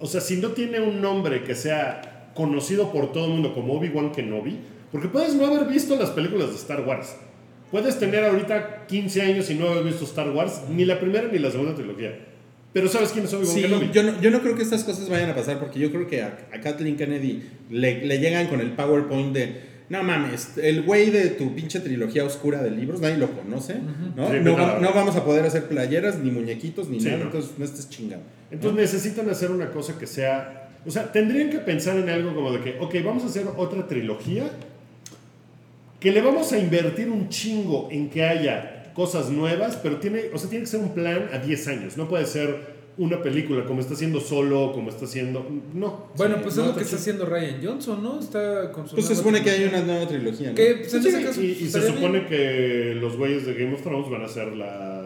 o 0.00 0.06
sea, 0.06 0.20
si 0.20 0.36
no 0.36 0.48
tiene 0.48 0.80
un 0.80 1.00
nombre 1.00 1.44
que 1.44 1.54
sea 1.54 2.30
conocido 2.34 2.92
por 2.92 3.12
todo 3.12 3.26
el 3.26 3.32
mundo 3.32 3.54
como 3.54 3.74
Obi-Wan 3.74 4.12
Kenobi, 4.12 4.58
porque 4.92 5.08
puedes 5.08 5.34
no 5.34 5.46
haber 5.46 5.66
visto 5.66 5.96
las 5.96 6.10
películas 6.10 6.48
de 6.50 6.56
Star 6.56 6.80
Wars. 6.86 7.16
Puedes 7.70 7.98
tener 7.98 8.24
ahorita 8.24 8.86
15 8.86 9.22
años 9.22 9.50
y 9.50 9.54
no 9.54 9.68
haber 9.68 9.84
visto 9.84 10.04
Star 10.04 10.30
Wars, 10.30 10.62
ni 10.70 10.84
la 10.84 10.98
primera 10.98 11.28
ni 11.30 11.38
la 11.38 11.50
segunda 11.50 11.74
trilogía. 11.74 12.18
Pero 12.72 12.88
sabes 12.88 13.10
quién 13.10 13.24
es 13.24 13.32
Obi-Wan 13.34 13.54
Sí, 13.54 13.62
Kenobi. 13.62 13.90
yo 13.92 14.02
no, 14.02 14.20
yo 14.20 14.30
no 14.30 14.40
creo 14.40 14.54
que 14.54 14.62
estas 14.62 14.84
cosas 14.84 15.08
vayan 15.08 15.30
a 15.30 15.34
pasar 15.34 15.58
porque 15.58 15.78
yo 15.78 15.90
creo 15.90 16.06
que 16.06 16.22
a, 16.22 16.48
a 16.52 16.60
Kathleen 16.60 16.96
Kennedy 16.96 17.42
le, 17.70 18.04
le 18.04 18.18
llegan 18.18 18.46
con 18.46 18.60
el 18.60 18.72
PowerPoint 18.72 19.32
de 19.34 19.68
no 19.88 20.02
mames, 20.02 20.58
el 20.62 20.82
güey 20.82 21.08
de 21.10 21.28
tu 21.30 21.54
pinche 21.54 21.80
trilogía 21.80 22.22
oscura 22.24 22.62
de 22.62 22.70
libros, 22.70 23.00
nadie 23.00 23.16
lo 23.16 23.30
conoce, 23.30 23.76
¿no? 24.14 24.30
Sí, 24.30 24.36
no, 24.42 24.54
va- 24.54 24.78
no 24.80 24.92
vamos 24.92 25.16
a 25.16 25.24
poder 25.24 25.46
hacer 25.46 25.64
playeras, 25.64 26.18
ni 26.18 26.30
muñequitos, 26.30 26.90
ni 26.90 27.00
Sí, 27.00 27.06
nada, 27.06 27.18
no. 27.20 27.24
entonces 27.24 27.52
no 27.56 27.64
estés 27.64 27.88
chingando. 27.88 28.26
Entonces 28.50 28.78
necesitan 28.78 29.30
hacer 29.30 29.50
una 29.50 29.70
cosa 29.70 29.98
que 29.98 30.06
sea. 30.06 30.68
O 30.86 30.90
sea, 30.90 31.10
tendrían 31.10 31.48
que 31.48 31.58
pensar 31.60 31.96
en 31.96 32.10
algo 32.10 32.34
como 32.34 32.52
de 32.52 32.60
que, 32.60 32.76
ok, 32.78 32.96
vamos 33.02 33.22
a 33.24 33.28
hacer 33.28 33.46
otra 33.56 33.86
trilogía 33.86 34.50
que 36.00 36.12
le 36.12 36.20
vamos 36.22 36.52
a 36.52 36.58
invertir 36.58 37.10
un 37.10 37.28
chingo 37.28 37.88
en 37.90 38.08
que 38.10 38.22
haya 38.24 38.92
cosas 38.94 39.30
nuevas, 39.30 39.76
pero 39.82 39.96
tiene, 39.98 40.24
o 40.32 40.38
sea, 40.38 40.48
tiene 40.50 40.64
que 40.64 40.70
ser 40.70 40.80
un 40.80 40.94
plan 40.94 41.28
a 41.32 41.38
10 41.38 41.68
años. 41.68 41.96
No 41.96 42.08
puede 42.08 42.26
ser 42.26 42.78
una 42.98 43.22
película, 43.22 43.64
como 43.64 43.80
está 43.80 43.94
haciendo 43.94 44.18
solo, 44.20 44.72
como 44.72 44.90
está 44.90 45.04
haciendo. 45.04 45.46
No. 45.72 46.08
Bueno, 46.16 46.34
Sí, 46.36 46.40
pues 46.42 46.56
no, 46.56 46.62
es 46.62 46.68
lo 46.70 46.74
que 46.74 46.82
está 46.82 46.96
haciendo 46.96 47.26
Ryan 47.26 47.60
Johnson, 47.62 48.02
¿no? 48.02 48.18
Está 48.18 48.72
con 48.72 48.88
su 48.88 48.96
Pues 48.96 49.06
se 49.06 49.14
supone 49.14 49.40
que 49.42 49.50
hay 49.50 49.64
una 49.64 49.82
nueva 49.82 50.08
trilogía, 50.08 50.48
¿no? 50.48 50.54
Que, 50.56 50.74
pues, 50.80 50.94
en 50.94 51.02
Sí, 51.04 51.08
ese 51.10 51.22
caso, 51.22 51.40
y, 51.42 51.46
y 51.46 51.68
se 51.68 51.86
supone 51.86 52.20
bien. 52.20 52.26
que 52.26 52.96
los 53.00 53.16
güeyes 53.16 53.46
de 53.46 53.54
Game 53.54 53.72
of 53.74 53.82
Thrones 53.82 54.10
van 54.10 54.22
a 54.22 54.24
hacer 54.24 54.48
la 54.56 55.04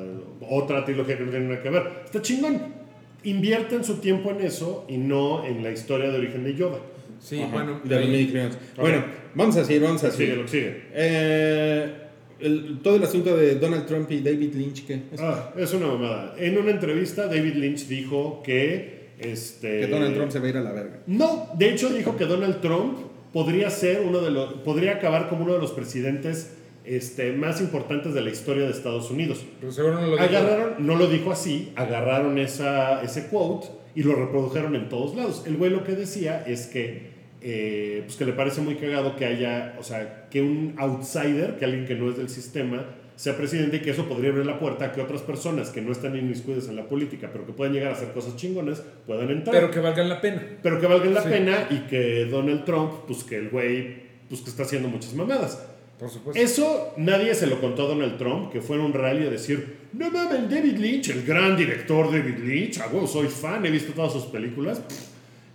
otra 0.48 0.84
trilogía 0.86 1.18
que 1.18 1.24
no 1.24 1.30
tiene 1.30 1.48
nada 1.48 1.62
que 1.62 1.68
ver. 1.70 1.82
Está 2.06 2.22
chingón. 2.22 2.80
Invierten 3.24 3.84
su 3.84 3.96
tiempo 3.96 4.30
en 4.30 4.40
eso 4.40 4.84
y 4.88 4.96
no 4.96 5.44
en 5.44 5.62
la 5.62 5.70
historia 5.70 6.10
de 6.10 6.16
origen 6.18 6.44
de 6.44 6.54
Yoda. 6.54 6.78
Sí, 7.22 7.40
Ajá, 7.40 7.52
bueno. 7.52 7.80
de 7.84 7.94
los 7.94 8.04
ahí- 8.04 8.10
midi-chlorians. 8.10 8.58
Bueno, 8.76 9.04
vamos 9.34 9.56
a 9.56 9.64
seguir, 9.64 9.82
vamos 9.82 10.02
a 10.04 10.10
Sigue 10.10 10.16
seguir. 10.26 10.36
lo 10.38 10.42
que 10.44 10.48
sigue. 10.50 10.82
Eh, 10.92 11.92
el- 12.40 12.80
todo 12.82 12.96
el 12.96 13.02
asunto 13.04 13.36
de 13.36 13.54
Donald 13.56 13.86
Trump 13.86 14.10
y 14.10 14.20
David 14.20 14.54
Lynch, 14.54 14.84
¿qué? 14.86 14.94
Es- 15.12 15.20
Ah, 15.20 15.52
es 15.56 15.72
una 15.72 15.86
mamada. 15.86 16.34
En 16.38 16.58
una 16.58 16.70
entrevista, 16.72 17.26
David 17.26 17.54
Lynch 17.54 17.86
dijo 17.86 18.42
que. 18.44 19.02
Este, 19.20 19.80
que 19.82 19.86
Donald 19.86 20.14
Trump 20.16 20.32
se 20.32 20.40
va 20.40 20.46
a 20.46 20.48
ir 20.48 20.56
a 20.56 20.62
la 20.62 20.72
verga. 20.72 20.98
No, 21.06 21.48
de 21.56 21.70
hecho 21.70 21.90
dijo 21.90 22.16
que 22.16 22.24
Donald 22.24 22.60
Trump 22.60 22.98
podría 23.32 23.70
ser 23.70 24.00
uno 24.00 24.20
de 24.20 24.32
los. 24.32 24.54
podría 24.64 24.92
acabar 24.94 25.28
como 25.28 25.44
uno 25.44 25.54
de 25.54 25.60
los 25.60 25.70
presidentes 25.70 26.54
este, 26.84 27.32
más 27.32 27.60
importantes 27.60 28.12
de 28.14 28.20
la 28.22 28.30
historia 28.30 28.64
de 28.64 28.70
Estados 28.72 29.08
Unidos. 29.12 29.44
Pero 29.60 29.70
seguro 29.70 29.94
no 30.00 30.06
lo 30.08 30.12
dijo. 30.16 30.24
Agarraron, 30.24 30.84
no 30.84 30.96
lo 30.96 31.06
dijo 31.06 31.30
así, 31.30 31.70
agarraron 31.76 32.36
esa, 32.38 33.00
ese 33.04 33.28
quote 33.28 33.68
y 33.94 34.02
lo 34.02 34.16
reprodujeron 34.16 34.74
en 34.74 34.88
todos 34.88 35.14
lados. 35.14 35.44
El 35.46 35.56
güey 35.58 35.70
lo 35.70 35.84
que 35.84 35.92
decía 35.92 36.42
es 36.44 36.66
que, 36.66 37.11
eh, 37.42 38.02
pues 38.04 38.16
que 38.16 38.24
le 38.24 38.32
parece 38.32 38.60
muy 38.60 38.76
cagado 38.76 39.16
que 39.16 39.24
haya, 39.26 39.76
o 39.78 39.82
sea, 39.82 40.26
que 40.30 40.40
un 40.42 40.74
outsider, 40.78 41.56
que 41.58 41.64
alguien 41.64 41.86
que 41.86 41.94
no 41.94 42.08
es 42.10 42.16
del 42.16 42.28
sistema, 42.28 42.84
sea 43.16 43.36
presidente 43.36 43.76
y 43.76 43.80
que 43.80 43.90
eso 43.90 44.08
podría 44.08 44.30
abrir 44.30 44.46
la 44.46 44.58
puerta 44.58 44.86
a 44.86 44.92
que 44.92 45.00
otras 45.00 45.20
personas 45.22 45.70
que 45.70 45.80
no 45.82 45.92
están 45.92 46.16
inmiscuidas 46.16 46.68
en 46.68 46.76
la 46.76 46.84
política, 46.88 47.28
pero 47.32 47.46
que 47.46 47.52
pueden 47.52 47.72
llegar 47.74 47.90
a 47.90 47.94
hacer 47.94 48.12
cosas 48.12 48.36
chingonas, 48.36 48.82
puedan 49.06 49.30
entrar. 49.30 49.54
Pero 49.54 49.70
que 49.70 49.80
valgan 49.80 50.08
la 50.08 50.20
pena. 50.20 50.42
pero 50.62 50.80
que 50.80 50.86
valgan 50.86 51.14
la 51.14 51.22
Sí. 51.22 51.28
pena 51.28 51.66
y 51.70 51.78
que 51.88 52.24
Donald 52.24 52.64
Trump, 52.64 52.90
pues 53.06 53.22
que 53.22 53.36
el 53.36 53.50
güey, 53.50 53.96
pues 54.28 54.40
que 54.40 54.50
está 54.50 54.62
haciendo 54.62 54.88
muchas 54.88 55.14
mamadas. 55.14 55.62
Por 55.98 56.10
supuesto. 56.10 56.42
Eso 56.42 56.94
nadie 56.96 57.32
se 57.36 57.46
lo 57.46 57.60
contó 57.60 57.84
a 57.84 57.88
Donald 57.88 58.18
Trump, 58.18 58.50
que 58.50 58.60
fue 58.60 58.74
en 58.76 58.82
un 58.82 58.92
rally 58.92 59.26
a 59.26 59.30
decir, 59.30 59.76
no 59.92 60.10
mames, 60.10 60.50
David 60.50 60.78
Lynch, 60.78 61.10
el 61.10 61.22
gran 61.24 61.56
director 61.56 62.10
David 62.10 62.38
Lynch, 62.42 62.80
güey, 62.90 63.06
soy 63.06 63.28
fan, 63.28 63.64
he 63.66 63.70
visto 63.70 63.92
todas 63.92 64.12
sus 64.12 64.24
películas. 64.24 64.82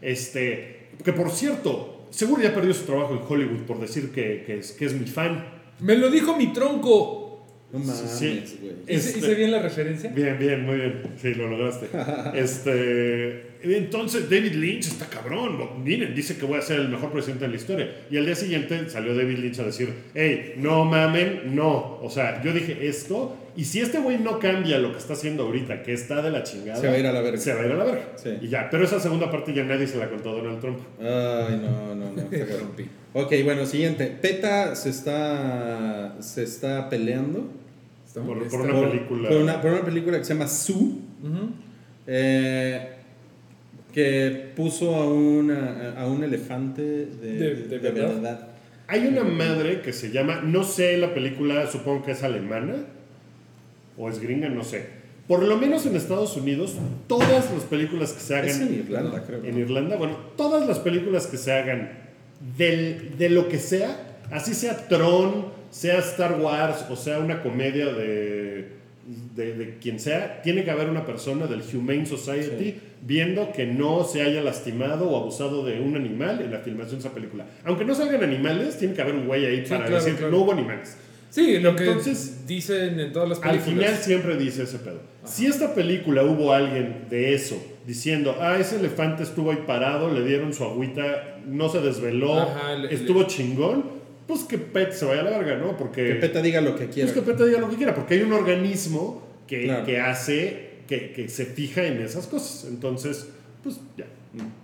Este, 0.02 0.77
que 1.04 1.14
por 1.14 1.30
cierto, 1.32 2.08
seguro 2.10 2.42
ya 2.42 2.54
perdió 2.54 2.74
su 2.74 2.86
trabajo 2.86 3.14
en 3.14 3.20
Hollywood 3.28 3.62
por 3.66 3.80
decir 3.80 4.12
que, 4.12 4.44
que 4.46 4.58
es, 4.60 4.72
que 4.72 4.86
es 4.86 4.94
mi 4.94 5.06
fan. 5.08 5.46
Me 5.80 5.96
lo 5.96 6.10
dijo 6.10 6.36
mi 6.36 6.54
tronco. 6.54 7.24
No 7.72 7.80
mames, 7.80 7.98
Sí. 8.18 8.42
¿Hice, 8.46 8.56
Este- 8.88 9.20
hice 9.20 9.36
bien 9.36 9.52
la 9.52 9.62
referencia? 9.62 10.10
Bien, 10.10 10.38
bien, 10.40 10.66
muy 10.66 10.78
bien. 10.78 11.02
Sí, 11.22 11.34
lo 11.34 11.50
lograste. 11.50 11.88
este, 12.34 13.58
entonces 13.62 14.30
David 14.30 14.54
Lynch 14.54 14.88
está 14.88 15.08
cabrón. 15.08 15.84
Miren, 15.84 16.16
dice 16.16 16.38
que 16.38 16.46
voy 16.46 16.60
a 16.60 16.62
ser 16.62 16.80
el 16.80 16.90
mejor 16.90 17.12
presidente 17.12 17.44
de 17.46 17.50
la 17.50 17.56
historia. 17.58 18.06
Y 18.10 18.18
al 18.18 18.26
día 18.26 18.36
siguiente 18.36 18.90
salió 18.90 19.16
David 19.16 19.40
Lynch 19.40 19.60
a 19.60 19.64
decir, 19.64 19.90
hey, 20.16 20.54
no 20.58 20.86
mamen, 20.86 21.56
no. 21.56 22.00
O 22.02 22.10
sea, 22.10 22.42
yo 22.42 22.54
dije 22.54 22.88
esto. 22.88 23.36
Y 23.58 23.66
si 23.66 23.82
este 23.82 24.00
güey 24.00 24.20
no 24.20 24.38
cambia 24.40 24.78
lo 24.78 24.92
que 24.94 25.00
está 25.00 25.14
haciendo 25.14 25.44
ahorita, 25.44 25.82
que 25.84 25.92
está 25.92 26.22
de 26.22 26.30
la 26.30 26.44
chingada, 26.44 26.80
Se 26.80 26.88
va 26.88 26.94
a 26.94 26.98
ir 27.00 27.08
a 27.08 27.12
la 27.12 27.22
verga. 27.22 27.38
Se 27.40 27.54
va 27.54 27.62
a 27.62 27.66
ir 27.66 27.72
a 27.72 27.76
la 27.76 27.84
verga. 27.86 28.08
Sí. 28.16 28.30
Y 28.42 28.48
ya, 28.50 28.70
pero 28.70 28.84
esa 28.86 29.00
segunda 29.00 29.30
parte 29.32 29.54
ya 29.54 29.64
nadie 29.64 29.88
se 29.88 29.98
la 29.98 30.10
contó 30.10 30.30
a 30.30 30.34
Donald 30.36 30.60
Trump. 30.62 30.78
Ay, 31.02 31.60
no, 31.62 31.96
no, 31.96 32.12
no. 32.14 32.22
está 32.22 32.38
cabrón. 32.46 32.60
Rompí. 32.68 32.86
ok, 33.14 33.34
bueno, 33.44 33.66
siguiente. 33.66 34.06
PETA 34.22 34.76
se 34.76 34.90
está, 34.92 36.16
se 36.22 36.44
está 36.44 36.88
peleando 36.88 37.50
Está 38.06 38.22
Por- 38.22 38.38
una 38.38 38.74
por, 38.74 38.90
película. 38.92 39.28
por 39.30 39.38
una, 39.38 39.62
por 39.62 39.72
una 39.74 39.82
película 39.84 40.18
que 40.20 40.24
se 40.24 40.34
llama 40.34 40.48
Sue, 40.48 40.92
eh, 42.08 42.90
que 43.94 44.52
puso 44.56 44.96
a, 44.96 45.08
una, 45.12 45.94
a 45.98 46.08
un 46.08 46.24
elefante 46.24 46.82
de, 46.84 47.56
¿De- 47.68 47.80
de 47.80 47.90
verdad? 47.92 48.48
Hay 48.88 49.08
una 49.08 49.24
madre 49.24 49.82
que 49.82 49.92
se 49.92 50.12
llama, 50.12 50.42
no 50.44 50.64
sé 50.64 50.98
la 50.98 51.14
película, 51.14 51.68
supongo 51.68 52.06
que 52.06 52.12
es 52.12 52.24
alemana 52.24 52.76
o 53.98 54.10
es 54.10 54.20
gringa, 54.20 54.50
no 54.50 54.64
sé. 54.64 54.86
Por 55.28 55.44
lo 55.44 55.58
menos 55.58 55.86
en 55.86 55.96
Estados 55.96 56.38
Unidos, 56.38 56.76
todas 57.08 57.52
las 57.52 57.64
películas 57.70 58.14
que 58.14 58.22
se 58.22 58.36
hagan 58.36 58.50
Es 58.50 58.60
en 58.62 58.74
Irlanda, 58.76 59.24
creo. 59.26 59.44
en 59.44 59.58
Irlanda, 59.58 59.98
bueno, 59.98 60.16
todas 60.38 60.66
las 60.68 60.80
películas 60.80 61.28
que 61.28 61.38
se 61.38 61.52
hagan 61.52 61.92
del- 62.58 63.18
de 63.18 63.30
lo 63.30 63.50
que 63.50 63.60
sea, 63.60 64.18
así 64.32 64.54
sea 64.54 64.88
Tron, 64.88 65.48
sea 65.70 65.98
Star 66.00 66.40
Wars 66.40 66.86
o 66.90 66.96
sea 66.96 67.20
una 67.20 67.42
comedia 67.44 67.88
de, 67.88 68.70
de, 69.36 69.54
de 69.54 69.78
quien 69.82 70.00
sea, 70.00 70.42
tiene 70.44 70.64
que 70.64 70.72
haber 70.72 70.90
una 70.90 71.06
persona 71.06 71.46
del 71.48 71.62
Humane 71.74 72.06
Society 72.06 72.80
viendo 73.02 73.52
que 73.52 73.66
no 73.66 74.04
se 74.06 74.22
haya 74.22 74.42
lastimado 74.42 75.10
o 75.10 75.18
abusado 75.18 75.66
de 75.66 75.80
un 75.82 75.96
animal 75.96 76.42
en 76.42 76.52
la 76.52 76.60
filmación 76.60 77.00
de 77.02 77.08
esa 77.08 77.14
película. 77.14 77.46
Aunque 77.66 77.84
no 77.86 77.94
salgan 77.96 78.24
animales, 78.24 78.78
tiene 78.78 78.94
que 78.94 79.02
haber 79.02 79.16
un 79.16 79.28
güey 79.28 79.46
ahí 79.46 79.64
Sí, 79.66 79.70
para 79.70 79.86
claro, 79.88 80.04
decir 80.04 80.18
claro. 80.18 80.32
no 80.32 80.38
hubo 80.40 80.54
animales. 80.54 80.98
Sí, 81.30 81.60
lo 81.60 81.76
que 81.76 81.86
Entonces, 81.86 82.48
dicen 82.48 83.00
en 83.00 83.12
todas 83.12 83.30
las 83.30 83.38
Al 83.40 83.60
películas. 83.60 83.70
final 83.90 83.96
siempre 84.04 84.38
dice 84.38 84.64
ese 84.64 84.80
pedo. 84.80 85.02
Si 85.26 85.46
esta 85.46 85.74
película 85.76 86.24
hubo 86.24 86.54
alguien 86.54 87.06
de 87.10 87.34
eso 87.34 87.62
diciendo, 87.86 88.38
ah, 88.40 88.58
ese 88.60 88.78
elefante 88.78 89.24
estuvo 89.24 89.52
ahí 89.52 89.64
parado, 89.68 90.12
le 90.12 90.26
dieron 90.26 90.54
su 90.54 90.64
agüita, 90.64 91.40
no 91.46 91.70
se 91.70 91.80
desveló, 91.82 92.40
Ajá, 92.40 92.76
le- 92.76 92.94
estuvo 92.94 93.24
chingón, 93.24 93.86
pues 94.26 94.44
que 94.44 94.58
PET 94.58 94.92
se 94.94 95.06
vaya 95.06 95.22
a 95.22 95.24
la 95.26 95.38
verga, 95.38 95.58
¿no? 95.58 95.78
Porque 95.78 96.06
Que 96.08 96.16
PETA 96.16 96.42
diga 96.42 96.62
lo 96.62 96.76
que 96.76 96.88
quiera. 96.88 97.12
pues 97.12 97.26
que 97.26 97.32
PET 97.34 97.46
diga 97.46 97.60
lo 97.60 97.70
que 97.70 97.76
quiera, 97.76 97.94
porque 97.94 98.16
hay 98.16 98.22
un 98.22 98.34
organismo 98.34 99.26
que, 99.48 99.64
Claro. 99.64 99.86
que 99.86 100.00
hace, 100.00 100.70
que, 100.88 101.12
que 101.12 101.30
se 101.30 101.46
fija 101.46 101.86
en 101.86 102.02
esas 102.02 102.28
cosas. 102.28 102.66
Entonces, 102.70 103.28
pues 103.64 103.80
ya. 103.98 104.06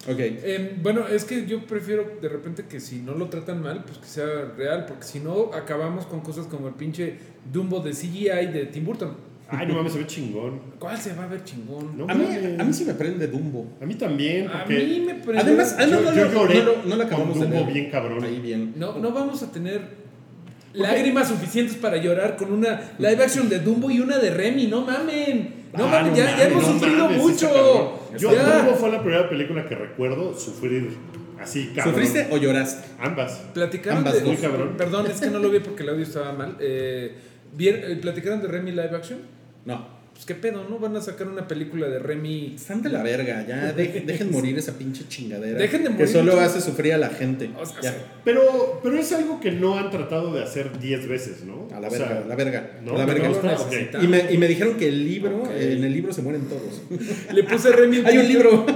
Ok. 0.09 0.19
Eh, 0.19 0.75
bueno, 0.81 1.07
es 1.07 1.25
que 1.25 1.45
yo 1.45 1.65
prefiero 1.65 2.17
de 2.21 2.29
repente 2.29 2.65
que 2.65 2.79
si 2.79 2.97
no 2.99 3.13
lo 3.13 3.29
tratan 3.29 3.61
mal, 3.61 3.83
pues 3.83 3.97
que 3.99 4.07
sea 4.07 4.27
real, 4.57 4.85
porque 4.87 5.03
si 5.03 5.19
no 5.19 5.51
acabamos 5.53 6.05
con 6.05 6.21
cosas 6.21 6.47
como 6.47 6.67
el 6.67 6.73
pinche 6.73 7.15
Dumbo 7.51 7.79
de 7.79 7.91
CGI 7.91 8.47
de 8.53 8.65
Tim 8.71 8.85
Burton. 8.85 9.33
Ay, 9.49 9.67
no 9.67 9.75
mames, 9.75 9.91
se 9.93 9.99
ve 9.99 10.07
chingón. 10.07 10.61
¿Cuál 10.79 10.97
se 10.97 11.13
va 11.13 11.25
a 11.25 11.27
ver 11.27 11.43
chingón? 11.43 11.95
No 11.97 12.05
A 12.09 12.13
mí, 12.15 12.23
mames. 12.23 12.59
a 12.59 12.63
mí 12.63 12.73
sí 12.73 12.85
me 12.85 12.93
prende 12.93 13.27
Dumbo. 13.27 13.67
A 13.81 13.85
mí 13.85 13.93
también, 13.95 14.47
A 14.47 14.65
mí 14.65 15.03
me 15.05 15.15
prende- 15.15 15.41
Además, 15.41 15.77
yo, 15.79 16.01
no, 16.01 16.13
yo 16.15 16.25
lo- 16.25 16.31
lloré 16.31 16.59
no 16.59 16.63
lo- 16.65 16.83
no 16.85 16.95
lo 16.95 17.03
acabamos 17.03 17.37
con 17.37 17.49
de 17.49 17.55
Dumbo 17.57 17.61
leer. 17.69 17.73
bien 17.73 17.91
cabrón. 17.91 18.23
Ahí 18.23 18.39
bien. 18.39 18.73
No, 18.77 18.97
no 18.97 19.11
vamos 19.11 19.43
a 19.43 19.51
tener 19.51 20.02
lágrimas 20.73 21.27
suficientes 21.29 21.75
para 21.75 21.97
llorar 21.97 22.35
con 22.35 22.51
una 22.51 22.93
live 22.97 23.23
action 23.23 23.47
de 23.49 23.59
Dumbo 23.59 23.89
y 23.91 23.99
una 23.99 24.17
de 24.17 24.29
Remy, 24.31 24.67
no 24.67 24.81
mamen. 24.81 25.63
No 25.73 25.85
Ah, 25.85 25.87
mames, 26.01 26.17
ya, 26.17 26.25
ya 26.25 26.31
mames, 26.31 26.45
hemos 26.51 26.63
no 26.67 26.73
sufrido 26.73 27.03
mames, 27.05 27.17
mucho. 27.17 27.99
Yo, 28.17 28.31
Ya. 28.33 28.57
Dumbo 28.57 28.75
fue 28.75 28.91
la 28.91 29.01
primera 29.01 29.27
película 29.29 29.65
que 29.67 29.75
recuerdo 29.75 30.37
sufrir 30.37 30.95
así, 31.39 31.71
cabrón. 31.75 31.93
¿Sufriste 31.95 32.27
o 32.31 32.37
lloraste? 32.37 32.87
Ambas. 32.99 33.31
Platicaron 33.53 33.99
Ambas 33.99 34.13
de. 34.15 34.21
Muy 34.21 34.35
cabrón. 34.37 34.75
Perdón, 34.77 35.07
es 35.07 35.19
que 35.19 35.29
no 35.29 35.39
lo 35.39 35.49
vi 35.49 35.59
porque 35.59 35.83
el 35.83 35.89
audio 35.89 36.03
estaba 36.03 36.31
mal. 36.33 36.57
Eh, 36.59 37.15
¿vier- 37.57 37.83
eh, 37.91 37.95
¿Platicaron 38.01 38.41
de 38.41 38.47
Remy 38.47 38.71
live 38.71 38.95
action? 38.95 39.19
No. 39.65 39.92
Pues 40.13 40.25
qué 40.25 40.35
pedo, 40.35 40.63
¿no? 40.69 40.77
Van 40.77 40.95
a 40.95 41.01
sacar 41.01 41.27
una 41.27 41.47
película 41.47 41.87
de 41.87 41.97
Remy. 41.99 42.53
Están 42.55 42.81
de 42.83 42.89
la 42.89 43.01
verga, 43.01 43.45
ya 43.47 43.73
de- 43.73 44.03
dejen 44.05 44.31
morir 44.31 44.57
esa 44.57 44.73
pinche 44.73 45.05
chingadera. 45.07 45.57
Dejen 45.57 45.81
de 45.83 45.87
Que 45.89 45.93
morir. 45.95 46.07
solo 46.07 46.39
hace 46.39 46.61
sufrir 46.61 46.93
a 46.93 46.97
la 46.99 47.09
gente. 47.09 47.49
O 47.59 47.65
sea, 47.65 47.81
Ya. 47.81 47.91
sí. 47.91 47.97
Pero, 48.23 48.79
pero 48.83 48.95
es 48.97 49.11
algo 49.11 49.39
que 49.41 49.51
no 49.51 49.77
han 49.77 49.89
tratado 49.89 50.31
de 50.33 50.43
hacer 50.43 50.79
10 50.79 51.07
veces, 51.07 51.43
¿no? 51.43 51.67
A 51.75 51.79
la 51.79 51.87
O 51.87 51.91
verga, 51.91 52.07
sea, 52.07 52.17
a 52.19 52.25
la 52.25 52.35
verga. 52.35 52.71
¿no? 52.85 52.91
a 52.93 52.97
la 52.99 53.05
¿No 53.05 53.07
verga. 53.07 53.23
te 53.23 53.29
gusta? 53.29 53.51
lo 53.53 53.59
Ok. 53.61 53.71
necesitamos. 53.71 54.05
Y 54.05 54.09
me, 54.09 54.31
y 54.33 54.37
me 54.37 54.47
dijeron 54.47 54.77
que 54.77 54.87
el 54.87 55.03
libro, 55.03 55.51
eh, 55.51 55.73
en 55.77 55.83
el 55.83 55.91
libro 55.91 56.13
se 56.13 56.21
mueren 56.21 56.43
todos. 56.47 56.81
Le 57.33 57.43
puse 57.43 57.71
Remy 57.71 57.97
en 57.97 58.05
Hay 58.07 58.17
un 58.19 58.27
libro. 58.27 58.65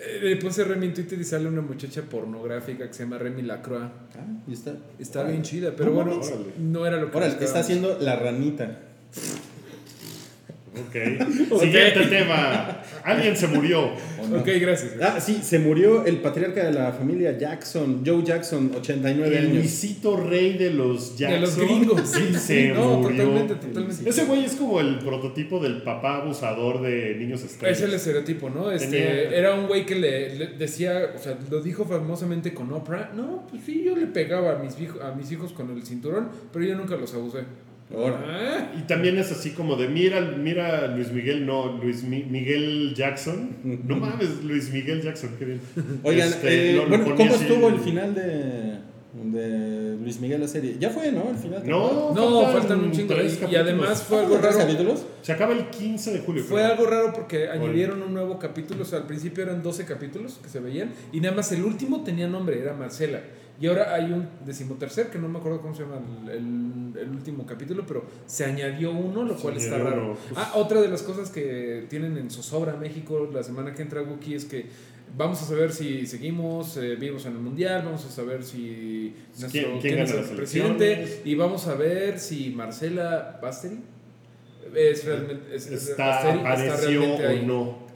Eh, 0.00 0.20
Le 0.22 0.36
puse 0.36 0.62
Remy 0.62 0.86
en 0.86 0.94
Twitter 0.94 1.20
y 1.20 1.24
sale 1.24 1.48
una 1.48 1.60
muchacha 1.60 2.02
pornográfica 2.02 2.86
que 2.86 2.94
se 2.94 3.02
llama 3.02 3.18
Remy 3.18 3.42
Lacroix. 3.42 3.82
Ah, 3.82 4.42
y 4.46 4.52
está. 4.52 4.76
Está 4.96 5.18
Órale. 5.20 5.32
bien 5.32 5.42
chida, 5.42 5.72
pero 5.76 5.90
No 5.90 5.96
bueno, 6.04 6.20
no 6.60 6.86
era 6.86 6.98
lo 6.98 7.10
que 7.10 7.16
Órale, 7.16 7.34
está 7.44 7.58
haciendo 7.58 7.98
la 8.00 8.14
ranita. 8.14 8.78
Ok. 11.50 11.60
Siguiente 11.60 12.06
tema. 12.08 12.82
Alguien 13.04 13.36
se 13.36 13.46
murió. 13.48 13.86
Ok, 13.86 14.48
gracias. 14.60 14.92
Ah, 15.00 15.20
sí, 15.20 15.40
se 15.42 15.58
murió 15.58 16.04
el 16.04 16.18
patriarca 16.18 16.64
de 16.64 16.72
la 16.72 16.92
familia 16.92 17.36
Jackson, 17.38 18.02
Joe 18.04 18.22
Jackson, 18.24 18.70
89 18.76 19.28
El 19.38 19.44
años. 19.46 19.56
Luisito 19.56 20.16
rey 20.16 20.58
de 20.58 20.70
los 20.70 21.16
Jackson. 21.16 21.34
De 21.34 21.40
los 21.40 21.56
gringos. 21.56 22.02
Sí, 22.08 22.34
se 22.34 22.68
no, 22.68 22.98
murió. 22.98 23.16
totalmente, 23.24 23.54
totalmente. 23.54 24.08
Ese 24.10 24.24
güey 24.24 24.44
es 24.44 24.52
como 24.56 24.80
el 24.80 24.98
prototipo 24.98 25.60
del 25.60 25.82
papá 25.82 26.16
abusador 26.22 26.82
de 26.82 27.14
niños 27.16 27.42
estrellas. 27.42 27.78
Es 27.78 27.84
el 27.84 27.94
estereotipo, 27.94 28.50
¿no? 28.50 28.70
Este, 28.70 28.86
Tenía- 28.90 29.30
Era 29.38 29.54
un 29.54 29.66
güey 29.66 29.86
que 29.86 29.94
le, 29.94 30.34
le 30.36 30.46
decía, 30.48 31.12
o 31.14 31.18
sea, 31.18 31.38
lo 31.50 31.62
dijo 31.62 31.84
famosamente 31.84 32.52
con 32.52 32.70
Oprah. 32.72 33.12
No, 33.14 33.46
pues 33.50 33.62
sí, 33.64 33.82
yo 33.84 33.96
le 33.96 34.06
pegaba 34.06 34.52
a 34.52 34.62
mis, 34.62 34.74
a 35.02 35.14
mis 35.14 35.32
hijos 35.32 35.52
con 35.52 35.70
el 35.70 35.82
cinturón, 35.84 36.28
pero 36.52 36.64
yo 36.64 36.74
nunca 36.74 36.96
los 36.96 37.14
abusé. 37.14 37.40
Ahora. 37.94 38.22
Ah, 38.26 38.72
Y 38.78 38.82
también 38.82 39.16
es 39.18 39.32
así 39.32 39.50
como 39.50 39.76
de, 39.76 39.88
mira, 39.88 40.20
mira 40.20 40.88
Luis 40.88 41.10
Miguel, 41.10 41.46
no, 41.46 41.78
Luis 41.82 42.02
Mi- 42.04 42.24
Miguel 42.24 42.92
Jackson. 42.94 43.56
No 43.86 43.96
mames, 43.96 44.44
Luis 44.44 44.70
Miguel 44.70 45.00
Jackson, 45.02 45.30
qué 45.38 45.44
bien. 45.46 45.60
Oigan, 46.02 46.28
Este, 46.28 46.70
eh, 46.72 46.76
lo- 46.76 46.86
bueno, 46.88 47.14
¿cómo 47.16 47.34
estuvo 47.34 47.68
el 47.68 47.78
final 47.80 48.14
de, 48.14 48.78
de 49.14 49.96
Luis 50.02 50.20
Miguel 50.20 50.40
la 50.42 50.48
serie. 50.48 50.76
Ya 50.78 50.90
fue, 50.90 51.10
¿no? 51.12 51.28
Al 51.30 51.36
final. 51.36 51.62
No, 51.66 52.12
No, 52.14 52.42
faltan 52.42 52.52
faltan 52.60 52.80
un 52.80 52.92
chingo. 52.92 53.14
tres 53.14 53.40
Y, 53.48 53.52
y 53.52 53.56
además 53.56 54.02
fue 54.02 54.18
¿Fue 54.18 54.26
algo 54.26 54.38
raro. 54.38 54.58
capítulos? 54.58 55.06
Se 55.22 55.32
acaba 55.32 55.52
el 55.54 55.66
15 55.70 56.12
de 56.12 56.18
julio. 56.20 56.44
Fue 56.44 56.60
creo. 56.60 56.72
algo 56.72 56.86
raro 56.86 57.12
porque 57.14 57.48
añadieron 57.48 58.02
un 58.02 58.12
nuevo 58.14 58.38
capítulo. 58.38 58.82
O 58.82 58.84
sea, 58.86 58.98
al 59.00 59.06
principio 59.06 59.42
eran 59.44 59.62
12 59.62 59.84
capítulos 59.86 60.38
que 60.42 60.48
se 60.50 60.60
veían. 60.60 60.90
Y 61.12 61.20
nada 61.20 61.34
más 61.34 61.50
el 61.52 61.64
último 61.64 62.04
tenía 62.04 62.28
nombre, 62.28 62.60
era 62.60 62.74
Marcela. 62.74 63.20
Y 63.60 63.66
ahora 63.66 63.92
hay 63.94 64.12
un 64.12 64.28
decimotercer, 64.46 65.08
que 65.10 65.18
no 65.18 65.28
me 65.28 65.38
acuerdo 65.38 65.60
cómo 65.60 65.74
se 65.74 65.82
llama 65.82 66.00
el, 66.24 66.30
el- 66.30 66.96
el 66.98 67.10
último 67.10 67.44
capítulo, 67.44 67.84
pero 67.86 68.04
se 68.26 68.44
añadió 68.44 68.92
uno, 68.92 69.24
lo 69.24 69.34
cual 69.36 69.56
está 69.56 69.78
raro. 69.78 70.04
uno, 70.10 70.14
pues. 70.28 70.38
Ah, 70.38 70.52
otra 70.54 70.80
de 70.80 70.88
las 70.88 71.02
cosas 71.02 71.30
que 71.30 71.86
tienen 71.90 72.16
en 72.18 72.30
zozobra 72.30 72.74
México 72.76 73.28
la 73.32 73.42
semana 73.42 73.74
que 73.74 73.82
entra 73.82 74.02
Wookie 74.02 74.34
es 74.34 74.44
que 74.44 74.66
vamos 75.16 75.42
a 75.42 75.44
saber 75.46 75.72
si 75.72 76.06
seguimos 76.06 76.76
eh, 76.76 76.94
vivos 76.96 77.26
en 77.26 77.32
el 77.32 77.38
mundial, 77.38 77.82
vamos 77.84 78.04
a 78.04 78.10
saber 78.10 78.44
si 78.44 79.14
nuestro, 79.40 79.50
¿Quién- 79.50 79.80
quién, 79.80 79.98
es 80.00 80.10
el 80.12 80.24
presidente 80.36 81.22
y 81.24 81.34
vamos 81.34 81.66
a 81.66 81.74
ver 81.74 82.18
si 82.20 82.50
Marcela 82.50 83.38
Basteri 83.42 83.78
es 84.74 85.04
realmente 85.04 85.54
es- 85.56 85.66
es- 85.66 85.88
Está, 85.90 86.06
Basteri 86.08 86.38
apareció 86.40 87.00
realmente 87.00 87.26
o 87.26 87.28
ahí. 87.30 87.46
no. 87.46 87.87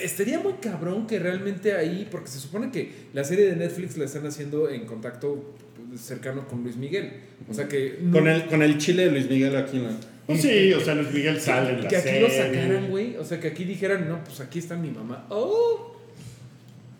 Estaría 0.00 0.38
muy 0.38 0.54
cabrón 0.54 1.06
que 1.06 1.18
realmente 1.18 1.74
ahí, 1.74 2.06
porque 2.10 2.28
se 2.28 2.38
supone 2.38 2.70
que 2.70 2.90
la 3.12 3.24
serie 3.24 3.46
de 3.46 3.56
Netflix 3.56 3.96
la 3.96 4.04
están 4.04 4.26
haciendo 4.26 4.68
en 4.70 4.86
contacto 4.86 5.54
cercano 5.98 6.46
con 6.48 6.62
Luis 6.62 6.76
Miguel. 6.76 7.12
O 7.50 7.54
sea 7.54 7.68
que... 7.68 7.98
Con 8.12 8.26
el, 8.28 8.46
con 8.46 8.62
el 8.62 8.78
chile 8.78 9.04
de 9.06 9.10
Luis 9.10 9.28
Miguel 9.28 9.54
aquí 9.56 9.76
en 9.78 9.84
la. 9.84 9.90
Pues 10.26 10.40
sí, 10.40 10.72
o 10.72 10.80
sea, 10.80 10.94
Luis 10.94 11.12
Miguel 11.12 11.40
sale 11.40 11.70
en 11.72 11.78
Y 11.80 11.82
la 11.82 11.88
que 11.88 11.96
aquí 11.96 12.08
serie. 12.08 12.20
lo 12.22 12.28
sacaran, 12.30 12.88
güey. 12.90 13.16
O 13.16 13.24
sea, 13.24 13.40
que 13.40 13.48
aquí 13.48 13.64
dijeran, 13.64 14.08
no, 14.08 14.22
pues 14.24 14.40
aquí 14.40 14.58
está 14.60 14.76
mi 14.76 14.90
mamá. 14.90 15.26
¡Oh! 15.30 15.88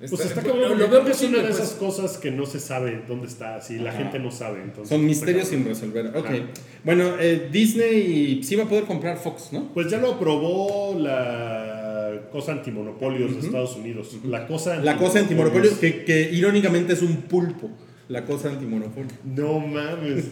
Pues 0.01 0.13
Está- 0.15 0.43
cabrón. 0.43 0.61
lo 0.71 0.75
Lo 0.75 0.89
veo 0.89 1.05
que 1.05 1.13
es 1.13 1.23
una 1.23 1.39
de 1.39 1.45
pues. 1.45 1.55
esas 1.61 1.71
cosas 1.75 2.19
que 2.19 2.33
no 2.33 2.45
se 2.45 2.59
sabe 2.59 3.03
dónde 3.07 3.29
está, 3.29 3.61
si 3.61 3.79
la 3.79 3.91
Ajá. 3.91 4.01
gente 4.01 4.19
no 4.19 4.33
sabe. 4.33 4.61
Entonces, 4.61 4.89
Son 4.89 5.07
misterios 5.07 5.47
sin 5.47 5.65
resolver. 5.65 6.09
Ok. 6.09 6.27
Ajá. 6.27 6.37
Bueno, 6.83 7.15
eh, 7.21 7.49
Disney 7.53 8.43
sí 8.43 8.57
va 8.57 8.65
a 8.65 8.69
poder 8.69 8.83
comprar 8.85 9.17
Fox, 9.19 9.51
¿no? 9.53 9.73
Pues 9.73 9.89
ya 9.89 9.99
lo 9.99 10.15
aprobó 10.15 10.99
la 10.99 11.82
cosa 12.31 12.53
antimonopolios 12.53 13.35
de 13.35 13.47
Estados 13.47 13.77
Unidos. 13.77 14.17
La 14.25 14.47
cosa 14.47 14.77
La 14.77 14.97
cosa 14.97 15.21
antimonopolio, 15.21 15.79
que, 15.79 16.05
que 16.05 16.31
irónicamente 16.33 16.93
es 16.93 17.03
un 17.03 17.23
pulpo. 17.23 17.71
La 18.09 18.25
cosa 18.25 18.51
antimonopolio. 18.51 19.11
No 19.25 19.59
mames. 19.61 20.27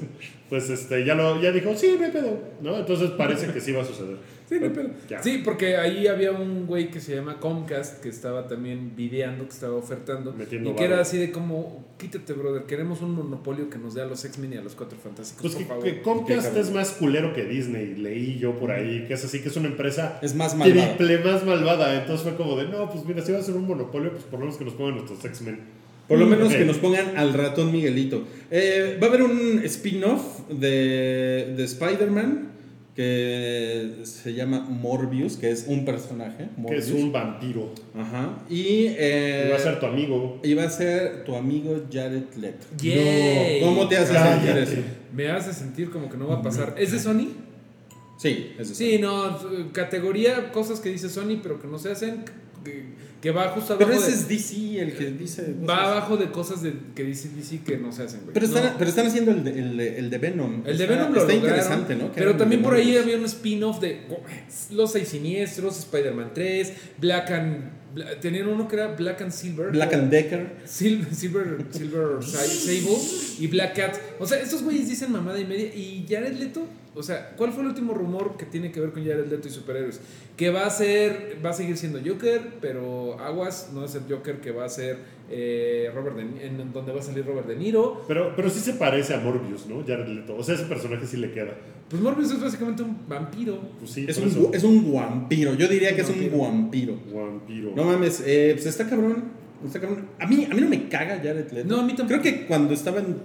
Pues 0.49 0.69
este, 0.69 1.05
ya 1.05 1.15
lo, 1.15 1.41
ya 1.41 1.53
dijo, 1.53 1.73
sí, 1.77 1.95
no 1.99 2.05
hay 2.05 2.11
pedo. 2.11 2.37
¿No? 2.61 2.77
Entonces 2.77 3.11
parece 3.11 3.53
que 3.53 3.61
sí 3.61 3.71
va 3.73 3.83
a 3.83 3.85
suceder. 3.85 4.17
Sí, 4.49 4.57
no 4.59 4.65
hay 4.65 4.73
pedo. 4.73 4.91
Ya. 5.09 5.23
Sí, 5.23 5.43
porque 5.45 5.77
ahí 5.77 6.09
había 6.09 6.33
un 6.33 6.67
güey 6.67 6.91
que 6.91 7.01
se 7.01 7.15
llama 7.15 7.39
Comcast 7.39 8.03
que 8.03 8.09
estaba 8.09 8.49
también 8.49 8.97
videando, 8.97 9.45
que 9.45 9.53
estaba 9.53 9.77
ofertando. 9.77 10.33
Metiendo 10.33 10.71
y 10.71 10.75
que 10.75 10.85
era 10.85 11.01
así 11.01 11.19
de 11.19 11.31
como, 11.31 11.87
quítate, 11.99 12.33
brother, 12.33 12.65
queremos 12.65 13.01
un 13.01 13.15
monopolio 13.15 13.71
que 13.71 13.79
nos 13.79 13.95
dé 13.95 14.03
a 14.03 14.07
los 14.07 14.25
X-Men 14.25 14.55
y 14.55 14.57
a 14.57 14.63
los 14.63 14.75
Cuatro 14.75 14.99
Fantásticos, 14.99 15.41
Pues 15.41 15.55
por 15.55 15.63
que, 15.63 15.69
favor. 15.69 15.85
que 15.85 16.03
Comcast 16.03 16.57
es 16.57 16.73
más 16.73 16.91
culero 16.91 17.33
que 17.33 17.45
Disney. 17.45 17.95
Leí 17.95 18.41
yo 18.41 18.59
por 18.59 18.73
ahí 18.73 19.05
que 19.07 19.15
es 19.15 19.25
así, 19.25 19.41
que 19.41 19.51
es 19.51 19.57
una 19.57 19.69
empresa 19.69 20.19
Es 20.21 20.35
más 20.35 20.59
triple 20.59 21.19
más 21.19 21.47
malvada. 21.47 21.95
Entonces 21.95 22.25
fue 22.25 22.35
como 22.35 22.57
de, 22.57 22.67
no, 22.67 22.91
pues 22.91 23.05
mira, 23.05 23.23
si 23.23 23.31
va 23.31 23.39
a 23.39 23.43
ser 23.43 23.55
un 23.55 23.69
monopolio, 23.69 24.11
pues 24.11 24.25
por 24.25 24.41
lo 24.41 24.47
menos 24.47 24.59
que 24.59 24.65
nos 24.65 24.75
pongan 24.75 24.97
nuestros 24.97 25.25
X-Men. 25.25 25.61
Por 26.11 26.19
lo 26.19 26.27
menos 26.27 26.49
Ok. 26.49 26.59
que 26.59 26.65
nos 26.67 26.77
pongan 26.77 27.17
al 27.17 27.33
ratón 27.33 27.73
Miguelito. 27.73 28.25
Eh, 28.51 28.99
va 29.03 29.07
a 29.07 29.09
haber 29.11 29.23
un 29.23 29.63
spin-off 29.65 30.41
de, 30.51 31.55
de 31.57 31.65
Spider-Man 31.65 32.49
que 32.97 33.93
se 34.03 34.35
llama 34.35 34.61
Morbius, 34.69 35.37
que 35.37 35.51
es 35.51 35.65
un 35.69 35.85
personaje. 35.85 36.49
Que 36.55 36.61
Morbius. 36.61 36.87
es 36.87 36.93
un 36.93 37.13
vampiro. 37.13 37.73
Ajá. 37.97 38.41
Y, 38.51 38.87
eh, 38.99 39.45
Y 39.47 39.51
va 39.51 39.57
a 39.57 39.61
ser 39.61 39.81
tu 39.81 39.87
amigo. 39.87 40.41
y 40.43 40.55
va 40.55 40.65
a 40.65 40.71
ser 40.71 41.25
tu 41.25 41.35
amigo 41.37 41.85
Jared 41.91 42.25
Leto. 42.37 42.67
Yay. 42.83 43.61
No, 43.61 43.67
¿Cómo 43.69 43.89
te 43.89 43.97
hace 43.97 44.13
Cállate. 44.13 44.67
sentir 44.67 44.79
eso? 44.81 44.87
Me 45.15 45.29
hace 45.31 45.53
sentir 45.55 45.91
como 45.91 46.11
que 46.11 46.17
no 46.17 46.27
va 46.29 46.37
a 46.37 46.43
pasar. 46.43 46.75
¿Es 46.77 46.93
de 46.93 46.99
Sony? 46.99 47.29
Sí, 48.19 48.53
es 48.59 48.67
eso. 48.67 48.75
Sí, 48.75 48.99
no, 48.99 49.39
categoría, 49.73 50.51
cosas 50.53 50.81
que 50.81 50.91
dice 50.91 51.09
Sony, 51.09 51.39
pero 51.43 51.59
que 51.61 51.69
no 51.69 51.79
se 51.79 51.91
hacen, 51.93 52.25
que, 53.21 53.31
va 53.31 53.49
justo 53.49 53.75
abajo. 53.75 53.91
Pero 53.91 54.01
ese 54.01 54.11
de, 54.13 54.17
es 54.17 54.29
DC 54.29 54.81
el 54.81 54.97
que 54.97 55.11
dice. 55.11 55.55
va 55.69 55.91
abajo 55.93 56.17
de 56.17 56.31
cosas 56.31 56.63
de, 56.63 56.73
que 56.95 57.05
dice 57.05 57.29
DC 57.37 57.61
que 57.63 57.77
no 57.79 57.93
se 57.93 58.03
hacen, 58.05 58.21
güey. 58.23 58.33
Pero 58.35 58.47
están, 58.47 58.65
No. 58.65 58.71
pero 58.79 58.91
están 58.91 59.07
haciendo 59.07 59.31
el 59.33 59.45
de, 59.45 59.59
el 59.59 59.81
el 59.81 60.11
de 60.11 60.19
Venom. 60.19 60.63
El 60.67 60.79
de 60.79 60.85
Está- 60.85 60.95
Venom 60.97 61.13
lo 61.13 61.21
Está 61.21 61.33
lograron, 61.35 61.37
interesante, 61.59 61.95
¿no? 61.97 62.13
Que 62.13 62.21
Pero 62.21 62.37
también 62.37 62.63
por 62.63 62.75
ahí 62.75 62.97
había 62.97 63.17
un 63.17 63.25
spin-off 63.25 63.81
de 63.81 64.03
Los 64.71 64.93
Seis 64.93 65.09
Siniestros, 65.09 65.79
Spider-Man 65.79 66.31
3, 66.35 66.73
Black 66.99 67.31
and... 67.31 67.81
Bla- 67.93 68.21
tenían 68.21 68.47
uno 68.47 68.69
que 68.69 68.77
era 68.77 68.87
Black 68.95 69.21
and 69.21 69.33
Silver. 69.33 69.73
Black 69.73 69.93
and 69.95 70.11
Decker. 70.11 70.59
Sil- 70.65 71.11
Silver, 71.13 71.59
Silver 71.73 72.23
Sa- 72.23 72.39
Sable 72.39 72.97
y 73.41 73.47
Black 73.49 73.75
Cat. 73.77 73.97
O 74.21 74.27
sea, 74.27 74.39
estos 74.39 74.63
güeyes 74.63 74.89
dicen 74.89 75.11
mamada 75.11 75.41
y 75.41 75.45
media. 75.45 75.75
Y 75.75 76.07
Jared 76.09 76.35
Leto, 76.39 76.67
o 76.95 77.03
sea, 77.03 77.35
¿cuál 77.37 77.53
fue 77.53 77.63
el 77.63 77.69
último 77.69 77.95
rumor 77.95 78.37
que 78.37 78.45
tiene 78.47 78.73
que 78.73 78.81
ver 78.81 78.91
con 78.93 79.05
Jared 79.05 79.27
Leto 79.27 79.49
y 79.49 79.51
superhéroes? 79.51 80.01
Que 80.37 80.51
va 80.51 80.67
a 80.67 80.71
ser, 80.71 81.39
va 81.45 81.51
a 81.51 81.53
seguir 81.53 81.77
siendo 81.77 82.01
Joker, 82.05 82.41
pero 82.61 83.19
aguas, 83.21 83.71
no 83.73 83.85
es 83.85 83.95
el 83.95 84.03
Joker 84.09 84.41
que 84.41 84.51
va 84.51 84.65
a 84.65 84.69
ser 84.69 84.99
eh, 85.31 85.91
Robert 85.95 86.17
De, 86.17 86.47
en 86.47 86.73
donde 86.73 86.93
va 86.93 86.99
a 87.01 87.03
salir 87.03 87.25
Robert 87.25 87.47
De 87.47 87.57
Niro. 87.57 88.03
Pero, 88.09 88.33
pero 88.35 88.51
sí 88.51 88.59
se 88.61 88.73
parece 88.75 89.15
a 89.15 89.19
Morbius, 89.19 89.67
¿no? 89.67 89.85
Jared 89.87 90.09
Leto. 90.09 90.35
O 90.37 90.43
sea, 90.43 90.55
ese 90.57 90.65
personaje 90.65 91.07
sí 91.07 91.17
le 91.19 91.31
queda. 91.33 91.55
Pues 91.89 92.01
Morbius 92.03 92.31
es 92.33 92.41
básicamente 92.41 92.83
un 92.83 92.97
vampiro. 93.09 93.59
Pues 93.79 93.91
sí, 93.91 94.07
Es 94.09 94.17
un, 94.19 94.31
gu- 94.31 94.55
es 94.55 94.63
un 94.65 94.93
vampiro. 94.93 95.55
Yo 95.55 95.69
diría 95.69 95.95
que 95.95 96.03
es 96.03 96.09
un 96.09 96.17
Vampiro. 96.21 96.39
vampiro. 96.43 96.95
Vampiro. 97.15 97.73
No 97.77 97.85
mames, 97.85 98.23
eh, 98.27 98.51
pues 98.55 98.67
está 98.67 98.89
cabrón. 98.89 99.25
Está 99.65 99.81
cabrón. 99.81 100.07
A 100.19 100.27
mí, 100.27 100.47
a 100.51 100.55
mí 100.55 100.61
no 100.61 100.69
me 100.69 100.89
caga 100.89 101.17
Jared 101.19 101.51
Leto. 101.53 101.69
No, 101.69 101.81
a 101.81 101.85
mí 101.85 101.95
tampoco. 101.95 102.21
Creo 102.21 102.23
que 102.23 102.47
cuando 102.47 102.73
estaba 102.75 102.99
en. 103.01 103.17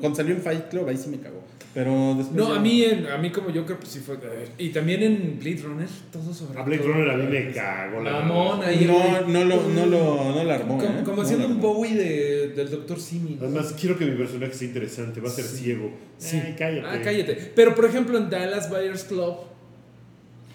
Cuando 0.00 0.14
salió 0.14 0.34
en 0.34 0.40
Fight 0.42 0.68
Club, 0.68 0.88
ahí 0.88 0.96
sí 0.96 1.08
me 1.10 1.18
cagó. 1.18 1.42
Pero 1.74 2.14
después. 2.16 2.36
No, 2.36 2.50
ya- 2.50 2.56
a 2.56 2.60
mí, 2.60 2.82
en- 2.84 3.06
a 3.06 3.16
mí 3.16 3.30
como 3.30 3.48
Joker, 3.52 3.76
pues 3.76 3.88
sí 3.92 4.00
fue. 4.00 4.16
Y 4.58 4.68
también 4.68 5.02
en 5.02 5.38
Blade 5.40 5.62
Runner, 5.62 5.88
todo 6.12 6.32
sobre. 6.34 6.60
A 6.60 6.62
Blade 6.64 6.82
todo. 6.82 6.92
Runner 6.92 7.10
a 7.10 7.16
mí 7.16 7.26
me 7.26 7.50
cago. 7.52 8.00
la 8.02 8.66
ahí. 8.66 8.84
No, 8.84 9.26
no 9.26 9.44
lo, 9.44 9.68
no 9.68 9.86
lo, 9.86 10.34
no 10.34 10.44
lo 10.44 10.52
armó. 10.52 10.76
Como, 10.78 10.90
¿eh? 10.98 11.02
como 11.02 11.16
No 11.16 11.22
haciendo 11.22 11.48
lo 11.48 11.54
un. 11.54 11.60
Bowie 11.60 11.94
de, 11.94 12.48
del 12.48 12.70
Doctor 12.70 13.00
Simi. 13.00 13.36
¿no? 13.40 13.46
Además, 13.46 13.74
quiero 13.80 13.96
que 13.96 14.04
mi 14.04 14.16
personaje 14.16 14.52
sea 14.52 14.68
interesante. 14.68 15.20
Va 15.20 15.28
a 15.28 15.32
ser 15.32 15.44
Sí. 15.46 15.56
ciego. 15.64 15.90
Sí. 16.18 16.40
Ay, 16.44 16.54
cállate. 16.58 16.86
Ah, 16.86 17.00
cállate. 17.02 17.52
Pero 17.56 17.74
por 17.74 17.86
ejemplo, 17.86 18.18
en 18.18 18.28
Dallas 18.28 18.68
Buyers 18.68 19.04
Club. 19.04 19.36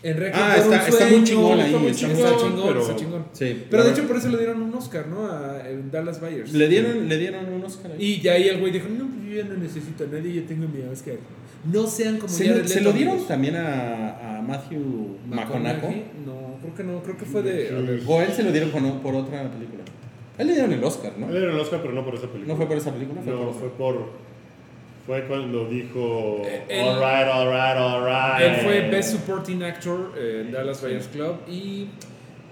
En 0.03 0.15
Requiem 0.17 0.43
Ah, 0.45 0.53
por 0.57 0.67
un 0.67 0.73
está- 0.73 0.87
está 0.87 1.03
muy 1.05 1.09
sueño, 1.11 1.25
chingón 1.25 1.59
ahí, 1.59 1.65
Está 1.65 1.77
muy 1.79 1.87
está 1.91 1.99
chingón, 2.07 2.17
está 2.25 2.37
chingón, 2.37 2.67
pero- 2.67 2.81
está 2.81 2.95
chingón. 2.95 3.25
Sí. 3.33 3.63
Pero 3.69 3.83
de 3.83 3.91
hecho, 3.91 4.03
por 4.07 4.17
eso 4.17 4.29
le 4.29 4.37
dieron 4.37 4.61
un 4.61 4.73
Oscar, 4.75 5.07
¿no? 5.07 5.25
A 5.25 5.59
Dallas 5.91 6.21
Buyers. 6.21 6.53
Le 6.53 6.67
dieron, 6.67 7.09
le 7.09 7.17
dieron 7.17 7.45
un 7.51 7.63
Oscar 7.63 7.91
ahí. 7.91 7.97
Y 8.03 8.21
ya 8.21 8.33
ahí 8.33 8.47
el 8.47 8.59
güey 8.59 8.71
dijo: 8.71 8.87
No, 8.89 9.07
pues 9.07 9.29
yo 9.29 9.35
ya 9.41 9.43
no 9.45 9.55
necesito 9.57 10.03
a 10.03 10.07
nadie, 10.07 10.33
yo 10.33 10.43
tengo 10.43 10.67
mi 10.67 10.81
Oscar. 10.83 11.15
No 11.71 11.87
sean 11.87 12.17
como 12.17 12.29
¿Se, 12.31 12.45
lo, 12.47 12.67
se 12.67 12.75
Leto, 12.75 12.83
lo 12.89 12.93
dieron 12.93 13.13
amigos. 13.13 13.27
también 13.27 13.55
a, 13.55 14.37
a 14.37 14.41
Matthew 14.43 15.17
McConaughey? 15.27 16.03
No, 16.25 16.57
creo 16.61 16.75
que 16.75 16.83
no, 16.83 17.01
creo 17.03 17.17
que 17.17 17.25
fue 17.25 17.41
de. 17.41 17.69
a 17.69 17.79
ver. 17.81 18.01
O 18.07 18.21
él 18.21 18.31
se 18.31 18.43
lo 18.43 18.51
dieron 18.51 18.69
por, 18.69 18.81
por 19.01 19.15
otra 19.15 19.51
película. 19.51 19.83
Él 20.37 20.47
le 20.47 20.53
dieron 20.53 20.71
el 20.71 20.83
Oscar, 20.83 21.13
¿no? 21.17 21.27
Le 21.27 21.39
dieron 21.39 21.55
el 21.55 21.61
Oscar, 21.61 21.81
pero 21.81 21.93
no 21.93 22.05
por 22.05 22.13
esa 22.13 22.27
película. 22.27 22.53
¿No 22.53 22.55
fue 22.55 22.67
por 22.67 22.77
esa 22.77 22.93
película? 22.93 23.21
Fue 23.23 23.33
No, 23.33 23.45
por 23.47 23.53
fue 23.55 23.69
por. 23.71 24.26
Fue 25.07 25.23
cuando 25.25 25.65
dijo. 25.69 26.41
Eh, 26.45 26.65
él- 26.67 26.85
Alright, 26.85 27.27
alright, 27.27 27.77
alright. 27.77 28.41
Él 28.41 28.55
fue 28.57 28.81
Best 28.91 29.11
Supporting 29.13 29.63
Actor 29.63 30.11
eh, 30.17 30.43
en 30.45 30.51
Dallas 30.51 30.81
Buyers 30.81 31.07
Club 31.07 31.37
y. 31.47 31.87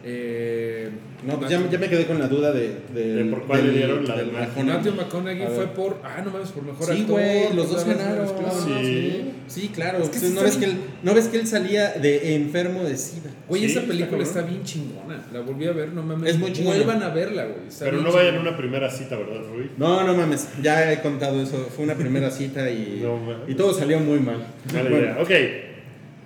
Eh, 0.07 0.89
No, 1.25 1.39
pues 1.39 1.49
ya, 1.49 1.59
ya 1.67 1.79
me 1.79 1.89
quedé 1.89 2.05
con 2.05 2.19
la 2.19 2.27
duda 2.27 2.51
de... 2.51 2.75
¿De 2.93 3.25
por 3.25 3.43
cuál 3.47 3.65
le 3.65 3.73
dieron 3.77 4.05
la 4.07 4.15
de 4.15 4.25
Matthew? 4.25 4.93
McConaughey 4.93 5.47
fue 5.55 5.65
por. 5.67 5.97
Ah, 6.03 6.21
no 6.23 6.29
mames, 6.29 6.49
por 6.51 6.63
mejor 6.63 6.85
Sí, 6.85 7.01
actor. 7.01 7.55
los 7.55 7.71
dos 7.71 7.85
ganaron. 7.85 8.27
Sí. 8.63 9.31
Sí, 9.47 9.71
claro. 9.73 9.97
Es 10.03 10.09
que 10.09 10.17
Entonces, 10.17 10.29
sí 10.29 10.35
¿no, 10.35 10.41
ves 10.43 10.57
que 10.57 10.65
él, 10.65 10.77
¿No 11.01 11.13
ves 11.15 11.27
que 11.27 11.37
él 11.39 11.47
salía 11.47 11.93
de 11.93 12.35
enfermo 12.35 12.83
de 12.83 12.95
SIDA? 12.97 13.31
Güey, 13.49 13.63
Sí, 13.63 13.71
esa 13.71 13.81
película 13.81 14.21
está 14.21 14.41
bien 14.43 14.63
chingona. 14.63 15.25
La 15.33 15.41
volví 15.41 15.65
a 15.65 15.71
ver, 15.71 15.89
no 15.89 16.03
mames. 16.03 16.29
Es 16.29 16.37
muy 16.37 16.53
chingona. 16.53 16.75
Vuelvan 16.77 17.01
a 17.01 17.09
verla, 17.09 17.45
güey. 17.45 17.67
está 17.67 17.85
Pero 17.85 18.01
no 18.01 18.11
vayan 18.11 18.35
a 18.35 18.39
una 18.41 18.55
primera 18.57 18.89
cita, 18.91 19.17
¿verdad, 19.17 19.41
Rui? 19.51 19.71
No, 19.77 20.03
no 20.05 20.13
mames, 20.13 20.47
ya 20.61 20.91
he 20.93 21.01
contado 21.01 21.41
eso. 21.41 21.57
Fue 21.75 21.83
una 21.83 21.95
primera 21.95 22.29
cita 22.29 22.69
y, 22.69 22.99
No 23.03 23.19
y 23.47 23.55
todo 23.55 23.73
salió 23.73 23.99
muy 23.99 24.19
mal. 24.19 24.45
Mala 24.71 24.89
Bueno, 24.89 24.97
idea. 24.97 25.17
Ok. 25.19 25.31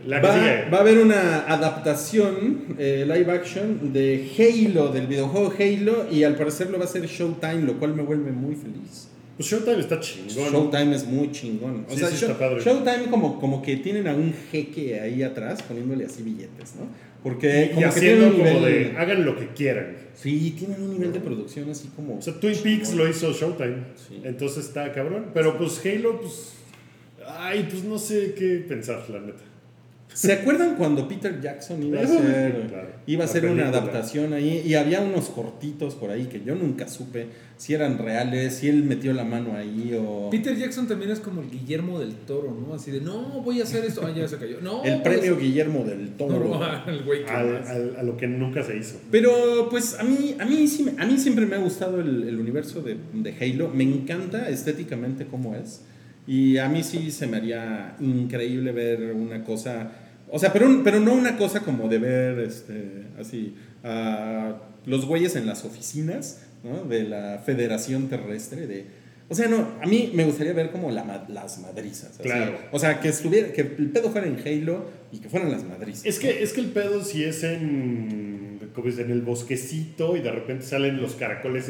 La 0.06 0.22
que 0.22 0.28
Va, 0.28 0.34
sigue. 0.34 0.70
va 0.72 0.78
a 0.78 0.82
haber 0.82 0.98
una 1.00 1.40
adaptación 1.52 2.76
eh, 2.78 3.04
live 3.06 3.32
action 3.32 3.92
de 3.94 4.28
Halo, 4.38 4.90
del 4.90 5.08
videojuego 5.08 5.54
Halo, 5.60 6.08
y 6.12 6.24
al 6.24 6.36
parecer 6.36 6.70
lo 6.70 6.78
va 6.78 6.86
a 6.86 6.88
hacer 6.88 7.06
Showtime, 7.06 7.64
lo 7.64 7.78
cual 7.78 7.94
me 7.96 8.04
vuelve 8.04 8.32
muy 8.32 8.56
feliz. 8.56 9.10
Pues 9.36 9.50
Showtime 9.50 9.80
está 9.80 10.00
chingón. 10.00 10.52
Showtime 10.52 10.96
es 10.96 11.06
muy 11.06 11.32
chingón. 11.32 11.86
O 11.88 11.92
Sí, 11.94 12.00
sea, 12.00 12.08
sí 12.10 12.16
Show- 12.18 12.32
está 12.32 12.40
padre. 12.40 12.62
Showtime 12.64 13.10
como, 13.10 13.40
como 13.40 13.62
que 13.62 13.78
tienen 13.78 14.08
a 14.08 14.14
un 14.14 14.34
jeque 14.52 15.00
ahí 15.00 15.24
atrás 15.24 15.62
poniéndole 15.64 16.06
así 16.06 16.24
billetes, 16.24 16.76
¿no? 16.78 16.88
Porque 17.24 17.66
Y 17.66 17.68
como 17.70 17.80
que 17.82 17.86
haciendo 17.86 18.30
tienen 18.32 18.42
un 18.42 18.48
como 18.56 18.66
nivel... 18.68 18.92
de. 18.94 18.98
Hagan 18.98 19.26
lo 19.26 19.38
que 19.38 19.48
quieran. 19.50 19.98
Sí, 20.16 20.56
tienen 20.58 20.82
un 20.82 20.92
nivel 20.94 21.12
de 21.14 21.20
producción 21.22 21.70
así 21.70 21.90
como... 21.96 22.18
O 22.18 22.22
sea, 22.22 22.34
Twin 22.40 22.56
Peaks 22.62 22.94
lo 22.94 23.08
hizo 23.10 23.32
Showtime. 23.34 23.76
Sí. 23.96 24.22
Entonces 24.24 24.66
está 24.66 24.92
cabrón. 24.94 25.28
Pero 25.34 25.58
pues 25.58 25.82
Halo, 25.86 26.20
pues. 26.22 26.54
Ay, 27.28 27.68
pues 27.70 27.84
no 27.84 27.98
sé 28.00 28.34
qué 28.38 28.64
pensar, 28.68 29.06
la 29.10 29.20
neta. 29.20 29.44
¿Se 30.20 30.34
acuerdan 30.34 30.76
cuando 30.76 31.08
Peter 31.08 31.40
Jackson 31.40 31.82
iba 31.82 32.02
a 32.02 32.04
hacer, 32.04 32.66
claro. 32.68 32.90
iba 33.08 33.24
a 33.24 33.26
hacer 33.26 33.46
una 33.46 33.70
adaptación 33.70 34.34
ahí? 34.34 34.64
Y 34.66 34.74
había 34.74 35.00
unos 35.00 35.30
cortitos 35.30 35.96
por 35.96 36.10
ahí 36.12 36.26
que 36.26 36.42
yo 36.44 36.56
nunca 36.56 36.90
supe 36.90 37.28
si 37.56 37.74
eran 37.74 37.98
reales, 37.98 38.56
si 38.56 38.68
él 38.68 38.84
metió 38.84 39.14
la 39.14 39.24
mano 39.24 39.56
ahí 39.56 39.98
o... 39.98 40.30
Peter 40.30 40.58
Jackson 40.58 40.88
también 40.90 41.12
es 41.12 41.20
como 41.22 41.42
el 41.42 41.50
Guillermo 41.50 42.00
del 42.00 42.16
Toro, 42.16 42.54
¿no? 42.54 42.74
Así 42.74 42.92
de, 42.92 43.00
no, 43.00 43.42
voy 43.42 43.62
a 43.62 43.64
hacer 43.64 43.86
esto. 43.86 44.02
Ah, 44.06 44.12
ya 44.14 44.28
se 44.28 44.38
cayó. 44.38 44.60
No, 44.62 44.84
El 44.84 45.02
premio 45.02 45.36
hacer- 45.36 45.40
Guillermo 45.40 45.86
del 45.86 46.10
Toro. 46.18 46.50
No, 46.60 46.88
el 46.92 47.04
güey 47.04 47.24
que 47.24 47.32
Al- 47.32 47.96
a 47.98 48.04
lo 48.04 48.18
que 48.18 48.28
nunca 48.28 48.62
se 48.64 48.76
hizo. 48.78 49.00
Pero 49.12 49.68
pues 49.70 49.98
a 50.00 50.04
mí, 50.04 50.36
a 50.38 50.46
mí, 50.46 50.68
sí 50.68 50.84
me- 50.84 51.02
a 51.02 51.06
mí 51.06 51.18
siempre 51.18 51.46
me 51.46 51.56
ha 51.56 51.60
gustado 51.60 52.02
el, 52.02 52.28
el 52.28 52.38
universo 52.40 52.82
de, 52.82 52.98
de 53.14 53.34
Halo. 53.40 53.70
Me 53.74 53.86
encanta 53.86 54.50
estéticamente 54.50 55.26
cómo 55.28 55.56
es. 55.56 55.82
Y 56.28 56.58
a 56.58 56.68
mí 56.70 56.84
sí 56.84 57.10
se 57.10 57.26
me 57.26 57.38
haría 57.38 57.96
increíble 58.02 58.72
ver 58.74 59.14
una 59.14 59.44
cosa... 59.46 59.92
O 60.32 60.40
sea, 60.40 60.54
pero, 60.54 60.68
un- 60.68 60.84
pero 60.84 61.00
no 61.00 61.14
una 61.14 61.38
cosa 61.38 61.62
como 61.62 61.88
de 61.88 61.98
ver 62.00 62.40
este, 62.40 63.04
así 63.20 63.56
a 63.84 64.58
los 64.86 65.06
güeyes 65.06 65.36
en 65.36 65.46
las 65.48 65.66
oficinas 65.66 66.42
¿no? 66.64 66.84
de 66.84 67.04
la 67.04 67.42
Federación 67.46 68.10
Terrestre. 68.10 68.68
De, 68.68 68.86
o 69.28 69.36
sea, 69.36 69.48
no, 69.48 69.68
a 69.82 69.86
mí 69.86 70.12
me 70.14 70.24
gustaría 70.26 70.54
ver 70.54 70.72
como 70.72 70.92
la 70.92 71.26
las 71.30 71.60
madrizas. 71.60 72.12
así. 72.12 72.24
Claro. 72.24 72.58
O 72.72 72.80
sea, 72.80 73.00
que, 73.00 73.10
estuviera, 73.10 73.52
que 73.54 73.62
el 73.62 73.90
pedo 73.92 74.10
fuera 74.12 74.28
en 74.28 74.38
Halo 74.46 74.86
y 75.12 75.20
que 75.20 75.30
fueran 75.30 75.52
las 75.52 75.64
madrizas. 75.64 76.06
Es 76.06 76.20
que, 76.20 76.44
es 76.44 76.54
que 76.54 76.62
el 76.62 76.68
pedo 76.68 77.04
si 77.04 77.24
es 77.24 77.44
en, 77.44 78.60
como 78.74 78.88
es, 78.90 78.98
en 79.00 79.12
el 79.12 79.22
bosquecito 79.22 80.16
y 80.18 80.22
de 80.22 80.32
repente 80.32 80.66
salen 80.66 81.02
los 81.02 81.16
caracoles 81.16 81.70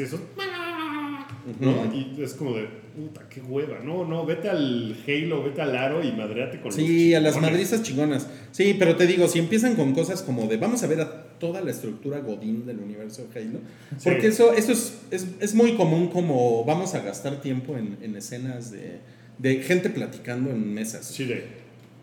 ¿no? 1.58 1.92
Y 1.94 2.22
es 2.22 2.34
como 2.34 2.54
de, 2.54 2.66
puta, 2.96 3.26
qué 3.28 3.40
hueva. 3.40 3.78
No, 3.84 4.04
no, 4.04 4.24
vete 4.26 4.48
al 4.48 4.96
Halo, 5.06 5.42
vete 5.42 5.60
al 5.62 5.76
aro 5.76 6.04
y 6.04 6.12
madreate 6.12 6.58
con 6.60 6.66
los 6.66 6.74
Sí, 6.74 7.14
a 7.14 7.20
las 7.20 7.40
madrizas 7.40 7.82
chingonas. 7.82 8.28
Sí, 8.52 8.76
pero 8.78 8.96
te 8.96 9.06
digo, 9.06 9.26
si 9.28 9.38
empiezan 9.38 9.74
con 9.76 9.92
cosas 9.94 10.22
como 10.22 10.46
de 10.46 10.56
vamos 10.56 10.82
a 10.82 10.86
ver 10.86 11.00
a 11.00 11.24
toda 11.38 11.60
la 11.62 11.70
estructura 11.70 12.20
Godín 12.20 12.66
del 12.66 12.78
universo 12.80 13.26
Halo, 13.34 13.60
Sí. 13.98 14.04
porque 14.10 14.26
eso, 14.28 14.52
eso 14.52 14.72
es, 14.72 14.98
es, 15.10 15.26
es 15.40 15.54
muy 15.54 15.74
común 15.74 16.08
como 16.08 16.64
vamos 16.64 16.94
a 16.94 17.00
gastar 17.00 17.40
tiempo 17.40 17.76
en, 17.76 17.96
en 18.02 18.14
escenas 18.16 18.70
de, 18.70 19.00
de 19.38 19.62
gente 19.62 19.88
platicando 19.90 20.50
en 20.50 20.74
mesas. 20.74 21.06
Sí, 21.06 21.24
de, 21.24 21.59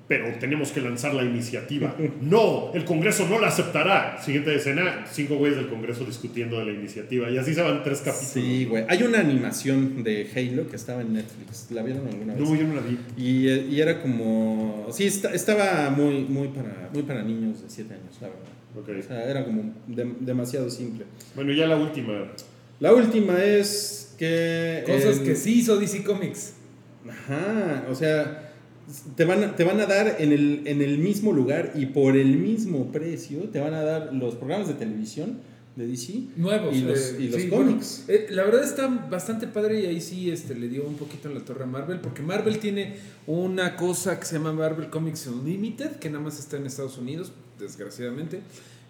pero 0.08 0.26
tenemos 0.40 0.72
que 0.72 0.80
lanzar 0.82 1.14
la 1.14 1.24
iniciativa. 1.24 1.96
No, 2.22 2.72
el 2.74 2.86
Congreso 2.86 3.28
no 3.28 3.40
la 3.40 3.48
aceptará. 3.48 4.22
Siguiente 4.24 4.56
escena, 4.56 5.06
cinco 5.12 5.36
güeyes 5.36 5.58
del 5.58 5.68
Congreso 5.68 6.06
discutiendo 6.06 6.58
de 6.60 6.66
la 6.66 6.72
iniciativa. 6.72 7.30
Y 7.30 7.38
así 7.38 7.54
se 7.54 7.62
van 7.62 7.84
tres 7.84 8.00
capítulos. 8.00 8.32
Sí, 8.32 8.66
güey. 8.66 8.86
Hay 8.88 9.04
una 9.04 9.20
animación 9.20 10.04
de 10.04 10.30
Halo 10.36 10.68
que 10.70 10.78
estaba 10.78 11.02
en 11.02 11.14
Netflix. 11.14 11.68
¿La 11.72 11.84
vieron 11.84 12.08
alguna 12.08 12.34
vez? 12.36 12.42
No, 12.42 12.56
yo 12.56 12.68
no 12.68 12.76
la 12.76 12.82
vi. 12.82 12.98
Y, 13.18 13.50
eh, 13.50 13.68
y 13.70 13.82
era 13.82 14.02
como... 14.02 14.88
Sí, 14.94 15.06
esta- 15.06 15.34
estaba 15.34 15.90
muy, 15.90 16.22
muy, 16.22 16.48
para, 16.50 16.90
muy 16.94 17.04
para 17.04 17.22
niños 17.24 17.62
de 17.64 17.70
7 17.70 17.94
años, 17.94 18.18
la 18.22 18.30
verdad. 18.30 19.00
O 19.00 19.04
sea, 19.08 19.30
era 19.30 19.44
como 19.44 19.74
dem- 19.90 20.18
demasiado 20.20 20.70
simple. 20.70 21.04
Bueno, 21.36 21.52
ya 21.52 21.66
la 21.68 21.76
última. 21.78 22.14
La 22.80 22.94
última 22.94 23.44
es 23.44 24.14
que... 24.18 24.84
Cosas 24.86 25.18
en- 25.18 25.24
que 25.26 25.36
sí 25.36 25.60
hizo 25.60 25.78
DC 25.78 26.04
Comics. 26.04 26.54
Ajá, 27.10 27.86
o 27.90 27.96
sea, 27.96 28.47
te 29.16 29.26
van, 29.26 29.44
a, 29.44 29.56
te 29.56 29.64
van 29.64 29.80
a 29.80 29.86
dar 29.86 30.16
en 30.20 30.32
el, 30.32 30.62
en 30.66 30.82
el 30.82 30.98
mismo 30.98 31.34
lugar 31.34 31.74
y 31.76 31.88
por 31.88 32.16
el 32.16 32.38
mismo 32.38 32.92
precio, 32.92 33.42
te 33.50 33.60
van 33.60 33.74
a 33.74 33.82
dar 33.82 34.14
los 34.14 34.36
programas 34.36 34.68
de 34.68 34.76
televisión 34.76 35.40
de 35.76 35.86
DC 35.86 36.14
Nuevos. 36.38 36.76
y 36.76 36.82
los, 36.82 36.98
eh, 36.98 37.18
y 37.20 37.28
los 37.28 37.42
sí, 37.42 37.50
cómics. 37.50 38.04
bueno, 38.08 38.24
eh, 38.24 38.28
la 38.32 38.44
verdad 38.44 38.64
está 38.64 38.88
bastante 38.88 39.46
padre 39.46 39.82
y 39.82 39.86
ahí 39.86 40.02
sí 40.02 40.32
este, 40.32 40.56
le 40.56 40.70
dio 40.70 40.88
un 40.88 40.96
poquito 40.96 41.28
en 41.28 41.36
la 41.36 41.42
torre 41.42 41.66
a 41.66 41.68
Marvel, 41.68 42.00
porque 42.00 42.22
Marvel 42.22 42.58
tiene 42.60 42.96
una 43.28 43.76
cosa 43.76 44.20
que 44.20 44.26
se 44.26 44.38
llama 44.38 44.54
Marvel 44.54 44.90
Comics 44.90 45.28
Unlimited, 45.28 45.98
que 45.98 46.10
nada 46.10 46.24
más 46.24 46.40
está 46.40 46.58
en 46.58 46.66
Estados 46.66 46.98
Unidos, 46.98 47.32
desgraciadamente, 47.60 48.42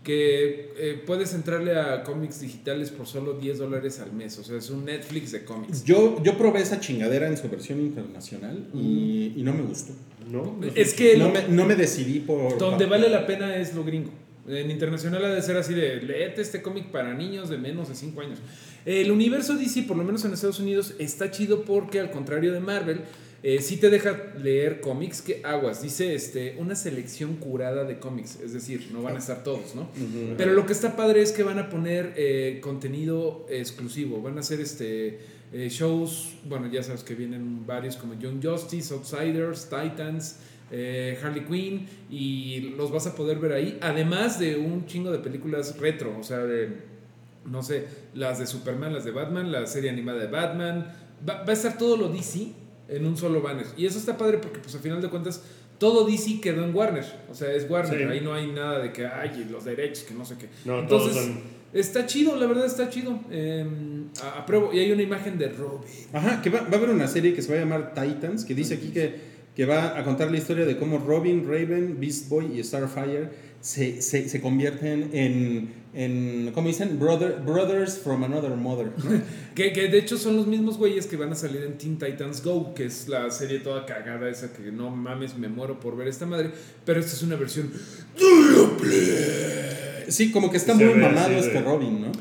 que 0.08 0.72
eh, 0.78 1.03
puedes 1.05 1.34
entrarle 1.34 1.78
a 1.78 2.01
cómics 2.03 2.39
digitales 2.39 2.91
por 2.91 3.08
solo 3.08 3.34
10 3.34 3.58
dólares 3.58 3.99
al 3.99 4.14
mes, 4.14 4.39
o 4.39 4.43
sea, 4.45 4.58
es 4.58 4.70
un 4.70 4.86
Netflix 4.86 5.34
de 5.34 5.43
cómics. 5.43 5.84
Yo, 5.84 6.24
yo 6.24 6.38
probé 6.38 6.62
esa 6.62 6.80
chingadera 6.80 7.28
en 7.28 7.36
su 7.36 7.49
versión 7.49 7.82
internacional 7.82 8.70
y, 8.74 9.34
y 9.36 9.43
no 9.43 9.53
me 9.53 9.64
gustó. 9.64 9.91
¿No? 10.32 10.58
Es 10.76 10.93
que 10.93 11.18
No 11.18 11.26
lo- 11.28 11.34
me, 11.34 11.47
no 11.49 11.66
me 11.66 11.76
decidí 11.76 12.20
por... 12.22 12.58
donde 12.58 12.86
vale 12.86 13.10
la 13.10 13.28
pena 13.28 13.58
es 13.58 13.76
lo 13.76 13.84
gringo. 13.84 14.12
En 14.47 14.72
internacional 14.72 15.26
ha 15.26 15.34
de 15.34 15.41
ser 15.41 15.58
así 15.58 15.74
de, 15.74 15.97
léete 16.01 16.41
este 16.41 16.62
cómic 16.62 16.86
para 16.89 17.14
niños 17.14 17.49
de 17.49 17.58
menos 17.58 17.89
de 17.89 17.95
5 17.95 18.22
años. 18.22 18.39
El 18.86 19.12
universo 19.12 19.55
DC, 19.58 19.84
por 19.84 19.97
lo 19.97 20.05
menos 20.05 20.24
en 20.24 20.32
Estados 20.32 20.62
Unidos, 20.62 20.93
está 20.99 21.32
chido 21.32 21.64
porque 21.66 21.99
al 21.99 22.12
contrario 22.12 22.53
de 22.53 22.62
Marvel, 22.62 23.01
eh, 23.44 23.62
sí 23.62 23.78
te 23.78 23.90
deja 23.90 24.34
leer 24.42 24.82
cómics 24.82 25.22
que 25.22 25.42
aguas. 25.44 25.82
Dice 25.82 26.16
este, 26.16 26.56
una 26.58 26.76
selección 26.76 27.36
curada 27.36 27.84
de 27.84 28.00
cómics, 28.00 28.40
es 28.44 28.54
decir, 28.54 28.90
no 28.92 29.04
van 29.04 29.16
a 29.16 29.20
estar 29.20 29.44
todos, 29.44 29.76
¿no? 29.76 29.90
Pero 30.38 30.54
lo 30.54 30.66
que 30.66 30.74
está 30.74 30.96
padre 30.96 31.22
es 31.22 31.32
que 31.32 31.44
van 31.44 31.60
a 31.60 31.70
poner 31.70 32.14
eh, 32.18 32.60
contenido 32.62 33.46
exclusivo. 33.50 34.22
Van 34.22 34.38
a 34.38 34.40
hacer 34.40 34.60
este 34.60 35.20
eh, 35.54 35.70
shows, 35.70 36.34
bueno, 36.46 36.68
ya 36.68 36.82
sabes 36.82 37.04
que 37.04 37.14
vienen 37.14 37.66
varios 37.66 37.96
como 37.96 38.16
Young 38.16 38.44
Justice, 38.44 38.94
Outsiders, 38.94 39.70
Titans, 39.70 40.40
eh, 40.72 41.18
Harley 41.22 41.46
Quinn, 41.46 41.88
y 42.10 42.74
los 42.76 42.92
vas 42.92 43.06
a 43.06 43.16
poder 43.16 43.38
ver 43.38 43.54
ahí. 43.54 43.78
Además 43.82 44.40
de 44.40 44.58
un 44.58 44.88
chingo 44.88 45.12
de 45.12 45.20
películas 45.20 45.78
retro, 45.80 46.18
o 46.20 46.24
sea, 46.24 46.40
de, 46.40 46.70
no 47.46 47.62
sé, 47.62 47.86
las 48.16 48.40
de 48.40 48.48
Superman, 48.48 48.94
las 48.94 49.06
de 49.06 49.12
Batman, 49.12 49.52
la 49.52 49.68
serie 49.68 49.92
animada 49.92 50.20
de 50.20 50.28
Batman. 50.28 50.92
Va, 51.28 51.44
va 51.44 51.50
a 51.50 51.54
estar 51.54 51.78
todo 51.78 51.98
lo 51.98 52.10
DC 52.10 52.66
en 52.90 53.06
un 53.06 53.18
solo 53.18 53.42
banner. 53.42 53.66
Y 53.78 53.86
eso 53.86 53.98
está 54.00 54.18
padre 54.18 54.38
porque, 54.38 54.60
pues, 54.60 54.74
a 54.76 54.80
final 54.80 55.02
de 55.02 55.10
cuentas, 55.10 55.42
todo 55.78 56.06
DC 56.08 56.42
quedó 56.42 56.64
en 56.64 56.74
Warner. 56.76 57.06
O 57.30 57.36
sea, 57.36 57.52
es 57.54 57.70
Warner. 57.70 57.98
Sí. 57.98 58.04
Ahí 58.06 58.22
no 58.22 58.34
hay 58.34 58.48
nada 58.48 58.80
de 58.80 58.92
que, 58.92 59.06
ay, 59.06 59.48
los 59.52 59.66
derechos, 59.66 60.04
que 60.04 60.14
no 60.14 60.26
sé 60.26 60.36
qué. 60.38 60.48
No, 60.66 60.86
todos 60.88 61.08
Entonces, 61.10 61.24
son- 61.26 61.42
está 61.74 62.06
chido, 62.06 62.36
la 62.36 62.48
verdad 62.48 62.66
está 62.66 62.90
chido. 62.90 63.20
Eh, 63.30 63.66
a- 64.24 64.40
apruebo. 64.40 64.74
Y 64.74 64.80
hay 64.80 64.92
una 64.92 65.04
imagen 65.04 65.38
de 65.38 65.50
Robin. 65.50 65.88
Ajá, 66.14 66.42
que 66.42 66.50
va, 66.50 66.62
va 66.62 66.72
a 66.72 66.76
haber 66.78 66.90
una 66.90 67.08
serie 67.08 67.34
que 67.34 67.42
se 67.42 67.50
va 67.52 67.58
a 67.58 67.60
llamar 67.60 67.94
Titans, 67.94 68.46
que 68.46 68.56
dice 68.56 68.76
aquí 68.76 68.90
que, 68.90 69.38
que 69.56 69.66
va 69.66 69.98
a 69.98 70.04
contar 70.04 70.32
la 70.32 70.38
historia 70.38 70.66
de 70.66 70.78
cómo 70.78 70.98
Robin, 71.00 71.46
Raven, 71.48 71.98
Beast 72.00 72.30
Boy 72.30 72.58
y 72.60 72.64
Starfire 72.64 73.47
se, 73.68 74.01
se, 74.01 74.30
se 74.30 74.39
convierten 74.39 75.09
en, 75.11 75.74
en, 75.93 76.51
¿cómo 76.53 76.70
dicen? 76.70 76.97
Brother, 76.97 77.41
brothers 77.45 77.97
from 77.97 78.24
another 78.24 78.51
mother. 78.51 78.93
¿no? 79.03 79.22
Que, 79.55 79.74
que 79.74 79.89
de 79.89 79.97
hecho 79.97 80.18
son 80.18 80.38
los 80.38 80.47
mismos 80.47 80.78
güeyes 80.78 81.05
que 81.05 81.18
van 81.18 81.34
a 81.34 81.36
salir 81.36 81.63
en 81.63 81.78
Teen 81.78 81.97
Titans 81.97 82.41
Go, 82.43 82.74
que 82.74 82.86
es 82.86 83.09
la 83.09 83.30
serie 83.30 83.59
toda 83.59 83.86
cagada 83.86 84.30
esa 84.30 84.53
que 84.53 84.72
no 84.72 84.89
mames, 84.91 85.38
me 85.38 85.49
muero 85.49 85.82
por 85.82 85.97
ver 85.97 86.07
esta 86.07 86.26
madre. 86.26 86.51
Pero 86.86 87.01
esta 87.01 87.11
es 87.11 87.24
una 87.24 87.36
versión. 87.36 87.70
Sí, 90.07 90.32
como 90.32 90.49
que 90.49 90.57
está 90.57 90.74
muy 90.74 90.93
mamado 90.93 91.32
este 91.32 91.59
Robin, 91.59 92.01
¿no? 92.03 92.11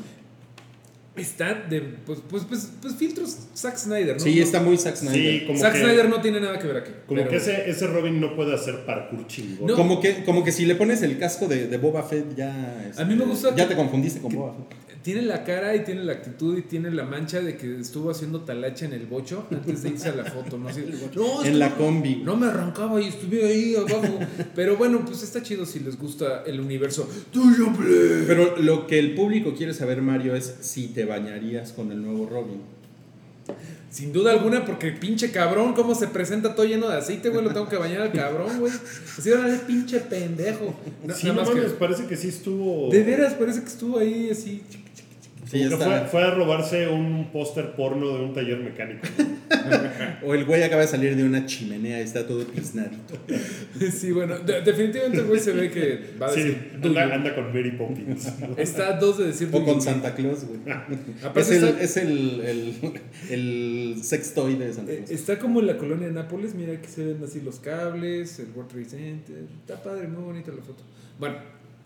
Está 1.17 1.53
de. 1.53 1.81
Pues, 2.05 2.19
pues, 2.29 2.43
pues, 2.45 2.69
pues 2.81 2.95
filtros 2.95 3.37
Zack 3.55 3.77
Snyder, 3.77 4.13
¿no? 4.15 4.19
Sí, 4.19 4.39
está 4.39 4.61
muy 4.61 4.77
Zack 4.77 4.95
Snyder. 4.95 5.39
Sí, 5.41 5.45
como 5.47 5.59
Zack 5.59 5.73
que, 5.73 5.79
Snyder 5.79 6.09
no 6.09 6.21
tiene 6.21 6.39
nada 6.39 6.57
que 6.59 6.67
ver 6.67 6.77
aquí. 6.77 6.91
como 7.05 7.19
pero- 7.19 7.29
que 7.31 7.37
ese, 7.37 7.69
ese 7.69 7.87
Robin 7.87 8.19
no 8.21 8.35
puede 8.35 8.53
hacer 8.55 8.85
parkour 8.85 9.25
chingón. 9.27 9.67
No. 9.67 9.75
Como, 9.75 9.99
que, 9.99 10.23
como 10.23 10.43
que 10.43 10.51
si 10.51 10.65
le 10.65 10.75
pones 10.75 11.01
el 11.01 11.17
casco 11.19 11.47
de, 11.47 11.67
de 11.67 11.77
Boba 11.77 12.03
Fett 12.03 12.35
ya... 12.35 12.85
este, 12.89 13.01
A 13.01 13.05
mí 13.05 13.15
me 13.15 13.25
gusta 13.25 13.49
Ya 13.55 13.63
que- 13.63 13.69
te 13.71 13.75
confundiste 13.75 14.19
con 14.21 14.33
Boba 14.33 14.53
Fett. 14.53 14.86
Tiene 15.07 15.21
la 15.21 15.45
cara 15.45 15.73
y 15.73 15.85
tiene 15.85 16.03
la 16.03 16.11
actitud 16.11 16.57
y 16.57 16.63
tiene 16.63 16.91
la 16.91 17.05
mancha 17.05 17.39
de 17.39 17.55
que 17.55 17.79
estuvo 17.79 18.11
haciendo 18.11 18.41
talacha 18.41 18.83
en 18.83 18.91
el 18.91 19.05
bocho 19.05 19.47
antes 19.49 19.81
de 19.83 19.89
irse 19.91 20.09
a 20.09 20.15
la 20.15 20.25
foto, 20.25 20.57
¿no? 20.57 20.67
Así, 20.67 20.83
no, 21.15 21.45
En 21.45 21.59
la 21.59 21.69
no- 21.69 21.77
combi. 21.77 22.17
No 22.25 22.35
me 22.35 22.47
arrancaba 22.47 22.99
y 22.99 23.07
estuve 23.07 23.47
ahí 23.47 23.73
abajo. 23.77 24.19
Pero 24.53 24.75
bueno, 24.75 25.05
pues 25.05 25.23
está 25.23 25.41
chido 25.41 25.65
si 25.65 25.79
les 25.79 25.97
gusta 25.97 26.43
el 26.45 26.59
universo. 26.59 27.09
Pero 28.27 28.57
lo 28.57 28.85
que 28.85 28.99
el 28.99 29.15
público 29.15 29.53
quiere 29.55 29.73
saber, 29.73 30.01
Mario, 30.01 30.35
es 30.35 30.55
si 30.59 30.87
te 30.89 31.05
bañarías 31.05 31.71
con 31.71 31.93
el 31.93 32.01
nuevo 32.01 32.27
Robin. 32.27 32.59
Sin 33.89 34.11
duda 34.11 34.31
alguna, 34.33 34.65
porque 34.65 34.91
pinche 34.91 35.31
cabrón, 35.31 35.73
cómo 35.73 35.95
se 35.95 36.07
presenta 36.07 36.53
todo 36.53 36.65
lleno 36.65 36.89
de 36.89 36.97
aceite, 36.97 37.29
güey, 37.29 37.45
lo 37.45 37.53
tengo 37.53 37.69
que 37.69 37.77
bañar 37.77 38.01
al 38.01 38.11
cabrón, 38.11 38.59
güey. 38.59 38.73
Así 39.17 39.29
era 39.29 39.47
el 39.47 39.61
pinche 39.61 40.01
pendejo. 40.01 40.75
Sí, 41.15 41.27
nada 41.27 41.33
no 41.33 41.33
más 41.45 41.49
mames, 41.55 41.71
que. 41.71 41.77
parece 41.77 42.05
que 42.07 42.17
sí 42.17 42.27
estuvo. 42.27 42.89
De 42.91 43.03
veras, 43.03 43.35
parece 43.35 43.61
que 43.61 43.67
estuvo 43.67 43.97
ahí 43.99 44.29
así. 44.29 44.61
Sí, 45.49 45.59
que 45.69 45.77
fue, 45.77 46.01
fue 46.11 46.23
a 46.23 46.31
robarse 46.31 46.87
un 46.87 47.29
póster 47.31 47.71
porno 47.75 48.17
de 48.17 48.23
un 48.25 48.33
taller 48.33 48.59
mecánico. 48.59 49.07
O 50.25 50.33
el 50.33 50.45
güey 50.45 50.63
acaba 50.63 50.81
de 50.81 50.87
salir 50.87 51.15
de 51.15 51.23
una 51.23 51.45
chimenea 51.45 51.99
y 51.99 52.03
está 52.03 52.25
todo 52.27 52.43
piznadito. 52.45 53.15
Sí, 53.91 54.11
bueno, 54.11 54.37
de- 54.39 54.61
definitivamente 54.61 55.19
el 55.19 55.25
güey 55.25 55.39
se 55.39 55.51
ve 55.53 55.69
que 55.71 56.15
va 56.21 56.27
a 56.27 56.33
Sí, 56.33 56.41
decir. 56.43 56.79
anda, 56.99 57.35
con 57.35 57.47
Mary 57.53 57.71
Poppins. 57.71 58.27
Está 58.57 58.89
a 58.95 58.99
dos 58.99 59.17
de 59.19 59.27
decir. 59.27 59.49
O 59.51 59.63
con 59.63 59.81
Santa 59.81 60.15
Claus, 60.15 60.45
güey. 60.45 60.59
Es 61.35 61.49
el, 61.51 61.63
está- 61.63 61.81
es 61.81 61.97
el, 61.97 62.41
el, 62.41 62.73
el 63.29 64.03
sextoy 64.03 64.55
de 64.55 64.73
Santa 64.73 64.91
Eh, 64.91 64.95
Claus. 64.97 65.11
Está 65.11 65.39
como 65.39 65.59
en 65.59 65.67
la 65.67 65.77
colonia 65.77 66.07
de 66.07 66.13
Nápoles, 66.13 66.55
mira 66.55 66.73
aquí 66.73 66.87
se 66.89 67.05
ven 67.05 67.23
así 67.23 67.41
los 67.41 67.59
cables, 67.59 68.39
el 68.39 68.47
World 68.55 68.71
Trade 68.71 68.85
Center. 68.89 69.35
Está 69.61 69.81
padre, 69.83 70.07
muy 70.07 70.23
bonita 70.23 70.51
la 70.51 70.61
foto. 70.63 70.83
Bueno, 71.19 71.35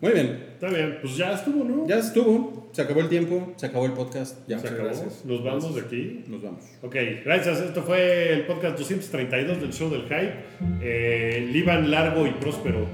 muy 0.02 0.12
bien. 0.14 0.46
Está 0.54 0.68
bien, 0.68 0.98
pues 1.00 1.16
ya 1.16 1.32
estuvo, 1.32 1.62
¿no? 1.62 1.86
Ya 1.86 1.98
estuvo, 1.98 2.68
se 2.72 2.82
acabó 2.82 3.00
el 3.02 3.08
tiempo, 3.08 3.52
se 3.54 3.66
acabó 3.66 3.86
el 3.86 3.92
podcast. 3.92 4.36
Ya, 4.48 4.58
se 4.58 4.66
acabó. 4.66 4.90
Nos 5.24 5.44
vamos 5.44 5.74
de 5.76 5.80
aquí. 5.80 6.24
Nos 6.26 6.42
vamos. 6.42 6.64
Ok, 6.82 6.96
gracias. 7.24 7.60
Esto 7.60 7.84
fue 7.84 8.32
el 8.32 8.46
podcast 8.46 8.76
232 8.78 9.60
del 9.60 9.72
show 9.72 9.88
del 9.88 10.02
hype. 10.02 10.34
Eh, 10.80 11.48
liban 11.52 11.88
largo 11.88 12.26
y 12.26 12.32
próspero. 12.32 12.84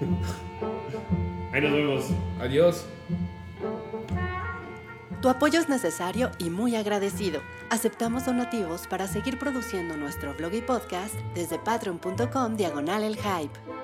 Ahí 1.52 1.60
nos 1.60 1.72
vemos. 1.72 2.06
Adiós. 2.40 2.86
Tu 5.20 5.28
apoyo 5.28 5.60
es 5.60 5.68
necesario 5.68 6.32
y 6.40 6.50
muy 6.50 6.74
agradecido. 6.74 7.40
Aceptamos 7.70 8.26
donativos 8.26 8.88
para 8.88 9.06
seguir 9.06 9.38
produciendo 9.38 9.96
nuestro 9.96 10.34
blog 10.34 10.54
y 10.54 10.60
podcast 10.60 11.14
desde 11.36 11.60
patreon.com 11.60 12.56
diagonal 12.56 13.04
el 13.04 13.14
hype. 13.14 13.81